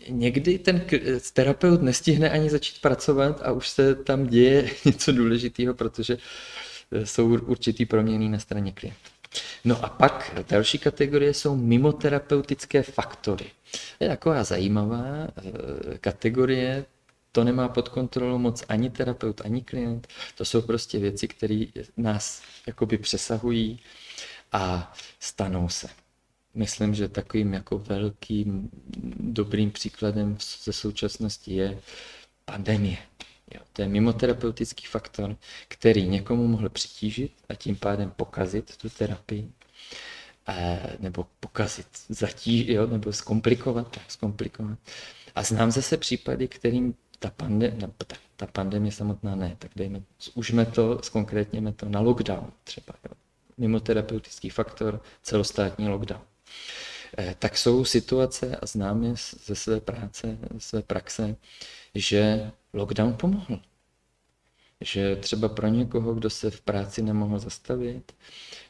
někdy 0.09 0.59
ten 0.59 0.85
terapeut 1.33 1.81
nestihne 1.81 2.29
ani 2.29 2.49
začít 2.49 2.81
pracovat 2.81 3.41
a 3.43 3.51
už 3.51 3.69
se 3.69 3.95
tam 3.95 4.27
děje 4.27 4.69
něco 4.85 5.11
důležitého, 5.11 5.73
protože 5.73 6.17
jsou 7.03 7.27
určitý 7.39 7.85
proměny 7.85 8.29
na 8.29 8.39
straně 8.39 8.71
klienta. 8.71 9.14
No 9.65 9.85
a 9.85 9.89
pak 9.89 10.31
další 10.49 10.79
kategorie 10.79 11.33
jsou 11.33 11.55
mimoterapeutické 11.55 12.83
faktory. 12.83 13.45
Je 13.99 14.07
taková 14.07 14.43
zajímavá 14.43 15.05
eh, 15.27 15.97
kategorie, 15.97 16.85
to 17.31 17.43
nemá 17.43 17.67
pod 17.67 17.89
kontrolou 17.89 18.37
moc 18.37 18.63
ani 18.69 18.89
terapeut, 18.89 19.41
ani 19.45 19.61
klient. 19.61 20.07
To 20.37 20.45
jsou 20.45 20.61
prostě 20.61 20.99
věci, 20.99 21.27
které 21.27 21.65
nás 21.97 22.41
jakoby 22.67 22.97
přesahují 22.97 23.79
a 24.51 24.93
stanou 25.19 25.69
se. 25.69 25.87
Myslím, 26.53 26.95
že 26.95 27.07
takovým 27.07 27.53
jako 27.53 27.77
velkým 27.77 28.69
dobrým 29.19 29.71
příkladem 29.71 30.37
ze 30.63 30.73
současnosti 30.73 31.55
je 31.55 31.79
pandemie. 32.45 32.97
Jo, 33.53 33.61
to 33.73 33.81
je 33.81 33.87
mimoterapeutický 33.87 34.85
faktor, 34.85 35.35
který 35.67 36.07
někomu 36.07 36.47
mohl 36.47 36.69
přitížit 36.69 37.31
a 37.49 37.55
tím 37.55 37.75
pádem 37.75 38.11
pokazit 38.11 38.77
tu 38.77 38.89
terapii, 38.89 39.51
eh, 40.47 40.97
nebo 40.99 41.27
pokazit, 41.39 41.87
zatíž, 42.09 42.67
jo, 42.67 42.87
nebo 42.87 43.13
zkomplikovat, 43.13 43.91
tak 43.91 44.11
zkomplikovat. 44.11 44.79
A 45.35 45.43
znám 45.43 45.71
zase 45.71 45.97
případy, 45.97 46.47
kterým 46.47 46.95
ta, 47.19 47.29
pande, 47.29 47.75
no, 47.81 47.93
ta, 48.07 48.15
ta 48.35 48.47
pandemie 48.47 48.91
samotná 48.91 49.35
ne, 49.35 49.55
tak 49.59 49.71
dejme, 49.75 50.01
užme 50.33 50.65
to, 50.65 50.99
zkonkrétněme 51.03 51.73
to 51.73 51.89
na 51.89 51.99
lockdown 51.99 52.51
třeba. 52.63 52.93
Jo. 53.03 53.11
Mimoterapeutický 53.57 54.49
faktor, 54.49 55.01
celostátní 55.23 55.87
lockdown. 55.89 56.21
Eh, 57.17 57.35
tak 57.39 57.57
jsou 57.57 57.85
situace 57.85 58.55
a 58.55 58.65
známe 58.65 59.13
ze 59.45 59.55
své 59.55 59.79
práce, 59.79 60.37
ze 60.53 60.59
své 60.59 60.81
praxe, 60.81 61.35
že 61.95 62.51
lockdown 62.75 63.13
pomohl. 63.13 63.59
Že 64.81 65.15
třeba 65.15 65.49
pro 65.49 65.67
někoho, 65.67 66.13
kdo 66.13 66.29
se 66.29 66.51
v 66.51 66.61
práci 66.61 67.01
nemohl 67.01 67.39
zastavit, 67.39 68.11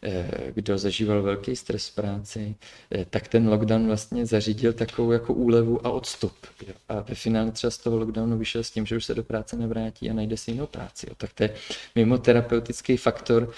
eh, 0.04 0.52
kdo 0.56 0.78
zažíval 0.78 1.22
velký 1.22 1.56
stres 1.56 1.88
v 1.88 1.96
práci, 1.96 2.56
eh, 2.92 3.06
tak 3.10 3.28
ten 3.28 3.50
lockdown 3.50 3.88
vlastně 3.88 4.26
zařídil 4.26 4.74
takovou 4.74 5.12
jako 5.12 5.34
úlevu 5.34 5.88
a 5.88 5.90
odstup. 5.90 6.34
A 6.90 7.00
ve 7.00 7.16
finále 7.16 7.52
třeba 7.52 7.72
z 7.72 7.78
toho 7.78 7.98
lockdownu 7.98 8.38
vyšel 8.38 8.64
s 8.64 8.72
tím, 8.72 8.86
že 8.86 8.98
už 8.98 9.06
se 9.06 9.16
do 9.16 9.24
práce 9.24 9.56
nevrátí 9.56 10.10
a 10.10 10.14
najde 10.14 10.38
si 10.38 10.52
jinou 10.52 10.68
práci. 10.68 11.08
Tak 11.18 11.34
to 11.34 11.44
je 11.44 11.54
mimo 11.96 12.18
terapeutický 12.18 12.98
faktor, 12.98 13.54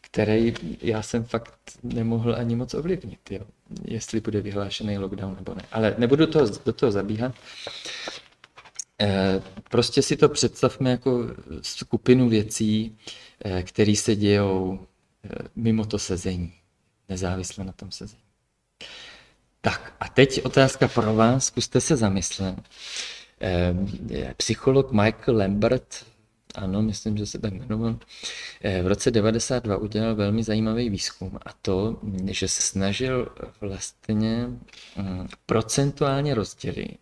který 0.00 0.54
já 0.80 1.02
jsem 1.02 1.24
fakt 1.24 1.54
nemohl 1.82 2.34
ani 2.34 2.56
moc 2.56 2.74
ovlivnit, 2.74 3.30
jo. 3.30 3.40
jestli 3.84 4.20
bude 4.20 4.40
vyhlášený 4.40 4.98
lockdown 4.98 5.34
nebo 5.34 5.54
ne. 5.54 5.62
Ale 5.72 5.94
nebudu 5.98 6.26
to, 6.26 6.46
do 6.64 6.72
toho 6.72 6.92
zabíhat. 6.92 7.34
Eh, 9.02 9.42
prostě 9.70 10.02
si 10.02 10.16
to 10.16 10.28
představme 10.28 10.90
jako 10.90 11.26
skupinu 11.62 12.28
věcí, 12.28 12.98
eh, 13.44 13.62
které 13.62 13.96
se 13.96 14.16
dějou 14.16 14.86
eh, 15.24 15.28
mimo 15.56 15.84
to 15.84 15.98
sezení, 15.98 16.52
nezávisle 17.08 17.64
na 17.64 17.72
tom 17.72 17.90
sezení. 17.90 18.22
Tak 19.60 19.94
a 20.00 20.08
teď 20.08 20.44
otázka 20.44 20.88
pro 20.88 21.14
vás, 21.14 21.46
zkuste 21.46 21.80
se 21.80 21.96
zamyslet. 21.96 22.56
Psycholog 24.36 24.92
Michael 24.92 25.38
Lambert, 25.38 26.06
ano, 26.54 26.82
myslím, 26.82 27.16
že 27.16 27.26
se 27.26 27.38
tak 27.38 27.52
jmenoval, 27.52 27.98
v 28.82 28.86
roce 28.86 29.10
92 29.10 29.76
udělal 29.76 30.14
velmi 30.14 30.42
zajímavý 30.42 30.90
výzkum 30.90 31.38
a 31.46 31.52
to, 31.62 32.00
že 32.30 32.48
se 32.48 32.62
snažil 32.62 33.28
vlastně 33.60 34.46
mm, 34.96 35.28
procentuálně 35.46 36.34
rozdělit 36.34 36.98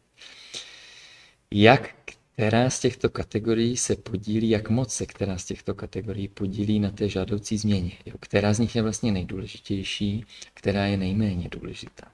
jak 1.55 1.95
která 2.41 2.71
z 2.71 2.81
těchto 2.81 3.11
kategorií 3.11 3.77
se 3.77 3.97
podílí, 3.97 4.51
jak 4.51 4.71
moc 4.71 4.95
se 4.95 5.07
která 5.07 5.39
z 5.39 5.45
těchto 5.45 5.75
kategorií 5.75 6.29
podílí 6.29 6.81
na 6.81 6.91
té 6.91 7.09
žádoucí 7.09 7.59
změně. 7.59 7.93
Jo? 8.07 8.15
Která 8.21 8.53
z 8.53 8.59
nich 8.59 8.77
je 8.77 8.83
vlastně 8.83 9.13
nejdůležitější, 9.13 10.25
která 10.55 10.87
je 10.87 10.97
nejméně 10.97 11.49
důležitá. 11.51 12.07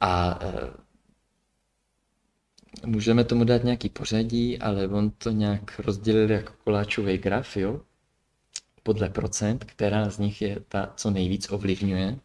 A 0.00 0.38
e, 0.42 0.70
můžeme 2.86 3.24
tomu 3.24 3.44
dát 3.44 3.64
nějaký 3.64 3.88
pořadí, 3.88 4.58
ale 4.58 4.88
on 4.88 5.10
to 5.10 5.30
nějak 5.30 5.78
rozdělil 5.78 6.30
jako 6.30 6.52
koláčový 6.64 7.18
graf, 7.18 7.56
jo? 7.56 7.80
podle 8.82 9.08
procent, 9.08 9.64
která 9.64 10.10
z 10.10 10.18
nich 10.18 10.42
je 10.42 10.60
ta, 10.68 10.92
co 10.96 11.10
nejvíc 11.10 11.50
ovlivňuje 11.50 12.16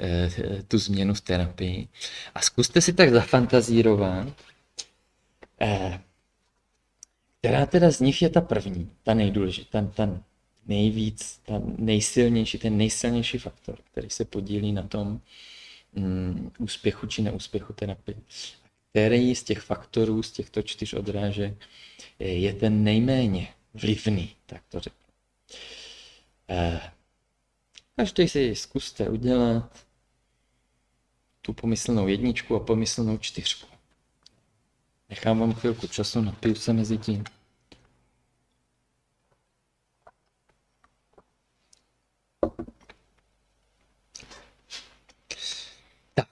e, 0.00 0.30
tu 0.68 0.78
změnu 0.78 1.14
v 1.14 1.20
terapii. 1.20 1.88
A 2.34 2.40
zkuste 2.40 2.80
si 2.80 2.92
tak 2.92 3.10
zafantazírovat, 3.10 4.28
e, 4.28 4.53
která 7.38 7.66
teda 7.66 7.90
z 7.90 8.00
nich 8.00 8.22
je 8.22 8.28
ta 8.28 8.40
první, 8.40 8.90
ta 9.02 9.14
nejdůležitější, 9.14 9.70
ten, 9.70 9.88
ten 9.88 10.22
nejvíc, 10.66 11.40
ten 11.46 11.74
nejsilnější, 11.78 12.58
ten 12.58 12.76
nejsilnější 12.76 13.38
faktor, 13.38 13.78
který 13.92 14.10
se 14.10 14.24
podílí 14.24 14.72
na 14.72 14.82
tom 14.82 15.20
mm, 15.92 16.50
úspěchu 16.58 17.06
či 17.06 17.22
neúspěchu 17.22 17.72
terapie. 17.72 18.16
Který 18.90 19.34
z 19.34 19.42
těch 19.42 19.60
faktorů, 19.60 20.22
z 20.22 20.32
těchto 20.32 20.62
čtyř 20.62 20.92
odrážek 20.92 21.54
je 22.18 22.52
ten 22.52 22.84
nejméně 22.84 23.48
vlivný, 23.74 24.30
tak 24.46 24.62
to 24.68 24.80
řeknu. 24.80 25.08
Eh, 26.48 26.80
každý 27.96 28.28
si 28.28 28.56
zkuste 28.56 29.08
udělat 29.08 29.86
tu 31.42 31.52
pomyslnou 31.52 32.08
jedničku 32.08 32.56
a 32.56 32.60
pomyslnou 32.60 33.18
čtyřku. 33.18 33.73
Nechám 35.14 35.38
vám 35.38 35.54
chvilku 35.54 35.86
času, 35.86 36.20
napiju 36.20 36.54
se 36.54 36.72
mezi 36.72 36.98
tím. 36.98 37.24
Tak. 46.14 46.28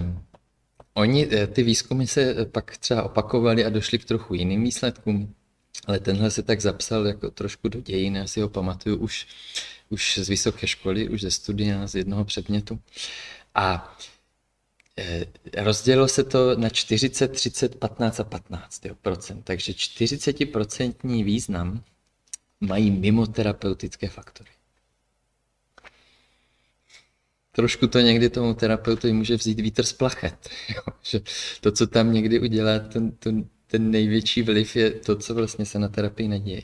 Um, 0.00 0.24
oni, 0.94 1.28
eh, 1.32 1.46
ty 1.46 1.62
výzkumy 1.62 2.06
se 2.06 2.20
eh, 2.20 2.44
pak 2.44 2.76
třeba 2.76 3.02
opakovaly 3.02 3.64
a 3.64 3.68
došli 3.68 3.98
k 3.98 4.04
trochu 4.04 4.34
jiným 4.34 4.64
výsledkům, 4.64 5.34
ale 5.86 6.00
tenhle 6.00 6.30
se 6.30 6.42
tak 6.42 6.60
zapsal 6.60 7.06
jako 7.06 7.30
trošku 7.30 7.68
do 7.68 7.80
dějin, 7.80 8.16
já 8.16 8.26
si 8.26 8.40
ho 8.40 8.48
pamatuju 8.48 8.96
už, 8.96 9.26
už 9.88 10.18
z 10.18 10.28
vysoké 10.28 10.66
školy, 10.66 11.08
už 11.08 11.20
ze 11.20 11.30
studia, 11.30 11.86
z 11.86 11.94
jednoho 11.94 12.24
předmětu. 12.24 12.80
A 13.54 13.96
rozdělilo 15.56 16.08
se 16.08 16.24
to 16.24 16.56
na 16.56 16.68
40, 16.68 17.28
30, 17.28 17.74
15 17.74 18.20
a 18.20 18.24
15 18.24 18.86
jo, 18.86 18.94
procent. 19.02 19.42
Takže 19.44 19.72
40% 19.72 21.24
význam 21.24 21.82
mají 22.60 22.90
mimo 22.90 23.26
terapeutické 23.26 24.08
faktory. 24.08 24.50
Trošku 27.52 27.86
to 27.86 28.00
někdy 28.00 28.30
tomu 28.30 28.54
terapeutovi 28.54 29.12
může 29.12 29.36
vzít 29.36 29.60
vítr 29.60 29.82
z 29.82 29.92
plachet. 29.92 30.48
Jo? 30.74 30.82
Že 31.02 31.20
to, 31.60 31.72
co 31.72 31.86
tam 31.86 32.12
někdy 32.12 32.40
udělá, 32.40 32.78
ten, 32.78 33.10
ten, 33.10 33.48
ten 33.66 33.90
největší 33.90 34.42
vliv 34.42 34.76
je 34.76 34.90
to, 34.90 35.16
co 35.16 35.34
vlastně 35.34 35.66
se 35.66 35.78
na 35.78 35.88
terapii 35.88 36.28
neděje. 36.28 36.62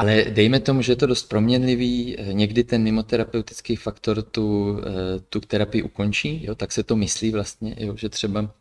Ale 0.00 0.24
dejme 0.30 0.60
tomu, 0.60 0.82
že 0.82 0.92
je 0.92 0.96
to 0.96 1.06
dost 1.06 1.28
proměnlivý, 1.28 2.16
někdy 2.32 2.64
ten 2.64 2.82
mimoterapeutický 2.82 3.76
faktor 3.76 4.22
tu, 4.22 4.78
eh, 4.78 5.20
tu 5.28 5.40
terapii 5.40 5.82
ukončí, 5.82 6.44
jo, 6.44 6.54
tak 6.54 6.72
se 6.72 6.82
to 6.82 6.96
myslí 6.96 7.30
vlastně, 7.30 7.74
jo, 7.78 7.96
že 7.96 8.08
třeba 8.08 8.54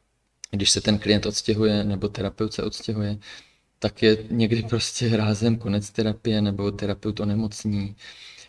když 0.52 0.70
se 0.72 0.82
ten 0.82 1.00
klient 1.00 1.26
odstěhuje 1.26 1.84
nebo 1.84 2.08
terapeut 2.08 2.54
se 2.54 2.64
odstěhuje, 2.64 3.18
tak 3.80 4.04
je 4.04 4.18
někdy 4.30 4.64
prostě 4.64 5.18
rázem 5.18 5.58
konec 5.58 5.90
terapie 5.90 6.42
nebo 6.42 6.72
terapeut 6.72 7.20
onemocní. 7.20 7.96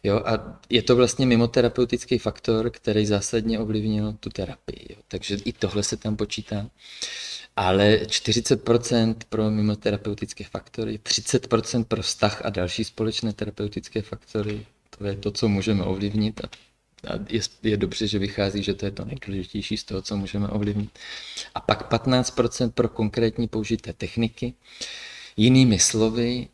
Jo, 0.03 0.22
a 0.26 0.61
je 0.70 0.82
to 0.82 0.96
vlastně 0.96 1.26
mimoterapeutický 1.26 2.18
faktor, 2.18 2.70
který 2.70 3.07
zásadně 3.07 3.59
ovlivnil 3.59 4.12
tu 4.20 4.30
terapii. 4.30 4.86
Jo. 4.90 4.96
Takže 5.09 5.36
i 5.44 5.53
tohle 5.53 5.82
se 5.82 5.96
tam 5.96 6.16
počítá 6.16 6.66
ale 7.57 7.96
40% 8.07 9.14
pro 9.28 9.51
mimoterapeutické 9.51 10.44
faktory, 10.44 10.98
30% 10.98 11.84
pro 11.84 12.03
vztah 12.03 12.42
a 12.44 12.51
další 12.51 12.84
společné 12.84 13.32
terapeutické 13.32 14.03
faktory, 14.03 14.66
to 14.98 15.07
je 15.07 15.16
to, 15.16 15.30
co 15.30 15.48
můžeme 15.48 15.84
ovlivnit 15.84 16.40
a, 16.44 16.48
a 17.09 17.18
je, 17.28 17.40
je 17.62 17.76
dobře, 17.76 18.07
že 18.07 18.18
vychází, 18.18 18.62
že 18.62 18.74
to 18.74 18.84
je 18.84 18.90
to 18.90 19.05
nejdůležitější 19.05 19.76
z 19.76 19.84
toho, 19.84 20.03
co 20.03 20.16
můžeme 20.16 20.48
ovlivnit. 20.48 20.98
A 21.55 21.61
pak 21.61 21.92
15% 21.92 22.70
pro 22.70 22.88
konkrétní 22.88 23.48
použité 23.48 23.92
techniky. 23.92 24.55
Jinými 25.36 25.78
slovy, 25.78 26.48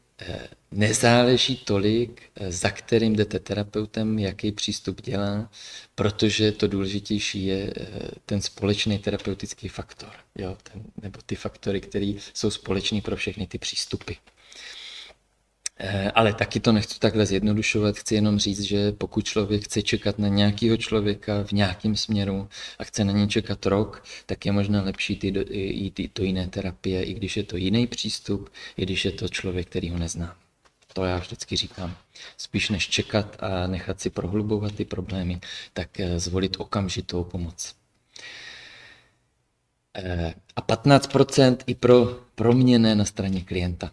nezáleží 0.71 1.57
tolik, 1.57 2.23
eh, 2.37 2.53
za 2.53 2.71
kterým 2.71 3.17
jdete 3.17 3.39
terapeutem, 3.39 4.19
jaký 4.19 4.53
přístup 4.53 5.03
dělá, 5.03 5.51
protože 5.95 6.53
to 6.53 6.69
důležitější 6.69 7.47
je 7.47 7.73
eh, 7.77 7.87
ten 8.27 8.43
společný 8.43 8.99
terapeutický 8.99 9.69
faktor, 9.69 10.13
jo, 10.35 10.57
ten, 10.73 10.83
nebo 11.03 11.19
ty 11.27 11.35
faktory, 11.35 11.81
které 11.81 12.13
jsou 12.35 12.51
společný 12.51 13.01
pro 13.01 13.17
všechny 13.17 13.47
ty 13.47 13.59
přístupy. 13.59 14.13
Eh, 15.79 16.11
ale 16.15 16.35
taky 16.35 16.61
to 16.61 16.73
nechci 16.73 16.99
takhle 16.99 17.27
zjednodušovat, 17.27 17.97
chci 17.97 18.15
jenom 18.15 18.39
říct, 18.39 18.61
že 18.61 18.93
pokud 18.93 19.25
člověk 19.25 19.65
chce 19.65 19.83
čekat 19.83 20.19
na 20.19 20.29
nějakého 20.29 20.77
člověka 20.77 21.45
v 21.45 21.53
nějakém 21.53 21.97
směru 21.97 22.49
a 22.79 22.85
chce 22.85 23.05
na 23.05 23.13
něj 23.13 23.29
čekat 23.29 23.67
rok, 23.67 24.05
tak 24.27 24.47
je 24.47 24.53
možná 24.53 24.83
lepší 24.83 25.17
ty 25.17 25.27
jít 25.51 26.01
do 26.15 26.25
jiné 26.25 26.49
terapie, 26.49 27.05
i 27.05 27.15
když 27.15 27.37
je 27.37 27.43
to 27.43 27.57
jiný 27.57 27.87
přístup, 27.87 28.51
i 28.77 28.83
když 28.83 29.05
je 29.05 29.13
to 29.13 29.29
člověk, 29.29 29.69
který 29.69 29.91
ho 29.91 29.99
nezná. 29.99 30.37
To 30.93 31.05
já 31.05 31.19
vždycky 31.19 31.57
říkám. 31.57 31.97
Spíš 32.37 32.71
než 32.71 32.89
čekat 32.89 33.37
a 33.41 33.67
nechat 33.67 34.01
si 34.01 34.11
prohlubovat 34.11 34.75
ty 34.75 34.85
problémy, 34.85 35.41
tak 35.73 36.01
eh, 36.01 36.19
zvolit 36.21 36.57
okamžitou 36.59 37.25
pomoc. 37.25 37.75
Eh, 39.97 40.35
a 40.57 40.63
15% 40.63 41.57
i 41.67 41.75
pro 41.75 42.07
proměné 42.35 42.95
na 42.95 43.05
straně 43.05 43.41
klienta. 43.41 43.91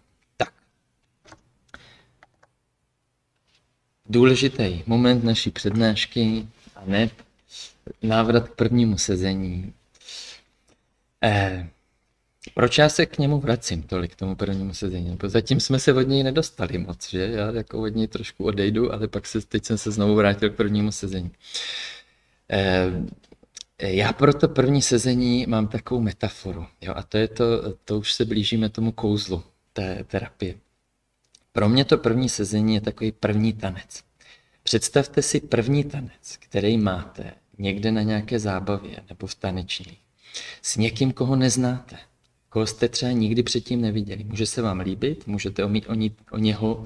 Důležitý 4.13 4.83
moment 4.85 5.23
naší 5.23 5.51
přednášky 5.51 6.47
a 6.75 6.81
ne 6.85 7.09
návrat 8.01 8.49
k 8.49 8.55
prvnímu 8.55 8.97
sezení. 8.97 9.73
Eh, 11.23 11.67
proč 12.53 12.77
já 12.77 12.89
se 12.89 13.05
k 13.05 13.17
němu 13.17 13.39
vracím 13.39 13.83
tolik, 13.83 14.11
k 14.11 14.15
tomu 14.15 14.35
prvnímu 14.35 14.73
sezení? 14.73 15.09
Nebo 15.09 15.29
zatím 15.29 15.59
jsme 15.59 15.79
se 15.79 15.93
od 15.93 16.01
něj 16.01 16.23
nedostali 16.23 16.77
moc, 16.77 17.09
že? 17.09 17.19
Já 17.19 17.51
jako 17.51 17.81
od 17.81 17.95
něj 17.95 18.07
trošku 18.07 18.45
odejdu, 18.45 18.93
ale 18.93 19.07
pak 19.07 19.27
se, 19.27 19.41
teď 19.41 19.65
jsem 19.65 19.77
se 19.77 19.91
znovu 19.91 20.15
vrátil 20.15 20.49
k 20.49 20.55
prvnímu 20.55 20.91
sezení. 20.91 21.31
Eh, 22.49 22.91
já 23.79 24.13
pro 24.13 24.33
to 24.33 24.47
první 24.47 24.81
sezení 24.81 25.45
mám 25.47 25.67
takovou 25.67 26.01
metaforu, 26.01 26.65
jo, 26.81 26.93
a 26.95 27.03
to 27.03 27.17
je 27.17 27.27
to, 27.27 27.45
to 27.85 27.99
už 27.99 28.13
se 28.13 28.25
blížíme 28.25 28.69
tomu 28.69 28.91
kouzlu 28.91 29.43
té 29.73 30.03
terapie. 30.07 30.55
Pro 31.53 31.69
mě 31.69 31.85
to 31.85 31.97
první 31.97 32.29
sezení 32.29 32.75
je 32.75 32.81
takový 32.81 33.11
první 33.11 33.53
tanec. 33.53 34.03
Představte 34.63 35.21
si 35.21 35.39
první 35.39 35.83
tanec, 35.83 36.37
který 36.39 36.77
máte 36.77 37.33
někde 37.57 37.91
na 37.91 38.01
nějaké 38.01 38.39
zábavě 38.39 38.99
nebo 39.09 39.27
v 39.27 39.35
taneční. 39.35 39.97
S 40.61 40.77
někým, 40.77 41.13
koho 41.13 41.35
neznáte, 41.35 41.97
koho 42.49 42.67
jste 42.67 42.89
třeba 42.89 43.11
nikdy 43.11 43.43
předtím 43.43 43.81
neviděli. 43.81 44.23
Může 44.23 44.45
se 44.45 44.61
vám 44.61 44.79
líbit, 44.79 45.27
můžete 45.27 45.67
mít 45.67 45.89
o, 45.89 45.93
ní, 45.93 46.15
o 46.31 46.37
něho, 46.37 46.85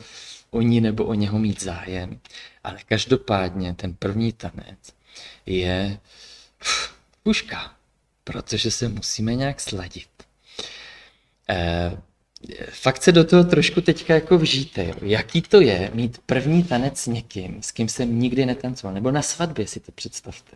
o 0.50 0.62
ní 0.62 0.82
nebo 0.82 1.06
o 1.06 1.14
něho 1.14 1.40
mít 1.40 1.64
zájem, 1.64 2.20
ale 2.64 2.78
každopádně 2.86 3.74
ten 3.74 3.94
první 3.94 4.34
tanec 4.34 4.94
je 5.46 6.00
puška, 7.24 7.76
protože 8.24 8.72
se 8.72 8.90
musíme 8.90 9.36
nějak 9.36 9.60
sladit. 9.60 10.10
Eh, 11.50 11.98
fakt 12.70 13.04
se 13.04 13.12
do 13.12 13.24
toho 13.24 13.44
trošku 13.44 13.82
teďka 13.82 14.14
jako 14.14 14.38
vžijte, 14.38 14.86
jo. 14.86 14.94
jaký 15.02 15.42
to 15.42 15.62
je 15.62 15.92
mít 15.94 16.18
první 16.26 16.64
tanec 16.64 17.00
s 17.00 17.08
někým, 17.08 17.64
s 17.64 17.72
kým 17.72 17.90
jsem 17.90 18.20
nikdy 18.20 18.46
netancoval, 18.46 18.94
nebo 18.94 19.12
na 19.12 19.22
svatbě 19.22 19.68
si 19.68 19.80
to 19.80 19.92
představte. 19.92 20.56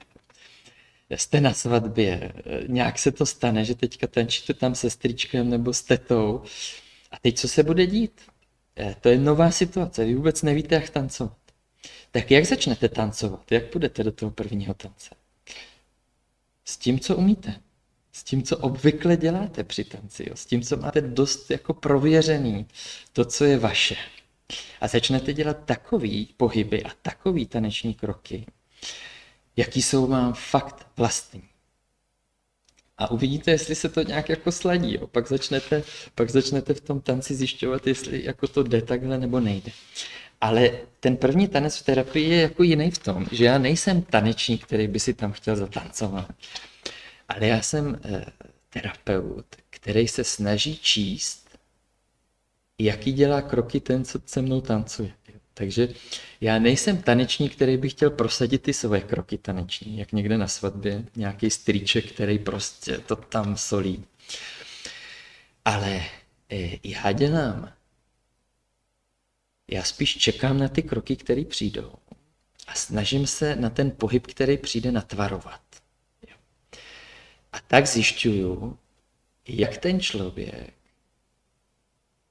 Jste 1.09 1.41
na 1.41 1.53
svatbě, 1.53 2.33
nějak 2.67 2.99
se 2.99 3.11
to 3.11 3.25
stane, 3.25 3.65
že 3.65 3.75
teďka 3.75 4.07
tančíte 4.07 4.53
tam 4.53 4.75
se 4.75 4.89
stričkem 4.89 5.49
nebo 5.49 5.73
s 5.73 5.83
tetou 5.83 6.41
a 7.11 7.19
teď 7.19 7.39
co 7.39 7.47
se 7.47 7.63
bude 7.63 7.87
dít? 7.87 8.21
Eh, 8.77 8.95
to 9.01 9.09
je 9.09 9.17
nová 9.17 9.51
situace, 9.51 10.05
vy 10.05 10.15
vůbec 10.15 10.41
nevíte, 10.41 10.75
jak 10.75 10.89
tancovat. 10.89 11.37
Tak 12.11 12.31
jak 12.31 12.45
začnete 12.45 12.89
tancovat? 12.89 13.51
Jak 13.51 13.65
půjdete 13.65 14.03
do 14.03 14.11
toho 14.11 14.31
prvního 14.31 14.73
tance? 14.73 15.09
S 16.65 16.77
tím, 16.77 16.99
co 16.99 17.15
umíte 17.15 17.55
s 18.11 18.23
tím, 18.23 18.43
co 18.43 18.57
obvykle 18.57 19.17
děláte 19.17 19.63
při 19.63 19.83
tanci, 19.83 20.25
jo? 20.29 20.35
s 20.35 20.45
tím, 20.45 20.61
co 20.61 20.77
máte 20.77 21.01
dost 21.01 21.51
jako 21.51 21.73
prověřený, 21.73 22.65
to, 23.13 23.25
co 23.25 23.45
je 23.45 23.57
vaše. 23.57 23.95
A 24.81 24.87
začnete 24.87 25.33
dělat 25.33 25.57
takový 25.65 26.29
pohyby 26.37 26.83
a 26.83 26.89
takový 27.01 27.45
taneční 27.45 27.93
kroky, 27.93 28.45
jaký 29.57 29.81
jsou 29.81 30.07
vám 30.07 30.33
fakt 30.33 30.87
vlastní. 30.97 31.43
A 32.97 33.11
uvidíte, 33.11 33.51
jestli 33.51 33.75
se 33.75 33.89
to 33.89 34.01
nějak 34.01 34.29
jako 34.29 34.51
sladí. 34.51 34.93
Jo. 34.93 35.07
Pak, 35.07 35.27
začnete, 35.27 35.83
pak 36.15 36.29
začnete 36.29 36.73
v 36.73 36.81
tom 36.81 37.01
tanci 37.01 37.35
zjišťovat, 37.35 37.87
jestli 37.87 38.25
jako 38.25 38.47
to 38.47 38.63
jde 38.63 38.81
takhle 38.81 39.17
nebo 39.17 39.39
nejde. 39.39 39.71
Ale 40.41 40.71
ten 40.99 41.17
první 41.17 41.47
tanec 41.47 41.77
v 41.77 41.85
terapii 41.85 42.29
je 42.29 42.41
jako 42.41 42.63
jiný 42.63 42.91
v 42.91 42.97
tom, 42.97 43.25
že 43.31 43.45
já 43.45 43.57
nejsem 43.57 44.01
tanečník, 44.01 44.63
který 44.63 44.87
by 44.87 44.99
si 44.99 45.13
tam 45.13 45.31
chtěl 45.31 45.55
zatancovat. 45.55 46.31
Ale 47.35 47.47
já 47.47 47.61
jsem 47.61 47.99
eh, 48.05 48.25
terapeut, 48.69 49.45
který 49.69 50.07
se 50.07 50.23
snaží 50.23 50.77
číst, 50.77 51.57
jaký 52.79 53.13
dělá 53.13 53.41
kroky 53.41 53.79
ten, 53.79 54.05
co 54.05 54.19
se 54.25 54.41
mnou 54.41 54.61
tancuje. 54.61 55.13
Takže 55.53 55.89
já 56.41 56.59
nejsem 56.59 57.01
tanečník, 57.01 57.55
který 57.55 57.77
by 57.77 57.89
chtěl 57.89 58.09
prosadit 58.09 58.61
ty 58.61 58.73
svoje 58.73 59.01
kroky 59.01 59.37
taneční, 59.37 59.97
jak 59.97 60.11
někde 60.11 60.37
na 60.37 60.47
svatbě, 60.47 61.05
nějaký 61.15 61.49
strýček, 61.49 62.11
který 62.11 62.39
prostě 62.39 62.97
to 62.97 63.15
tam 63.15 63.57
solí. 63.57 64.05
Ale 65.65 66.03
eh, 66.51 66.77
já 66.83 67.11
dělám, 67.11 67.73
já 69.71 69.83
spíš 69.83 70.17
čekám 70.17 70.57
na 70.57 70.67
ty 70.67 70.83
kroky, 70.83 71.15
které 71.15 71.45
přijdou 71.45 71.91
a 72.67 72.75
snažím 72.75 73.27
se 73.27 73.55
na 73.55 73.69
ten 73.69 73.91
pohyb, 73.91 74.27
který 74.27 74.57
přijde, 74.57 74.91
natvarovat. 74.91 75.61
A 77.51 77.59
tak 77.67 77.87
zjišťuju, 77.87 78.77
jak 79.47 79.77
ten 79.77 79.99
člověk 79.99 80.73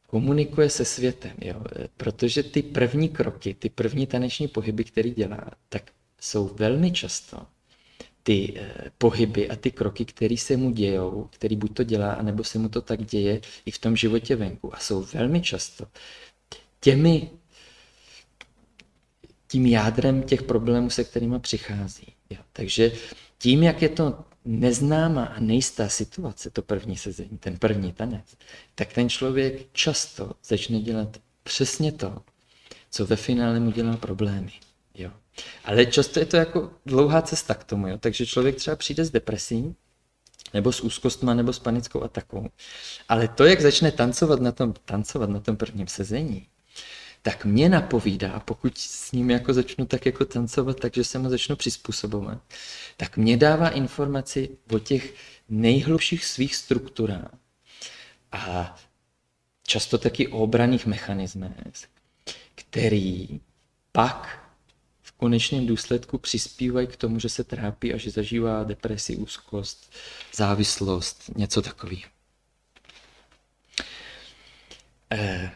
komunikuje 0.06 0.70
se 0.70 0.84
světem, 0.84 1.36
jo? 1.40 1.62
protože 1.96 2.42
ty 2.42 2.62
první 2.62 3.08
kroky, 3.08 3.54
ty 3.54 3.68
první 3.68 4.06
taneční 4.06 4.48
pohyby, 4.48 4.84
který 4.84 5.10
dělá, 5.10 5.50
tak 5.68 5.90
jsou 6.20 6.48
velmi 6.48 6.92
často 6.92 7.46
ty 8.22 8.54
eh, 8.56 8.90
pohyby 8.98 9.50
a 9.50 9.56
ty 9.56 9.70
kroky, 9.70 10.04
které 10.04 10.36
se 10.36 10.56
mu 10.56 10.70
dějou, 10.70 11.28
který 11.30 11.56
buď 11.56 11.74
to 11.74 11.82
dělá, 11.84 12.12
anebo 12.12 12.44
se 12.44 12.58
mu 12.58 12.68
to 12.68 12.82
tak 12.82 13.04
děje 13.04 13.40
i 13.66 13.70
v 13.70 13.78
tom 13.78 13.96
životě 13.96 14.36
venku. 14.36 14.74
A 14.74 14.78
jsou 14.78 15.02
velmi 15.02 15.40
často 15.42 15.86
těmi, 16.80 17.30
tím 19.48 19.66
jádrem 19.66 20.22
těch 20.22 20.42
problémů, 20.42 20.90
se 20.90 21.04
kterými 21.04 21.38
přichází. 21.40 22.06
Jo. 22.30 22.38
Takže 22.52 22.92
tím, 23.38 23.62
jak 23.62 23.82
je 23.82 23.88
to 23.88 24.24
neznámá 24.44 25.24
a 25.24 25.40
nejistá 25.40 25.88
situace, 25.88 26.50
to 26.50 26.62
první 26.62 26.96
sezení, 26.96 27.38
ten 27.38 27.58
první 27.58 27.92
tanec, 27.92 28.36
tak 28.74 28.92
ten 28.92 29.08
člověk 29.08 29.72
často 29.72 30.32
začne 30.44 30.80
dělat 30.80 31.16
přesně 31.42 31.92
to, 31.92 32.22
co 32.90 33.06
ve 33.06 33.16
finále 33.16 33.60
mu 33.60 33.70
dělá 33.70 33.96
problémy. 33.96 34.52
Jo. 34.94 35.10
Ale 35.64 35.86
často 35.86 36.20
je 36.20 36.26
to 36.26 36.36
jako 36.36 36.70
dlouhá 36.86 37.22
cesta 37.22 37.54
k 37.54 37.64
tomu, 37.64 37.88
jo. 37.88 37.98
takže 37.98 38.26
člověk 38.26 38.56
třeba 38.56 38.76
přijde 38.76 39.04
s 39.04 39.10
depresí, 39.10 39.74
nebo 40.54 40.72
s 40.72 40.80
úzkostma, 40.80 41.34
nebo 41.34 41.52
s 41.52 41.58
panickou 41.58 42.02
atakou. 42.02 42.48
Ale 43.08 43.28
to, 43.28 43.44
jak 43.44 43.60
začne 43.60 43.92
tancovat 43.92 44.40
na 44.40 44.52
tom, 44.52 44.74
tancovat 44.84 45.30
na 45.30 45.40
tom 45.40 45.56
prvním 45.56 45.86
sezení, 45.86 46.46
tak 47.22 47.44
mě 47.44 47.68
napovídá, 47.68 48.40
pokud 48.40 48.78
s 48.78 49.12
ním 49.12 49.30
jako 49.30 49.54
začnu 49.54 49.86
tak 49.86 50.06
jako 50.06 50.24
tancovat, 50.24 50.80
takže 50.80 51.04
se 51.04 51.18
mu 51.18 51.30
začnu 51.30 51.56
přizpůsobovat, 51.56 52.38
tak 52.96 53.16
mě 53.16 53.36
dává 53.36 53.68
informaci 53.68 54.48
o 54.72 54.78
těch 54.78 55.14
nejhlubších 55.48 56.24
svých 56.24 56.56
strukturách 56.56 57.34
a 58.32 58.76
často 59.66 59.98
taky 59.98 60.28
o 60.28 60.38
obraných 60.38 60.86
mechanismech, 60.86 61.88
který 62.54 63.40
pak 63.92 64.46
v 65.02 65.12
konečném 65.12 65.66
důsledku 65.66 66.18
přispívají 66.18 66.86
k 66.86 66.96
tomu, 66.96 67.18
že 67.18 67.28
se 67.28 67.44
trápí 67.44 67.94
a 67.94 67.96
že 67.96 68.10
zažívá 68.10 68.64
depresi, 68.64 69.16
úzkost, 69.16 69.92
závislost, 70.34 71.30
něco 71.36 71.62
takového. 71.62 72.02
Eh, 75.12 75.50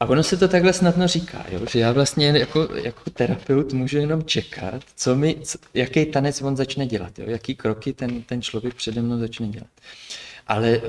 a 0.00 0.06
ono 0.06 0.22
se 0.22 0.36
to 0.36 0.48
takhle 0.48 0.72
snadno 0.72 1.08
říká, 1.08 1.44
jo? 1.48 1.60
že 1.70 1.78
já 1.78 1.92
vlastně 1.92 2.26
jako, 2.28 2.68
jako 2.74 3.10
terapeut 3.10 3.72
můžu 3.72 3.98
jenom 3.98 4.24
čekat, 4.24 4.84
co 4.96 5.16
mi, 5.16 5.36
co, 5.42 5.58
jaký 5.74 6.06
tanec 6.06 6.42
on 6.42 6.56
začne 6.56 6.86
dělat, 6.86 7.18
jo? 7.18 7.24
jaký 7.28 7.54
kroky 7.54 7.92
ten, 7.92 8.22
ten 8.22 8.42
člověk 8.42 8.74
přede 8.74 9.02
mnou 9.02 9.18
začne 9.18 9.48
dělat. 9.48 9.70
Ale 10.46 10.80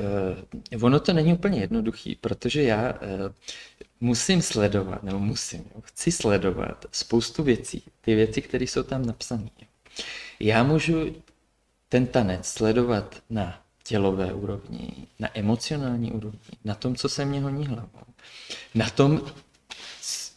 uh, 0.74 0.84
ono 0.84 1.00
to 1.00 1.14
není 1.14 1.34
úplně 1.34 1.60
jednoduchý, 1.60 2.16
protože 2.16 2.64
já 2.64 2.94
uh, 2.94 3.00
musím 4.02 4.42
sledovat, 4.42 5.04
nebo 5.04 5.20
musím, 5.20 5.60
jo? 5.76 5.82
chci 5.82 6.12
sledovat 6.12 6.86
spoustu 6.92 7.44
věcí, 7.44 7.84
ty 8.02 8.16
věci, 8.16 8.42
které 8.42 8.64
jsou 8.64 8.84
tam 8.84 9.06
napsané. 9.06 9.50
Já 10.40 10.64
můžu 10.64 11.16
ten 11.90 12.08
tanec 12.08 12.46
sledovat 12.48 13.16
na 13.30 13.62
tělové 13.90 14.34
úrovni, 14.34 15.08
na 15.20 15.38
emocionální 15.38 16.12
úrovni, 16.12 16.40
na 16.66 16.76
tom, 16.76 16.96
co 16.96 17.10
se 17.10 17.26
mě 17.26 17.42
honí 17.42 17.68
hlavou, 17.68 18.06
na 18.76 18.90
tom, 18.90 19.22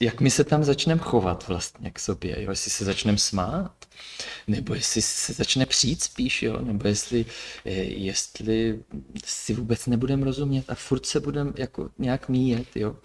jak 0.01 0.21
my 0.21 0.31
se 0.31 0.45
tam 0.45 0.65
začneme 0.65 1.01
chovat 1.01 1.49
vlastně 1.49 1.91
k 1.91 1.99
sobě, 1.99 2.43
jo? 2.43 2.51
jestli 2.51 2.71
se 2.71 2.85
začneme 2.85 3.19
smát, 3.19 3.73
nebo 4.49 4.75
jestli 4.75 5.03
se 5.03 5.33
začne 5.33 5.67
přijít 5.67 6.03
spíš, 6.03 6.43
jo? 6.43 6.59
nebo 6.61 6.89
jestli, 6.89 7.27
eh, 7.65 7.71
jestli 8.11 8.83
si 9.25 9.55
vůbec 9.55 9.87
nebudeme 9.87 10.25
rozumět 10.25 10.65
a 10.71 10.75
furt 10.75 11.07
se 11.07 11.21
budeme 11.21 11.53
jako 11.57 11.91
nějak 11.99 12.29
míjet. 12.29 12.67
Jo? 12.75 12.97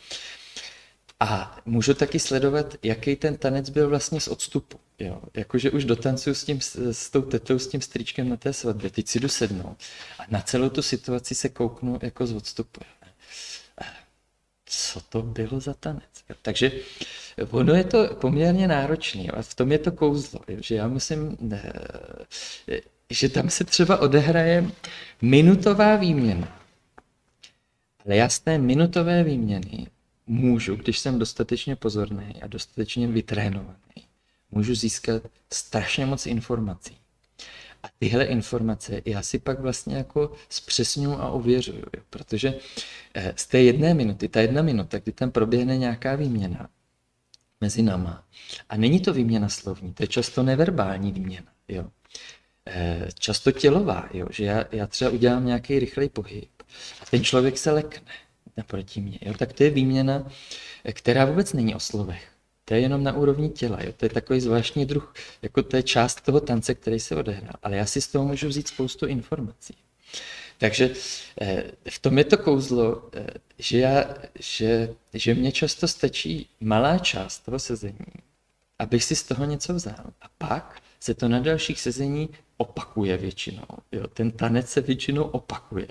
A 1.20 1.59
můžu 1.65 1.93
taky 1.93 2.20
sledovat, 2.20 2.76
jaký 2.84 3.15
ten 3.15 3.38
tanec 3.38 3.70
byl 3.70 3.89
vlastně 3.89 4.22
z 4.22 4.28
odstupu. 4.28 4.80
Jo, 4.99 5.22
jakože 5.34 5.72
už 5.72 5.86
dotancuju 5.86 6.34
s, 6.34 6.43
tím, 6.43 6.61
s 6.91 7.09
tou 7.09 7.22
tetou, 7.22 7.59
s 7.59 7.68
tím 7.68 7.82
strýčkem 7.82 8.30
na 8.30 8.38
té 8.38 8.53
svatbě, 8.53 8.89
teď 8.89 9.07
si 9.07 9.20
jdu 9.20 9.30
sednout 9.30 9.78
a 10.20 10.24
na 10.30 10.41
celou 10.41 10.70
tu 10.70 10.82
situaci 10.82 11.36
se 11.36 11.49
kouknu 11.49 11.99
jako 12.01 12.28
z 12.28 12.34
odstupu. 12.34 12.82
Co 14.65 15.01
to 15.01 15.22
bylo 15.22 15.59
za 15.59 15.74
tanec? 15.74 16.03
Takže 16.41 16.72
ono 17.49 17.74
je 17.74 17.84
to 17.84 18.15
poměrně 18.15 18.68
náročné 18.68 19.24
a 19.24 19.41
v 19.41 19.55
tom 19.55 19.72
je 19.72 19.80
to 19.80 19.91
kouzlo, 19.91 20.39
že 20.47 20.76
já 20.76 20.88
musím, 20.88 21.38
že 23.09 23.30
tam 23.30 23.49
se 23.49 23.63
třeba 23.63 23.97
odehraje 23.97 24.72
minutová 25.22 25.95
výměna. 25.95 26.61
Ale 28.05 28.15
té 28.43 28.57
minutové 28.57 29.24
výměny 29.24 29.88
můžu, 30.28 30.75
když 30.75 30.99
jsem 30.99 31.19
dostatečně 31.19 31.75
pozorný 31.75 32.41
a 32.41 32.47
dostatečně 32.47 33.07
vytrénovaný, 33.07 33.78
můžu 34.51 34.75
získat 34.75 35.23
strašně 35.53 36.05
moc 36.05 36.25
informací. 36.25 36.97
A 37.84 37.88
tyhle 37.99 38.25
informace 38.25 39.01
já 39.05 39.21
si 39.21 39.39
pak 39.39 39.59
vlastně 39.59 39.95
jako 39.95 40.34
zpřesňuju 40.49 41.13
a 41.13 41.30
ověřuju, 41.30 41.84
jo, 41.97 42.03
protože 42.09 42.53
eh, 43.13 43.34
z 43.36 43.47
té 43.47 43.61
jedné 43.61 43.93
minuty, 43.93 44.28
ta 44.28 44.41
jedna 44.41 44.61
minuta, 44.61 44.99
kdy 44.99 45.11
tam 45.11 45.32
proběhne 45.32 45.78
nějaká 45.78 46.15
výměna 46.15 46.69
mezi 47.61 47.82
náma, 47.82 48.23
a 48.69 48.78
není 48.78 48.99
to 48.99 49.13
výměna 49.13 49.49
slovní, 49.49 49.93
to 49.93 50.03
je 50.03 50.07
často 50.07 50.43
neverbální 50.43 51.11
výměna, 51.11 51.51
jo. 51.67 51.86
Eh, 52.65 53.07
často 53.19 53.51
tělová, 53.51 54.09
jo, 54.13 54.28
že 54.30 54.45
já, 54.45 54.65
já 54.71 54.88
třeba 54.88 55.11
udělám 55.11 55.45
nějaký 55.45 55.80
rychlej 55.80 56.09
pohyb 56.09 56.49
a 57.01 57.05
ten 57.11 57.23
člověk 57.23 57.57
se 57.57 57.71
lekne 57.71 58.11
naproti 58.58 59.01
mě, 59.01 59.20
jo, 59.22 59.34
tak 59.34 59.53
to 59.53 59.64
je 59.64 59.70
výměna, 59.70 60.32
eh, 60.84 60.93
která 60.93 61.26
vůbec 61.26 61.53
není 61.53 61.76
o 61.76 61.80
slovech. 61.80 62.28
To 62.66 62.74
je 62.74 62.80
jenom 62.80 63.03
na 63.03 63.14
úrovni 63.14 63.49
těla, 63.49 63.84
jo? 63.84 63.93
to 63.97 64.05
je 64.05 64.10
takový 64.10 64.39
zvláštní 64.39 64.86
druh, 64.86 65.14
jako 65.41 65.64
to 65.64 65.76
je 65.76 65.84
část 65.84 66.22
toho 66.22 66.39
tance, 66.39 66.76
který 66.76 66.99
se 66.99 67.16
odehrál. 67.16 67.53
Ale 67.64 67.76
já 67.76 67.86
si 67.86 68.01
z 68.01 68.08
toho 68.08 68.26
můžu 68.26 68.47
vzít 68.47 68.68
spoustu 68.68 69.05
informací. 69.05 69.74
Takže 70.58 70.93
eh, 71.41 71.64
v 71.89 71.99
tom 71.99 72.18
je 72.18 72.24
to 72.24 72.38
kouzlo, 72.38 73.10
eh, 73.14 73.28
že, 73.58 73.78
já, 73.80 74.16
že, 74.39 74.93
že 75.14 75.34
mě 75.34 75.51
často 75.51 75.88
stačí 75.88 76.49
malá 76.60 76.97
část 76.97 77.39
toho 77.39 77.60
sezení, 77.60 78.05
abych 78.80 79.03
si 79.03 79.16
z 79.16 79.24
toho 79.24 79.45
něco 79.45 79.74
vzal. 79.74 80.05
A 80.22 80.26
pak 80.38 80.82
se 80.99 81.13
to 81.13 81.27
na 81.27 81.39
dalších 81.39 81.81
sezení 81.81 82.29
opakuje 82.57 83.17
většinou. 83.17 83.65
Jo, 83.91 84.07
ten 84.07 84.31
tanec 84.31 84.69
se 84.69 84.81
většinou 84.81 85.23
opakuje. 85.23 85.87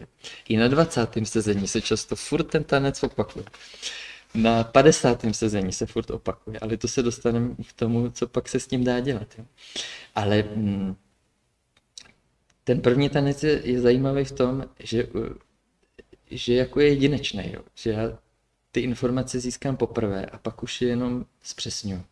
I 0.49 0.57
na 0.57 0.69
20. 0.69 1.11
sezení 1.25 1.69
se 1.69 1.81
často 1.81 2.17
furt 2.17 2.45
ten 2.45 2.65
tanec 2.65 3.03
opakuje 3.03 3.45
na 4.37 4.65
50. 4.65 5.25
sezení 5.33 5.73
se 5.73 5.87
furt 5.87 6.11
opakuje, 6.11 6.59
ale 6.59 6.77
to 6.77 6.89
se 6.89 7.03
dostaneme 7.03 7.55
k 7.69 7.73
tomu, 7.73 8.11
co 8.11 8.29
pak 8.29 8.49
se 8.49 8.61
s 8.61 8.67
tím 8.67 8.85
dá 8.85 9.01
dělat. 9.01 9.35
Jo. 9.39 9.45
Ale 10.15 10.43
mm, 10.43 10.97
ten 12.65 12.81
první 12.81 13.09
tanec 13.09 13.43
je, 13.43 13.61
je 13.65 13.81
zajímavý 13.81 14.25
v 14.25 14.33
tom, 14.33 14.65
že, 14.79 15.07
že 16.31 16.55
jako 16.55 16.81
je 16.81 16.89
jedinečný, 16.89 17.53
jo. 17.53 17.63
že 17.75 17.91
já 17.91 18.19
ty 18.73 18.81
informace 18.81 19.41
získám 19.41 19.77
poprvé 19.77 20.27
a 20.27 20.39
pak 20.39 20.63
už 20.63 20.83
je 20.83 20.89
jenom 20.89 21.27
zpřesňuju. 21.43 22.05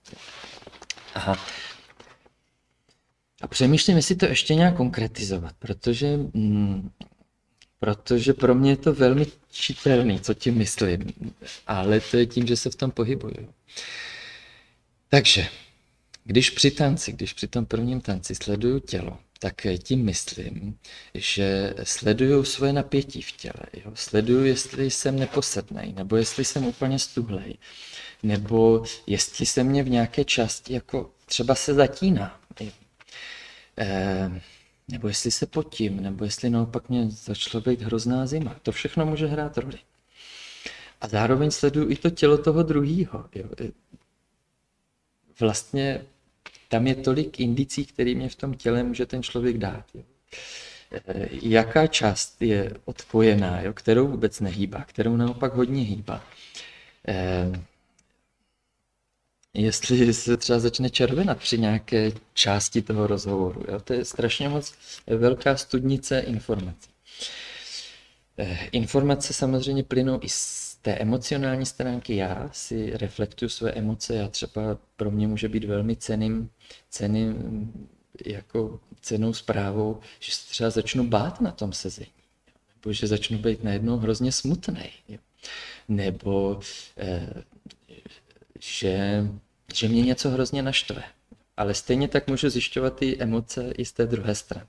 Aha. 1.14 1.36
A 3.45 3.47
přemýšlím, 3.47 3.97
jestli 3.97 4.14
to 4.14 4.26
ještě 4.26 4.55
nějak 4.55 4.76
konkretizovat, 4.76 5.55
protože 5.59 6.16
mm, 6.16 6.90
protože 7.78 8.32
pro 8.32 8.55
mě 8.55 8.70
je 8.70 8.76
to 8.76 8.95
velmi 8.95 9.26
čitelný, 9.51 10.20
co 10.20 10.34
tím 10.34 10.55
myslím, 10.55 11.12
ale 11.66 12.01
to 12.01 12.16
je 12.16 12.26
tím, 12.26 12.47
že 12.47 12.57
se 12.57 12.70
v 12.70 12.74
tom 12.74 12.90
pohybuju. 12.90 13.49
Takže, 15.09 15.47
když 16.24 16.51
při 16.51 16.70
tanci, 16.70 17.12
když 17.12 17.32
při 17.32 17.47
tom 17.47 17.66
prvním 17.66 18.01
tanci 18.01 18.34
sleduju 18.34 18.78
tělo, 18.78 19.18
tak 19.38 19.66
tím 19.82 20.05
myslím, 20.05 20.78
že 21.14 21.74
sleduju 21.82 22.45
svoje 22.45 22.72
napětí 22.72 23.22
v 23.22 23.32
těle. 23.32 23.84
Jo? 23.84 23.92
Sleduju, 23.95 24.45
jestli 24.45 24.90
jsem 24.90 25.18
neposednej, 25.18 25.92
nebo 25.92 26.16
jestli 26.16 26.45
jsem 26.45 26.66
úplně 26.66 26.99
stuhlej, 26.99 27.55
nebo 28.22 28.84
jestli 29.07 29.47
se 29.47 29.64
mě 29.64 29.82
v 29.82 29.90
nějaké 29.90 30.24
části 30.24 30.74
jako 30.74 31.11
třeba 31.26 31.55
se 31.55 31.74
zatíná. 31.74 32.40
Jo? 33.79 33.85
E, 33.87 34.41
nebo 34.89 35.09
jestli 35.09 35.31
se 35.31 35.47
potím, 35.47 36.03
nebo 36.03 36.25
jestli 36.25 36.51
naopak 36.51 36.89
mě 36.89 37.11
začala 37.11 37.64
být 37.66 37.83
hrozná 37.83 38.27
zima. 38.27 38.57
To 38.62 38.72
všechno 38.72 39.07
může 39.07 39.27
hrát 39.27 39.59
roli. 39.59 39.79
A 41.01 41.09
zároveň 41.09 41.51
sleduju 41.51 41.91
i 41.91 41.97
to 41.97 42.11
tělo 42.11 42.39
toho 42.39 42.62
druhého. 42.62 43.25
Vlastně 45.41 46.05
tam 46.68 46.87
je 46.87 46.95
tolik 46.95 47.41
indicí, 47.41 47.87
který 47.87 48.14
mě 48.14 48.29
v 48.29 48.35
tom 48.35 48.55
těle 48.55 48.83
může 48.83 49.07
ten 49.07 49.22
člověk 49.22 49.59
dát. 49.59 49.85
Jo. 49.95 50.03
E, 50.93 51.29
jaká 51.43 51.87
část 51.87 52.43
je 52.43 52.72
odpojená, 52.85 53.61
jo, 53.61 53.72
kterou 53.72 54.09
vůbec 54.09 54.41
nehýbá, 54.41 54.85
kterou 54.85 55.16
naopak 55.16 55.55
hodně 55.55 55.83
hýbá. 55.83 56.25
E, 57.09 57.53
jestli 59.55 60.15
se 60.15 60.37
třeba 60.37 60.59
začne 60.59 60.91
červenat 60.91 61.39
při 61.39 61.59
nějaké 61.59 62.13
části 62.35 62.83
toho 62.83 63.07
rozhovoru. 63.07 63.65
Jo? 63.69 63.81
To 63.81 63.93
je 63.93 64.05
strašně 64.05 64.49
moc 64.49 64.75
velká 65.07 65.57
studnice 65.57 66.21
informací. 66.21 66.91
E, 68.39 68.59
informace 68.73 69.33
samozřejmě 69.33 69.83
plynou 69.83 70.19
i 70.23 70.29
z 70.29 70.75
té 70.83 70.93
emocionální 70.93 71.67
stránky 71.67 72.17
já 72.17 72.51
si 72.53 72.91
reflektuju 72.97 73.49
své 73.49 73.73
emoce, 73.73 74.15
já 74.15 74.29
třeba 74.29 74.79
pro 74.97 75.11
mě 75.11 75.29
může 75.29 75.49
být 75.49 75.65
velmi 75.65 75.97
ceným, 75.97 76.51
ceným 76.91 77.73
jako 78.27 78.81
cenou 79.01 79.33
zprávou, 79.33 80.01
že 80.21 80.33
se 80.33 80.49
třeba 80.51 80.71
začnu 80.71 81.07
bát 81.07 81.41
na 81.41 81.51
tom 81.51 81.73
sezení, 81.73 82.11
nebo 82.75 82.93
že 82.93 83.07
začnu 83.07 83.39
být 83.39 83.65
najednou 83.65 83.97
hrozně 83.97 84.33
smutný, 84.33 84.91
nebo 85.89 86.61
eh, 86.97 87.43
že, 88.61 89.25
že 89.75 89.89
mě 89.89 90.03
něco 90.03 90.31
hrozně 90.31 90.62
naštve. 90.62 91.03
Ale 91.57 91.75
stejně 91.75 92.09
tak 92.09 92.29
můžu 92.29 92.51
zjišťovat 92.51 92.97
ty 92.97 93.19
emoce 93.19 93.73
i 93.79 93.85
z 93.85 93.93
té 93.93 94.07
druhé 94.07 94.35
strany. 94.35 94.67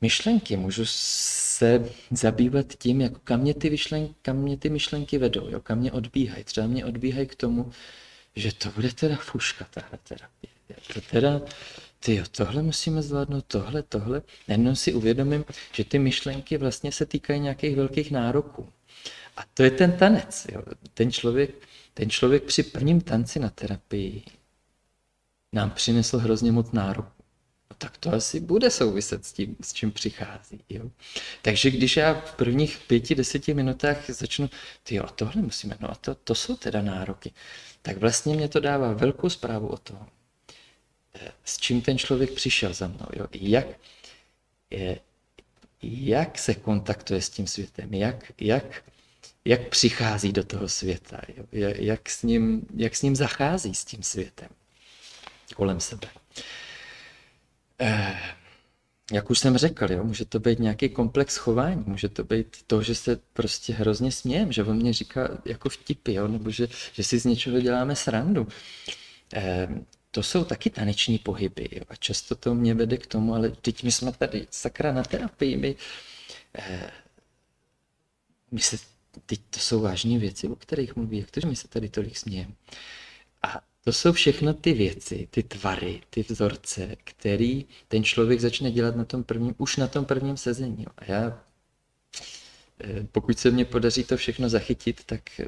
Myšlenky 0.00 0.56
můžu 0.56 0.82
se 0.86 1.88
zabývat 2.10 2.66
tím, 2.78 3.00
jako 3.00 3.20
kam 3.24 3.40
mě 3.40 3.54
ty, 3.54 3.70
myšlenky, 3.70 4.14
kam 4.22 4.36
mě 4.36 4.56
ty 4.56 4.70
myšlenky 4.70 5.18
vedou, 5.18 5.48
jo, 5.48 5.60
kam 5.60 5.78
mě 5.78 5.92
odbíhají. 5.92 6.44
Třeba 6.44 6.66
mě 6.66 6.84
odbíhají 6.84 7.26
k 7.26 7.34
tomu, 7.34 7.72
že 8.36 8.54
to 8.54 8.70
bude 8.70 8.92
teda 8.92 9.16
fuška, 9.16 9.66
tahle 9.70 9.98
terapie. 10.08 10.50
To 10.94 11.00
teda, 11.00 11.40
ty 12.00 12.14
jo, 12.14 12.24
tohle 12.30 12.62
musíme 12.62 13.02
zvládnout, 13.02 13.44
tohle, 13.46 13.82
tohle. 13.82 14.22
Najednou 14.48 14.74
si 14.74 14.92
uvědomím, 14.92 15.44
že 15.72 15.84
ty 15.84 15.98
myšlenky 15.98 16.56
vlastně 16.56 16.92
se 16.92 17.06
týkají 17.06 17.40
nějakých 17.40 17.76
velkých 17.76 18.10
nároků. 18.10 18.68
A 19.36 19.42
to 19.54 19.62
je 19.62 19.70
ten 19.70 19.92
tanec. 19.92 20.46
Jo. 20.52 20.62
Ten, 20.94 21.12
člověk, 21.12 21.50
ten 21.94 22.10
člověk 22.10 22.42
při 22.42 22.62
prvním 22.62 23.00
tanci 23.00 23.38
na 23.38 23.50
terapii 23.50 24.22
nám 25.52 25.70
přinesl 25.70 26.18
hrozně 26.18 26.52
moc 26.52 26.72
nároků 26.72 27.20
tak 27.80 27.96
to 27.96 28.12
asi 28.14 28.40
bude 28.40 28.70
souviset 28.70 29.24
s 29.24 29.32
tím, 29.32 29.56
s 29.60 29.72
čím 29.72 29.92
přichází. 29.92 30.60
Jo? 30.68 30.90
Takže 31.42 31.70
když 31.70 31.96
já 31.96 32.14
v 32.14 32.34
prvních 32.34 32.78
pěti, 32.86 33.14
deseti 33.14 33.54
minutách 33.54 34.10
začnu, 34.10 34.50
ty 34.82 34.94
jo, 34.94 35.06
tohle 35.14 35.42
musíme, 35.42 35.76
no 35.80 35.90
a 35.90 35.94
to, 35.94 36.14
to 36.14 36.34
jsou 36.34 36.56
teda 36.56 36.82
nároky, 36.82 37.32
tak 37.82 37.96
vlastně 37.96 38.36
mě 38.36 38.48
to 38.48 38.60
dává 38.60 38.92
velkou 38.92 39.28
zprávu 39.28 39.68
o 39.68 39.76
tom, 39.76 40.06
eh, 41.14 41.32
s 41.44 41.58
čím 41.58 41.82
ten 41.82 41.98
člověk 41.98 42.32
přišel 42.32 42.74
za 42.74 42.88
mnou, 42.88 43.06
jo? 43.16 43.26
Jak, 43.32 43.66
je, 44.70 45.00
jak 45.82 46.38
se 46.38 46.54
kontaktuje 46.54 47.22
s 47.22 47.30
tím 47.30 47.46
světem, 47.46 47.94
jak, 47.94 48.32
jak, 48.40 48.84
jak 49.44 49.68
přichází 49.68 50.32
do 50.32 50.44
toho 50.44 50.68
světa? 50.68 51.20
Jak, 51.52 52.10
s 52.10 52.22
ním, 52.22 52.66
jak 52.76 52.96
s 52.96 53.02
ním 53.02 53.16
zachází 53.16 53.74
s 53.74 53.84
tím 53.84 54.02
světem 54.02 54.48
kolem 55.54 55.80
sebe. 55.80 56.08
Eh, 57.80 58.20
jak 59.12 59.30
už 59.30 59.38
jsem 59.38 59.56
řekl, 59.56 59.92
jo, 59.92 60.04
může 60.04 60.24
to 60.24 60.40
být 60.40 60.58
nějaký 60.58 60.88
komplex 60.88 61.36
chování, 61.36 61.84
může 61.86 62.08
to 62.08 62.24
být 62.24 62.56
to, 62.66 62.82
že 62.82 62.94
se 62.94 63.20
prostě 63.32 63.72
hrozně 63.72 64.12
smějem, 64.12 64.52
že 64.52 64.64
on 64.64 64.76
mě 64.76 64.92
říká 64.92 65.28
jako 65.44 65.68
vtipy, 65.68 66.14
jo, 66.14 66.28
nebo 66.28 66.50
že, 66.50 66.68
že 66.92 67.04
si 67.04 67.18
z 67.18 67.24
něčeho 67.24 67.60
děláme 67.60 67.96
srandu. 67.96 68.48
Eh, 69.34 69.68
to 70.10 70.22
jsou 70.22 70.44
taky 70.44 70.70
taneční 70.70 71.18
pohyby 71.18 71.68
jo, 71.72 71.82
a 71.88 71.96
často 71.96 72.34
to 72.34 72.54
mě 72.54 72.74
vede 72.74 72.96
k 72.96 73.06
tomu, 73.06 73.34
ale 73.34 73.50
teď 73.50 73.82
my 73.82 73.92
jsme 73.92 74.12
tady 74.12 74.46
sakra 74.50 74.92
na 74.92 75.02
terapii, 75.02 75.56
my, 75.56 75.76
eh, 76.58 76.90
my 78.50 78.60
se, 78.60 78.76
teď 79.26 79.40
to 79.50 79.60
jsou 79.60 79.80
vážné 79.80 80.18
věci, 80.18 80.48
o 80.48 80.56
kterých 80.56 80.96
mluví, 80.96 81.18
jak 81.18 81.30
to, 81.30 81.40
že 81.40 81.46
my 81.46 81.56
se 81.56 81.68
tady 81.68 81.88
tolik 81.88 82.16
smějeme. 82.16 82.52
A 83.42 83.60
to 83.84 83.92
jsou 83.92 84.12
všechno 84.12 84.54
ty 84.54 84.72
věci, 84.72 85.28
ty 85.30 85.42
tvary, 85.42 86.00
ty 86.10 86.22
vzorce, 86.28 86.96
který 87.04 87.66
ten 87.88 88.04
člověk 88.04 88.40
začne 88.40 88.70
dělat 88.70 88.96
na 88.96 89.04
tom 89.04 89.24
prvním, 89.24 89.54
už 89.58 89.76
na 89.76 89.86
tom 89.86 90.04
prvním 90.04 90.36
sezení. 90.36 90.86
A 90.98 91.04
já, 91.12 91.44
eh, 92.80 93.06
pokud 93.12 93.38
se 93.38 93.50
mně 93.50 93.64
podaří 93.64 94.04
to 94.04 94.16
všechno 94.16 94.48
zachytit, 94.48 95.04
tak 95.04 95.40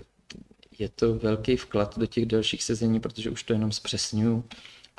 je 0.78 0.88
to 0.88 1.14
velký 1.14 1.56
vklad 1.56 1.98
do 1.98 2.06
těch 2.06 2.26
dalších 2.26 2.62
sezení, 2.64 3.00
protože 3.00 3.30
už 3.30 3.42
to 3.42 3.52
jenom 3.52 3.72
zpřesňuju 3.72 4.44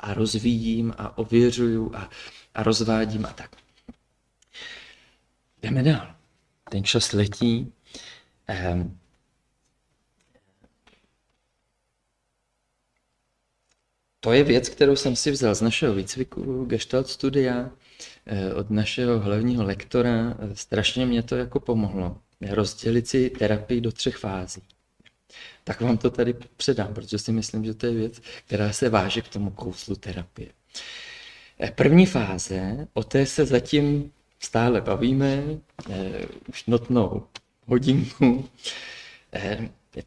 a 0.00 0.14
rozvíjím 0.14 0.94
a 0.98 1.18
ověřuju 1.18 1.94
a, 1.94 2.10
a 2.54 2.62
rozvádím 2.62 3.26
a 3.26 3.32
tak. 3.32 3.56
Jdeme 5.62 5.82
dál. 5.82 6.14
Ten 6.70 6.84
čas 6.84 7.12
letí. 7.12 7.72
Um, 8.48 8.98
to 14.20 14.32
je 14.32 14.44
věc, 14.44 14.68
kterou 14.68 14.96
jsem 14.96 15.16
si 15.16 15.30
vzal 15.30 15.54
z 15.54 15.60
našeho 15.60 15.94
výcviku 15.94 16.64
Gestalt 16.64 17.08
studia, 17.08 17.70
eh, 18.26 18.54
od 18.54 18.70
našeho 18.70 19.20
hlavního 19.20 19.64
lektora. 19.64 20.36
Strašně 20.54 21.06
mě 21.06 21.22
to 21.22 21.36
jako 21.36 21.60
pomohlo. 21.60 22.18
Rozdělit 22.50 23.08
si 23.08 23.30
terapii 23.30 23.80
do 23.80 23.92
třech 23.92 24.16
fází. 24.16 24.62
Tak 25.64 25.80
vám 25.80 25.98
to 25.98 26.10
tady 26.10 26.34
předám, 26.56 26.94
protože 26.94 27.18
si 27.18 27.32
myslím, 27.32 27.64
že 27.64 27.74
to 27.74 27.86
je 27.86 27.92
věc, 27.92 28.20
která 28.46 28.72
se 28.72 28.88
váže 28.88 29.22
k 29.22 29.28
tomu 29.28 29.50
kouslu 29.50 29.96
terapie. 29.96 30.48
Eh, 31.60 31.70
první 31.70 32.06
fáze, 32.06 32.88
o 32.94 33.04
té 33.04 33.26
se 33.26 33.46
zatím 33.46 34.12
stále 34.40 34.80
bavíme, 34.80 35.42
eh, 35.90 36.26
už 36.48 36.66
notnou 36.66 37.26
hodinku. 37.66 38.48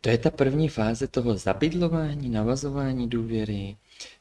To 0.02 0.10
je 0.10 0.18
ta 0.18 0.30
první 0.30 0.70
fáze 0.70 1.08
toho 1.08 1.38
zabydlování, 1.38 2.30
navazování 2.30 3.10
důvěry, 3.10 3.78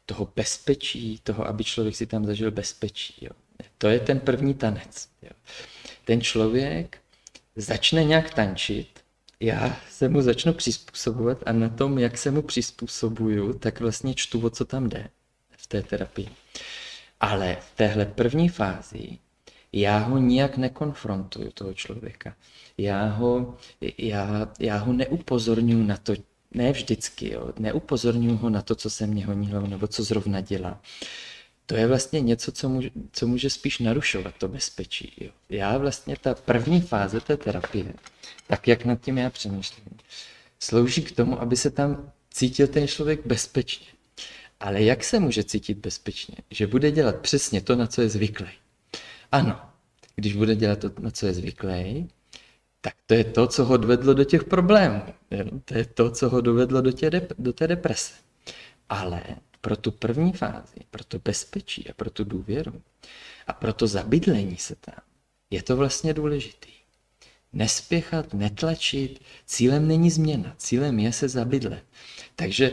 toho 0.07 0.29
bezpečí, 0.37 1.21
toho, 1.23 1.47
aby 1.47 1.65
člověk 1.65 1.97
si 1.97 2.07
tam 2.07 2.27
zažil 2.27 2.51
bezpečí. 2.51 3.15
Jo. 3.21 3.31
To 3.79 3.89
je 3.89 4.01
ten 4.01 4.21
první 4.21 4.55
tanec. 4.55 5.09
Jo. 5.23 5.31
Ten 6.05 6.21
člověk 6.21 6.99
začne 7.57 8.05
nějak 8.05 8.35
tančit, 8.35 8.89
já 9.41 9.81
se 9.91 10.09
mu 10.09 10.23
začnu 10.23 10.53
přizpůsobovat 10.53 11.39
a 11.47 11.53
na 11.53 11.69
tom, 11.69 11.99
jak 11.99 12.19
se 12.19 12.31
mu 12.31 12.43
přizpůsobuju, 12.43 13.59
tak 13.59 13.81
vlastně 13.81 14.15
čtu, 14.15 14.47
o 14.47 14.51
co 14.51 14.65
tam 14.65 14.89
jde 14.89 15.09
v 15.51 15.67
té 15.67 15.83
terapii. 15.83 16.29
Ale 17.21 17.57
v 17.61 17.77
téhle 17.77 18.05
první 18.05 18.49
fázi 18.49 19.19
já 19.73 19.99
ho 19.99 20.19
nijak 20.19 20.57
nekonfrontuju, 20.57 21.51
toho 21.51 21.75
člověka. 21.75 22.37
Já 22.79 23.07
ho, 23.07 23.57
já, 23.99 24.53
já 24.59 24.77
ho 24.77 24.93
neupozorňuji 24.93 25.87
na 25.87 25.97
to, 25.97 26.15
ne 26.55 26.73
vždycky, 26.73 27.33
jo, 27.33 27.53
neupozorňuji 27.59 28.37
ho 28.37 28.51
na 28.51 28.63
to, 28.63 28.75
co 28.75 28.91
se 28.91 29.07
mě 29.07 29.27
honí 29.27 29.51
nebo 29.69 29.87
co 29.87 30.05
zrovna 30.05 30.41
dělá. 30.41 30.81
To 31.67 31.77
je 31.77 31.87
vlastně 31.87 32.21
něco, 32.21 32.53
co 32.53 32.69
může, 32.69 32.91
co 33.13 33.27
může 33.27 33.51
spíš 33.51 33.79
narušovat 33.79 34.35
to 34.39 34.49
bezpečí. 34.49 35.13
Jo. 35.21 35.31
Já 35.51 35.79
vlastně 35.79 36.17
ta 36.21 36.35
první 36.35 36.81
fáze 36.81 37.21
té 37.21 37.37
terapie, 37.37 37.95
tak 38.47 38.69
jak 38.69 38.85
nad 38.85 39.01
tím 39.01 39.19
já 39.19 39.31
přemýšlím, 39.31 39.85
slouží 40.61 41.03
k 41.03 41.13
tomu, 41.13 41.41
aby 41.41 41.57
se 41.57 41.71
tam 41.71 42.13
cítil 42.31 42.67
ten 42.67 42.89
člověk 42.89 43.27
bezpečně. 43.27 43.87
Ale 44.61 44.83
jak 44.83 45.05
se 45.05 45.21
může 45.21 45.45
cítit 45.45 45.79
bezpečně? 45.79 46.37
Že 46.51 46.67
bude 46.67 46.91
dělat 46.91 47.17
přesně 47.17 47.61
to, 47.61 47.77
na 47.77 47.87
co 47.87 48.03
je 48.03 48.09
zvyklý. 48.09 48.49
Ano, 49.33 49.61
když 50.17 50.37
bude 50.37 50.57
dělat 50.57 50.79
to, 50.79 50.91
na 50.99 51.11
co 51.11 51.27
je 51.27 51.35
zvyklý, 51.35 52.09
tak 52.81 52.95
to 53.07 53.15
je 53.15 53.25
to, 53.25 53.47
co 53.47 53.65
ho 53.65 53.77
dovedlo 53.77 54.15
do 54.15 54.25
těch 54.25 54.45
problémů. 54.45 55.03
To 55.65 55.75
je 55.79 55.85
to, 55.85 56.11
co 56.11 56.29
ho 56.29 56.41
dovedlo 56.41 56.81
do, 56.81 56.93
tě, 56.93 57.11
do 57.39 57.53
té 57.53 57.67
deprese. 57.67 58.15
Ale 58.89 59.23
pro 59.61 59.77
tu 59.77 59.91
první 59.91 60.33
fázi, 60.33 60.77
pro 60.91 61.05
to 61.05 61.19
bezpečí 61.19 61.91
a 61.91 61.93
pro 61.93 62.11
tu 62.11 62.25
důvěru 62.25 62.83
a 63.47 63.53
pro 63.53 63.73
to 63.73 63.87
zabydlení 63.87 64.57
se 64.57 64.75
tam, 64.75 65.01
je 65.51 65.63
to 65.63 65.77
vlastně 65.77 66.15
důležitý. 66.15 66.71
Nespěchat, 67.53 68.35
netlačit, 68.35 69.23
cílem 69.47 69.89
není 69.89 70.11
změna, 70.11 70.55
cílem 70.57 70.99
je 70.99 71.13
se 71.13 71.29
zabydlet. 71.29 71.85
Takže 72.37 72.73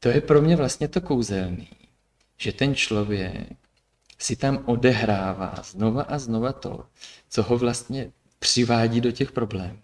to 0.00 0.08
je 0.08 0.20
pro 0.20 0.42
mě 0.42 0.56
vlastně 0.56 0.88
to 0.88 1.00
kouzelný, 1.00 1.68
že 2.38 2.52
ten 2.52 2.74
člověk 2.74 3.61
si 4.22 4.36
tam 4.36 4.62
odehrává 4.66 5.54
znova 5.62 6.02
a 6.02 6.18
znova 6.18 6.52
to, 6.52 6.86
co 7.28 7.42
ho 7.42 7.58
vlastně 7.58 8.12
přivádí 8.38 9.00
do 9.00 9.12
těch 9.12 9.32
problémů. 9.32 9.82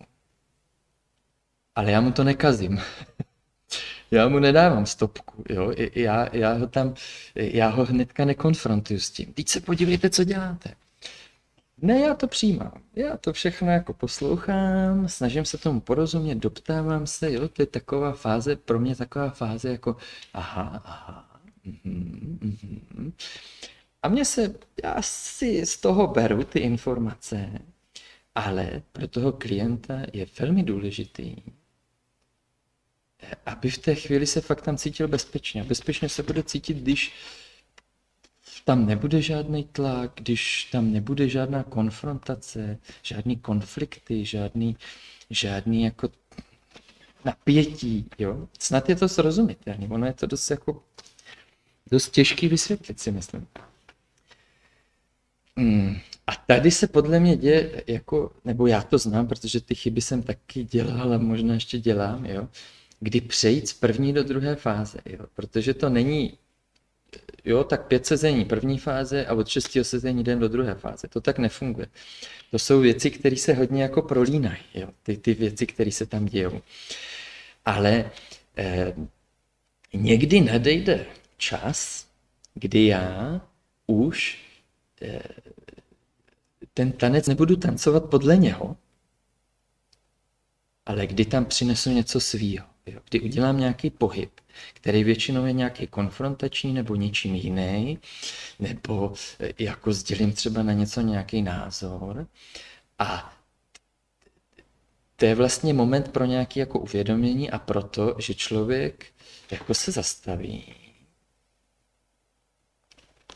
Ale 1.74 1.90
já 1.90 2.00
mu 2.00 2.12
to 2.12 2.24
nekazím. 2.24 2.80
já 4.10 4.28
mu 4.28 4.38
nedávám 4.38 4.86
stopku, 4.86 5.44
jo? 5.48 5.72
Já, 5.94 6.36
já, 6.36 6.52
ho 6.52 6.66
tam, 6.66 6.94
já 7.34 7.68
ho 7.68 7.84
hnedka 7.84 8.24
nekonfrontuju 8.24 9.00
s 9.00 9.10
tím. 9.10 9.32
Teď 9.32 9.48
se 9.48 9.60
podívejte, 9.60 10.10
co 10.10 10.24
děláte. 10.24 10.74
Ne, 11.82 12.00
já 12.00 12.14
to 12.14 12.26
přijímám. 12.26 12.72
Já 12.96 13.16
to 13.16 13.32
všechno 13.32 13.70
jako 13.70 13.92
poslouchám, 13.92 15.08
snažím 15.08 15.44
se 15.44 15.58
tomu 15.58 15.80
porozumět, 15.80 16.34
doptávám 16.34 17.06
se, 17.06 17.32
jo, 17.32 17.48
to 17.48 17.62
je 17.62 17.66
taková 17.66 18.12
fáze, 18.12 18.56
pro 18.56 18.80
mě 18.80 18.96
taková 18.96 19.30
fáze 19.30 19.70
jako 19.70 19.96
aha, 20.34 20.82
aha, 20.84 21.40
mm, 21.84 22.38
mm. 22.94 23.12
A 24.02 24.08
mě 24.08 24.24
se, 24.24 24.54
já 24.84 25.02
si 25.02 25.66
z 25.66 25.76
toho 25.76 26.06
beru 26.06 26.44
ty 26.44 26.58
informace, 26.58 27.62
ale 28.34 28.82
pro 28.92 29.08
toho 29.08 29.32
klienta 29.32 30.02
je 30.12 30.26
velmi 30.40 30.62
důležitý, 30.62 31.36
aby 33.46 33.70
v 33.70 33.78
té 33.78 33.94
chvíli 33.94 34.26
se 34.26 34.40
fakt 34.40 34.62
tam 34.62 34.76
cítil 34.76 35.08
bezpečně. 35.08 35.64
Bezpečně 35.64 36.08
se 36.08 36.22
bude 36.22 36.42
cítit, 36.42 36.76
když 36.76 37.12
tam 38.64 38.86
nebude 38.86 39.22
žádný 39.22 39.64
tlak, 39.64 40.12
když 40.14 40.64
tam 40.64 40.92
nebude 40.92 41.28
žádná 41.28 41.62
konfrontace, 41.62 42.78
žádný 43.02 43.36
konflikty, 43.36 44.24
žádný, 44.24 44.76
žádný 45.30 45.82
jako 45.82 46.08
napětí, 47.24 48.06
jo. 48.18 48.48
Snad 48.58 48.88
je 48.88 48.96
to 48.96 49.08
srozumitelné, 49.08 49.88
ono 49.88 50.06
je 50.06 50.12
to 50.12 50.26
dost 50.26 50.50
jako 50.50 50.82
dost 51.90 52.10
těžký 52.10 52.48
vysvětlit 52.48 53.00
si 53.00 53.12
myslím. 53.12 53.46
Hmm. 55.58 55.98
A 56.26 56.34
tady 56.34 56.70
se 56.70 56.86
podle 56.86 57.20
mě 57.20 57.36
děje, 57.36 57.82
jako, 57.86 58.32
nebo 58.44 58.66
já 58.66 58.82
to 58.82 58.98
znám, 58.98 59.26
protože 59.26 59.60
ty 59.60 59.74
chyby 59.74 60.00
jsem 60.00 60.22
taky 60.22 60.64
dělal 60.64 61.12
a 61.12 61.18
možná 61.18 61.54
ještě 61.54 61.78
dělám, 61.78 62.26
jo, 62.26 62.48
kdy 63.00 63.20
přejít 63.20 63.68
z 63.68 63.72
první 63.72 64.12
do 64.12 64.22
druhé 64.22 64.54
fáze, 64.56 64.98
jo, 65.06 65.26
protože 65.34 65.74
to 65.74 65.88
není, 65.88 66.38
jo, 67.44 67.64
tak 67.64 67.86
pět 67.86 68.06
sezení 68.06 68.44
první 68.44 68.78
fáze 68.78 69.26
a 69.26 69.34
od 69.34 69.48
šestého 69.48 69.84
sezení 69.84 70.20
jdem 70.20 70.38
do 70.38 70.48
druhé 70.48 70.74
fáze. 70.74 71.08
To 71.08 71.20
tak 71.20 71.38
nefunguje. 71.38 71.86
To 72.50 72.58
jsou 72.58 72.80
věci, 72.80 73.10
které 73.10 73.36
se 73.36 73.54
hodně 73.54 73.82
jako 73.82 74.02
prolínají, 74.02 74.62
jo, 74.74 74.88
ty, 75.02 75.16
ty 75.16 75.34
věci, 75.34 75.66
které 75.66 75.92
se 75.92 76.06
tam 76.06 76.26
dějou. 76.26 76.60
Ale 77.64 78.10
eh, 78.56 78.94
někdy 79.94 80.40
nadejde 80.40 81.06
čas, 81.36 82.06
kdy 82.54 82.86
já 82.86 83.40
už 83.86 84.47
ten 86.74 86.92
tanec 86.92 87.26
nebudu 87.26 87.56
tancovat 87.56 88.04
podle 88.04 88.36
něho, 88.36 88.76
ale 90.86 91.06
kdy 91.06 91.24
tam 91.24 91.44
přinesu 91.44 91.90
něco 91.90 92.20
svýho. 92.20 92.66
Jo? 92.86 93.00
Kdy 93.10 93.20
udělám 93.20 93.58
nějaký 93.58 93.90
pohyb, 93.90 94.30
který 94.74 95.04
většinou 95.04 95.46
je 95.46 95.52
nějaký 95.52 95.86
konfrontační 95.86 96.72
nebo 96.72 96.94
něčím 96.94 97.34
jiný, 97.34 97.98
nebo 98.58 99.12
eh, 99.40 99.52
jako 99.58 99.92
sdělím 99.92 100.32
třeba 100.32 100.62
na 100.62 100.72
něco 100.72 101.00
nějaký 101.00 101.42
názor. 101.42 102.26
A 102.98 103.34
to 105.16 105.24
je 105.24 105.34
vlastně 105.34 105.74
moment 105.74 106.12
pro 106.12 106.24
nějaké 106.24 106.60
jako 106.60 106.78
uvědomění 106.78 107.50
a 107.50 107.58
proto, 107.58 108.14
že 108.18 108.34
člověk 108.34 109.06
jako 109.50 109.74
se 109.74 109.92
zastaví 109.92 110.87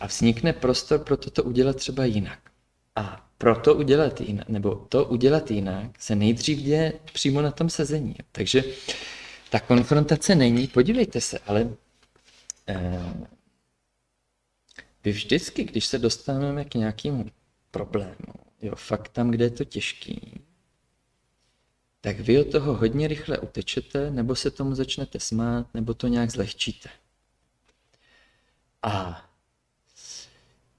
a 0.02 0.06
vznikne 0.06 0.52
prostor 0.52 1.04
pro 1.04 1.16
toto 1.16 1.42
udělat 1.42 1.76
třeba 1.76 2.04
jinak. 2.04 2.50
A 2.96 3.30
pro 3.38 3.60
to 3.60 3.74
udělat 3.74 4.20
jinak, 4.20 4.48
nebo 4.48 4.74
to 4.74 5.04
udělat 5.04 5.50
jinak, 5.50 6.02
se 6.02 6.14
nejdřív 6.14 6.58
děje 6.58 6.92
přímo 7.12 7.42
na 7.42 7.50
tom 7.50 7.70
sezení. 7.70 8.16
Takže 8.32 8.64
ta 9.50 9.60
konfrontace 9.60 10.34
není, 10.34 10.66
podívejte 10.66 11.20
se, 11.20 11.38
ale 11.38 11.76
eh, 12.68 13.14
vy 15.04 15.12
vždycky, 15.12 15.64
když 15.64 15.86
se 15.86 15.98
dostaneme 15.98 16.64
k 16.64 16.74
nějakému 16.74 17.30
problému, 17.70 18.34
jo, 18.62 18.74
fakt 18.76 19.08
tam, 19.08 19.30
kde 19.30 19.44
je 19.44 19.50
to 19.50 19.64
těžký, 19.64 20.40
tak 22.00 22.20
vy 22.20 22.40
od 22.40 22.52
toho 22.52 22.74
hodně 22.74 23.08
rychle 23.08 23.38
utečete, 23.38 24.10
nebo 24.10 24.36
se 24.36 24.50
tomu 24.50 24.74
začnete 24.74 25.20
smát, 25.20 25.74
nebo 25.74 25.94
to 25.94 26.08
nějak 26.08 26.30
zlehčíte. 26.30 26.88
A 28.82 29.24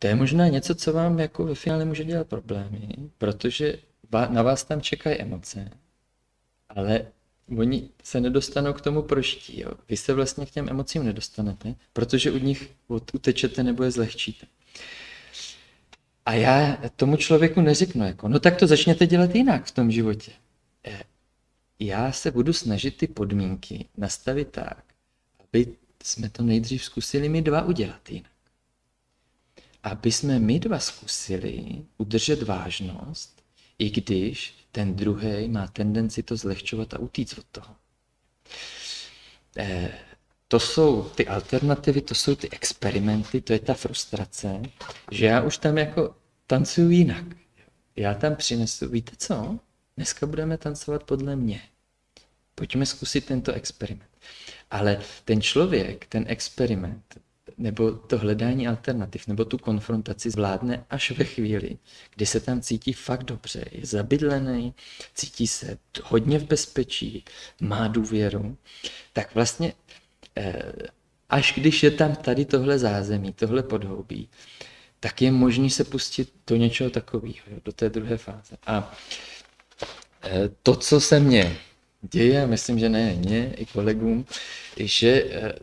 to 0.04 0.08
je 0.08 0.16
možná 0.16 0.48
něco, 0.48 0.76
co 0.76 0.94
vám 0.94 1.20
jako 1.20 1.46
ve 1.46 1.56
finále 1.56 1.86
může 1.86 2.04
dělat 2.04 2.28
problémy, 2.28 2.88
protože 3.18 3.78
na 4.30 4.42
vás 4.42 4.64
tam 4.64 4.82
čekají 4.82 5.18
emoce, 5.18 5.72
ale 6.70 7.06
oni 7.58 7.90
se 8.04 8.22
nedostanou 8.22 8.74
k 8.74 8.82
tomu 8.82 9.02
prožití. 9.02 9.62
Jo. 9.62 9.72
Vy 9.90 9.98
se 9.98 10.14
vlastně 10.14 10.46
k 10.46 10.52
těm 10.52 10.70
emocím 10.70 11.06
nedostanete, 11.06 11.76
protože 11.94 12.32
u 12.32 12.38
nich 12.38 12.72
utečete 13.14 13.64
nebo 13.64 13.84
je 13.84 13.92
zlehčíte. 13.92 14.48
A 16.26 16.34
já 16.34 16.78
tomu 16.96 17.18
člověku 17.18 17.62
neřeknu, 17.62 18.06
jako, 18.06 18.28
no 18.28 18.40
tak 18.40 18.58
to 18.58 18.68
začněte 18.68 19.08
dělat 19.08 19.36
jinak 19.36 19.66
v 19.66 19.72
tom 19.72 19.92
životě. 19.92 20.32
Eh, 20.86 21.04
já 21.80 22.12
se 22.12 22.32
budu 22.32 22.54
snažit 22.54 22.98
ty 22.98 23.08
podmínky 23.08 23.86
nastavit 23.98 24.48
tak, 24.48 24.84
aby 25.40 25.68
jsme 26.04 26.30
to 26.30 26.44
nejdřív 26.44 26.84
zkusili 26.84 27.30
my 27.30 27.42
dva 27.42 27.62
udělat 27.62 28.10
jinak 28.10 28.33
aby 29.84 30.12
jsme 30.12 30.40
my 30.40 30.60
dva 30.60 30.80
zkusili 30.80 31.66
udržet 31.98 32.44
vážnost, 32.44 33.44
i 33.80 33.90
když 33.90 34.56
ten 34.72 34.96
druhý 34.96 35.48
má 35.48 35.68
tendenci 35.68 36.24
to 36.24 36.38
zlehčovat 36.38 36.94
a 36.94 37.00
utíct 37.00 37.38
od 37.38 37.46
toho. 37.52 37.76
Eh, 39.58 39.92
to 40.48 40.60
jsou 40.60 41.04
ty 41.04 41.28
alternativy, 41.28 42.02
to 42.02 42.16
jsou 42.16 42.36
ty 42.36 42.50
experimenty, 42.50 43.42
to 43.42 43.54
je 43.54 43.60
ta 43.60 43.74
frustrace, 43.74 44.62
že 45.12 45.26
já 45.26 45.42
už 45.42 45.58
tam 45.58 45.78
jako 45.78 46.16
tancuju 46.48 46.90
jinak. 46.90 47.26
Já 47.96 48.14
tam 48.14 48.36
přinesu, 48.36 48.90
víte 48.90 49.12
co? 49.18 49.60
Dneska 49.98 50.26
budeme 50.26 50.58
tancovat 50.58 51.04
podle 51.04 51.36
mě. 51.36 51.62
Pojďme 52.56 52.86
zkusit 52.86 53.26
tento 53.26 53.54
experiment. 53.54 54.10
Ale 54.72 55.02
ten 55.26 55.42
člověk, 55.42 56.06
ten 56.06 56.26
experiment, 56.28 57.18
nebo 57.58 57.92
to 57.92 58.18
hledání 58.18 58.68
alternativ, 58.68 59.28
nebo 59.28 59.46
tu 59.46 59.58
konfrontaci 59.58 60.30
zvládne 60.30 60.86
až 60.90 61.12
ve 61.12 61.24
chvíli, 61.24 61.78
kdy 62.16 62.26
se 62.26 62.40
tam 62.40 62.62
cítí 62.62 62.94
fakt 62.94 63.24
dobře, 63.24 63.66
je 63.72 63.86
zabydlený, 63.86 64.74
cítí 65.14 65.48
se 65.48 65.78
hodně 66.04 66.40
v 66.40 66.44
bezpečí, 66.44 67.24
má 67.62 67.88
důvěru, 67.88 68.58
tak 69.14 69.36
vlastně 69.36 69.74
eh, 70.38 70.72
až 71.30 71.54
když 71.58 71.84
je 71.84 71.92
tam 71.92 72.16
tady 72.16 72.46
tohle 72.46 72.80
zázemí, 72.80 73.34
tohle 73.34 73.64
podhoubí, 73.64 74.30
tak 75.00 75.22
je 75.22 75.32
možný 75.32 75.70
se 75.70 75.84
pustit 75.84 76.34
do 76.48 76.56
něčeho 76.56 76.90
takového, 76.90 77.46
do 77.66 77.72
té 77.72 77.90
druhé 77.90 78.18
fáze. 78.18 78.58
A 78.66 78.96
eh, 80.24 80.50
to, 80.64 80.76
co 80.76 81.02
se 81.02 81.20
mně 81.20 81.58
děje, 82.02 82.48
myslím, 82.48 82.80
že 82.80 82.90
ne 82.90 83.16
mě, 83.16 83.54
i 83.54 83.66
kolegům, 83.66 84.26
že 84.78 85.24
eh, 85.32 85.54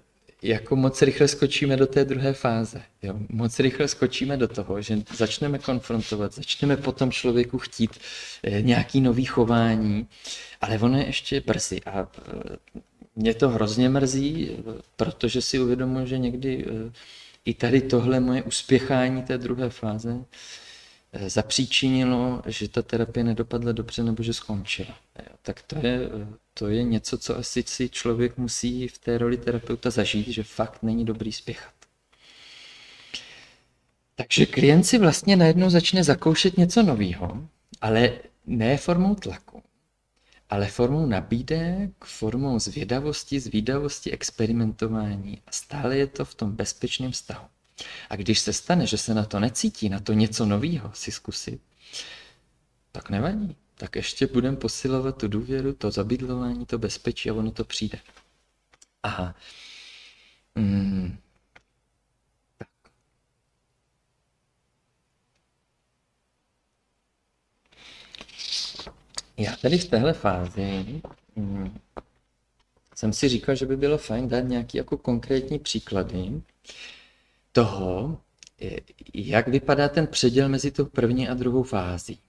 jako 0.42 0.76
moc 0.76 1.02
rychle 1.02 1.28
skočíme 1.28 1.76
do 1.76 1.86
té 1.86 2.04
druhé 2.04 2.32
fáze. 2.32 2.82
Jo? 3.02 3.14
Moc 3.28 3.60
rychle 3.60 3.88
skočíme 3.88 4.36
do 4.36 4.48
toho, 4.48 4.82
že 4.82 4.98
začneme 5.16 5.58
konfrontovat, 5.58 6.34
začneme 6.34 6.76
potom 6.76 7.12
člověku 7.12 7.58
chtít 7.58 7.90
eh, 8.42 8.62
nějaký 8.62 9.00
nový 9.00 9.24
chování, 9.24 10.06
ale 10.60 10.78
ono 10.78 10.98
je 10.98 11.06
ještě 11.06 11.40
brzy 11.40 11.80
a 11.86 12.00
eh, 12.00 12.56
mě 13.16 13.34
to 13.34 13.48
hrozně 13.48 13.88
mrzí, 13.88 14.50
protože 14.96 15.42
si 15.42 15.60
uvědomuji, 15.60 16.06
že 16.06 16.18
někdy 16.18 16.66
eh, 16.66 16.92
i 17.44 17.54
tady 17.54 17.80
tohle 17.80 18.20
moje 18.20 18.42
uspěchání 18.42 19.22
té 19.22 19.38
druhé 19.38 19.70
fáze 19.70 20.24
zapříčinilo, 21.26 22.42
že 22.46 22.68
ta 22.68 22.82
terapie 22.82 23.24
nedopadla 23.24 23.72
dobře 23.72 24.02
nebo 24.02 24.22
že 24.22 24.34
skončila. 24.34 24.94
Tak 25.42 25.62
to 25.62 25.86
je, 25.86 26.00
to 26.60 26.68
je 26.68 26.82
něco, 26.82 27.18
co 27.18 27.38
asi 27.38 27.62
si 27.66 27.88
člověk 27.88 28.38
musí 28.38 28.88
v 28.88 28.98
té 28.98 29.18
roli 29.18 29.36
terapeuta 29.36 29.90
zažít, 29.90 30.28
že 30.28 30.42
fakt 30.42 30.82
není 30.82 31.04
dobrý 31.04 31.32
spěchat. 31.32 31.74
Takže 34.14 34.46
klient 34.46 34.84
si 34.84 34.98
vlastně 34.98 35.36
najednou 35.36 35.70
začne 35.70 36.04
zakoušet 36.04 36.56
něco 36.56 36.82
nového, 36.82 37.48
ale 37.80 38.12
ne 38.46 38.76
formou 38.76 39.14
tlaku, 39.14 39.62
ale 40.50 40.66
formou 40.66 41.06
nabídek, 41.06 42.04
formou 42.04 42.58
zvědavosti, 42.58 43.40
zvídavosti, 43.40 44.10
experimentování 44.10 45.38
a 45.46 45.52
stále 45.52 45.98
je 45.98 46.06
to 46.06 46.24
v 46.24 46.34
tom 46.34 46.52
bezpečném 46.52 47.12
vztahu. 47.12 47.46
A 48.10 48.16
když 48.16 48.40
se 48.40 48.52
stane, 48.52 48.86
že 48.86 48.98
se 48.98 49.14
na 49.14 49.24
to 49.24 49.40
necítí, 49.40 49.88
na 49.88 50.00
to 50.00 50.12
něco 50.12 50.46
nového 50.46 50.90
si 50.94 51.12
zkusit, 51.12 51.60
tak 52.92 53.10
nevadí 53.10 53.56
tak 53.80 53.96
ještě 53.96 54.26
budeme 54.26 54.56
posilovat 54.56 55.16
tu 55.18 55.28
důvěru, 55.28 55.72
to 55.72 55.90
zabydlování, 55.90 56.66
to 56.66 56.78
bezpečí 56.78 57.30
a 57.30 57.34
ono 57.34 57.50
to 57.50 57.64
přijde. 57.64 57.98
Aha. 59.02 59.34
Hmm. 60.56 61.18
Tak. 62.58 62.68
Já 69.36 69.56
tady 69.56 69.78
v 69.78 69.84
téhle 69.84 70.12
fázi 70.12 71.02
hmm, 71.36 71.78
jsem 72.94 73.12
si 73.12 73.28
říkal, 73.28 73.54
že 73.54 73.66
by 73.66 73.76
bylo 73.76 73.98
fajn 73.98 74.28
dát 74.28 74.40
nějaký 74.40 74.78
jako 74.78 74.98
konkrétní 74.98 75.58
příklady 75.58 76.42
toho, 77.52 78.20
eh, 78.62 78.76
jak 79.14 79.48
vypadá 79.48 79.88
ten 79.88 80.06
předěl 80.06 80.48
mezi 80.48 80.70
tou 80.70 80.84
první 80.84 81.28
a 81.28 81.34
druhou 81.34 81.62
fází. 81.62 82.20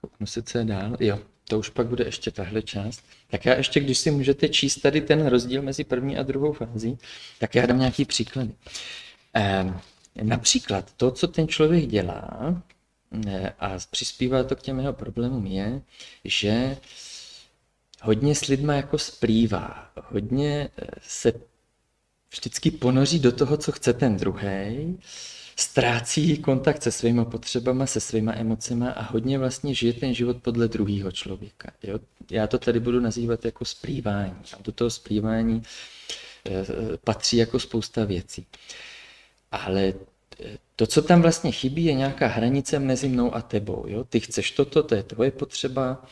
Kouknu 0.00 0.26
se, 0.26 0.42
co 0.42 0.58
je 0.58 0.64
dál. 0.64 0.96
Jo, 1.00 1.18
to 1.48 1.58
už 1.58 1.68
pak 1.68 1.86
bude 1.86 2.04
ještě 2.04 2.30
tahle 2.30 2.62
část. 2.62 3.04
Tak 3.30 3.44
já 3.44 3.54
ještě, 3.54 3.80
když 3.80 3.98
si 3.98 4.10
můžete 4.10 4.48
číst 4.48 4.76
tady 4.76 5.00
ten 5.00 5.26
rozdíl 5.26 5.62
mezi 5.62 5.84
první 5.84 6.18
a 6.18 6.22
druhou 6.22 6.52
fází, 6.52 6.98
tak 7.38 7.54
já 7.54 7.66
dám 7.66 7.78
nějaký 7.78 8.04
příklady. 8.04 8.50
Eh, 9.34 9.74
například 10.22 10.92
to, 10.96 11.10
co 11.10 11.28
ten 11.28 11.48
člověk 11.48 11.86
dělá, 11.86 12.54
eh, 13.26 13.52
a 13.58 13.78
přispívá 13.90 14.44
to 14.44 14.56
k 14.56 14.62
těm 14.62 14.78
jeho 14.78 14.92
problémům, 14.92 15.46
je, 15.46 15.82
že 16.24 16.76
hodně 18.02 18.34
s 18.34 18.46
lidma 18.46 18.74
jako 18.74 18.98
splývá, 18.98 19.90
hodně 20.10 20.68
eh, 20.78 20.86
se 21.02 21.32
vždycky 22.30 22.70
ponoří 22.70 23.18
do 23.18 23.32
toho, 23.32 23.56
co 23.56 23.72
chce 23.72 23.92
ten 23.92 24.16
druhý, 24.16 24.98
ztrácí 25.60 26.38
kontakt 26.38 26.82
se 26.82 26.92
svýma 26.92 27.24
potřebama, 27.24 27.86
se 27.86 28.00
svýma 28.00 28.32
emocemi 28.34 28.86
a 28.86 29.02
hodně 29.02 29.38
vlastně 29.38 29.74
žije 29.74 29.92
ten 29.92 30.14
život 30.14 30.36
podle 30.42 30.68
druhého 30.68 31.12
člověka. 31.12 31.72
Jo? 31.82 31.98
Já 32.30 32.46
to 32.46 32.58
tady 32.58 32.80
budu 32.80 33.00
nazývat 33.00 33.44
jako 33.44 33.64
splývání. 33.64 34.42
A 34.58 34.62
do 34.62 34.72
toho 34.72 34.90
splývání 34.90 35.62
e, 36.46 36.64
patří 37.04 37.36
jako 37.36 37.58
spousta 37.58 38.04
věcí. 38.04 38.46
Ale 39.52 39.92
to, 40.76 40.86
co 40.86 41.02
tam 41.02 41.22
vlastně 41.22 41.52
chybí, 41.52 41.84
je 41.84 41.94
nějaká 41.94 42.26
hranice 42.26 42.78
mezi 42.78 43.08
mnou 43.08 43.34
a 43.34 43.42
tebou. 43.42 43.84
Jo? 43.88 44.04
Ty 44.04 44.20
chceš 44.20 44.50
toto, 44.50 44.82
to 44.82 44.94
je 44.94 45.02
tvoje 45.02 45.30
potřeba, 45.30 46.04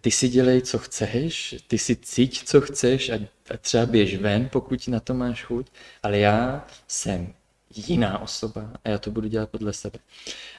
ty 0.00 0.10
si 0.10 0.28
dělej, 0.28 0.62
co 0.62 0.78
chceš, 0.78 1.54
ty 1.68 1.78
si 1.78 1.96
cíť, 1.96 2.44
co 2.44 2.60
chceš 2.60 3.10
a 3.10 3.18
třeba 3.60 3.86
běž 3.86 4.16
ven, 4.16 4.48
pokud 4.52 4.88
na 4.88 5.00
to 5.00 5.14
máš 5.14 5.44
chuť, 5.44 5.66
ale 6.02 6.18
já 6.18 6.66
jsem 6.88 7.34
jiná 7.76 8.18
osoba 8.18 8.70
a 8.84 8.88
já 8.88 8.98
to 8.98 9.10
budu 9.10 9.28
dělat 9.28 9.50
podle 9.50 9.72
sebe. 9.72 9.98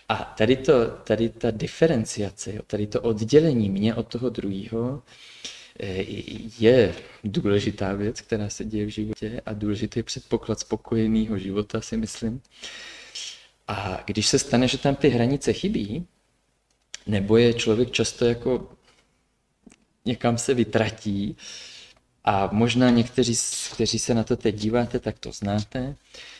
A 0.09 0.15
tady, 0.37 0.55
to, 0.55 0.87
tady 0.87 1.29
ta 1.29 1.51
diferenciace, 1.51 2.61
tady 2.67 2.87
to 2.87 3.01
oddělení 3.01 3.69
mě 3.69 3.95
od 3.95 4.07
toho 4.07 4.29
druhého, 4.29 5.03
eh, 5.79 6.03
je 6.59 6.95
důležitá 7.23 7.93
věc, 7.93 8.21
která 8.21 8.49
se 8.49 8.65
děje 8.65 8.85
v 8.85 8.89
životě 8.89 9.41
a 9.45 9.53
důležitý 9.53 10.03
předpoklad 10.03 10.59
spokojeného 10.59 11.37
života, 11.37 11.81
si 11.81 11.97
myslím. 11.97 12.41
A 13.67 14.03
když 14.05 14.27
se 14.27 14.39
stane, 14.39 14.67
že 14.67 14.77
tam 14.77 14.95
ty 14.95 15.09
hranice 15.09 15.53
chybí, 15.53 16.07
nebo 17.07 17.37
je 17.37 17.53
člověk 17.53 17.91
často 17.91 18.25
jako 18.25 18.69
někam 20.05 20.37
se 20.37 20.53
vytratí, 20.53 21.37
a 22.25 22.49
možná 22.51 22.89
někteří, 22.89 23.35
kteří 23.73 23.99
se 23.99 24.13
na 24.13 24.23
to 24.23 24.35
teď 24.35 24.55
díváte, 24.55 24.99
tak 24.99 25.19
to 25.19 25.31
znáte, 25.31 25.95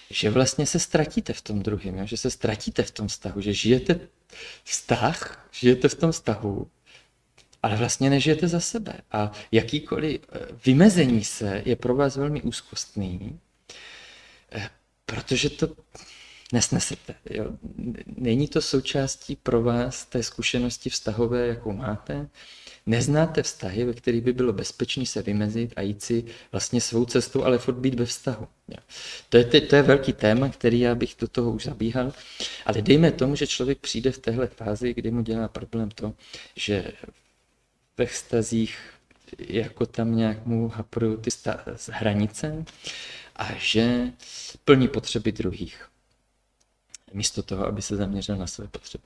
že 0.09 0.29
vlastně 0.29 0.65
se 0.65 0.79
ztratíte 0.79 1.33
v 1.33 1.41
tom 1.41 1.63
druhém, 1.63 2.07
že 2.07 2.17
se 2.17 2.29
ztratíte 2.31 2.83
v 2.83 2.91
tom 2.91 3.07
vztahu, 3.07 3.41
že 3.41 3.53
žijete 3.53 3.99
vztah, 4.63 5.47
žijete 5.51 5.87
v 5.87 5.95
tom 5.95 6.11
vztahu, 6.11 6.67
ale 7.63 7.75
vlastně 7.75 8.09
nežijete 8.09 8.47
za 8.47 8.59
sebe. 8.59 8.93
A 9.11 9.31
jakýkoliv 9.51 10.21
eh, 10.21 10.39
vymezení 10.65 11.23
se 11.23 11.61
je 11.65 11.75
pro 11.75 11.95
vás 11.95 12.15
velmi 12.15 12.41
úzkostný, 12.41 13.39
eh, 14.51 14.69
protože 15.05 15.49
to 15.49 15.67
nesnesete. 16.53 17.15
Jo? 17.29 17.45
Není 18.17 18.47
to 18.47 18.61
součástí 18.61 19.35
pro 19.35 19.63
vás 19.63 20.05
té 20.05 20.23
zkušenosti 20.23 20.89
vztahové, 20.89 21.47
jakou 21.47 21.71
máte. 21.71 22.29
Neznáte 22.85 23.43
vztahy, 23.43 23.83
ve 23.83 23.93
kterých 23.93 24.21
by 24.21 24.33
bylo 24.33 24.53
bezpečné 24.53 25.05
se 25.05 25.21
vymezit 25.21 25.73
a 25.75 25.81
jít 25.81 26.03
si 26.03 26.25
vlastně 26.51 26.81
svou 26.81 27.05
cestou, 27.05 27.43
ale 27.43 27.57
furt 27.57 27.75
být 27.75 27.99
ve 27.99 28.05
vztahu. 28.05 28.47
To, 29.29 29.37
je, 29.37 29.45
to 29.45 29.75
je 29.75 29.81
velký 29.81 30.13
téma, 30.13 30.49
který 30.49 30.79
já 30.79 30.95
bych 30.95 31.15
do 31.19 31.27
toho 31.27 31.51
už 31.51 31.63
zabíhal, 31.63 32.13
ale 32.65 32.81
dejme 32.81 33.11
tomu, 33.11 33.35
že 33.35 33.47
člověk 33.47 33.79
přijde 33.79 34.11
v 34.11 34.17
téhle 34.17 34.47
fázi, 34.47 34.93
kdy 34.93 35.11
mu 35.11 35.21
dělá 35.21 35.47
problém 35.47 35.89
to, 35.91 36.13
že 36.55 36.91
ve 37.97 38.05
vztazích 38.05 38.77
jako 39.39 39.85
tam 39.85 40.15
nějak 40.15 40.45
mu 40.45 40.67
haprují 40.67 41.17
ty 41.17 41.29
hranice 41.91 42.65
a 43.35 43.53
že 43.57 44.11
plní 44.65 44.87
potřeby 44.87 45.31
druhých 45.31 45.89
místo 47.13 47.43
toho, 47.43 47.65
aby 47.65 47.81
se 47.81 47.95
zaměřil 47.95 48.35
na 48.37 48.47
své 48.47 48.67
potřeby. 48.67 49.03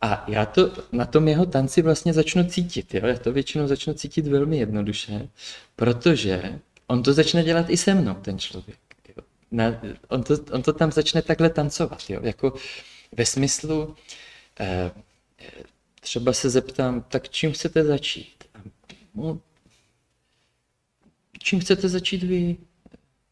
A 0.00 0.24
já 0.28 0.46
to 0.46 0.72
na 0.92 1.04
tom 1.04 1.28
jeho 1.28 1.46
tanci 1.46 1.82
vlastně 1.82 2.12
začnu 2.12 2.44
cítit. 2.44 2.94
Jo? 2.94 3.06
Já 3.06 3.18
to 3.18 3.32
většinou 3.32 3.66
začnu 3.66 3.94
cítit 3.94 4.26
velmi 4.26 4.58
jednoduše, 4.58 5.28
protože 5.76 6.58
on 6.86 7.02
to 7.02 7.12
začne 7.12 7.44
dělat 7.44 7.70
i 7.70 7.76
se 7.76 7.94
mnou, 7.94 8.14
ten 8.14 8.38
člověk. 8.38 8.78
Jo? 9.08 9.22
Na, 9.50 9.80
on, 10.08 10.22
to, 10.22 10.34
on 10.52 10.62
to 10.62 10.72
tam 10.72 10.92
začne 10.92 11.22
takhle 11.22 11.50
tancovat. 11.50 12.10
Jo? 12.10 12.20
Jako 12.22 12.54
ve 13.12 13.26
smyslu, 13.26 13.96
eh, 14.60 14.90
třeba 16.00 16.32
se 16.32 16.50
zeptám, 16.50 17.02
tak 17.02 17.28
čím 17.28 17.52
chcete 17.52 17.84
začít? 17.84 18.44
No, 19.14 19.40
čím 21.38 21.60
chcete 21.60 21.88
začít 21.88 22.22
vy? 22.22 22.56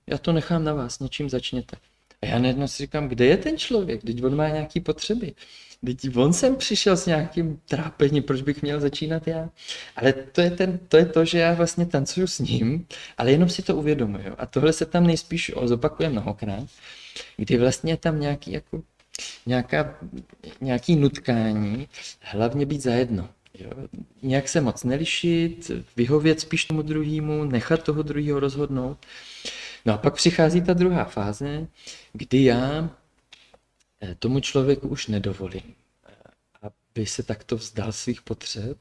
Já 0.07 0.19
to 0.19 0.33
nechám 0.33 0.65
na 0.65 0.75
vás, 0.75 0.99
něčím 0.99 1.31
začněte. 1.31 1.77
A 2.23 2.27
já 2.27 2.39
najednou 2.39 2.69
si 2.69 2.83
říkám, 2.83 3.09
kde 3.09 3.25
je 3.25 3.37
ten 3.37 3.59
člověk? 3.59 4.03
Teď 4.03 4.25
on 4.25 4.37
má 4.37 4.49
nějaké 4.49 4.81
potřeby. 4.81 5.35
Teď 5.87 6.17
on 6.17 6.33
sem 6.33 6.57
přišel 6.57 6.97
s 6.97 7.07
nějakým 7.07 7.61
trápením, 7.69 8.23
proč 8.23 8.43
bych 8.43 8.63
měl 8.63 8.81
začínat 8.81 9.27
já? 9.27 9.51
Ale 9.97 10.13
to 10.13 10.41
je, 10.41 10.51
ten, 10.51 10.79
to 10.89 10.97
je 10.97 11.07
to, 11.07 11.25
že 11.25 11.39
já 11.39 11.55
vlastně 11.55 11.87
tancuju 11.87 12.27
s 12.27 12.39
ním, 12.39 12.87
ale 13.19 13.33
jenom 13.33 13.49
si 13.49 13.63
to 13.63 13.77
uvědomuju. 13.77 14.35
A 14.39 14.47
tohle 14.47 14.73
se 14.73 14.87
tam 14.87 15.07
nejspíš 15.07 15.53
zopakuje 15.65 16.09
mnohokrát, 16.09 16.69
kdy 17.37 17.57
vlastně 17.57 17.93
je 17.93 17.97
tam 17.97 18.21
nějaký, 18.21 18.53
jako, 18.53 18.83
nějaká, 19.47 19.99
nějaký 20.61 20.97
nutkání, 20.97 21.89
hlavně 22.21 22.67
být 22.67 22.83
zajedno. 22.83 23.29
Jo? 23.59 23.71
Nějak 24.23 24.49
se 24.49 24.61
moc 24.61 24.85
nelišit, 24.85 25.71
vyhovět 25.97 26.41
spíš 26.41 26.65
tomu 26.65 26.83
druhému, 26.83 27.45
nechat 27.45 27.83
toho 27.83 28.03
druhého 28.03 28.41
rozhodnout. 28.41 28.99
No 29.85 29.95
a 29.95 29.99
pak 29.99 30.15
přichází 30.15 30.63
ta 30.63 30.73
druhá 30.73 31.05
fáze, 31.05 31.67
kdy 32.13 32.45
já 32.45 32.91
eh, 34.03 34.15
tomu 34.19 34.41
člověku 34.41 34.89
už 34.89 35.07
nedovolím, 35.07 35.75
eh, 36.09 36.15
aby 36.63 37.07
se 37.07 37.23
takto 37.23 37.57
vzdal 37.57 37.93
svých 37.93 38.23
potřeb. 38.23 38.79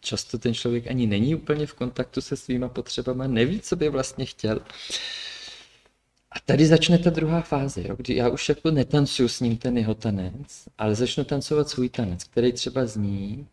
Často 0.00 0.38
ten 0.38 0.54
člověk 0.54 0.86
ani 0.86 1.06
není 1.06 1.34
úplně 1.34 1.66
v 1.66 1.74
kontaktu 1.74 2.20
se 2.20 2.36
svýma 2.36 2.68
potřebama, 2.68 3.26
neví, 3.26 3.60
co 3.60 3.76
by 3.76 3.88
vlastně 3.88 4.24
chtěl. 4.24 4.60
A 6.30 6.40
tady 6.40 6.66
začne 6.66 6.98
ta 6.98 7.10
druhá 7.10 7.40
fáze, 7.40 7.82
jo, 7.88 7.96
kdy 7.96 8.14
já 8.16 8.28
už 8.28 8.48
jako 8.48 8.70
netancuju 8.70 9.28
s 9.28 9.40
ním 9.40 9.56
ten 9.56 9.78
jeho 9.78 9.94
tanec, 9.94 10.68
ale 10.78 10.94
začnu 10.94 11.24
tancovat 11.24 11.68
svůj 11.68 11.88
tanec, 11.88 12.24
který 12.24 12.52
třeba 12.52 12.86
zní, 12.86 13.46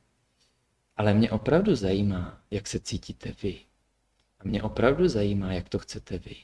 ale 0.97 1.13
mě 1.13 1.31
opravdu 1.31 1.75
zajímá, 1.75 2.41
jak 2.51 2.67
se 2.67 2.79
cítíte 2.79 3.33
vy. 3.43 3.59
A 4.41 4.47
mě 4.47 4.63
opravdu 4.63 5.07
zajímá, 5.07 5.53
jak 5.53 5.69
to 5.69 5.79
chcete 5.79 6.17
vy. 6.17 6.35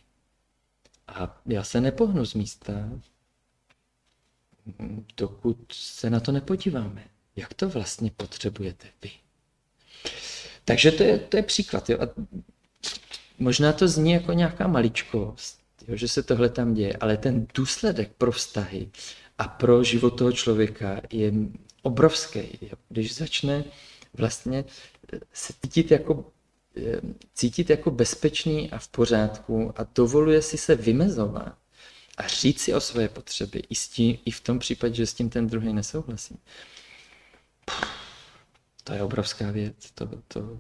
A 1.08 1.42
já 1.46 1.64
se 1.64 1.82
nepohnu 1.82 2.26
z 2.26 2.34
místa, 2.34 2.74
dokud 5.18 5.58
se 5.72 6.10
na 6.10 6.20
to 6.20 6.32
nepodíváme. 6.32 7.04
Jak 7.36 7.54
to 7.54 7.70
vlastně 7.70 8.12
potřebujete 8.18 8.88
vy? 9.04 9.12
Takže 10.66 10.92
to 10.92 11.04
je, 11.04 11.20
to 11.20 11.38
je 11.38 11.44
příklad. 11.44 11.90
Jo? 11.90 11.98
A 12.02 12.08
možná 13.40 13.74
to 13.74 13.88
zní 13.88 14.12
jako 14.12 14.34
nějaká 14.34 14.68
maličkost, 14.68 15.60
jo? 15.88 15.96
že 15.96 16.08
se 16.08 16.24
tohle 16.24 16.50
tam 16.50 16.74
děje, 16.74 16.98
ale 17.00 17.18
ten 17.18 17.48
důsledek 17.54 18.12
pro 18.18 18.32
vztahy 18.32 18.90
a 19.38 19.48
pro 19.48 19.84
život 19.84 20.10
toho 20.10 20.32
člověka 20.32 21.02
je 21.12 21.34
obrovský. 21.82 22.40
Jo? 22.62 22.78
Když 22.90 23.16
začne 23.16 23.64
vlastně 24.14 24.66
se 25.34 25.54
cítit 25.62 25.92
jako 25.92 26.32
cítit 27.34 27.70
jako 27.70 27.92
bezpečný 27.92 28.72
a 28.72 28.78
v 28.78 28.88
pořádku 28.88 29.74
a 29.76 29.88
dovoluje 29.96 30.42
si 30.42 30.58
se 30.58 30.76
vymezovat 30.76 31.58
a 32.18 32.28
říct 32.28 32.62
si 32.62 32.74
o 32.74 32.82
své 32.82 33.08
potřeby 33.08 33.64
i, 33.70 33.76
s 33.76 33.90
tím, 33.90 34.18
i 34.26 34.32
v 34.32 34.42
tom 34.42 34.60
případě, 34.60 34.94
že 34.94 35.08
s 35.08 35.14
tím 35.14 35.30
ten 35.30 35.48
druhý 35.48 35.74
nesouhlasí. 35.74 36.40
To 38.84 38.94
je 38.94 39.04
obrovská 39.04 39.52
věc. 39.52 39.92
To, 39.92 40.10
to, 40.28 40.60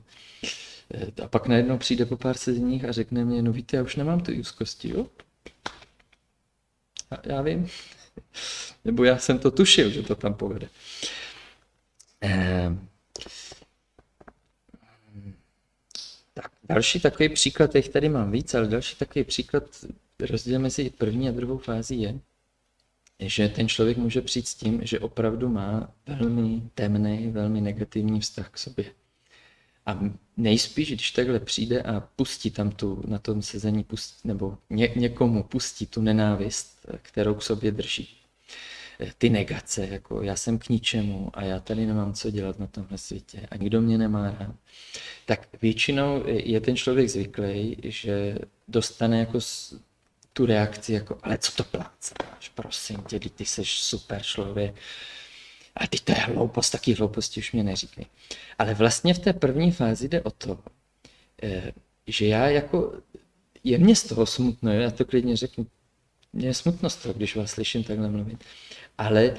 eh, 0.93 1.21
a 1.23 1.27
pak 1.27 1.47
najednou 1.47 1.77
přijde 1.77 2.05
po 2.05 2.17
pár 2.17 2.37
sezeních 2.37 2.85
a 2.85 2.91
řekne 2.91 3.25
mě, 3.25 3.41
no 3.41 3.51
víte, 3.51 3.77
já 3.77 3.83
už 3.83 3.95
nemám 3.95 4.19
ty 4.19 4.39
úzkosti, 4.39 4.89
jo? 4.89 5.07
A 7.11 7.15
já 7.23 7.41
vím. 7.41 7.67
Nebo 8.85 9.03
já 9.03 9.17
jsem 9.17 9.39
to 9.39 9.51
tušil, 9.51 9.89
že 9.89 10.03
to 10.03 10.15
tam 10.15 10.33
povede. 10.33 10.69
Ehm. 12.21 12.89
Tak, 16.33 16.51
další 16.69 16.99
takový 16.99 17.29
příklad, 17.29 17.71
těch 17.71 17.89
tady 17.89 18.09
mám 18.09 18.31
víc, 18.31 18.53
ale 18.53 18.67
další 18.67 18.95
takový 18.95 19.25
příklad 19.25 19.63
rozdíl 20.19 20.59
mezi 20.59 20.89
první 20.89 21.29
a 21.29 21.31
druhou 21.31 21.57
fází 21.57 22.01
je, 22.01 22.19
že 23.19 23.49
ten 23.49 23.67
člověk 23.67 23.97
může 23.97 24.21
přijít 24.21 24.47
s 24.47 24.55
tím, 24.55 24.79
že 24.83 24.99
opravdu 24.99 25.49
má 25.49 25.91
velmi 26.07 26.61
temný, 26.75 27.31
velmi 27.31 27.61
negativní 27.61 28.19
vztah 28.19 28.49
k 28.49 28.57
sobě. 28.57 28.85
A 29.85 29.99
nejspíš, 30.37 30.87
když 30.91 31.11
takhle 31.11 31.39
přijde 31.39 31.81
a 31.81 31.99
pustí 31.99 32.51
tam 32.51 32.71
tu, 32.71 33.03
na 33.07 33.19
tom 33.19 33.41
sezení, 33.41 33.83
pustí, 33.83 34.27
nebo 34.27 34.57
ně, 34.69 34.89
někomu 34.95 35.43
pustí 35.43 35.85
tu 35.85 36.01
nenávist, 36.01 36.85
kterou 37.01 37.33
k 37.33 37.41
sobě 37.41 37.71
drží, 37.71 38.16
ty 39.17 39.29
negace, 39.29 39.87
jako 39.87 40.21
já 40.21 40.35
jsem 40.35 40.59
k 40.59 40.69
ničemu 40.69 41.29
a 41.33 41.43
já 41.43 41.59
tady 41.59 41.85
nemám 41.85 42.13
co 42.13 42.31
dělat 42.31 42.59
na 42.59 42.67
tomhle 42.67 42.97
světě 42.97 43.47
a 43.51 43.57
nikdo 43.57 43.81
mě 43.81 43.97
nemá 43.97 44.35
rád, 44.39 44.55
tak 45.25 45.47
většinou 45.61 46.23
je 46.27 46.61
ten 46.61 46.75
člověk 46.75 47.09
zvyklý, 47.09 47.77
že 47.83 48.37
dostane 48.67 49.19
jako 49.19 49.39
tu 50.33 50.45
reakci 50.45 50.93
jako, 50.93 51.17
ale 51.23 51.37
co 51.37 51.51
to 51.51 51.63
plácáš, 51.63 52.49
prosím 52.55 52.97
tě, 52.97 53.19
ty 53.19 53.45
jsi 53.45 53.65
super 53.65 54.21
člověk, 54.23 54.75
a 55.75 55.87
ty 55.87 55.99
to 55.99 56.11
je 56.11 56.17
hloupost, 56.17 56.69
taky 56.69 56.93
hlouposti 56.93 57.39
už 57.39 57.51
mě 57.51 57.63
neříkej. 57.63 58.05
Ale 58.59 58.73
vlastně 58.73 59.13
v 59.13 59.19
té 59.19 59.33
první 59.33 59.71
fázi 59.71 60.09
jde 60.09 60.21
o 60.21 60.31
to, 60.31 60.59
eh, 61.43 61.71
že 62.07 62.27
já 62.27 62.47
jako, 62.47 62.93
je 63.63 63.77
mě 63.77 63.95
z 63.95 64.03
toho 64.03 64.25
smutno, 64.25 64.71
já 64.71 64.91
to 64.91 65.05
klidně 65.05 65.37
řeknu, 65.37 65.67
mě 66.33 66.47
je 66.47 66.53
smutno 66.53 66.89
z 66.89 66.95
toho, 66.95 67.13
když 67.13 67.35
vás 67.35 67.51
slyším 67.51 67.83
takhle 67.83 68.09
mluvit. 68.09 68.43
Ale 68.97 69.37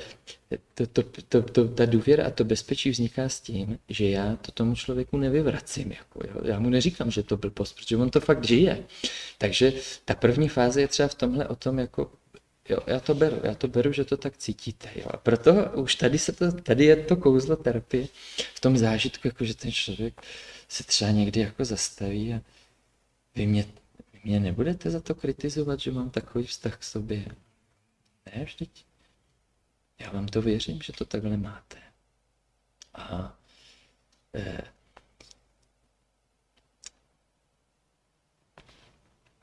to, 0.74 0.86
to, 0.86 1.02
to, 1.28 1.43
to, 1.43 1.68
ta 1.68 1.86
důvěra 1.86 2.26
a 2.26 2.30
to 2.30 2.44
bezpečí 2.44 2.90
vzniká 2.90 3.28
s 3.28 3.40
tím, 3.40 3.78
že 3.89 4.09
já 4.09 4.36
to 4.36 4.52
tomu 4.52 4.74
člověku 4.74 5.16
nevyvracím. 5.16 5.93
Jako, 5.93 6.20
jo. 6.28 6.40
Já 6.44 6.59
mu 6.59 6.70
neříkám, 6.70 7.10
že 7.10 7.22
to 7.22 7.36
byl 7.36 7.51
post, 7.51 7.72
protože 7.72 7.97
on 7.97 8.10
to 8.10 8.20
fakt 8.20 8.44
žije. 8.44 8.85
Takže 9.39 9.72
ta 10.05 10.14
první 10.14 10.48
fáze 10.48 10.80
je 10.80 10.89
třeba 10.89 11.09
v 11.09 11.14
tomhle 11.14 11.48
o 11.48 11.56
tom, 11.56 11.78
jako, 11.78 12.12
jo, 12.68 12.78
já 12.86 13.01
to 13.01 13.14
beru, 13.14 13.36
já 13.43 13.55
to 13.55 13.68
beru, 13.68 13.93
že 13.93 14.05
to 14.05 14.16
tak 14.16 14.36
cítíte. 14.36 14.89
Jo. 14.97 15.06
A 15.10 15.16
proto 15.16 15.52
už 15.74 15.94
tady, 15.94 16.18
se 16.18 16.32
to, 16.32 16.52
tady 16.52 16.85
je 16.85 16.97
to 16.97 17.16
kouzlo 17.16 17.56
terapie 17.56 18.09
v 18.55 18.60
tom 18.60 18.78
zážitku, 18.78 19.28
jako, 19.28 19.44
že 19.44 19.55
ten 19.55 19.72
člověk 19.72 20.22
se 20.68 20.85
třeba 20.85 21.10
někdy 21.10 21.40
jako 21.40 21.64
zastaví 21.64 22.35
a 22.35 22.40
vy 23.35 23.47
mě, 23.47 23.64
vy 24.12 24.20
mě 24.24 24.40
nebudete 24.40 24.90
za 24.90 25.01
to 25.01 25.14
kritizovat, 25.14 25.80
že 25.80 25.93
mám 25.93 26.10
takový 26.10 26.47
vztah 26.47 26.76
k 26.76 26.82
sobě. 26.82 27.24
Ne, 28.26 28.44
vždyť 28.44 28.88
já 29.98 30.10
vám 30.10 30.26
to 30.26 30.42
věřím, 30.42 30.82
že 30.82 30.92
to 30.92 31.04
takhle 31.04 31.36
máte. 31.36 31.78
A 32.94 33.38
eh, 34.34 34.62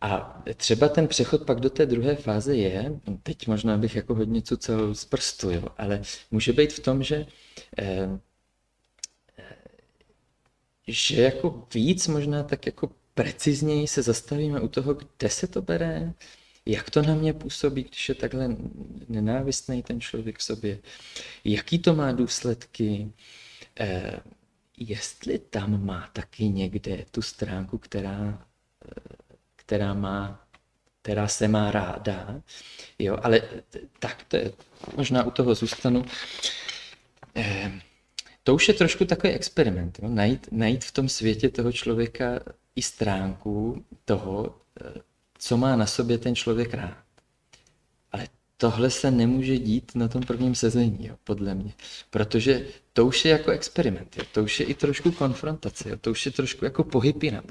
A 0.01 0.43
třeba 0.57 0.89
ten 0.89 1.07
přechod 1.07 1.45
pak 1.45 1.59
do 1.59 1.69
té 1.69 1.85
druhé 1.85 2.15
fáze 2.15 2.55
je, 2.55 2.99
teď 3.23 3.47
možná 3.47 3.77
bych 3.77 3.95
jako 3.95 4.15
hodně 4.15 4.41
cucel 4.41 4.95
z 4.95 5.05
prstu, 5.05 5.49
jo, 5.51 5.67
ale 5.77 6.01
může 6.31 6.53
být 6.53 6.73
v 6.73 6.79
tom, 6.79 7.03
že, 7.03 7.25
eh, 7.77 8.19
eh, 9.37 9.55
že 10.87 11.21
jako 11.21 11.67
víc 11.73 12.07
možná 12.07 12.43
tak 12.43 12.65
jako 12.65 12.91
precizněji 13.13 13.87
se 13.87 14.01
zastavíme 14.01 14.61
u 14.61 14.67
toho, 14.67 14.93
kde 14.93 15.29
se 15.29 15.47
to 15.47 15.61
bere, 15.61 16.13
jak 16.65 16.89
to 16.89 17.01
na 17.01 17.15
mě 17.15 17.33
působí, 17.33 17.83
když 17.83 18.09
je 18.09 18.15
takhle 18.15 18.55
nenávistný 19.07 19.83
ten 19.83 20.01
člověk 20.01 20.41
sobě, 20.41 20.79
jaký 21.43 21.79
to 21.79 21.95
má 21.95 22.11
důsledky, 22.11 23.11
eh, 23.79 24.19
jestli 24.77 25.39
tam 25.39 25.85
má 25.85 26.09
taky 26.13 26.49
někde 26.49 27.05
tu 27.11 27.21
stránku, 27.21 27.77
která, 27.77 28.47
eh, 28.85 29.35
která 29.55 29.93
má 29.93 30.45
která 31.05 31.27
se 31.27 31.47
má 31.47 31.71
ráda, 31.71 32.41
jo, 32.99 33.17
ale 33.23 33.41
tak 33.99 34.23
to 34.27 34.37
je, 34.37 34.51
možná 34.97 35.23
u 35.23 35.31
toho 35.31 35.55
zůstanu. 35.55 36.05
Eh, 37.35 37.81
to 38.43 38.55
už 38.55 38.67
je 38.67 38.73
trošku 38.73 39.05
takový 39.05 39.33
experiment, 39.33 39.99
jo? 40.01 40.09
Najít, 40.09 40.47
najít 40.51 40.83
v 40.83 40.91
tom 40.91 41.09
světě 41.09 41.49
toho 41.49 41.71
člověka 41.71 42.39
i 42.75 42.81
stránku 42.81 43.85
toho, 44.05 44.55
eh, 44.81 45.01
co 45.37 45.57
má 45.57 45.75
na 45.75 45.85
sobě 45.85 46.17
ten 46.17 46.35
člověk 46.35 46.73
rád. 46.73 46.97
Ale 48.11 48.27
tohle 48.57 48.89
se 48.89 49.11
nemůže 49.11 49.57
dít 49.57 49.91
na 49.95 50.07
tom 50.07 50.21
prvním 50.21 50.55
sezení, 50.55 51.07
jo, 51.07 51.15
podle 51.23 51.55
mě. 51.55 51.73
Protože 52.09 52.65
to 52.93 53.05
už 53.05 53.25
je 53.25 53.31
jako 53.31 53.51
experiment, 53.51 54.17
jo. 54.17 54.23
to 54.31 54.43
už 54.43 54.59
je 54.59 54.65
i 54.65 54.73
trošku 54.73 55.11
konfrontace, 55.11 55.89
jo. 55.89 55.97
to 56.01 56.11
už 56.11 56.25
je 56.25 56.31
trošku 56.31 56.65
jako 56.65 56.83
pohyb 56.83 57.23
jinam. 57.23 57.43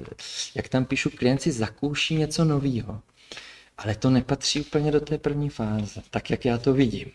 Jak 0.55 0.69
tam 0.69 0.85
píšu, 0.85 1.09
klient 1.09 1.41
si 1.41 1.51
zakouší 1.51 2.15
něco 2.15 2.45
nového. 2.45 3.01
Ale 3.77 3.95
to 3.95 4.09
nepatří 4.09 4.61
úplně 4.61 4.91
do 4.91 4.99
té 4.99 5.17
první 5.17 5.49
fáze, 5.49 6.01
tak 6.09 6.29
jak 6.29 6.45
já 6.45 6.57
to 6.57 6.73
vidím. 6.73 7.11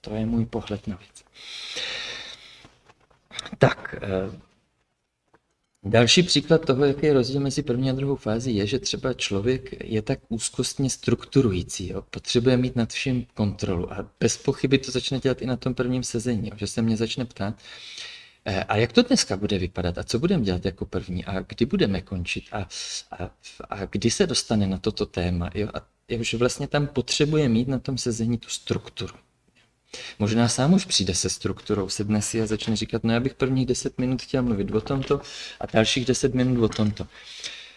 To 0.00 0.14
je 0.14 0.26
můj 0.26 0.46
pohled 0.46 0.86
na 0.86 0.96
věc. 0.96 1.24
Tak, 3.58 3.94
eh, 4.02 4.40
Další 5.86 6.22
příklad 6.22 6.66
toho, 6.66 6.84
jaký 6.84 7.06
je 7.06 7.12
rozdíl 7.12 7.40
mezi 7.40 7.62
první 7.62 7.90
a 7.90 7.92
druhou 7.92 8.16
fází, 8.16 8.56
je, 8.56 8.66
že 8.66 8.78
třeba 8.78 9.12
člověk 9.12 9.84
je 9.84 10.02
tak 10.02 10.18
úzkostně 10.28 10.90
strukturující, 10.90 11.88
jo? 11.88 12.02
potřebuje 12.10 12.56
mít 12.56 12.76
nad 12.76 12.92
vším 12.92 13.26
kontrolu 13.34 13.92
a 13.92 14.10
bez 14.20 14.36
pochyby 14.36 14.78
to 14.78 14.90
začne 14.90 15.18
dělat 15.18 15.42
i 15.42 15.46
na 15.46 15.56
tom 15.56 15.74
prvním 15.74 16.02
sezení, 16.02 16.48
jo? 16.48 16.56
že 16.56 16.66
se 16.66 16.82
mě 16.82 16.96
začne 16.96 17.24
ptát, 17.24 17.54
eh, 18.44 18.64
a 18.64 18.76
jak 18.76 18.92
to 18.92 19.02
dneska 19.02 19.36
bude 19.36 19.58
vypadat? 19.58 19.98
A 19.98 20.02
co 20.02 20.18
budeme 20.18 20.44
dělat 20.44 20.64
jako 20.64 20.86
první? 20.86 21.24
A 21.24 21.40
kdy 21.40 21.66
budeme 21.66 22.02
končit? 22.02 22.44
A, 22.52 22.68
a, 23.10 23.30
a 23.70 23.84
kdy 23.84 24.10
se 24.10 24.26
dostane 24.26 24.66
na 24.66 24.78
toto 24.78 25.06
téma? 25.06 25.50
Jo? 25.54 25.68
A 25.74 25.80
už 26.20 26.34
vlastně 26.34 26.68
tam 26.68 26.86
potřebuje 26.86 27.48
mít 27.48 27.68
na 27.68 27.78
tom 27.78 27.98
sezení 27.98 28.38
tu 28.38 28.48
strukturu. 28.48 29.14
Možná 30.18 30.48
sám 30.48 30.74
už 30.74 30.84
přijde 30.84 31.14
se 31.14 31.30
strukturou, 31.30 31.88
sedne 31.88 32.22
si 32.22 32.42
a 32.42 32.46
začne 32.46 32.76
říkat, 32.76 33.04
no 33.04 33.12
já 33.12 33.20
bych 33.20 33.34
prvních 33.34 33.66
10 33.66 33.98
minut 33.98 34.22
chtěl 34.22 34.42
mluvit 34.42 34.70
o 34.70 34.80
tomto 34.80 35.20
a 35.60 35.66
dalších 35.72 36.04
10 36.04 36.34
minut 36.34 36.64
o 36.64 36.68
tomto. 36.68 37.06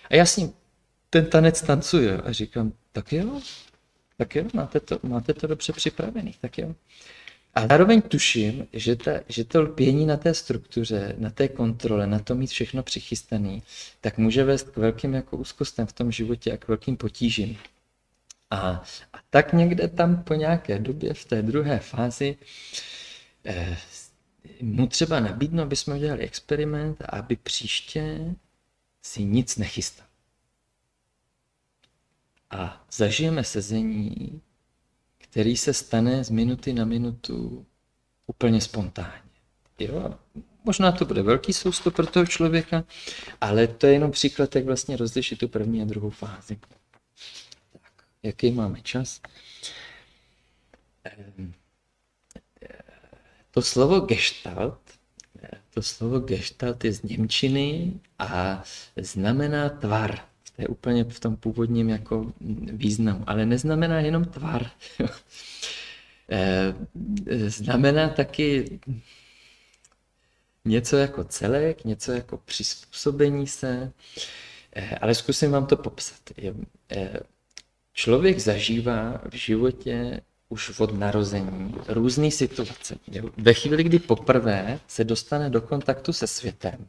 A 0.10 0.16
já 0.16 0.26
s 0.26 0.38
ním 0.38 0.54
ten 1.10 1.26
tanec 1.26 1.62
tancuje 1.62 2.18
a 2.18 2.32
říkám, 2.32 2.74
tak 2.92 3.14
jo, 3.14 3.42
tak 4.18 4.36
jo, 4.36 4.44
máte 4.54 4.80
to, 4.80 5.00
máte 5.04 5.34
to 5.34 5.48
dobře 5.48 5.74
připravený, 5.74 6.34
tak 6.42 6.58
jo. 6.58 6.76
A 7.56 7.68
zároveň 7.68 8.02
tuším, 8.02 8.68
že, 8.74 8.96
ta, 8.96 9.12
že 9.30 9.44
to 9.44 9.62
lpění 9.62 10.06
na 10.06 10.18
té 10.18 10.34
struktuře, 10.34 11.16
na 11.18 11.30
té 11.30 11.48
kontrole, 11.48 12.08
na 12.08 12.20
to 12.20 12.36
mít 12.36 12.48
všechno 12.48 12.84
přichystané, 12.84 13.60
tak 14.02 14.18
může 14.18 14.44
vést 14.44 14.70
k 14.70 14.78
velkým 14.78 15.14
jako 15.14 15.38
úzkostem 15.38 15.88
v 15.88 15.94
tom 15.94 16.12
životě 16.12 16.52
a 16.52 16.58
k 16.58 16.68
velkým 16.68 16.98
potížím. 16.98 17.58
A, 18.50 18.58
a 19.14 19.20
tak 19.30 19.54
někde 19.54 19.88
tam 19.88 20.24
po 20.24 20.34
nějaké 20.34 20.80
době 20.80 21.14
v 21.14 21.26
té 21.26 21.42
druhé 21.42 21.80
fázi 21.80 22.38
eh, 23.46 23.78
mu 24.62 24.88
třeba 24.88 25.20
nabídnu, 25.20 25.64
aby 25.64 25.76
jsme 25.76 25.96
udělali 25.96 26.24
experiment 26.24 27.02
aby 27.10 27.36
příště 27.36 28.36
si 29.02 29.24
nic 29.24 29.58
nechystal. 29.58 30.08
A 32.50 32.86
zažijeme 32.92 33.44
sezení, 33.44 34.42
který 35.18 35.58
se 35.58 35.74
stane 35.74 36.24
z 36.24 36.30
minuty 36.30 36.74
na 36.74 36.86
minutu 36.86 37.66
úplně 38.28 38.62
spontánně. 38.62 39.22
Jo? 39.80 40.16
Možná 40.64 40.92
to 40.92 41.06
bude 41.06 41.22
velký 41.22 41.54
sousto 41.54 41.92
pro 41.92 42.06
toho 42.06 42.26
člověka, 42.26 42.84
ale 43.42 43.68
to 43.68 43.88
je 43.88 43.94
jenom 43.94 44.12
příklad, 44.12 44.56
jak 44.56 44.66
vlastně 44.66 44.98
rozlišit 44.98 45.40
tu 45.40 45.48
první 45.48 45.82
a 45.82 45.86
druhou 45.86 46.10
fázi 46.10 46.60
jaký 48.24 48.52
máme 48.52 48.82
čas. 48.82 49.22
Ehm, 51.04 51.54
to 53.52 53.62
slovo 53.62 54.00
gestalt, 54.00 54.80
to 55.74 55.82
slovo 55.82 56.20
gestalt 56.20 56.86
je 56.86 56.94
z 56.94 57.04
Němčiny 57.04 57.94
a 58.20 58.64
znamená 58.98 59.70
tvar. 59.70 60.20
To 60.56 60.62
je 60.62 60.68
úplně 60.68 61.04
v 61.04 61.20
tom 61.20 61.36
původním 61.36 61.90
jako 61.90 62.34
významu, 62.74 63.24
ale 63.28 63.46
neznamená 63.46 64.00
jenom 64.00 64.26
tvar. 64.26 64.72
Ehm, 66.30 66.88
znamená 67.48 68.10
taky 68.10 68.80
něco 70.66 70.98
jako 70.98 71.24
celek, 71.24 71.86
něco 71.86 72.12
jako 72.12 72.38
přizpůsobení 72.38 73.48
se, 73.48 73.92
ehm, 74.74 74.98
ale 75.02 75.16
zkusím 75.16 75.52
vám 75.52 75.66
to 75.66 75.78
popsat. 75.78 76.22
Člověk 78.00 78.40
zažívá 78.40 79.22
v 79.30 79.36
životě 79.36 80.22
už 80.50 80.80
od 80.80 81.00
narození 81.00 81.76
různé 81.88 82.32
situace. 82.32 82.98
Ve 83.38 83.54
chvíli, 83.54 83.84
kdy 83.84 84.00
poprvé 84.00 84.80
se 84.88 85.04
dostane 85.04 85.50
do 85.50 85.62
kontaktu 85.62 86.14
se 86.14 86.28
světem, 86.28 86.88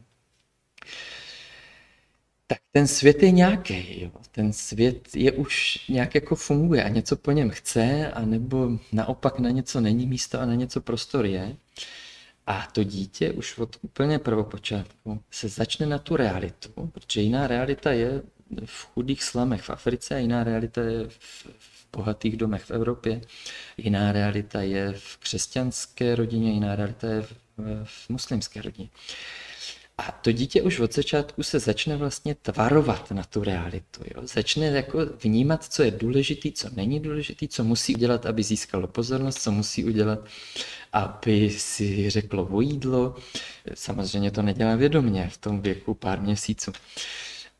tak 2.47 2.59
ten 2.73 2.87
svět 2.87 3.23
je 3.23 3.31
nějaký. 3.31 4.03
Jo. 4.03 4.11
Ten 4.33 4.53
svět 4.53 5.09
je 5.17 5.33
už 5.33 5.79
nějak 5.89 6.15
jako 6.15 6.37
funguje 6.37 6.85
a 6.85 6.89
něco 6.89 7.17
po 7.17 7.33
něm 7.33 7.51
chce, 7.51 8.11
anebo 8.13 8.71
naopak 8.93 9.39
na 9.39 9.51
něco 9.51 9.81
není 9.81 10.07
místo 10.07 10.41
a 10.41 10.47
na 10.47 10.55
něco 10.55 10.81
prostor 10.81 11.27
je. 11.27 11.57
A 12.47 12.69
to 12.73 12.85
dítě 12.85 13.33
už 13.33 13.59
od 13.59 13.77
úplně 13.83 14.19
prvopočátku 14.19 15.21
se 15.31 15.49
začne 15.49 15.87
na 15.87 15.99
tu 15.99 16.17
realitu, 16.17 16.91
protože 16.93 17.21
jiná 17.21 17.47
realita 17.47 17.93
je 17.93 18.23
v 18.65 18.87
chudých 18.95 19.25
slamech 19.25 19.63
v 19.63 19.71
Africe, 19.71 20.21
jiná 20.21 20.45
realita 20.45 20.83
je 20.83 21.09
v, 21.09 21.47
v 21.59 21.87
bohatých 21.97 22.37
domech 22.37 22.65
v 22.65 22.71
Evropě, 22.71 23.21
jiná 23.77 24.13
realita 24.13 24.63
je 24.63 24.93
v 24.97 25.17
křesťanské 25.17 26.15
rodině, 26.15 26.53
jiná 26.53 26.77
realita 26.77 27.09
je 27.09 27.23
v, 27.23 27.35
v 27.85 28.09
muslimské 28.09 28.63
rodině. 28.63 28.89
A 29.99 30.13
to 30.13 30.33
dítě 30.33 30.63
už 30.63 30.81
od 30.81 30.95
začátku 30.95 31.43
se 31.43 31.59
začne 31.59 31.97
vlastně 31.97 32.35
tvarovat 32.35 33.11
na 33.11 33.23
tu 33.23 33.45
realitu. 33.45 34.01
Jo? 34.05 34.27
Začne 34.27 34.67
jako 34.67 35.07
vnímat, 35.25 35.65
co 35.65 35.83
je 35.83 35.91
důležitý, 35.91 36.53
co 36.53 36.69
není 36.77 37.01
důležitý, 37.01 37.49
co 37.49 37.65
musí 37.65 37.95
udělat, 37.95 38.27
aby 38.27 38.43
získalo 38.43 38.87
pozornost, 38.87 39.43
co 39.43 39.53
musí 39.53 39.85
udělat, 39.85 40.19
aby 40.93 41.51
si 41.51 42.11
řeklo 42.11 42.49
o 42.51 42.61
jídlo. 42.61 43.17
Samozřejmě 43.75 44.31
to 44.31 44.43
nedělá 44.43 44.77
vědomě 44.77 45.29
v 45.33 45.39
tom 45.39 45.61
věku 45.61 45.95
pár 45.95 46.21
měsíců. 46.21 46.73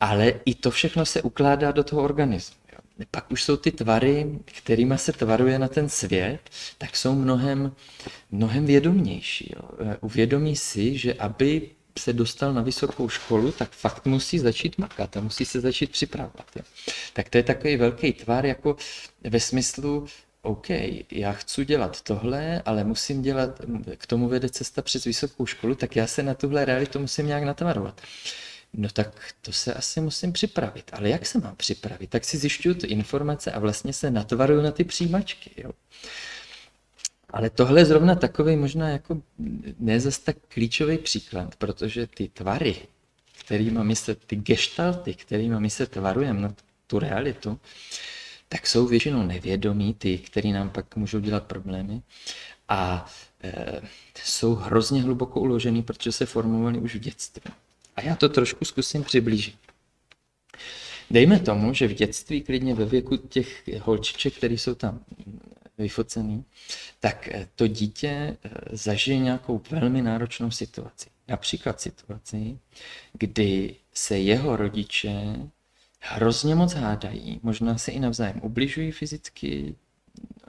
Ale 0.01 0.41
i 0.45 0.55
to 0.55 0.71
všechno 0.71 1.07
se 1.07 1.23
ukládá 1.23 1.73
do 1.73 1.85
toho 1.85 2.03
organismu. 2.03 2.57
Pak 3.11 3.31
už 3.31 3.45
jsou 3.45 3.57
ty 3.57 3.71
tvary, 3.71 4.39
kterými 4.45 4.99
se 4.99 5.13
tvaruje 5.13 5.59
na 5.59 5.69
ten 5.69 5.89
svět, 5.89 6.41
tak 6.79 6.97
jsou 6.97 7.15
mnohem, 7.15 7.73
mnohem 8.31 8.67
vědomější. 8.67 9.55
Jo? 9.57 9.69
Uvědomí 10.01 10.57
si, 10.57 10.99
že 10.99 11.15
aby 11.15 11.71
se 11.99 12.13
dostal 12.13 12.53
na 12.55 12.63
vysokou 12.63 13.09
školu, 13.09 13.53
tak 13.53 13.71
fakt 13.71 14.07
musí 14.07 14.39
začít 14.39 14.79
makat 14.79 15.17
a 15.17 15.21
musí 15.21 15.45
se 15.45 15.61
začít 15.61 15.91
připravovat. 15.91 16.47
Jo. 16.57 16.63
Tak 17.13 17.29
to 17.29 17.39
je 17.39 17.43
takový 17.43 17.77
velký 17.77 18.13
tvar 18.13 18.47
jako 18.47 18.77
ve 19.25 19.41
smyslu, 19.41 20.07
OK, 20.43 20.67
já 21.11 21.33
chci 21.33 21.65
dělat 21.65 22.03
tohle, 22.03 22.63
ale 22.65 22.85
musím 22.85 23.23
dělat, 23.23 23.61
k 23.97 24.07
tomu 24.07 24.29
vede 24.29 24.49
cesta 24.49 24.83
přes 24.83 25.05
vysokou 25.05 25.47
školu, 25.47 25.75
tak 25.75 25.97
já 25.97 26.07
se 26.07 26.23
na 26.23 26.35
tuhle 26.35 26.65
realitu 26.65 26.99
musím 26.99 27.27
nějak 27.27 27.45
natvarovat. 27.45 28.01
No 28.79 28.89
tak 28.89 29.35
to 29.43 29.53
se 29.53 29.75
asi 29.75 30.01
musím 30.01 30.33
připravit. 30.33 30.91
Ale 30.93 31.09
jak 31.09 31.27
se 31.27 31.39
mám 31.39 31.57
připravit? 31.57 32.11
Tak 32.11 32.25
si 32.25 32.39
zjišťuju 32.39 32.75
ty 32.75 32.87
informace 32.87 33.53
a 33.53 33.59
vlastně 33.59 33.93
se 33.93 34.11
natvaruju 34.11 34.63
na 34.63 34.71
ty 34.71 34.85
přijímačky. 34.85 35.51
Jo. 35.57 35.71
Ale 37.31 37.51
tohle 37.51 37.81
je 37.81 37.85
zrovna 37.85 38.15
takový 38.15 38.57
možná 38.57 38.89
jako 38.89 39.23
ne 39.79 40.01
zase 40.01 40.21
tak 40.21 40.37
klíčový 40.49 40.99
příklad, 40.99 41.57
protože 41.57 42.07
ty 42.07 42.29
tvary, 42.29 42.77
kterými 43.41 43.85
my 43.85 43.97
se, 43.97 44.15
ty 44.15 44.37
gestalty, 44.37 45.15
kterými 45.15 45.61
my 45.61 45.71
se 45.71 45.87
tvarujeme 45.87 46.41
na 46.41 46.55
tu 46.87 46.99
realitu, 46.99 47.61
tak 48.49 48.67
jsou 48.67 48.87
většinou 48.87 49.23
nevědomí, 49.23 49.95
ty, 49.95 50.19
který 50.19 50.53
nám 50.53 50.71
pak 50.71 50.97
můžou 50.97 51.21
dělat 51.21 51.45
problémy. 51.45 52.03
A 52.69 53.11
e, 53.43 53.81
jsou 54.25 54.55
hrozně 54.55 55.03
hluboko 55.03 55.41
uložený, 55.41 55.83
protože 55.83 56.13
se 56.13 56.27
formovaly 56.27 56.79
už 56.79 56.95
v 56.95 56.99
dětství. 56.99 57.53
A 57.99 58.03
já 58.03 58.17
to 58.17 58.29
trošku 58.29 58.65
zkusím 58.65 59.05
přiblížit. 59.05 59.57
Dejme 61.11 61.41
tomu, 61.41 61.75
že 61.75 61.89
v 61.89 61.95
dětství, 61.95 62.43
klidně 62.43 62.75
ve 62.75 62.85
věku 62.85 63.17
těch 63.17 63.69
holčiček, 63.81 64.35
které 64.35 64.55
jsou 64.55 64.75
tam 64.75 65.01
vyfocený, 65.79 66.45
tak 67.01 67.29
to 67.55 67.67
dítě 67.67 68.09
eh, 68.09 68.51
zažije 68.77 69.19
nějakou 69.19 69.63
velmi 69.71 70.03
náročnou 70.03 70.51
situaci. 70.51 71.11
Například 71.29 71.81
situaci, 71.81 72.59
kdy 73.13 73.77
se 73.95 74.19
jeho 74.19 74.57
rodiče 74.57 75.37
hrozně 76.01 76.55
moc 76.55 76.75
hádají, 76.75 77.41
možná 77.43 77.79
se 77.79 77.93
i 77.93 78.01
navzájem 78.01 78.41
ubližují 78.43 78.93
fyzicky, 78.93 79.75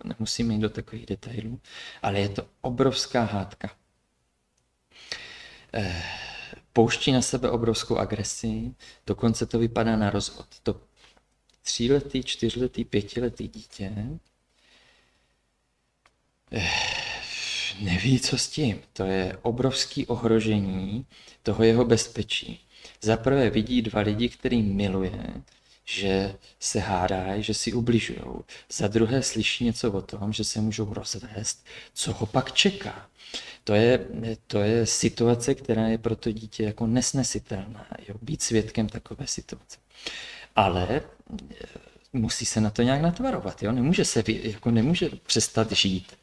nemusíme 0.03 0.53
jít 0.53 0.61
do 0.61 0.69
takových 0.69 1.05
detailů, 1.05 1.59
ale 2.01 2.19
je 2.19 2.29
to 2.29 2.47
obrovská 2.61 3.23
hádka. 3.23 3.71
Eh, 5.73 6.28
pouští 6.73 7.11
na 7.11 7.21
sebe 7.21 7.49
obrovskou 7.49 7.97
agresi, 7.97 8.75
dokonce 9.07 9.45
to 9.45 9.59
vypadá 9.59 9.95
na 9.95 10.09
rozvod. 10.09 10.45
To 10.63 10.81
tříletý, 11.61 12.23
čtyřletý, 12.23 12.85
pětiletý 12.85 13.47
dítě 13.47 14.19
neví, 17.79 18.19
co 18.19 18.37
s 18.37 18.47
tím. 18.47 18.81
To 18.93 19.03
je 19.03 19.37
obrovský 19.41 20.07
ohrožení 20.07 21.05
toho 21.43 21.63
jeho 21.63 21.85
bezpečí. 21.85 22.59
Za 23.01 23.17
prvé 23.17 23.49
vidí 23.49 23.81
dva 23.81 24.01
lidi, 24.01 24.29
který 24.29 24.61
miluje, 24.61 25.33
že 25.89 26.35
se 26.59 26.79
hádají, 26.79 27.43
že 27.43 27.53
si 27.53 27.73
ubližují. 27.73 28.19
Za 28.71 28.87
druhé 28.87 29.23
slyší 29.23 29.65
něco 29.65 29.91
o 29.91 30.01
tom, 30.01 30.33
že 30.33 30.43
se 30.43 30.61
můžou 30.61 30.93
rozvést, 30.93 31.65
co 31.93 32.13
ho 32.13 32.25
pak 32.25 32.51
čeká. 32.51 33.09
To 33.63 33.73
je, 33.73 34.07
to 34.47 34.59
je 34.59 34.85
situace, 34.85 35.55
která 35.55 35.87
je 35.87 35.97
pro 35.97 36.15
to 36.15 36.31
dítě 36.31 36.63
jako 36.63 36.87
nesnesitelná, 36.87 37.87
jo? 38.07 38.15
být 38.21 38.41
svědkem 38.41 38.89
takové 38.89 39.27
situace. 39.27 39.77
Ale 40.55 41.01
musí 42.13 42.45
se 42.45 42.61
na 42.61 42.69
to 42.69 42.81
nějak 42.81 43.01
natvarovat, 43.01 43.63
jo? 43.63 43.71
Nemůže 43.71 44.05
se, 44.05 44.23
jako 44.27 44.71
nemůže 44.71 45.09
přestat 45.25 45.71
žít 45.71 46.17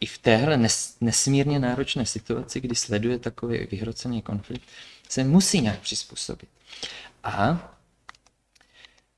i 0.00 0.06
v 0.06 0.18
téhle 0.18 0.56
nes, 0.56 0.96
nesmírně 1.00 1.58
náročné 1.58 2.06
situaci, 2.06 2.60
kdy 2.60 2.74
sleduje 2.74 3.18
takový 3.18 3.66
vyhrocený 3.70 4.22
konflikt, 4.22 4.68
se 5.08 5.24
musí 5.24 5.60
nějak 5.60 5.80
přizpůsobit. 5.80 6.48
A 7.24 7.74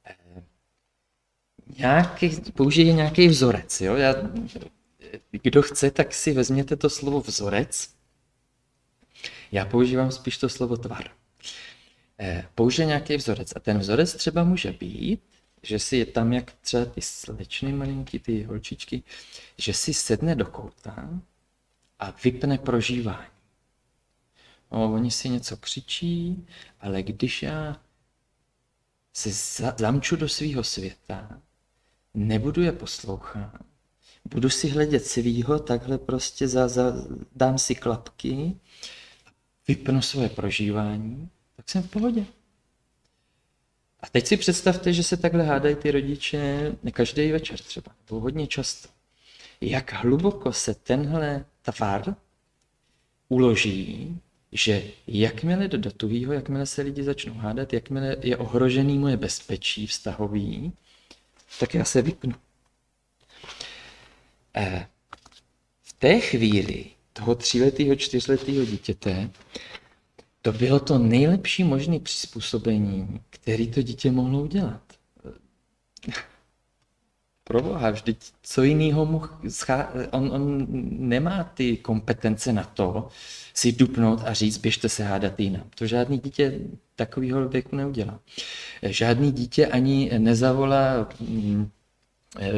e, 0.06 0.14
nějaký, 1.78 2.30
použije 2.54 2.92
nějaký 2.92 3.28
vzorec. 3.28 3.80
Jo? 3.80 3.94
Já, 3.94 4.14
kdo 5.30 5.62
chce, 5.62 5.90
tak 5.90 6.14
si 6.14 6.32
vezměte 6.32 6.76
to 6.76 6.90
slovo 6.90 7.20
vzorec. 7.20 7.88
Já 9.52 9.64
používám 9.64 10.12
spíš 10.12 10.38
to 10.38 10.48
slovo 10.48 10.76
tvar. 10.76 11.10
E, 12.20 12.44
použije 12.54 12.86
nějaký 12.86 13.16
vzorec 13.16 13.52
a 13.56 13.60
ten 13.60 13.78
vzorec 13.78 14.14
třeba 14.14 14.44
může 14.44 14.72
být 14.72 15.20
že 15.62 15.78
si 15.78 15.96
je 15.96 16.06
tam 16.06 16.32
jak 16.32 16.52
třeba 16.52 16.84
ty 16.84 17.00
slečny 17.02 17.72
malinký, 17.72 18.18
ty 18.18 18.42
holčičky, 18.42 19.02
že 19.58 19.74
si 19.74 19.94
sedne 19.94 20.34
do 20.34 20.46
kouta 20.46 21.08
a 21.98 22.10
vypne 22.24 22.58
prožívání. 22.58 23.26
No, 24.72 24.92
oni 24.92 25.10
si 25.10 25.28
něco 25.28 25.56
křičí, 25.56 26.46
ale 26.80 27.02
když 27.02 27.42
já 27.42 27.80
se 29.12 29.30
zamču 29.78 30.16
do 30.16 30.28
svého 30.28 30.64
světa, 30.64 31.40
nebudu 32.14 32.62
je 32.62 32.72
poslouchat, 32.72 33.52
budu 34.24 34.50
si 34.50 34.68
hledět 34.68 35.06
svýho, 35.06 35.58
takhle 35.58 35.98
prostě 35.98 36.48
za, 36.48 36.68
za, 36.68 36.92
dám 37.36 37.58
si 37.58 37.74
klapky, 37.74 38.56
vypnu 39.68 40.02
svoje 40.02 40.28
prožívání, 40.28 41.28
tak 41.56 41.70
jsem 41.70 41.82
v 41.82 41.90
pohodě. 41.90 42.24
A 44.00 44.08
teď 44.08 44.26
si 44.26 44.36
představte, 44.36 44.92
že 44.92 45.02
se 45.02 45.16
takhle 45.16 45.44
hádají 45.44 45.74
ty 45.74 45.90
rodiče 45.90 46.72
každý 46.92 47.32
večer 47.32 47.58
třeba, 47.58 47.92
nebo 48.06 48.20
hodně 48.20 48.46
často. 48.46 48.88
Jak 49.60 49.92
hluboko 49.92 50.52
se 50.52 50.74
tenhle 50.74 51.44
tvar 51.62 52.16
uloží, 53.28 54.20
že 54.52 54.82
jakmile 55.06 55.68
do 55.68 55.78
datového, 55.78 56.32
jakmile 56.32 56.66
se 56.66 56.82
lidi 56.82 57.02
začnou 57.02 57.34
hádat, 57.34 57.72
jakmile 57.72 58.16
je 58.20 58.36
ohrožený 58.36 58.98
moje 58.98 59.16
bezpečí 59.16 59.86
vztahový, 59.86 60.72
tak 61.58 61.74
já 61.74 61.84
se 61.84 62.02
vypnu. 62.02 62.34
E, 64.56 64.88
v 65.82 65.92
té 65.92 66.20
chvíli 66.20 66.84
toho 67.12 67.34
tříletého, 67.34 67.96
čtyřletého 67.96 68.64
dítěte 68.64 69.30
to 70.42 70.52
bylo 70.52 70.80
to 70.80 70.98
nejlepší 70.98 71.64
možné 71.64 71.98
přizpůsobení, 71.98 73.20
který 73.30 73.70
to 73.70 73.82
dítě 73.82 74.10
mohlo 74.10 74.42
udělat. 74.42 74.82
Proboha, 77.44 77.90
vždyť 77.90 78.32
co 78.42 78.62
jiného 78.62 79.06
mu 79.06 79.22
schá... 79.48 79.92
on, 80.10 80.32
on 80.32 80.66
nemá 81.08 81.44
ty 81.44 81.76
kompetence 81.76 82.52
na 82.52 82.64
to 82.64 83.08
si 83.54 83.72
dupnout 83.72 84.22
a 84.24 84.32
říct, 84.34 84.58
běžte 84.58 84.88
se 84.88 85.04
hádat 85.04 85.40
jinam. 85.40 85.64
To 85.74 85.86
žádný 85.86 86.18
dítě 86.18 86.60
takového 86.96 87.48
věku 87.48 87.76
neudělá. 87.76 88.20
Žádný 88.82 89.32
dítě 89.32 89.66
ani 89.66 90.10
nezavolá 90.18 91.08
mm, 91.20 91.70
eh, 92.38 92.50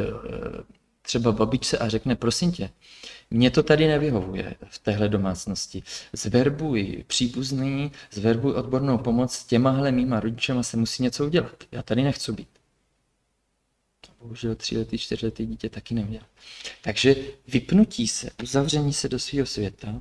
třeba 1.03 1.33
babičce 1.33 1.79
a 1.79 1.89
řekne, 1.89 2.17
prosím 2.17 2.53
tě, 2.53 2.71
mně 3.31 3.51
to 3.51 3.63
tady 3.63 3.89
nevyhovuje 3.89 4.55
v 4.69 4.79
téhle 4.79 5.09
domácnosti. 5.09 5.83
Zverbuj 6.13 7.05
příbuzný, 7.07 7.93
zverbuj 8.11 8.53
odbornou 8.53 8.99
pomoc, 8.99 9.45
těmahle 9.45 9.93
mýma 9.93 10.21
rodičema 10.21 10.63
se 10.63 10.77
musí 10.77 11.03
něco 11.03 11.27
udělat. 11.27 11.65
Já 11.73 11.83
tady 11.83 12.03
nechci 12.03 12.33
být. 12.33 12.49
Bohužel 14.25 14.55
tříletý, 14.55 14.99
čtyřletý 14.99 15.47
dítě 15.47 15.69
taky 15.69 15.95
neměl. 15.95 16.23
Takže 16.83 17.17
vypnutí 17.49 18.09
se, 18.09 18.31
uzavření 18.43 18.93
se 18.93 19.09
do 19.09 19.19
svého 19.19 19.47
světa, 19.47 20.01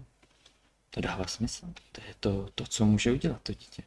to 0.90 1.02
dává 1.02 1.28
smysl. 1.28 1.66
To 1.92 2.02
je 2.08 2.14
to, 2.20 2.50
to 2.56 2.66
co 2.66 2.86
může 2.86 3.12
udělat 3.12 3.42
to 3.44 3.54
dítě. 3.54 3.84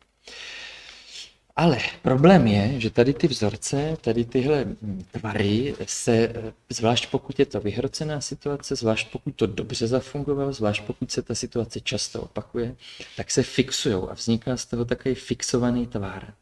Ale 1.56 1.78
problém 2.02 2.46
je, 2.46 2.80
že 2.80 2.90
tady 2.90 3.14
ty 3.14 3.28
vzorce, 3.28 3.96
tady 4.00 4.24
tyhle 4.24 4.64
tvary 5.10 5.74
se, 5.86 6.32
zvlášť 6.70 7.10
pokud 7.10 7.38
je 7.38 7.46
to 7.46 7.60
vyhrocená 7.60 8.20
situace, 8.20 8.76
zvlášť 8.76 9.08
pokud 9.12 9.36
to 9.36 9.46
dobře 9.46 9.86
zafungovalo, 9.86 10.52
zvlášť 10.52 10.82
pokud 10.82 11.12
se 11.12 11.22
ta 11.22 11.34
situace 11.34 11.80
často 11.80 12.22
opakuje, 12.22 12.76
tak 13.16 13.30
se 13.30 13.42
fixují 13.42 13.94
a 13.94 14.14
vzniká 14.14 14.56
z 14.56 14.66
toho 14.66 14.84
takový 14.84 15.14
fixovaný 15.14 15.86
tvar. 15.86 16.34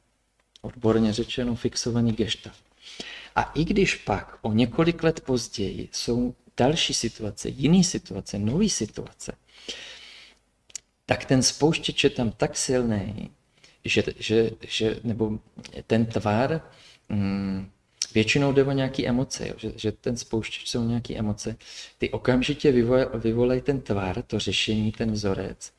odborně 0.62 1.12
řečeno 1.12 1.54
fixovaný 1.54 2.12
geštaft. 2.12 2.63
A 3.34 3.42
i 3.42 3.64
když 3.64 3.94
pak 3.94 4.38
o 4.42 4.52
několik 4.52 5.02
let 5.02 5.20
později 5.20 5.88
jsou 5.92 6.34
další 6.56 6.94
situace, 6.94 7.48
jiné 7.48 7.84
situace, 7.84 8.38
nové 8.38 8.68
situace, 8.68 9.32
tak 11.06 11.24
ten 11.24 11.42
spouštěč 11.42 12.04
je 12.04 12.10
tam 12.10 12.30
tak 12.30 12.56
silný, 12.56 13.30
že, 13.84 14.02
že, 14.18 14.50
že 14.68 15.00
nebo 15.04 15.38
ten 15.86 16.06
tvar, 16.06 16.60
mm, 17.08 17.70
většinou 18.14 18.52
jde 18.52 18.64
o 18.64 18.72
nějaké 18.72 19.06
emoce, 19.06 19.48
jo, 19.48 19.54
že, 19.56 19.72
že 19.76 19.92
ten 19.92 20.16
spouštěč 20.16 20.68
jsou 20.70 20.84
nějaké 20.84 21.14
emoce, 21.14 21.56
ty 21.98 22.10
okamžitě 22.10 22.72
vyvolají 22.72 23.08
vyvolaj 23.14 23.60
ten 23.60 23.80
tvar, 23.80 24.22
to 24.22 24.38
řešení, 24.38 24.92
ten 24.92 25.12
vzorec, 25.12 25.72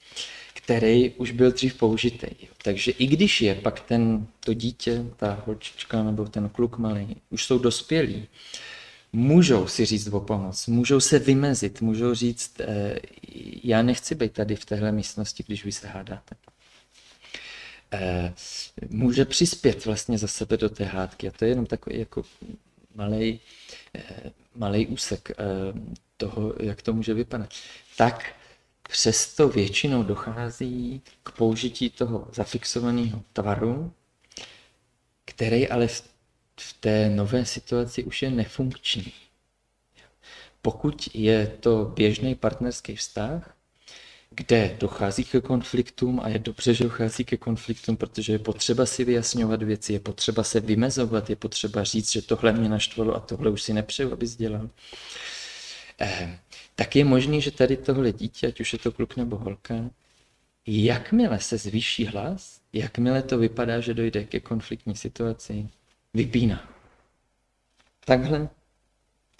který 0.65 1.11
už 1.11 1.31
byl 1.31 1.51
dřív 1.51 1.75
použitý. 1.75 2.27
Takže 2.63 2.91
i 2.91 3.07
když 3.07 3.41
je 3.41 3.55
pak 3.55 3.79
ten, 3.79 4.27
to 4.39 4.53
dítě, 4.53 5.05
ta 5.17 5.43
holčička 5.45 6.03
nebo 6.03 6.25
ten 6.25 6.49
kluk 6.49 6.77
malý, 6.77 7.15
už 7.29 7.45
jsou 7.45 7.59
dospělí, 7.59 8.27
můžou 9.13 9.67
si 9.67 9.85
říct 9.85 10.07
o 10.07 10.19
pomoc, 10.19 10.67
můžou 10.67 10.99
se 10.99 11.19
vymezit, 11.19 11.81
můžou 11.81 12.13
říct, 12.13 12.59
eh, 12.59 12.99
já 13.63 13.81
nechci 13.81 14.15
být 14.15 14.31
tady 14.31 14.55
v 14.55 14.65
téhle 14.65 14.91
místnosti, 14.91 15.43
když 15.47 15.65
vy 15.65 15.71
se 15.71 15.87
hádáte. 15.87 16.35
Eh, 17.91 18.33
může 18.89 19.25
přispět 19.25 19.85
vlastně 19.85 20.17
za 20.17 20.27
sebe 20.27 20.57
do 20.57 20.69
té 20.69 20.83
hádky 20.83 21.27
a 21.27 21.31
to 21.31 21.45
je 21.45 21.51
jenom 21.51 21.65
takový 21.65 21.99
jako 21.99 22.23
malý, 22.95 23.39
eh, 23.95 24.87
úsek 24.87 25.31
eh, 25.31 25.35
toho, 26.17 26.53
jak 26.59 26.81
to 26.81 26.93
může 26.93 27.13
vypadat. 27.13 27.49
Tak 27.97 28.35
přesto 28.89 29.49
většinou 29.49 30.03
dochází 30.03 31.01
k 31.23 31.31
použití 31.31 31.89
toho 31.89 32.27
zafixovaného 32.33 33.21
tvaru, 33.33 33.91
který 35.25 35.69
ale 35.69 35.87
v, 35.87 36.73
té 36.79 37.09
nové 37.09 37.45
situaci 37.45 38.03
už 38.03 38.21
je 38.21 38.29
nefunkční. 38.29 39.13
Pokud 40.61 41.09
je 41.13 41.47
to 41.59 41.85
běžný 41.95 42.35
partnerský 42.35 42.95
vztah, 42.95 43.55
kde 44.29 44.77
dochází 44.79 45.23
ke 45.23 45.41
konfliktům 45.41 46.19
a 46.23 46.29
je 46.29 46.39
dobře, 46.39 46.73
že 46.73 46.83
dochází 46.83 47.25
ke 47.25 47.37
konfliktům, 47.37 47.97
protože 47.97 48.33
je 48.33 48.39
potřeba 48.39 48.85
si 48.85 49.03
vyjasňovat 49.03 49.63
věci, 49.63 49.93
je 49.93 49.99
potřeba 49.99 50.43
se 50.43 50.59
vymezovat, 50.59 51.29
je 51.29 51.35
potřeba 51.35 51.83
říct, 51.83 52.11
že 52.11 52.21
tohle 52.21 52.53
mě 52.53 52.69
naštvalo 52.69 53.15
a 53.15 53.19
tohle 53.19 53.49
už 53.49 53.61
si 53.61 53.73
nepřeju, 53.73 54.13
abys 54.13 54.35
dělal. 54.35 54.69
Eh, 56.01 56.39
tak 56.75 56.95
je 56.95 57.05
možný, 57.05 57.41
že 57.41 57.51
tady 57.51 57.77
tohle 57.77 58.11
dítě, 58.11 58.47
ať 58.47 58.59
už 58.59 58.73
je 58.73 58.79
to 58.79 58.91
kluk 58.91 59.15
nebo 59.15 59.37
holka, 59.37 59.75
jakmile 60.67 61.39
se 61.39 61.57
zvýší 61.57 62.05
hlas, 62.05 62.61
jakmile 62.73 63.21
to 63.21 63.37
vypadá, 63.37 63.79
že 63.79 63.93
dojde 63.93 64.23
ke 64.23 64.39
konfliktní 64.39 64.95
situaci, 64.95 65.69
vypíná. 66.13 66.69
Takhle 68.05 68.49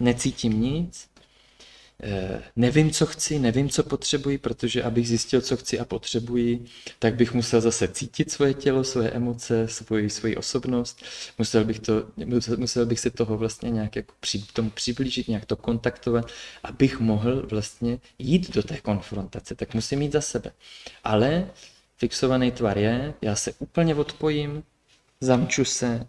necítím 0.02 0.61
nic, 0.61 1.10
nevím, 2.56 2.92
co 2.92 3.06
chci, 3.06 3.40
nevím, 3.40 3.70
co 3.70 3.84
potřebuji, 3.84 4.38
protože 4.38 4.84
abych 4.84 5.08
zjistil, 5.08 5.42
co 5.42 5.58
chci 5.58 5.80
a 5.80 5.86
potřebuji, 5.86 6.66
tak 7.00 7.16
bych 7.16 7.34
musel 7.34 7.62
zase 7.62 7.88
cítit 7.88 8.32
svoje 8.32 8.54
tělo, 8.54 8.84
svoje 8.84 9.10
emoce, 9.10 9.68
svoji, 9.68 10.10
svoji 10.10 10.36
osobnost. 10.36 11.04
Musel 11.38 11.66
bych, 11.66 11.80
to, 11.80 12.08
musel 12.58 12.86
bych 12.86 13.00
se 13.00 13.10
toho 13.10 13.38
vlastně 13.38 13.70
nějak 13.70 13.96
jako 13.96 14.14
při, 14.20 14.44
tomu 14.54 14.70
přiblížit, 14.70 15.28
nějak 15.28 15.46
to 15.46 15.56
kontaktovat, 15.56 16.32
abych 16.64 17.00
mohl 17.00 17.48
vlastně 17.48 18.00
jít 18.20 18.54
do 18.54 18.64
té 18.64 18.78
konfrontace. 18.78 19.56
Tak 19.56 19.74
musím 19.74 20.02
jít 20.02 20.12
za 20.12 20.22
sebe. 20.22 20.52
Ale 21.04 21.48
fixovaný 21.98 22.52
tvar 22.52 22.78
je, 22.78 23.14
já 23.22 23.36
se 23.36 23.54
úplně 23.60 23.96
odpojím, 23.96 24.64
zamču 25.22 25.66
se. 25.66 26.08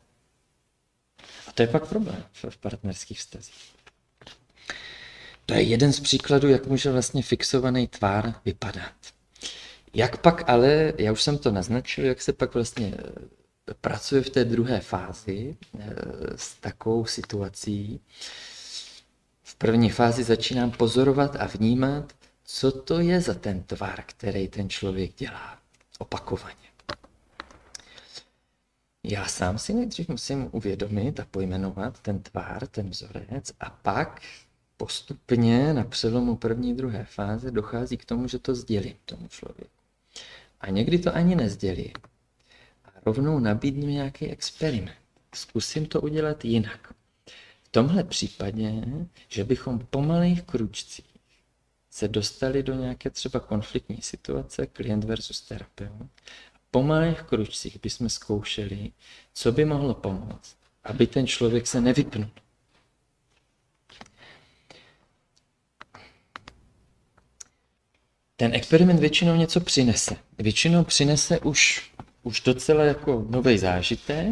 A 1.48 1.52
to 1.52 1.62
je 1.62 1.68
pak 1.68 1.88
problém 1.88 2.24
v 2.50 2.56
partnerských 2.56 3.18
vztazích. 3.18 3.75
To 5.46 5.54
je 5.54 5.62
jeden 5.62 5.92
z 5.92 6.00
příkladů, 6.00 6.48
jak 6.48 6.66
může 6.66 6.90
vlastně 6.90 7.22
fixovaný 7.22 7.88
tvár 7.88 8.34
vypadat. 8.44 8.92
Jak 9.94 10.16
pak 10.16 10.50
ale, 10.50 10.92
já 10.98 11.12
už 11.12 11.22
jsem 11.22 11.38
to 11.38 11.50
naznačil, 11.50 12.04
jak 12.04 12.22
se 12.22 12.32
pak 12.32 12.54
vlastně 12.54 12.94
eh, 12.98 13.74
pracuje 13.80 14.22
v 14.22 14.30
té 14.30 14.44
druhé 14.44 14.80
fázi 14.80 15.56
eh, 15.78 15.94
s 16.36 16.54
takovou 16.54 17.04
situací. 17.04 18.00
V 19.42 19.54
první 19.54 19.90
fázi 19.90 20.24
začínám 20.24 20.70
pozorovat 20.70 21.36
a 21.36 21.46
vnímat, 21.46 22.12
co 22.44 22.72
to 22.72 23.00
je 23.00 23.20
za 23.20 23.34
ten 23.34 23.62
tvar, 23.62 24.02
který 24.06 24.48
ten 24.48 24.68
člověk 24.68 25.14
dělá 25.14 25.58
opakovaně. 25.98 26.66
Já 29.04 29.26
sám 29.26 29.58
si 29.58 29.74
nejdřív 29.74 30.08
musím 30.08 30.48
uvědomit 30.52 31.20
a 31.20 31.26
pojmenovat 31.30 32.00
ten 32.00 32.20
tvár, 32.22 32.66
ten 32.66 32.90
vzorec 32.90 33.52
a 33.60 33.70
pak 33.70 34.20
postupně 34.76 35.74
na 35.74 35.84
přelomu 35.84 36.36
první 36.36 36.74
druhé 36.74 37.04
fáze 37.04 37.50
dochází 37.50 37.96
k 37.96 38.04
tomu, 38.04 38.28
že 38.28 38.38
to 38.38 38.54
sdělím 38.54 38.94
tomu 39.04 39.28
člověku. 39.28 39.70
A 40.60 40.70
někdy 40.70 40.98
to 40.98 41.14
ani 41.14 41.36
nezdělím. 41.36 41.92
A 42.84 42.88
rovnou 43.06 43.38
nabídnu 43.38 43.86
nějaký 43.86 44.26
experiment. 44.26 44.96
Zkusím 45.34 45.86
to 45.86 46.00
udělat 46.00 46.44
jinak. 46.44 46.92
V 47.62 47.68
tomhle 47.70 48.04
případě, 48.04 48.72
že 49.28 49.44
bychom 49.44 49.78
po 49.78 50.02
malých 50.02 50.42
kručcích 50.42 51.16
se 51.90 52.08
dostali 52.08 52.62
do 52.62 52.74
nějaké 52.74 53.10
třeba 53.10 53.40
konfliktní 53.40 54.02
situace, 54.02 54.66
klient 54.66 55.04
versus 55.04 55.40
terapeut, 55.40 56.10
po 56.70 56.82
malých 56.82 57.22
kručcích 57.22 57.80
bychom 57.82 58.08
zkoušeli, 58.08 58.92
co 59.34 59.52
by 59.52 59.64
mohlo 59.64 59.94
pomoct, 59.94 60.56
aby 60.84 61.06
ten 61.06 61.26
člověk 61.26 61.66
se 61.66 61.80
nevypnul 61.80 62.30
ten 68.36 68.54
experiment 68.54 69.00
většinou 69.00 69.36
něco 69.36 69.60
přinese. 69.60 70.16
Většinou 70.38 70.84
přinese 70.84 71.40
už, 71.40 71.90
už 72.22 72.40
docela 72.40 72.84
jako 72.84 73.26
nový 73.30 73.58
zážitek. 73.58 74.28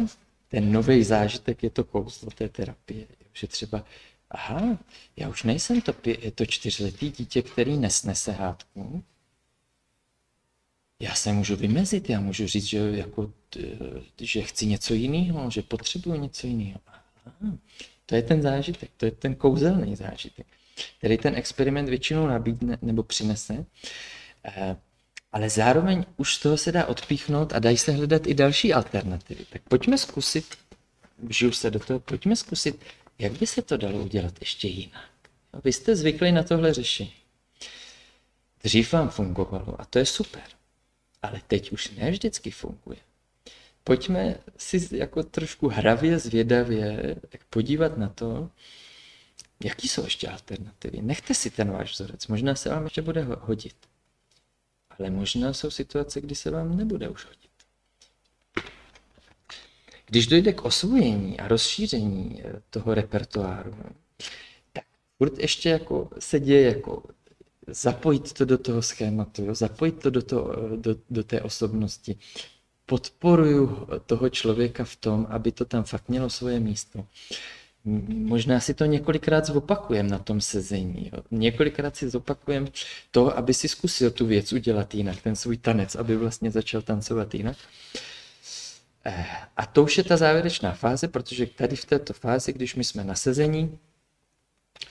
Ten 0.47 0.71
nový 0.71 1.03
zážitek 1.03 1.63
je 1.63 1.69
to 1.69 1.83
kouzlo 1.83 2.31
té 2.31 2.49
terapie. 2.49 3.05
Že 3.33 3.47
třeba, 3.47 3.85
aha, 4.29 4.77
já 5.17 5.29
už 5.29 5.43
nejsem 5.43 5.81
to, 5.81 5.93
pě, 5.93 6.31
to 6.31 6.45
čtyřletý 6.45 7.11
dítě, 7.11 7.41
který 7.41 7.77
nesnese 7.77 8.31
hádku. 8.31 9.03
Já 10.99 11.15
se 11.15 11.33
můžu 11.33 11.55
vymezit, 11.55 12.09
já 12.09 12.19
můžu 12.19 12.47
říct, 12.47 12.65
že, 12.65 12.77
jako, 12.77 13.31
že 14.21 14.41
chci 14.41 14.65
něco 14.65 14.93
jiného, 14.93 15.51
že 15.51 15.61
potřebuji 15.61 16.19
něco 16.19 16.47
jiného. 16.47 16.79
Aha, 17.25 17.57
to 18.05 18.15
je 18.15 18.21
ten 18.21 18.41
zážitek, 18.41 18.89
to 18.97 19.05
je 19.05 19.11
ten 19.11 19.35
kouzelný 19.35 19.95
zážitek 19.95 20.47
který 20.97 21.17
ten 21.17 21.35
experiment 21.35 21.89
většinou 21.89 22.27
nabídne 22.27 22.77
nebo 22.81 23.03
přinese, 23.03 23.65
eh, 24.45 24.75
ale 25.31 25.49
zároveň 25.49 26.05
už 26.17 26.35
z 26.35 26.39
toho 26.39 26.57
se 26.57 26.71
dá 26.71 26.85
odpíchnout 26.85 27.53
a 27.53 27.59
dají 27.59 27.77
se 27.77 27.91
hledat 27.91 28.27
i 28.27 28.33
další 28.33 28.73
alternativy. 28.73 29.45
Tak 29.49 29.61
pojďme 29.61 29.97
zkusit, 29.97 30.45
žiju 31.29 31.51
se 31.51 31.71
do 31.71 31.79
toho, 31.79 31.99
pojďme 31.99 32.35
zkusit, 32.35 32.79
jak 33.19 33.31
by 33.31 33.47
se 33.47 33.61
to 33.61 33.77
dalo 33.77 33.99
udělat 33.99 34.33
ještě 34.39 34.67
jinak. 34.67 35.09
Vy 35.63 35.73
jste 35.73 35.95
zvykli 35.95 36.31
na 36.31 36.43
tohle 36.43 36.73
řešení. 36.73 37.13
Dřív 38.63 38.93
vám 38.93 39.09
fungovalo 39.09 39.81
a 39.81 39.85
to 39.85 39.99
je 39.99 40.05
super. 40.05 40.43
Ale 41.21 41.41
teď 41.47 41.71
už 41.71 41.91
ne 41.91 42.11
vždycky 42.11 42.51
funguje. 42.51 42.97
Pojďme 43.83 44.35
si 44.57 44.89
jako 44.91 45.23
trošku 45.23 45.67
hravě, 45.67 46.19
zvědavě 46.19 47.15
podívat 47.49 47.97
na 47.97 48.09
to, 48.09 48.49
Jaký 49.63 49.87
jsou 49.87 50.03
ještě 50.03 50.27
alternativy? 50.27 51.01
Nechte 51.01 51.33
si 51.33 51.49
ten 51.49 51.71
váš 51.71 51.91
vzorec, 51.91 52.27
možná 52.27 52.55
se 52.55 52.69
vám 52.69 52.83
ještě 52.83 53.01
bude 53.01 53.27
hodit. 53.39 53.75
Ale 54.99 55.09
možná 55.09 55.53
jsou 55.53 55.71
situace, 55.71 56.21
kdy 56.21 56.35
se 56.35 56.51
vám 56.51 56.77
nebude 56.77 57.09
už 57.09 57.25
hodit. 57.25 57.39
Když 60.05 60.27
dojde 60.27 60.53
k 60.53 60.65
osvojení 60.65 61.39
a 61.39 61.47
rozšíření 61.47 62.41
eh, 62.43 62.61
toho 62.69 62.93
repertoáru, 62.93 63.75
tak 64.73 64.83
furt 65.17 65.39
ještě 65.39 65.69
jako 65.69 66.09
se 66.19 66.39
děje 66.39 66.61
jako 66.61 67.03
zapojit 67.67 68.33
to 68.33 68.45
do 68.45 68.57
toho 68.57 68.81
schématu, 68.81 69.45
jo? 69.45 69.55
zapojit 69.55 69.99
to 69.99 70.09
do, 70.09 70.21
toho, 70.21 70.53
eh, 70.73 70.77
do, 70.77 70.95
do 71.09 71.23
té 71.23 71.41
osobnosti. 71.41 72.17
Podporuju 72.85 73.87
toho 74.05 74.29
člověka 74.29 74.83
v 74.83 74.95
tom, 74.95 75.27
aby 75.29 75.51
to 75.51 75.65
tam 75.65 75.83
fakt 75.83 76.09
mělo 76.09 76.29
svoje 76.29 76.59
místo 76.59 77.05
možná 78.07 78.59
si 78.59 78.73
to 78.73 78.85
několikrát 78.85 79.45
zopakujeme 79.45 80.09
na 80.09 80.19
tom 80.19 80.41
sezení. 80.41 81.11
Jo. 81.13 81.23
Několikrát 81.31 81.95
si 81.95 82.09
zopakujem 82.09 82.67
to, 83.11 83.37
aby 83.37 83.53
si 83.53 83.67
zkusil 83.67 84.11
tu 84.11 84.25
věc 84.25 84.53
udělat 84.53 84.95
jinak, 84.95 85.21
ten 85.21 85.35
svůj 85.35 85.57
tanec, 85.57 85.95
aby 85.95 86.15
vlastně 86.17 86.51
začal 86.51 86.81
tancovat 86.81 87.35
jinak. 87.35 87.57
Eh, 89.05 89.25
a 89.57 89.65
to 89.65 89.83
už 89.83 89.97
je 89.97 90.03
ta 90.03 90.17
závěrečná 90.17 90.71
fáze, 90.71 91.07
protože 91.07 91.45
tady 91.45 91.75
v 91.75 91.85
této 91.85 92.13
fázi, 92.13 92.53
když 92.53 92.75
my 92.75 92.83
jsme 92.83 93.03
na 93.03 93.15
sezení, 93.15 93.77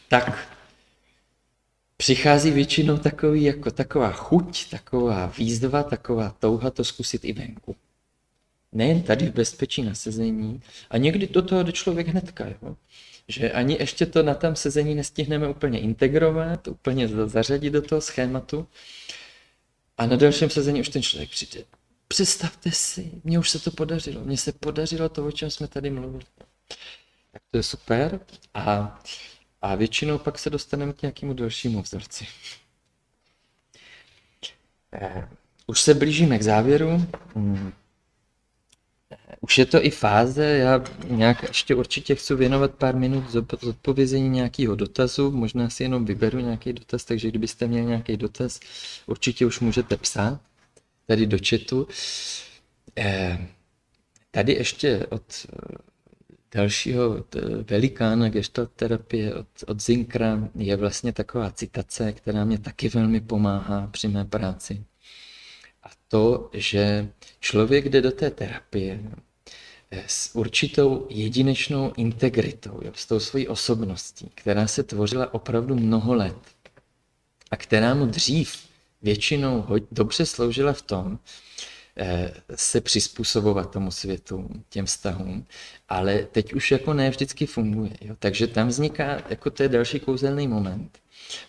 tak 0.08 0.48
přichází 1.96 2.50
většinou 2.50 2.98
takový, 2.98 3.42
jako 3.42 3.70
taková 3.70 4.12
chuť, 4.12 4.70
taková 4.70 5.26
výzva, 5.26 5.82
taková 5.82 6.36
touha 6.38 6.70
to 6.70 6.84
zkusit 6.84 7.24
i 7.24 7.32
venku. 7.32 7.76
Nejen 8.74 9.02
tady 9.02 9.26
v 9.26 9.34
bezpečí 9.34 9.82
na 9.82 9.94
sezení, 9.94 10.62
a 10.90 10.98
někdy 10.98 11.26
do 11.26 11.42
toho 11.42 11.62
jde 11.62 11.72
člověk 11.72 12.08
hnedka, 12.08 12.46
jo? 12.62 12.76
že 13.28 13.52
ani 13.52 13.76
ještě 13.80 14.06
to 14.06 14.22
na 14.22 14.34
tom 14.34 14.56
sezení 14.56 14.94
nestihneme 14.94 15.48
úplně 15.48 15.80
integrovat, 15.80 16.68
úplně 16.68 17.08
zařadit 17.08 17.70
do 17.70 17.82
toho 17.82 18.00
schématu, 18.00 18.66
a 19.98 20.06
na 20.06 20.16
dalším 20.16 20.50
sezení 20.50 20.80
už 20.80 20.88
ten 20.88 21.02
člověk 21.02 21.30
přijde. 21.30 21.64
Představte 22.08 22.70
si, 22.70 23.10
mně 23.24 23.38
už 23.38 23.50
se 23.50 23.58
to 23.58 23.70
podařilo, 23.70 24.24
mně 24.24 24.36
se 24.36 24.52
podařilo 24.52 25.08
to, 25.08 25.26
o 25.26 25.32
čem 25.32 25.50
jsme 25.50 25.68
tady 25.68 25.90
mluvili. 25.90 26.24
Tak 27.32 27.42
to 27.50 27.56
je 27.56 27.62
super 27.62 28.20
a, 28.54 28.98
a 29.62 29.74
většinou 29.74 30.18
pak 30.18 30.38
se 30.38 30.50
dostaneme 30.50 30.92
k 30.92 31.02
nějakému 31.02 31.32
dalšímu 31.32 31.82
vzorci. 31.82 32.26
Eh, 34.92 35.28
už 35.66 35.80
se 35.80 35.94
blížíme 35.94 36.38
k 36.38 36.42
závěru. 36.42 37.06
Hmm. 37.34 37.72
Už 39.40 39.58
je 39.58 39.66
to 39.66 39.84
i 39.84 39.90
fáze, 39.90 40.44
já 40.44 40.84
nějak 41.08 41.42
ještě 41.42 41.74
určitě 41.74 42.14
chci 42.14 42.34
věnovat 42.34 42.74
pár 42.74 42.96
minut 42.96 43.24
zodpovězení 43.62 44.28
nějakého 44.28 44.74
dotazu, 44.74 45.30
možná 45.30 45.70
si 45.70 45.82
jenom 45.82 46.04
vyberu 46.04 46.38
nějaký 46.38 46.72
dotaz, 46.72 47.04
takže 47.04 47.28
kdybyste 47.28 47.66
měli 47.66 47.86
nějaký 47.86 48.16
dotaz, 48.16 48.60
určitě 49.06 49.46
už 49.46 49.60
můžete 49.60 49.96
psát 49.96 50.40
tady 51.06 51.26
do 51.26 51.38
chatu. 51.48 51.88
Eh, 52.98 53.48
tady 54.30 54.52
ještě 54.52 55.06
od 55.06 55.46
dalšího 56.54 57.24
velikána 57.70 58.28
gestalt 58.28 58.70
terapie 58.76 59.34
od, 59.34 59.46
od 59.66 59.82
Zinkra 59.82 60.48
je 60.54 60.76
vlastně 60.76 61.12
taková 61.12 61.50
citace, 61.50 62.12
která 62.12 62.44
mě 62.44 62.58
taky 62.58 62.88
velmi 62.88 63.20
pomáhá 63.20 63.86
při 63.86 64.08
mé 64.08 64.24
práci. 64.24 64.84
A 65.84 65.88
to, 66.08 66.50
že 66.52 67.08
člověk 67.40 67.88
jde 67.88 68.00
do 68.02 68.10
té 68.12 68.30
terapie 68.30 69.00
eh, 69.90 70.04
s 70.06 70.36
určitou 70.36 71.06
jedinečnou 71.10 71.92
integritou, 71.96 72.80
jo, 72.82 72.92
s 72.94 73.06
tou 73.06 73.20
svojí 73.20 73.48
osobností, 73.48 74.30
která 74.34 74.66
se 74.66 74.82
tvořila 74.82 75.34
opravdu 75.34 75.74
mnoho 75.74 76.14
let 76.14 76.36
a 77.50 77.56
která 77.56 77.94
mu 77.94 78.06
dřív 78.06 78.56
většinou 79.02 79.66
dobře 79.92 80.26
sloužila 80.26 80.72
v 80.72 80.82
tom, 80.82 81.18
eh, 81.96 82.34
se 82.54 82.80
přizpůsobovat 82.80 83.70
tomu 83.70 83.90
světu, 83.90 84.50
těm 84.68 84.86
vztahům, 84.86 85.46
ale 85.88 86.26
teď 86.32 86.52
už 86.52 86.70
jako 86.70 86.94
ne 86.94 87.10
vždycky 87.10 87.46
funguje. 87.46 87.92
Jo? 88.00 88.16
Takže 88.18 88.46
tam 88.46 88.68
vzniká, 88.68 89.22
jako 89.28 89.50
to 89.50 89.62
je 89.62 89.68
další 89.68 90.00
kouzelný 90.00 90.48
moment 90.48 90.98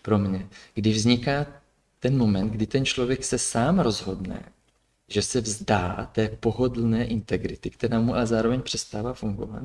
pro 0.02 0.20
mě, 0.20 0.50
kdy 0.74 0.92
vzniká 0.92 1.46
ten 2.06 2.18
moment, 2.18 2.50
kdy 2.50 2.68
ten 2.68 2.86
člověk 2.86 3.24
se 3.24 3.38
sám 3.38 3.80
rozhodne, 3.80 4.44
že 5.08 5.22
se 5.22 5.42
vzdá 5.42 6.10
té 6.12 6.28
pohodlné 6.28 7.06
integrity, 7.06 7.70
která 7.70 8.00
mu 8.00 8.16
ale 8.16 8.28
zároveň 8.28 8.62
přestává 8.62 9.14
fungovat 9.14 9.64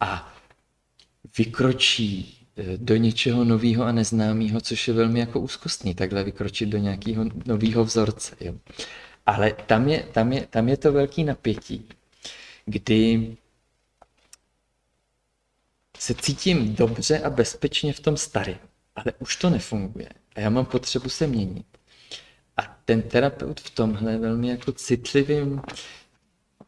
a 0.00 0.34
vykročí 1.38 2.38
eh, 2.56 2.76
do 2.76 2.96
něčeho 2.96 3.44
nového 3.44 3.84
a 3.84 3.92
neznámého, 3.92 4.60
což 4.60 4.88
je 4.88 4.94
velmi 4.94 5.20
jako 5.20 5.40
úzkostný, 5.40 5.94
takhle 5.94 6.24
vykročit 6.24 6.68
do 6.68 6.78
nějakého 6.78 7.24
nového 7.46 7.84
vzorce. 7.84 8.36
Jo. 8.40 8.54
Ale 9.26 9.52
tam 9.66 9.88
je, 9.88 10.02
tam, 10.12 10.32
je, 10.32 10.46
tam 10.46 10.68
je 10.68 10.76
to 10.76 10.92
velký 10.92 11.24
napětí, 11.24 11.88
kdy 12.64 13.36
se 15.98 16.14
cítím 16.14 16.74
dobře 16.74 17.18
a 17.18 17.30
bezpečně 17.30 17.92
v 17.92 18.00
tom 18.00 18.16
starém, 18.16 18.58
ale 18.96 19.12
už 19.18 19.36
to 19.36 19.50
nefunguje 19.50 20.08
a 20.36 20.40
já 20.40 20.50
mám 20.50 20.66
potřebu 20.66 21.08
se 21.08 21.26
měnit. 21.26 21.66
A 22.56 22.78
ten 22.84 23.02
terapeut 23.02 23.60
v 23.60 23.70
tomhle 23.70 24.18
velmi 24.18 24.48
jako 24.48 24.72
citlivým, 24.72 25.60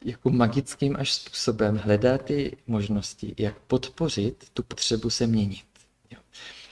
jako 0.05 0.31
magickým 0.31 0.97
až 0.97 1.12
způsobem 1.12 1.77
hledá 1.77 2.19
ty 2.19 2.57
možnosti, 2.66 3.35
jak 3.39 3.59
podpořit 3.59 4.51
tu 4.55 4.62
potřebu 4.62 5.11
se 5.11 5.27
měnit. 5.27 5.65
Jo. 6.11 6.20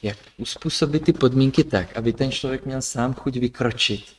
Jak 0.02 0.18
uspůsobit 0.36 1.04
ty 1.04 1.12
podmínky 1.12 1.64
tak, 1.64 1.96
aby 1.96 2.12
ten 2.12 2.32
člověk 2.32 2.66
měl 2.66 2.82
sám 2.82 3.14
chuť 3.14 3.36
vykročit 3.36 4.16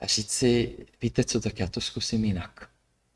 a 0.00 0.06
říct 0.06 0.30
si, 0.30 0.76
víte 1.02 1.24
co, 1.24 1.40
tak 1.40 1.60
já 1.60 1.68
to 1.68 1.80
zkusím 1.80 2.24
jinak. 2.24 2.71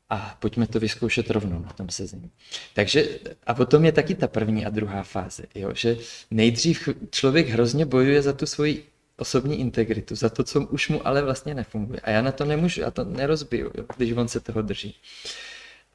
A 0.09 0.37
pojďme 0.39 0.67
to 0.67 0.79
vyzkoušet 0.79 1.29
rovnou 1.29 1.59
na 1.59 1.69
tom 1.69 1.89
sezení. 1.89 2.31
Takže 2.73 3.19
a 3.47 3.53
potom 3.53 3.85
je 3.85 3.91
taky 3.91 4.15
ta 4.15 4.27
první 4.27 4.65
a 4.65 4.69
druhá 4.69 5.03
fáze, 5.03 5.43
jo, 5.55 5.71
že 5.73 5.97
nejdřív 6.31 6.89
člověk 7.09 7.47
hrozně 7.47 7.85
bojuje 7.85 8.21
za 8.21 8.33
tu 8.33 8.45
svoji 8.45 8.87
osobní 9.17 9.59
integritu, 9.59 10.15
za 10.15 10.29
to, 10.29 10.43
co 10.43 10.61
už 10.61 10.89
mu 10.89 11.07
ale 11.07 11.21
vlastně 11.21 11.55
nefunguje. 11.55 11.99
A 11.99 12.09
já 12.09 12.21
na 12.21 12.31
to 12.31 12.45
nemůžu, 12.45 12.81
já 12.81 12.91
to 12.91 13.03
nerozbiju, 13.03 13.71
jo, 13.75 13.85
když 13.97 14.11
on 14.11 14.27
se 14.27 14.39
toho 14.39 14.61
drží. 14.61 14.95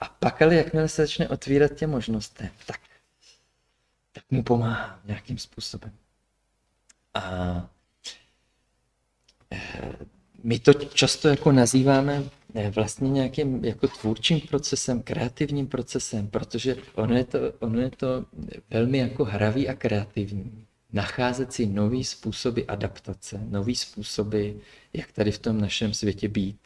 A 0.00 0.08
pak 0.08 0.42
ale 0.42 0.54
jakmile 0.54 0.88
se 0.88 1.02
začne 1.02 1.28
otvírat 1.28 1.72
tě 1.72 1.86
možnosti, 1.86 2.50
tak, 2.66 2.80
tak 4.12 4.24
mu 4.30 4.42
pomáhá 4.42 5.00
nějakým 5.04 5.38
způsobem. 5.38 5.92
A 7.14 7.22
eh, 9.52 9.92
my 10.42 10.58
to 10.58 10.72
často 10.74 11.28
jako 11.28 11.52
nazýváme 11.52 12.22
vlastně 12.70 13.10
nějakým 13.10 13.64
jako 13.64 13.88
tvůrčím 13.88 14.40
procesem, 14.40 15.02
kreativním 15.02 15.66
procesem, 15.66 16.28
protože 16.28 16.76
ono 16.94 17.16
je 17.16 17.24
to, 17.24 17.38
ono 17.58 17.80
je 17.80 17.90
to 17.90 18.24
velmi 18.70 18.98
jako 18.98 19.24
hravý 19.24 19.68
a 19.68 19.74
kreativní. 19.74 20.66
Nacházet 20.92 21.52
si 21.52 21.66
nový 21.66 22.04
způsoby 22.04 22.60
adaptace, 22.68 23.40
nový 23.48 23.76
způsoby, 23.76 24.50
jak 24.92 25.12
tady 25.12 25.32
v 25.32 25.38
tom 25.38 25.60
našem 25.60 25.94
světě 25.94 26.28
být. 26.28 26.56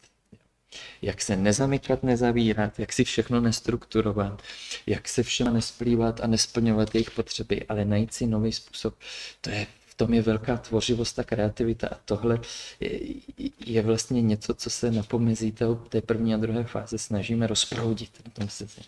Jak 1.03 1.23
se 1.23 1.37
nezamykat, 1.37 2.03
nezavírat, 2.03 2.79
jak 2.79 2.93
si 2.93 3.05
všechno 3.05 3.41
nestrukturovat, 3.41 4.43
jak 4.87 5.09
se 5.09 5.23
všem 5.23 5.55
nesplývat 5.55 6.21
a 6.21 6.27
nesplňovat 6.27 6.95
jejich 6.95 7.11
potřeby, 7.11 7.65
ale 7.69 7.85
najít 7.85 8.15
si 8.15 8.27
nový 8.27 8.53
způsob. 8.53 8.95
To 9.41 9.51
je 9.51 9.67
tom 9.97 10.15
je 10.15 10.23
velká 10.23 10.57
tvořivost 10.57 11.19
a 11.19 11.25
kreativita 11.25 11.89
a 11.89 11.99
tohle 12.05 12.41
je, 12.81 13.01
je 13.67 13.83
vlastně 13.83 14.23
něco, 14.23 14.55
co 14.55 14.71
se 14.71 14.91
na 14.91 15.03
pomezí 15.03 15.55
té 15.89 16.01
první 16.01 16.35
a 16.35 16.37
druhé 16.37 16.65
fáze 16.65 16.99
snažíme 16.99 17.47
rozproudit 17.47 18.11
na 18.25 18.31
tom 18.31 18.49
sezení. 18.49 18.87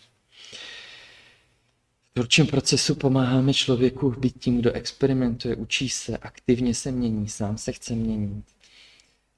V 2.09 2.13
tvůrčím 2.13 2.47
procesu 2.47 2.95
pomáháme 2.95 3.53
člověku 3.53 4.11
být 4.11 4.39
tím, 4.39 4.57
kdo 4.57 4.71
experimentuje, 4.71 5.55
učí 5.55 5.89
se, 5.89 6.17
aktivně 6.17 6.73
se 6.75 6.91
mění, 6.91 7.29
sám 7.29 7.57
se 7.57 7.71
chce 7.71 7.95
měnit. 7.95 8.45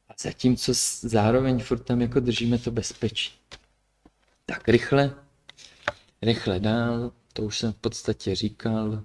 A 0.09 0.13
zatímco 0.19 0.71
zároveň 1.01 1.59
furt 1.59 1.79
tam 1.79 2.01
jako 2.01 2.19
držíme 2.19 2.57
to 2.57 2.71
bezpečí. 2.71 3.31
Tak 4.45 4.69
rychle, 4.69 5.15
rychle 6.21 6.59
dál, 6.59 7.11
to 7.33 7.43
už 7.43 7.57
jsem 7.57 7.73
v 7.73 7.75
podstatě 7.75 8.35
říkal, 8.35 9.03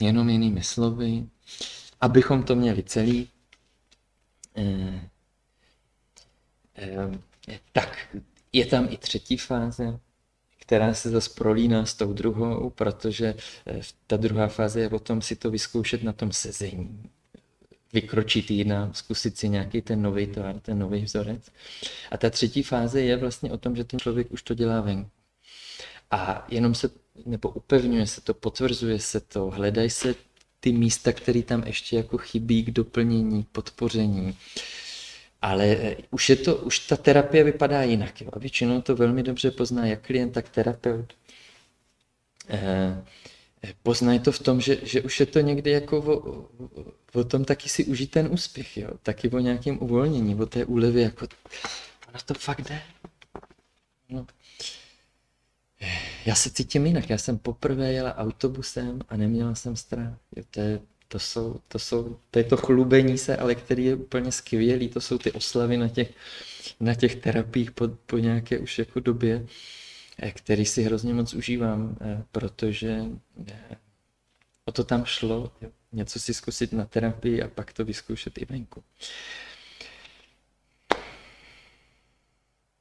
jenom 0.00 0.28
jinými 0.28 0.62
slovy, 0.62 1.26
abychom 2.00 2.42
to 2.42 2.56
měli 2.56 2.82
celý, 2.82 3.28
eh, 4.56 5.10
eh, 6.76 7.58
tak 7.72 8.16
je 8.52 8.66
tam 8.66 8.88
i 8.90 8.96
třetí 8.96 9.36
fáze, 9.36 9.98
která 10.58 10.94
se 10.94 11.10
zase 11.10 11.30
prolíná 11.34 11.86
s 11.86 11.94
tou 11.94 12.12
druhou, 12.12 12.70
protože 12.70 13.34
eh, 13.66 13.80
ta 14.06 14.16
druhá 14.16 14.48
fáze 14.48 14.80
je 14.80 14.88
o 14.88 14.98
tom 14.98 15.22
si 15.22 15.36
to 15.36 15.50
vyzkoušet 15.50 16.02
na 16.02 16.12
tom 16.12 16.32
sezení. 16.32 17.10
Vykročit 17.92 18.50
jinam, 18.50 18.94
zkusit 18.94 19.38
si 19.38 19.48
nějaký 19.48 19.82
ten 19.82 20.02
nový 20.02 20.26
tvar, 20.26 20.60
ten 20.60 20.78
nový 20.78 21.04
vzorec. 21.04 21.50
A 22.10 22.16
ta 22.16 22.30
třetí 22.30 22.62
fáze 22.62 23.02
je 23.02 23.16
vlastně 23.16 23.52
o 23.52 23.58
tom, 23.58 23.76
že 23.76 23.84
ten 23.84 24.00
člověk 24.00 24.32
už 24.32 24.42
to 24.42 24.54
dělá 24.54 24.80
venku. 24.80 25.10
A 26.10 26.46
jenom 26.48 26.74
se 26.74 26.90
nebo 27.26 27.48
upevňuje 27.48 28.06
se 28.06 28.20
to, 28.20 28.34
potvrzuje 28.34 28.98
se 28.98 29.20
to, 29.20 29.50
hledají 29.50 29.90
se 29.90 30.14
ty 30.60 30.72
místa, 30.72 31.12
které 31.12 31.42
tam 31.42 31.62
ještě 31.66 31.96
jako 31.96 32.18
chybí 32.18 32.62
k 32.64 32.70
doplnění, 32.70 33.44
k 33.44 33.48
podpoření. 33.48 34.38
Ale 35.42 35.66
eh, 35.66 35.96
už, 36.10 36.28
je 36.28 36.36
to, 36.36 36.56
už 36.56 36.78
ta 36.78 36.96
terapie 36.96 37.44
vypadá 37.44 37.82
jinak. 37.82 38.20
Jo. 38.20 38.30
A 38.32 38.38
většinou 38.38 38.82
to 38.82 38.96
velmi 38.96 39.22
dobře 39.22 39.50
pozná 39.50 39.86
jak 39.86 40.06
klient, 40.06 40.30
tak 40.30 40.48
terapeut. 40.48 41.12
Eh, 42.48 43.04
eh 43.62 43.74
poznají 43.82 44.20
to 44.20 44.32
v 44.32 44.38
tom, 44.38 44.60
že, 44.60 44.78
že 44.82 45.02
už 45.02 45.20
je 45.20 45.26
to 45.26 45.40
někdy 45.40 45.70
jako 45.70 45.98
o, 45.98 46.48
o 47.20 47.24
tom 47.24 47.44
taky 47.44 47.68
si 47.68 47.84
užít 47.84 48.10
ten 48.10 48.28
úspěch, 48.32 48.76
jo. 48.76 48.90
taky 49.02 49.30
o 49.30 49.38
nějakém 49.38 49.78
uvolnění, 49.82 50.34
o 50.34 50.46
té 50.46 50.64
úlevě, 50.64 51.02
jako 51.02 51.26
ono 52.08 52.18
to 52.26 52.34
fakt 52.34 52.60
jde. 52.60 52.82
No, 54.08 54.26
já 56.26 56.34
se 56.34 56.50
cítím 56.50 56.86
jinak. 56.86 57.10
Já 57.10 57.18
jsem 57.18 57.38
poprvé 57.38 57.92
jela 57.92 58.16
autobusem 58.16 59.00
a 59.08 59.16
neměla 59.16 59.54
jsem 59.54 59.76
strach. 59.76 60.18
To, 60.50 60.60
je, 60.60 60.80
to, 61.08 61.18
jsou, 61.18 61.60
to, 61.68 61.78
jsou, 61.78 62.16
to 62.30 62.38
je 62.38 62.44
to 62.44 62.56
chlubení 62.56 63.18
se, 63.18 63.36
ale 63.36 63.54
který 63.54 63.84
je 63.84 63.94
úplně 63.94 64.32
skvělý. 64.32 64.88
To 64.88 65.00
jsou 65.00 65.18
ty 65.18 65.32
oslavy 65.32 65.76
na 65.76 65.88
těch, 65.88 66.10
na 66.80 66.94
těch 66.94 67.16
terapiích 67.16 67.70
po, 67.70 67.88
po 67.88 68.18
nějaké 68.18 68.58
už 68.58 68.78
jako 68.78 69.00
době, 69.00 69.46
eh, 70.18 70.30
který 70.30 70.64
si 70.66 70.82
hrozně 70.82 71.14
moc 71.14 71.34
užívám, 71.34 71.96
eh, 72.00 72.22
protože 72.32 73.00
eh, 73.46 73.76
o 74.64 74.72
to 74.72 74.84
tam 74.84 75.04
šlo. 75.04 75.52
Něco 75.92 76.20
si 76.20 76.34
zkusit 76.34 76.72
na 76.72 76.84
terapii 76.84 77.42
a 77.42 77.48
pak 77.48 77.72
to 77.72 77.84
vyzkoušet 77.84 78.38
i 78.38 78.44
venku. 78.44 78.82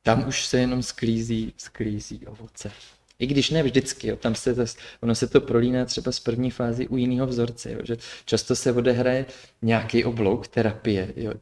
tam 0.10 0.28
už 0.28 0.46
se 0.46 0.60
jenom 0.60 0.84
sklízí, 0.84 1.54
sklízí 1.58 2.28
ovoce. 2.28 2.72
I 3.20 3.28
když 3.28 3.50
ne 3.50 3.64
vždycky, 3.64 4.08
jo, 4.08 4.16
tam 4.16 4.36
se 4.36 4.54
zas, 4.54 4.78
ono 5.02 5.16
se 5.16 5.28
to 5.28 5.42
prolíná 5.42 5.86
třeba 5.86 6.12
z 6.12 6.20
první 6.20 6.52
fázi 6.52 6.88
u 6.88 6.98
jiného 6.98 7.28
vzorce, 7.28 7.72
jo, 7.72 7.80
že 7.84 7.98
často 8.26 8.56
se 8.56 8.74
odehraje 8.74 9.26
nějaký 9.62 10.06
oblouk 10.06 10.48
terapie, 10.48 11.14
jo, 11.16 11.34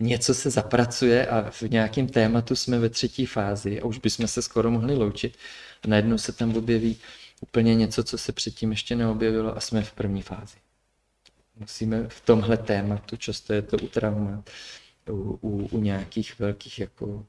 něco 0.00 0.34
se 0.34 0.50
zapracuje 0.50 1.26
a 1.26 1.50
v 1.50 1.62
nějakém 1.62 2.06
tématu 2.06 2.56
jsme 2.56 2.78
ve 2.78 2.88
třetí 2.88 3.26
fázi 3.26 3.80
a 3.80 3.84
už 3.84 3.98
bychom 3.98 4.28
se 4.28 4.42
skoro 4.42 4.70
mohli 4.70 4.94
loučit 4.94 5.36
a 5.84 5.88
najednou 5.88 6.18
se 6.18 6.32
tam 6.32 6.56
objeví 6.56 6.96
úplně 7.40 7.74
něco, 7.74 8.04
co 8.04 8.18
se 8.18 8.32
předtím 8.32 8.70
ještě 8.70 8.96
neobjevilo 8.96 9.56
a 9.56 9.60
jsme 9.60 9.82
v 9.82 9.92
první 9.92 10.22
fázi. 10.22 10.56
Musíme 11.56 12.08
v 12.08 12.20
tomhle 12.20 12.56
tématu, 12.56 13.16
často 13.16 13.52
je 13.52 13.62
to 13.62 13.76
u 13.76 13.88
traumat, 13.88 14.50
u, 15.10 15.38
u, 15.42 15.66
u 15.66 15.80
nějakých 15.80 16.38
velkých 16.38 16.78
jako 16.78 17.26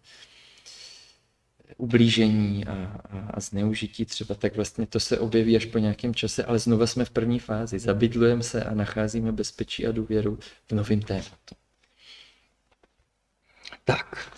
ublížení 1.78 2.66
a, 2.66 2.74
a, 3.10 3.20
a 3.34 3.40
zneužití 3.40 4.06
třeba, 4.06 4.36
tak 4.36 4.56
vlastně 4.56 4.86
to 4.86 5.00
se 5.00 5.20
objeví 5.20 5.56
až 5.56 5.66
po 5.66 5.78
nějakém 5.78 6.16
čase, 6.16 6.46
ale 6.46 6.60
znova 6.60 6.88
jsme 6.88 7.06
v 7.06 7.10
první 7.10 7.40
fázi. 7.40 7.80
Zabydlujeme 7.80 8.44
se 8.44 8.64
a 8.64 8.74
nacházíme 8.74 9.32
bezpečí 9.32 9.88
a 9.88 9.92
důvěru 9.92 10.40
v 10.68 10.72
novém 10.72 11.02
tématu. 11.02 11.56
Tak. 13.84 14.32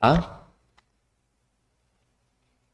A 0.00 0.40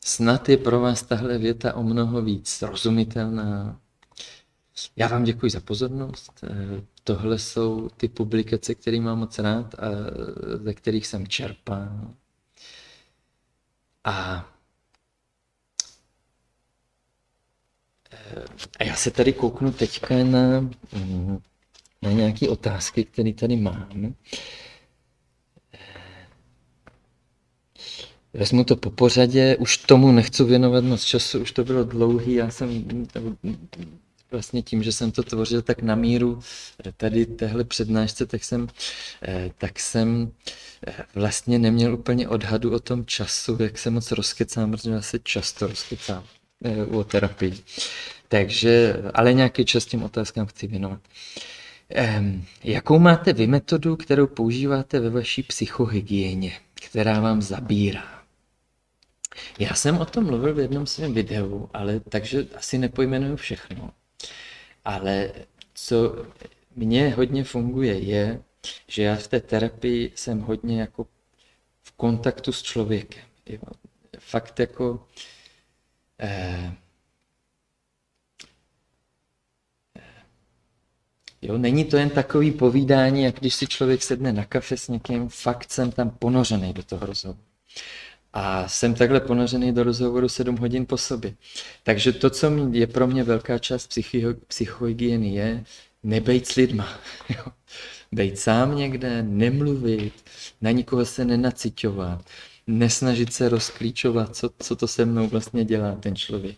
snad 0.05 0.48
je 0.48 0.56
pro 0.56 0.80
vás 0.80 1.02
tahle 1.02 1.38
věta 1.38 1.74
o 1.74 1.82
mnoho 1.82 2.22
víc 2.22 2.62
rozumitelná. 2.62 3.80
Já 4.97 5.09
vám 5.09 5.24
děkuji 5.24 5.51
za 5.51 5.60
pozornost. 5.60 6.44
Tohle 7.05 7.38
jsou 7.38 7.88
ty 7.88 8.09
publikace, 8.09 8.74
které 8.74 9.01
mám 9.01 9.18
moc 9.18 9.38
rád 9.38 9.74
a 9.74 9.88
ze 10.64 10.74
kterých 10.74 11.06
jsem 11.06 11.26
čerpal. 11.26 12.14
A, 14.05 14.47
a 18.78 18.85
já 18.85 18.97
se 18.97 19.10
tady 19.10 19.32
kouknu 19.32 19.72
teďka 19.72 20.14
na, 20.24 20.60
na 22.02 22.10
nějaké 22.10 22.48
otázky, 22.48 23.05
které 23.05 23.32
tady 23.32 23.56
mám. 23.56 24.14
Vezmu 28.32 28.64
to 28.64 28.77
po 28.77 28.90
pořadě, 28.90 29.56
už 29.56 29.77
tomu 29.77 30.12
nechci 30.12 30.44
věnovat 30.44 30.85
moc 30.85 31.05
času, 31.05 31.40
už 31.40 31.52
to 31.52 31.64
bylo 31.64 31.85
dlouhý, 31.85 32.35
já 32.35 32.51
jsem 32.51 32.85
vlastně 34.31 34.62
tím, 34.62 34.82
že 34.82 34.93
jsem 34.93 35.11
to 35.12 35.23
tvořil 35.23 35.62
tak 35.62 35.82
na 35.82 35.94
míru 35.94 36.40
tady 36.97 37.27
téhle 37.27 37.65
přednášce, 37.65 38.27
tak 38.27 38.44
jsem, 38.44 38.69
tak 39.59 39.81
jsem 39.81 40.32
vlastně 41.15 41.59
neměl 41.59 41.94
úplně 41.94 42.28
odhadu 42.28 42.74
o 42.74 42.81
tom 42.81 43.07
času, 43.07 43.57
jak 43.61 43.78
se 43.78 43.90
moc 43.90 44.12
rozkecám, 44.12 44.70
protože 44.70 44.90
já 44.90 45.02
se 45.02 45.19
často 45.19 45.66
rozkecám 45.66 46.24
eh, 46.65 46.85
o 46.85 47.05
terapii. 47.05 47.59
Takže, 48.28 48.97
ale 49.15 49.35
nějaký 49.35 49.65
čas 49.65 49.86
těm 49.86 50.02
otázkám 50.02 50.47
chci 50.47 50.66
věnovat. 50.66 51.01
Um, 52.19 52.44
jakou 52.65 52.98
máte 52.98 53.32
vy 53.32 53.47
metodu, 53.47 53.97
kterou 53.97 54.27
používáte 54.27 55.01
ve 55.01 55.11
vaší 55.11 55.43
psychohygieně, 55.43 56.52
která 56.74 57.20
vám 57.20 57.43
zabírá? 57.43 58.23
Já 59.59 59.74
jsem 59.74 59.98
o 59.98 60.05
tom 60.05 60.24
mluvil 60.24 60.55
v 60.55 60.59
jednom 60.59 60.86
svém 60.86 61.15
videu, 61.15 61.69
ale 61.74 62.01
takže 62.01 62.47
asi 62.55 62.78
nepojmenuju 62.78 63.36
všechno. 63.36 63.90
Ale 64.85 65.32
co 65.74 66.27
mně 66.77 67.11
hodně 67.11 67.44
funguje, 67.44 67.98
je 67.98 68.43
že 68.89 69.02
já 69.02 69.16
v 69.16 69.28
té 69.28 69.40
terapii 69.40 70.12
jsem 70.15 70.40
hodně 70.40 70.81
jako 70.81 71.07
v 71.82 71.93
kontaktu 71.93 72.52
s 72.52 72.62
člověkem. 72.62 73.24
Jo. 73.47 73.61
Fakt 74.19 74.61
jako 74.61 75.07
eh, 76.20 76.77
Jo, 81.43 81.59
není 81.59 81.85
to 81.85 81.97
jen 81.97 82.11
takový 82.11 82.52
povídání, 82.52 83.23
jak 83.23 83.35
když 83.35 83.55
si 83.55 83.66
člověk 83.66 84.02
sedne 84.02 84.32
na 84.32 84.44
kafe 84.44 84.77
s 84.77 84.89
někým, 84.89 85.28
fakt 85.28 85.70
jsem 85.70 85.93
tam 85.93 86.11
ponořený 86.11 86.73
do 86.73 86.82
toho 86.82 87.07
rozhovoru. 87.07 87.44
A 88.32 88.69
jsem 88.69 88.94
takhle 88.94 89.20
ponořený 89.20 89.73
do 89.73 89.82
rozhovoru 89.82 90.28
7 90.28 90.57
hodin 90.57 90.86
po 90.86 90.97
sobě. 90.97 91.35
Takže 91.82 92.12
to, 92.12 92.31
co 92.31 92.52
je 92.73 92.86
pro 92.86 93.07
mě 93.07 93.24
velká 93.24 93.59
část 93.59 93.98
psychohygieny, 94.48 95.35
je 95.35 95.65
nebejt 96.02 96.47
s 96.47 96.55
lidma. 96.55 96.89
Být 98.12 98.39
sám 98.39 98.77
někde, 98.77 99.23
nemluvit, 99.23 100.12
na 100.61 100.70
nikoho 100.70 101.05
se 101.05 101.24
nenaciťovat, 101.24 102.24
nesnažit 102.66 103.32
se 103.32 103.48
rozklíčovat, 103.48 104.36
co, 104.36 104.51
co 104.62 104.77
to 104.77 104.86
se 104.86 105.05
mnou 105.05 105.28
vlastně 105.28 105.65
dělá 105.65 105.94
ten 105.94 106.16
člověk. 106.16 106.57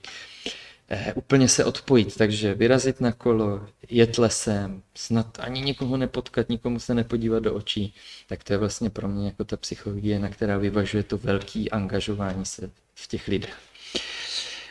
Eh, 0.94 1.12
úplně 1.14 1.48
se 1.48 1.64
odpojit, 1.64 2.16
takže 2.16 2.54
vyrazit 2.54 3.00
na 3.00 3.12
kolo, 3.12 3.66
jet 3.90 4.18
lesem, 4.18 4.82
snad 4.94 5.38
ani 5.40 5.60
nikoho 5.60 5.96
nepotkat, 5.96 6.48
nikomu 6.48 6.80
se 6.80 6.94
nepodívat 6.94 7.42
do 7.42 7.54
očí, 7.54 7.94
tak 8.28 8.44
to 8.44 8.52
je 8.52 8.56
vlastně 8.56 8.90
pro 8.90 9.08
mě 9.08 9.26
jako 9.26 9.44
ta 9.44 9.56
psychologie, 9.56 10.28
která 10.28 10.58
vyvažuje 10.58 11.02
to 11.02 11.18
velký 11.18 11.70
angažování 11.70 12.44
se 12.44 12.70
v 12.94 13.08
těch 13.08 13.28
lidech. 13.28 13.56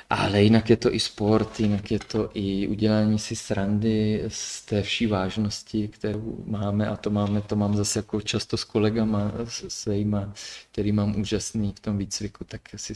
Ale 0.10 0.44
jinak 0.44 0.70
je 0.70 0.78
to 0.78 0.94
i 0.94 1.00
sport, 1.00 1.60
jinak 1.60 1.92
je 1.92 2.00
to 2.00 2.30
i 2.34 2.68
udělání 2.68 3.20
si 3.20 3.36
srandy 3.36 4.24
z 4.28 4.66
té 4.66 4.82
vší 4.82 5.08
vážnosti, 5.08 5.88
kterou 5.88 6.44
máme 6.46 6.88
a 6.88 6.96
to 6.96 7.10
máme, 7.10 7.42
to 7.42 7.56
mám 7.56 7.76
zase 7.76 8.00
jako 8.00 8.22
často 8.22 8.58
s 8.58 8.64
kolegama 8.64 9.32
svýma, 9.68 10.34
který 10.72 10.92
mám 10.92 11.20
úžasný 11.20 11.74
v 11.76 11.80
tom 11.80 11.98
výcviku, 11.98 12.44
tak 12.44 12.62
si 12.76 12.94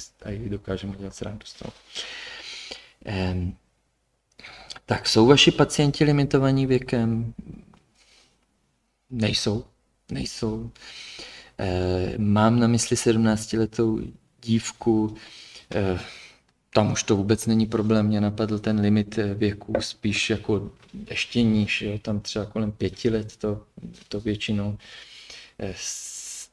dokážeme 0.47 0.95
udělat 0.95 1.15
srandu 1.15 1.45
z 1.45 1.53
toho. 1.53 1.72
Tak 4.86 5.07
jsou 5.07 5.27
vaši 5.27 5.52
pacienti 5.52 6.03
limitovaní 6.03 6.65
věkem? 6.65 7.34
Nejsou, 9.10 9.65
nejsou. 10.11 10.72
Mám 12.18 12.60
na 12.60 12.68
mysli 12.68 12.95
17-letou 12.95 14.02
dívku, 14.41 15.15
tam 16.76 16.91
už 16.91 17.03
to 17.03 17.15
vůbec 17.15 17.45
není 17.45 17.65
problém, 17.65 18.07
mě 18.07 18.22
napadl 18.22 18.60
ten 18.60 18.80
limit 18.80 19.19
věku 19.34 19.73
spíš 19.80 20.30
jako 20.30 20.72
ještě 21.10 21.44
níž, 21.44 21.82
jo, 21.82 21.99
tam 22.02 22.19
třeba 22.19 22.45
kolem 22.45 22.72
pěti 22.72 23.10
let 23.10 23.38
to, 23.38 23.64
to 24.07 24.19
většinou 24.19 24.77
eh, 25.60 25.73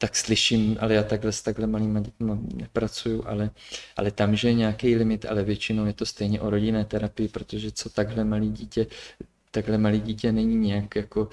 tak 0.02 0.16
slyším, 0.16 0.76
ale 0.80 0.94
já 0.94 1.02
takhle 1.02 1.32
s 1.32 1.42
takhle 1.42 1.66
malýma 1.66 2.00
dětmi 2.00 2.32
nepracuju, 2.54 3.22
ale, 3.26 3.50
ale 3.96 4.10
tam, 4.10 4.36
že 4.36 4.48
je 4.48 4.54
nějaký 4.54 4.96
limit, 4.96 5.24
ale 5.24 5.44
většinou 5.44 5.86
je 5.86 5.92
to 5.92 6.06
stejně 6.06 6.40
o 6.40 6.50
rodinné 6.50 6.84
terapii, 6.84 7.28
protože 7.28 7.72
co 7.72 7.90
takhle 7.90 8.24
malý 8.24 8.50
dítě, 8.50 8.86
takhle 9.50 9.78
malý 9.78 10.00
dítě 10.00 10.32
není 10.32 10.56
nějak 10.56 10.96
jako 10.96 11.28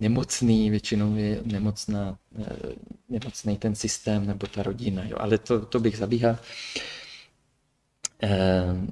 nemocný, 0.00 0.70
většinou 0.70 1.16
je 1.16 1.40
nemocná, 1.44 2.18
eh, 2.40 2.74
nemocný 3.08 3.56
ten 3.56 3.74
systém 3.74 4.26
nebo 4.26 4.46
ta 4.46 4.62
rodina, 4.62 5.04
jo, 5.04 5.16
ale 5.20 5.38
to, 5.38 5.66
to 5.66 5.80
bych 5.80 5.96
zabíhal. 5.96 6.38
Ehm, 8.20 8.88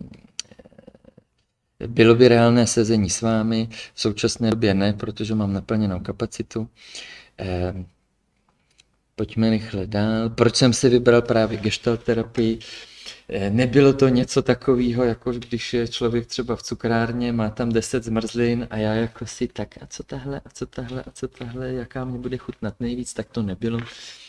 bylo 1.86 2.14
by 2.14 2.28
reálné 2.28 2.66
sezení 2.66 3.10
s 3.10 3.20
vámi, 3.20 3.68
v 3.94 4.00
současné 4.00 4.50
době 4.50 4.74
ne, 4.74 4.92
protože 4.92 5.34
mám 5.34 5.52
naplněnou 5.52 6.00
kapacitu. 6.00 6.68
Pojďme 9.16 9.50
rychle 9.50 9.86
dál. 9.86 10.30
Proč 10.30 10.56
jsem 10.56 10.72
si 10.72 10.88
vybral 10.88 11.22
právě 11.22 11.58
gestalt 11.58 12.02
terapii? 12.02 12.58
Ehm, 13.28 13.56
nebylo 13.56 13.92
to 13.92 14.08
něco 14.08 14.42
takového, 14.42 15.04
jako 15.04 15.32
když 15.32 15.74
je 15.74 15.88
člověk 15.88 16.26
třeba 16.26 16.56
v 16.56 16.62
cukrárně, 16.62 17.32
má 17.32 17.50
tam 17.50 17.72
10 17.72 18.04
zmrzlin 18.04 18.66
a 18.70 18.76
já 18.76 18.94
jako 18.94 19.26
si 19.26 19.48
tak 19.48 19.82
a 19.82 19.86
co 19.86 20.02
tahle, 20.02 20.40
a 20.44 20.50
co 20.54 20.66
tahle, 20.66 21.02
a 21.02 21.10
co 21.10 21.28
tahle, 21.28 21.72
jaká 21.72 22.04
mě 22.04 22.18
bude 22.18 22.36
chutnat 22.36 22.74
nejvíc, 22.80 23.14
tak 23.14 23.28
to 23.28 23.42
nebylo. 23.42 23.78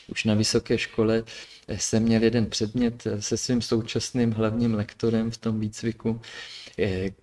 Už 0.07 0.23
na 0.23 0.33
vysoké 0.33 0.77
škole 0.77 1.23
jsem 1.67 2.03
měl 2.03 2.23
jeden 2.23 2.45
předmět 2.45 3.07
se 3.19 3.37
svým 3.37 3.61
současným 3.61 4.31
hlavním 4.31 4.73
lektorem 4.73 5.31
v 5.31 5.37
tom 5.37 5.59
výcviku, 5.59 6.21
eh, 6.21 6.62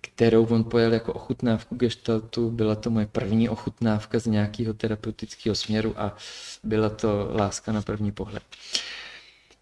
kterou 0.01 0.45
on 0.45 0.63
pojel 0.63 0.93
jako 0.93 1.13
ochutnávku 1.13 1.75
gestaltu. 1.75 2.51
Byla 2.51 2.75
to 2.75 2.89
moje 2.89 3.05
první 3.05 3.49
ochutnávka 3.49 4.19
z 4.19 4.25
nějakého 4.25 4.73
terapeutického 4.73 5.55
směru 5.55 5.93
a 5.97 6.17
byla 6.63 6.89
to 6.89 7.31
láska 7.33 7.71
na 7.71 7.81
první 7.81 8.11
pohled. 8.11 8.43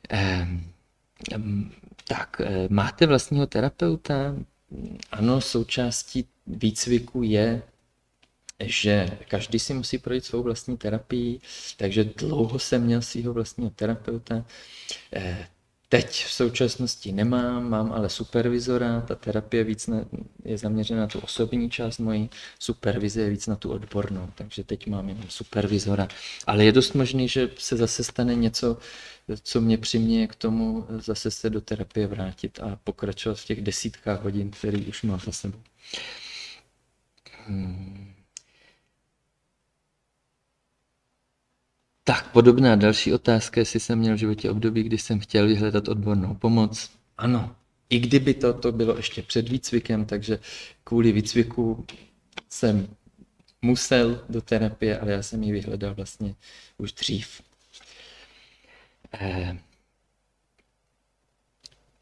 Ehm, 0.09 0.71
tak, 2.07 2.41
eh, 2.45 2.67
máte 2.69 3.05
vlastního 3.05 3.47
terapeuta? 3.47 4.35
Ano, 5.11 5.41
součástí 5.41 6.27
výcviku 6.47 7.23
je 7.23 7.61
že 8.63 9.17
každý 9.27 9.59
si 9.59 9.73
musí 9.73 9.97
projít 9.97 10.25
svou 10.25 10.43
vlastní 10.43 10.77
terapii, 10.77 11.39
takže 11.77 12.03
dlouho 12.03 12.59
jsem 12.59 12.83
měl 12.83 13.01
svého 13.01 13.33
vlastního 13.33 13.69
terapeuta. 13.69 14.45
Eh, 15.91 15.97
Teď 15.97 16.25
v 16.25 16.31
současnosti 16.31 17.11
nemám, 17.11 17.69
mám 17.69 17.91
ale 17.91 18.09
supervizora, 18.09 19.01
ta 19.01 19.15
terapie 19.15 19.63
víc 19.63 19.87
na, 19.87 20.05
je 20.45 20.57
zaměřena 20.57 21.01
na 21.01 21.07
tu 21.07 21.19
osobní 21.19 21.69
část 21.69 21.97
mojí, 21.97 22.29
supervize 22.59 23.21
je 23.21 23.29
víc 23.29 23.47
na 23.47 23.55
tu 23.55 23.71
odbornou, 23.71 24.29
takže 24.35 24.63
teď 24.63 24.87
mám 24.87 25.09
jenom 25.09 25.25
supervizora. 25.29 26.07
Ale 26.47 26.65
je 26.65 26.71
dost 26.71 26.93
možný, 26.93 27.27
že 27.27 27.49
se 27.57 27.77
zase 27.77 28.03
stane 28.03 28.35
něco, 28.35 28.77
co 29.43 29.61
mě 29.61 29.77
přiměje 29.77 30.27
k 30.27 30.35
tomu 30.35 30.85
zase 30.89 31.31
se 31.31 31.49
do 31.49 31.61
terapie 31.61 32.07
vrátit 32.07 32.59
a 32.59 32.75
pokračovat 32.83 33.39
v 33.39 33.45
těch 33.45 33.61
desítkách 33.61 34.23
hodin, 34.23 34.51
který 34.51 34.85
už 34.85 35.03
mám 35.03 35.19
za 35.19 35.31
sebou. 35.31 35.59
Hmm. 37.47 38.18
Tak, 42.09 42.31
podobná 42.31 42.75
další 42.75 43.13
otázka, 43.13 43.61
jestli 43.61 43.79
jsem 43.79 43.99
měl 43.99 44.15
v 44.15 44.19
životě 44.19 44.49
období, 44.49 44.83
kdy 44.83 44.97
jsem 44.97 45.19
chtěl 45.19 45.47
vyhledat 45.47 45.87
odbornou 45.87 46.35
pomoc. 46.35 46.91
Ano, 47.17 47.55
i 47.89 47.99
kdyby 47.99 48.33
to, 48.33 48.53
to 48.53 48.71
bylo 48.71 48.97
ještě 48.97 49.21
před 49.21 49.49
výcvikem, 49.49 50.05
takže 50.05 50.39
kvůli 50.83 51.11
výcviku 51.11 51.85
jsem 52.49 52.87
musel 53.61 54.25
do 54.29 54.41
terapie, 54.41 54.99
ale 54.99 55.11
já 55.11 55.23
jsem 55.23 55.43
ji 55.43 55.51
vyhledal 55.51 55.95
vlastně 55.95 56.35
už 56.77 56.93
dřív. 56.93 57.41
Eh, 59.13 59.57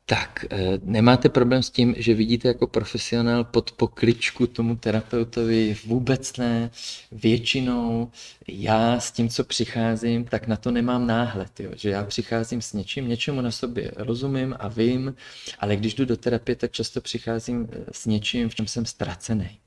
tak, 0.10 0.46
eh, 0.50 0.80
nemáte 0.84 1.30
problém 1.30 1.64
s 1.64 1.70
tím, 1.70 1.96
že 1.98 2.14
vidíte 2.14 2.48
jako 2.48 2.68
profesionál 2.68 3.44
pod 3.44 3.72
pokličku 3.72 4.48
tomu 4.48 4.76
terapeutovi? 4.76 5.78
Vůbec 5.86 6.38
ne. 6.38 6.72
Většinou 7.12 8.12
já 8.48 9.00
s 9.00 9.12
tím, 9.12 9.30
co 9.30 9.44
přicházím, 9.44 10.26
tak 10.26 10.48
na 10.48 10.56
to 10.56 10.72
nemám 10.72 11.08
náhled. 11.08 11.60
Jo? 11.60 11.72
Že 11.76 11.90
já 11.90 12.04
přicházím 12.04 12.62
s 12.62 12.74
něčím, 12.74 13.08
něčemu 13.08 13.42
na 13.42 13.52
sobě 13.52 13.92
rozumím 13.96 14.56
a 14.60 14.68
vím, 14.68 15.16
ale 15.60 15.76
když 15.76 15.94
jdu 15.94 16.06
do 16.06 16.18
terapie, 16.18 16.56
tak 16.56 16.72
často 16.72 17.02
přicházím 17.02 17.68
eh, 17.72 17.86
s 17.92 18.06
něčím, 18.06 18.50
v 18.50 18.56
čem 18.56 18.68
jsem 18.68 18.86
ztracený. 18.86 19.60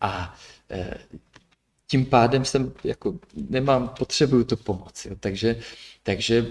A 0.00 0.38
eh, 0.70 0.94
tím 1.86 2.06
pádem 2.06 2.44
jsem 2.44 2.72
jako 2.84 3.18
nemám, 3.50 3.88
potřebuju 3.88 4.44
to 4.44 4.56
pomoc. 4.56 5.04
Jo? 5.04 5.16
Takže, 5.20 5.56
takže 6.02 6.46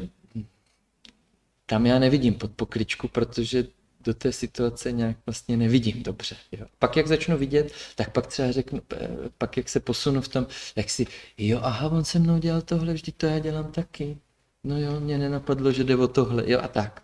tam 1.65 1.85
já 1.85 1.99
nevidím 1.99 2.33
pod 2.33 2.51
pokličku, 2.51 3.07
protože 3.07 3.67
do 4.05 4.13
té 4.13 4.31
situace 4.31 4.91
nějak 4.91 5.17
vlastně 5.25 5.57
nevidím 5.57 6.03
dobře. 6.03 6.35
Jo. 6.51 6.65
Pak 6.79 6.97
jak 6.97 7.07
začnu 7.07 7.37
vidět, 7.37 7.73
tak 7.95 8.11
pak 8.11 8.27
třeba 8.27 8.51
řeknu, 8.51 8.81
eh, 8.93 9.09
pak 9.37 9.57
jak 9.57 9.69
se 9.69 9.79
posunu 9.79 10.21
v 10.21 10.27
tom, 10.27 10.47
jak 10.75 10.89
si, 10.89 11.07
jo, 11.37 11.59
aha, 11.63 11.89
on 11.89 12.05
se 12.05 12.19
mnou 12.19 12.37
dělal 12.37 12.61
tohle, 12.61 12.93
vždy 12.93 13.11
to 13.11 13.25
já 13.25 13.39
dělám 13.39 13.71
taky. 13.71 14.17
No 14.63 14.79
jo, 14.79 14.99
mě 14.99 15.17
nenapadlo, 15.17 15.71
že 15.71 15.83
jde 15.83 15.95
o 15.95 16.07
tohle, 16.07 16.43
jo 16.51 16.59
a 16.63 16.67
tak. 16.67 17.03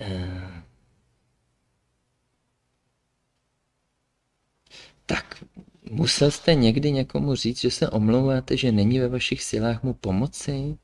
Uh, 0.00 0.66
tak, 5.06 5.44
musel 5.90 6.30
jste 6.30 6.54
někdy 6.54 6.92
někomu 6.92 7.34
říct, 7.34 7.60
že 7.60 7.70
se 7.70 7.90
omlouváte, 7.90 8.56
že 8.56 8.72
není 8.72 8.98
ve 8.98 9.08
vašich 9.08 9.42
silách 9.42 9.82
mu 9.82 9.94
pomoci? 9.94 10.78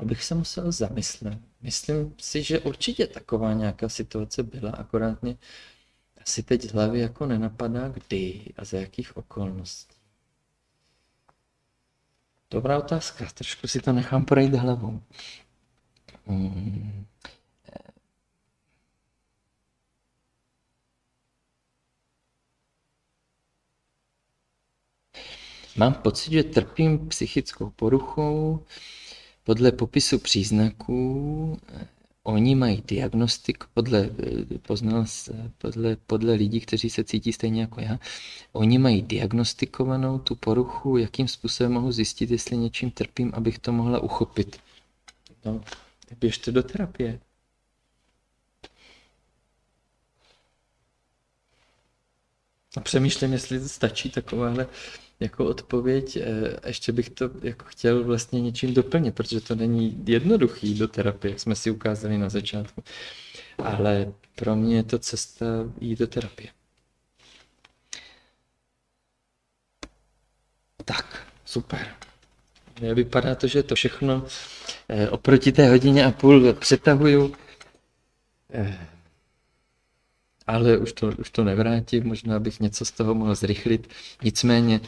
Abych 0.00 0.24
se 0.24 0.34
musel 0.34 0.72
zamyslet. 0.72 1.38
Myslím 1.62 2.14
si, 2.20 2.42
že 2.42 2.60
určitě 2.60 3.06
taková 3.06 3.52
nějaká 3.52 3.88
situace 3.88 4.42
byla, 4.42 4.70
akorát 4.70 5.22
mě 5.22 5.38
asi 6.22 6.42
teď 6.42 6.62
z 6.62 6.72
hlavy 6.72 7.00
jako 7.00 7.26
nenapadá, 7.26 7.88
kdy 7.88 8.44
a 8.56 8.64
za 8.64 8.78
jakých 8.78 9.16
okolností. 9.16 9.96
Dobrá 12.50 12.78
otázka, 12.78 13.26
trošku 13.34 13.66
si 13.68 13.80
to 13.80 13.92
nechám 13.92 14.24
projít 14.24 14.54
hlavou. 14.54 15.02
Hmm. 16.26 17.06
Mám 25.76 25.94
pocit, 25.94 26.32
že 26.32 26.42
trpím 26.42 27.08
psychickou 27.08 27.70
poruchou, 27.70 28.64
podle 29.50 29.72
popisu 29.72 30.18
příznaků 30.18 31.58
eh, 31.68 31.88
oni 32.22 32.54
mají 32.54 32.82
diagnostik, 32.86 33.64
podle, 33.74 34.10
eh, 34.52 34.58
poznal, 34.58 35.04
podle, 35.58 35.96
podle 36.06 36.32
lidí, 36.32 36.60
kteří 36.60 36.90
se 36.90 37.04
cítí 37.04 37.32
stejně 37.32 37.60
jako 37.60 37.80
já, 37.80 37.98
oni 38.52 38.78
mají 38.78 39.02
diagnostikovanou 39.02 40.18
tu 40.18 40.34
poruchu, 40.34 40.96
jakým 40.96 41.28
způsobem 41.28 41.72
mohu 41.72 41.92
zjistit, 41.92 42.30
jestli 42.30 42.56
něčím 42.56 42.90
trpím, 42.90 43.32
abych 43.34 43.58
to 43.58 43.72
mohla 43.72 44.00
uchopit. 44.00 44.56
No, 45.44 45.60
běžte 46.20 46.52
do 46.52 46.62
terapie. 46.62 47.20
A 52.76 52.80
přemýšlím, 52.80 53.32
jestli 53.32 53.68
stačí 53.68 54.10
takováhle 54.10 54.66
jako 55.20 55.44
odpověď. 55.44 56.16
Eh, 56.16 56.22
ještě 56.66 56.92
bych 56.92 57.10
to 57.10 57.30
jako 57.42 57.64
chtěl 57.68 58.04
vlastně 58.04 58.40
něčím 58.40 58.74
doplnit, 58.74 59.14
protože 59.14 59.40
to 59.40 59.54
není 59.54 60.02
jednoduchý 60.06 60.74
do 60.74 60.88
terapie, 60.88 61.32
jak 61.32 61.40
jsme 61.40 61.54
si 61.54 61.70
ukázali 61.70 62.18
na 62.18 62.28
začátku. 62.28 62.82
Ale 63.58 64.12
pro 64.34 64.56
mě 64.56 64.76
je 64.76 64.82
to 64.82 64.98
cesta 64.98 65.46
jít 65.80 65.98
do 65.98 66.06
terapie. 66.06 66.48
Tak, 70.84 71.26
super. 71.44 71.86
Vypadá 72.94 73.34
to, 73.34 73.46
že 73.46 73.62
to 73.62 73.74
všechno 73.74 74.26
eh, 74.88 75.10
oproti 75.10 75.52
té 75.52 75.68
hodině 75.70 76.04
a 76.04 76.10
půl 76.10 76.52
přetahuju. 76.52 77.34
Ale 80.50 80.78
už 80.78 80.92
to, 80.92 81.12
už 81.18 81.30
to 81.30 81.44
nevrátím, 81.44 82.06
možná 82.06 82.38
bych 82.38 82.60
něco 82.60 82.84
z 82.84 82.90
toho 82.90 83.14
mohl 83.14 83.34
zrychlit. 83.34 83.88
Nicméně 84.22 84.80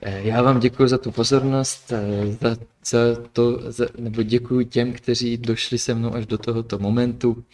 eh, 0.00 0.20
já 0.24 0.42
vám 0.42 0.60
děkuji 0.60 0.88
za 0.88 0.98
tu 0.98 1.10
pozornost, 1.10 1.92
eh, 1.92 2.36
za, 2.40 2.56
za 2.84 2.98
to, 3.32 3.72
za, 3.72 3.86
nebo 3.98 4.22
děkuji 4.22 4.66
těm, 4.66 4.92
kteří 4.92 5.36
došli 5.36 5.78
se 5.78 5.94
mnou 5.94 6.14
až 6.14 6.26
do 6.26 6.38
tohoto 6.38 6.78
momentu 6.78 7.44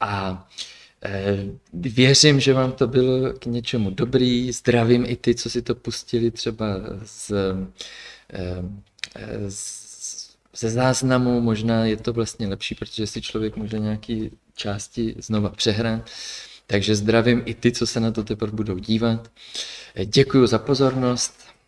a 0.00 0.48
eh, 1.04 1.44
Věřím, 1.72 2.40
že 2.40 2.54
vám 2.54 2.72
to 2.72 2.86
bylo 2.86 3.32
k 3.32 3.46
něčemu 3.46 3.90
dobrý. 3.90 4.52
Zdravím 4.52 5.04
i 5.06 5.16
ty, 5.16 5.34
co 5.34 5.50
si 5.50 5.62
to 5.62 5.74
pustili 5.74 6.30
třeba 6.30 6.66
z, 7.04 7.32
z 9.48 9.82
ze 10.56 10.70
záznamu. 10.70 11.40
Možná 11.40 11.84
je 11.84 11.96
to 11.96 12.12
vlastně 12.12 12.48
lepší, 12.48 12.74
protože 12.74 13.06
si 13.06 13.22
člověk 13.22 13.56
může 13.56 13.78
nějaký 13.78 14.30
části 14.54 15.14
znova 15.18 15.48
přehrát. 15.48 16.10
Takže 16.66 16.96
zdravím 16.96 17.42
i 17.44 17.54
ty, 17.54 17.72
co 17.72 17.86
se 17.86 18.00
na 18.00 18.10
to 18.10 18.24
teprve 18.24 18.52
budou 18.52 18.78
dívat. 18.78 19.28
Děkuji 20.04 20.46
za 20.46 20.58
pozornost 20.58 21.51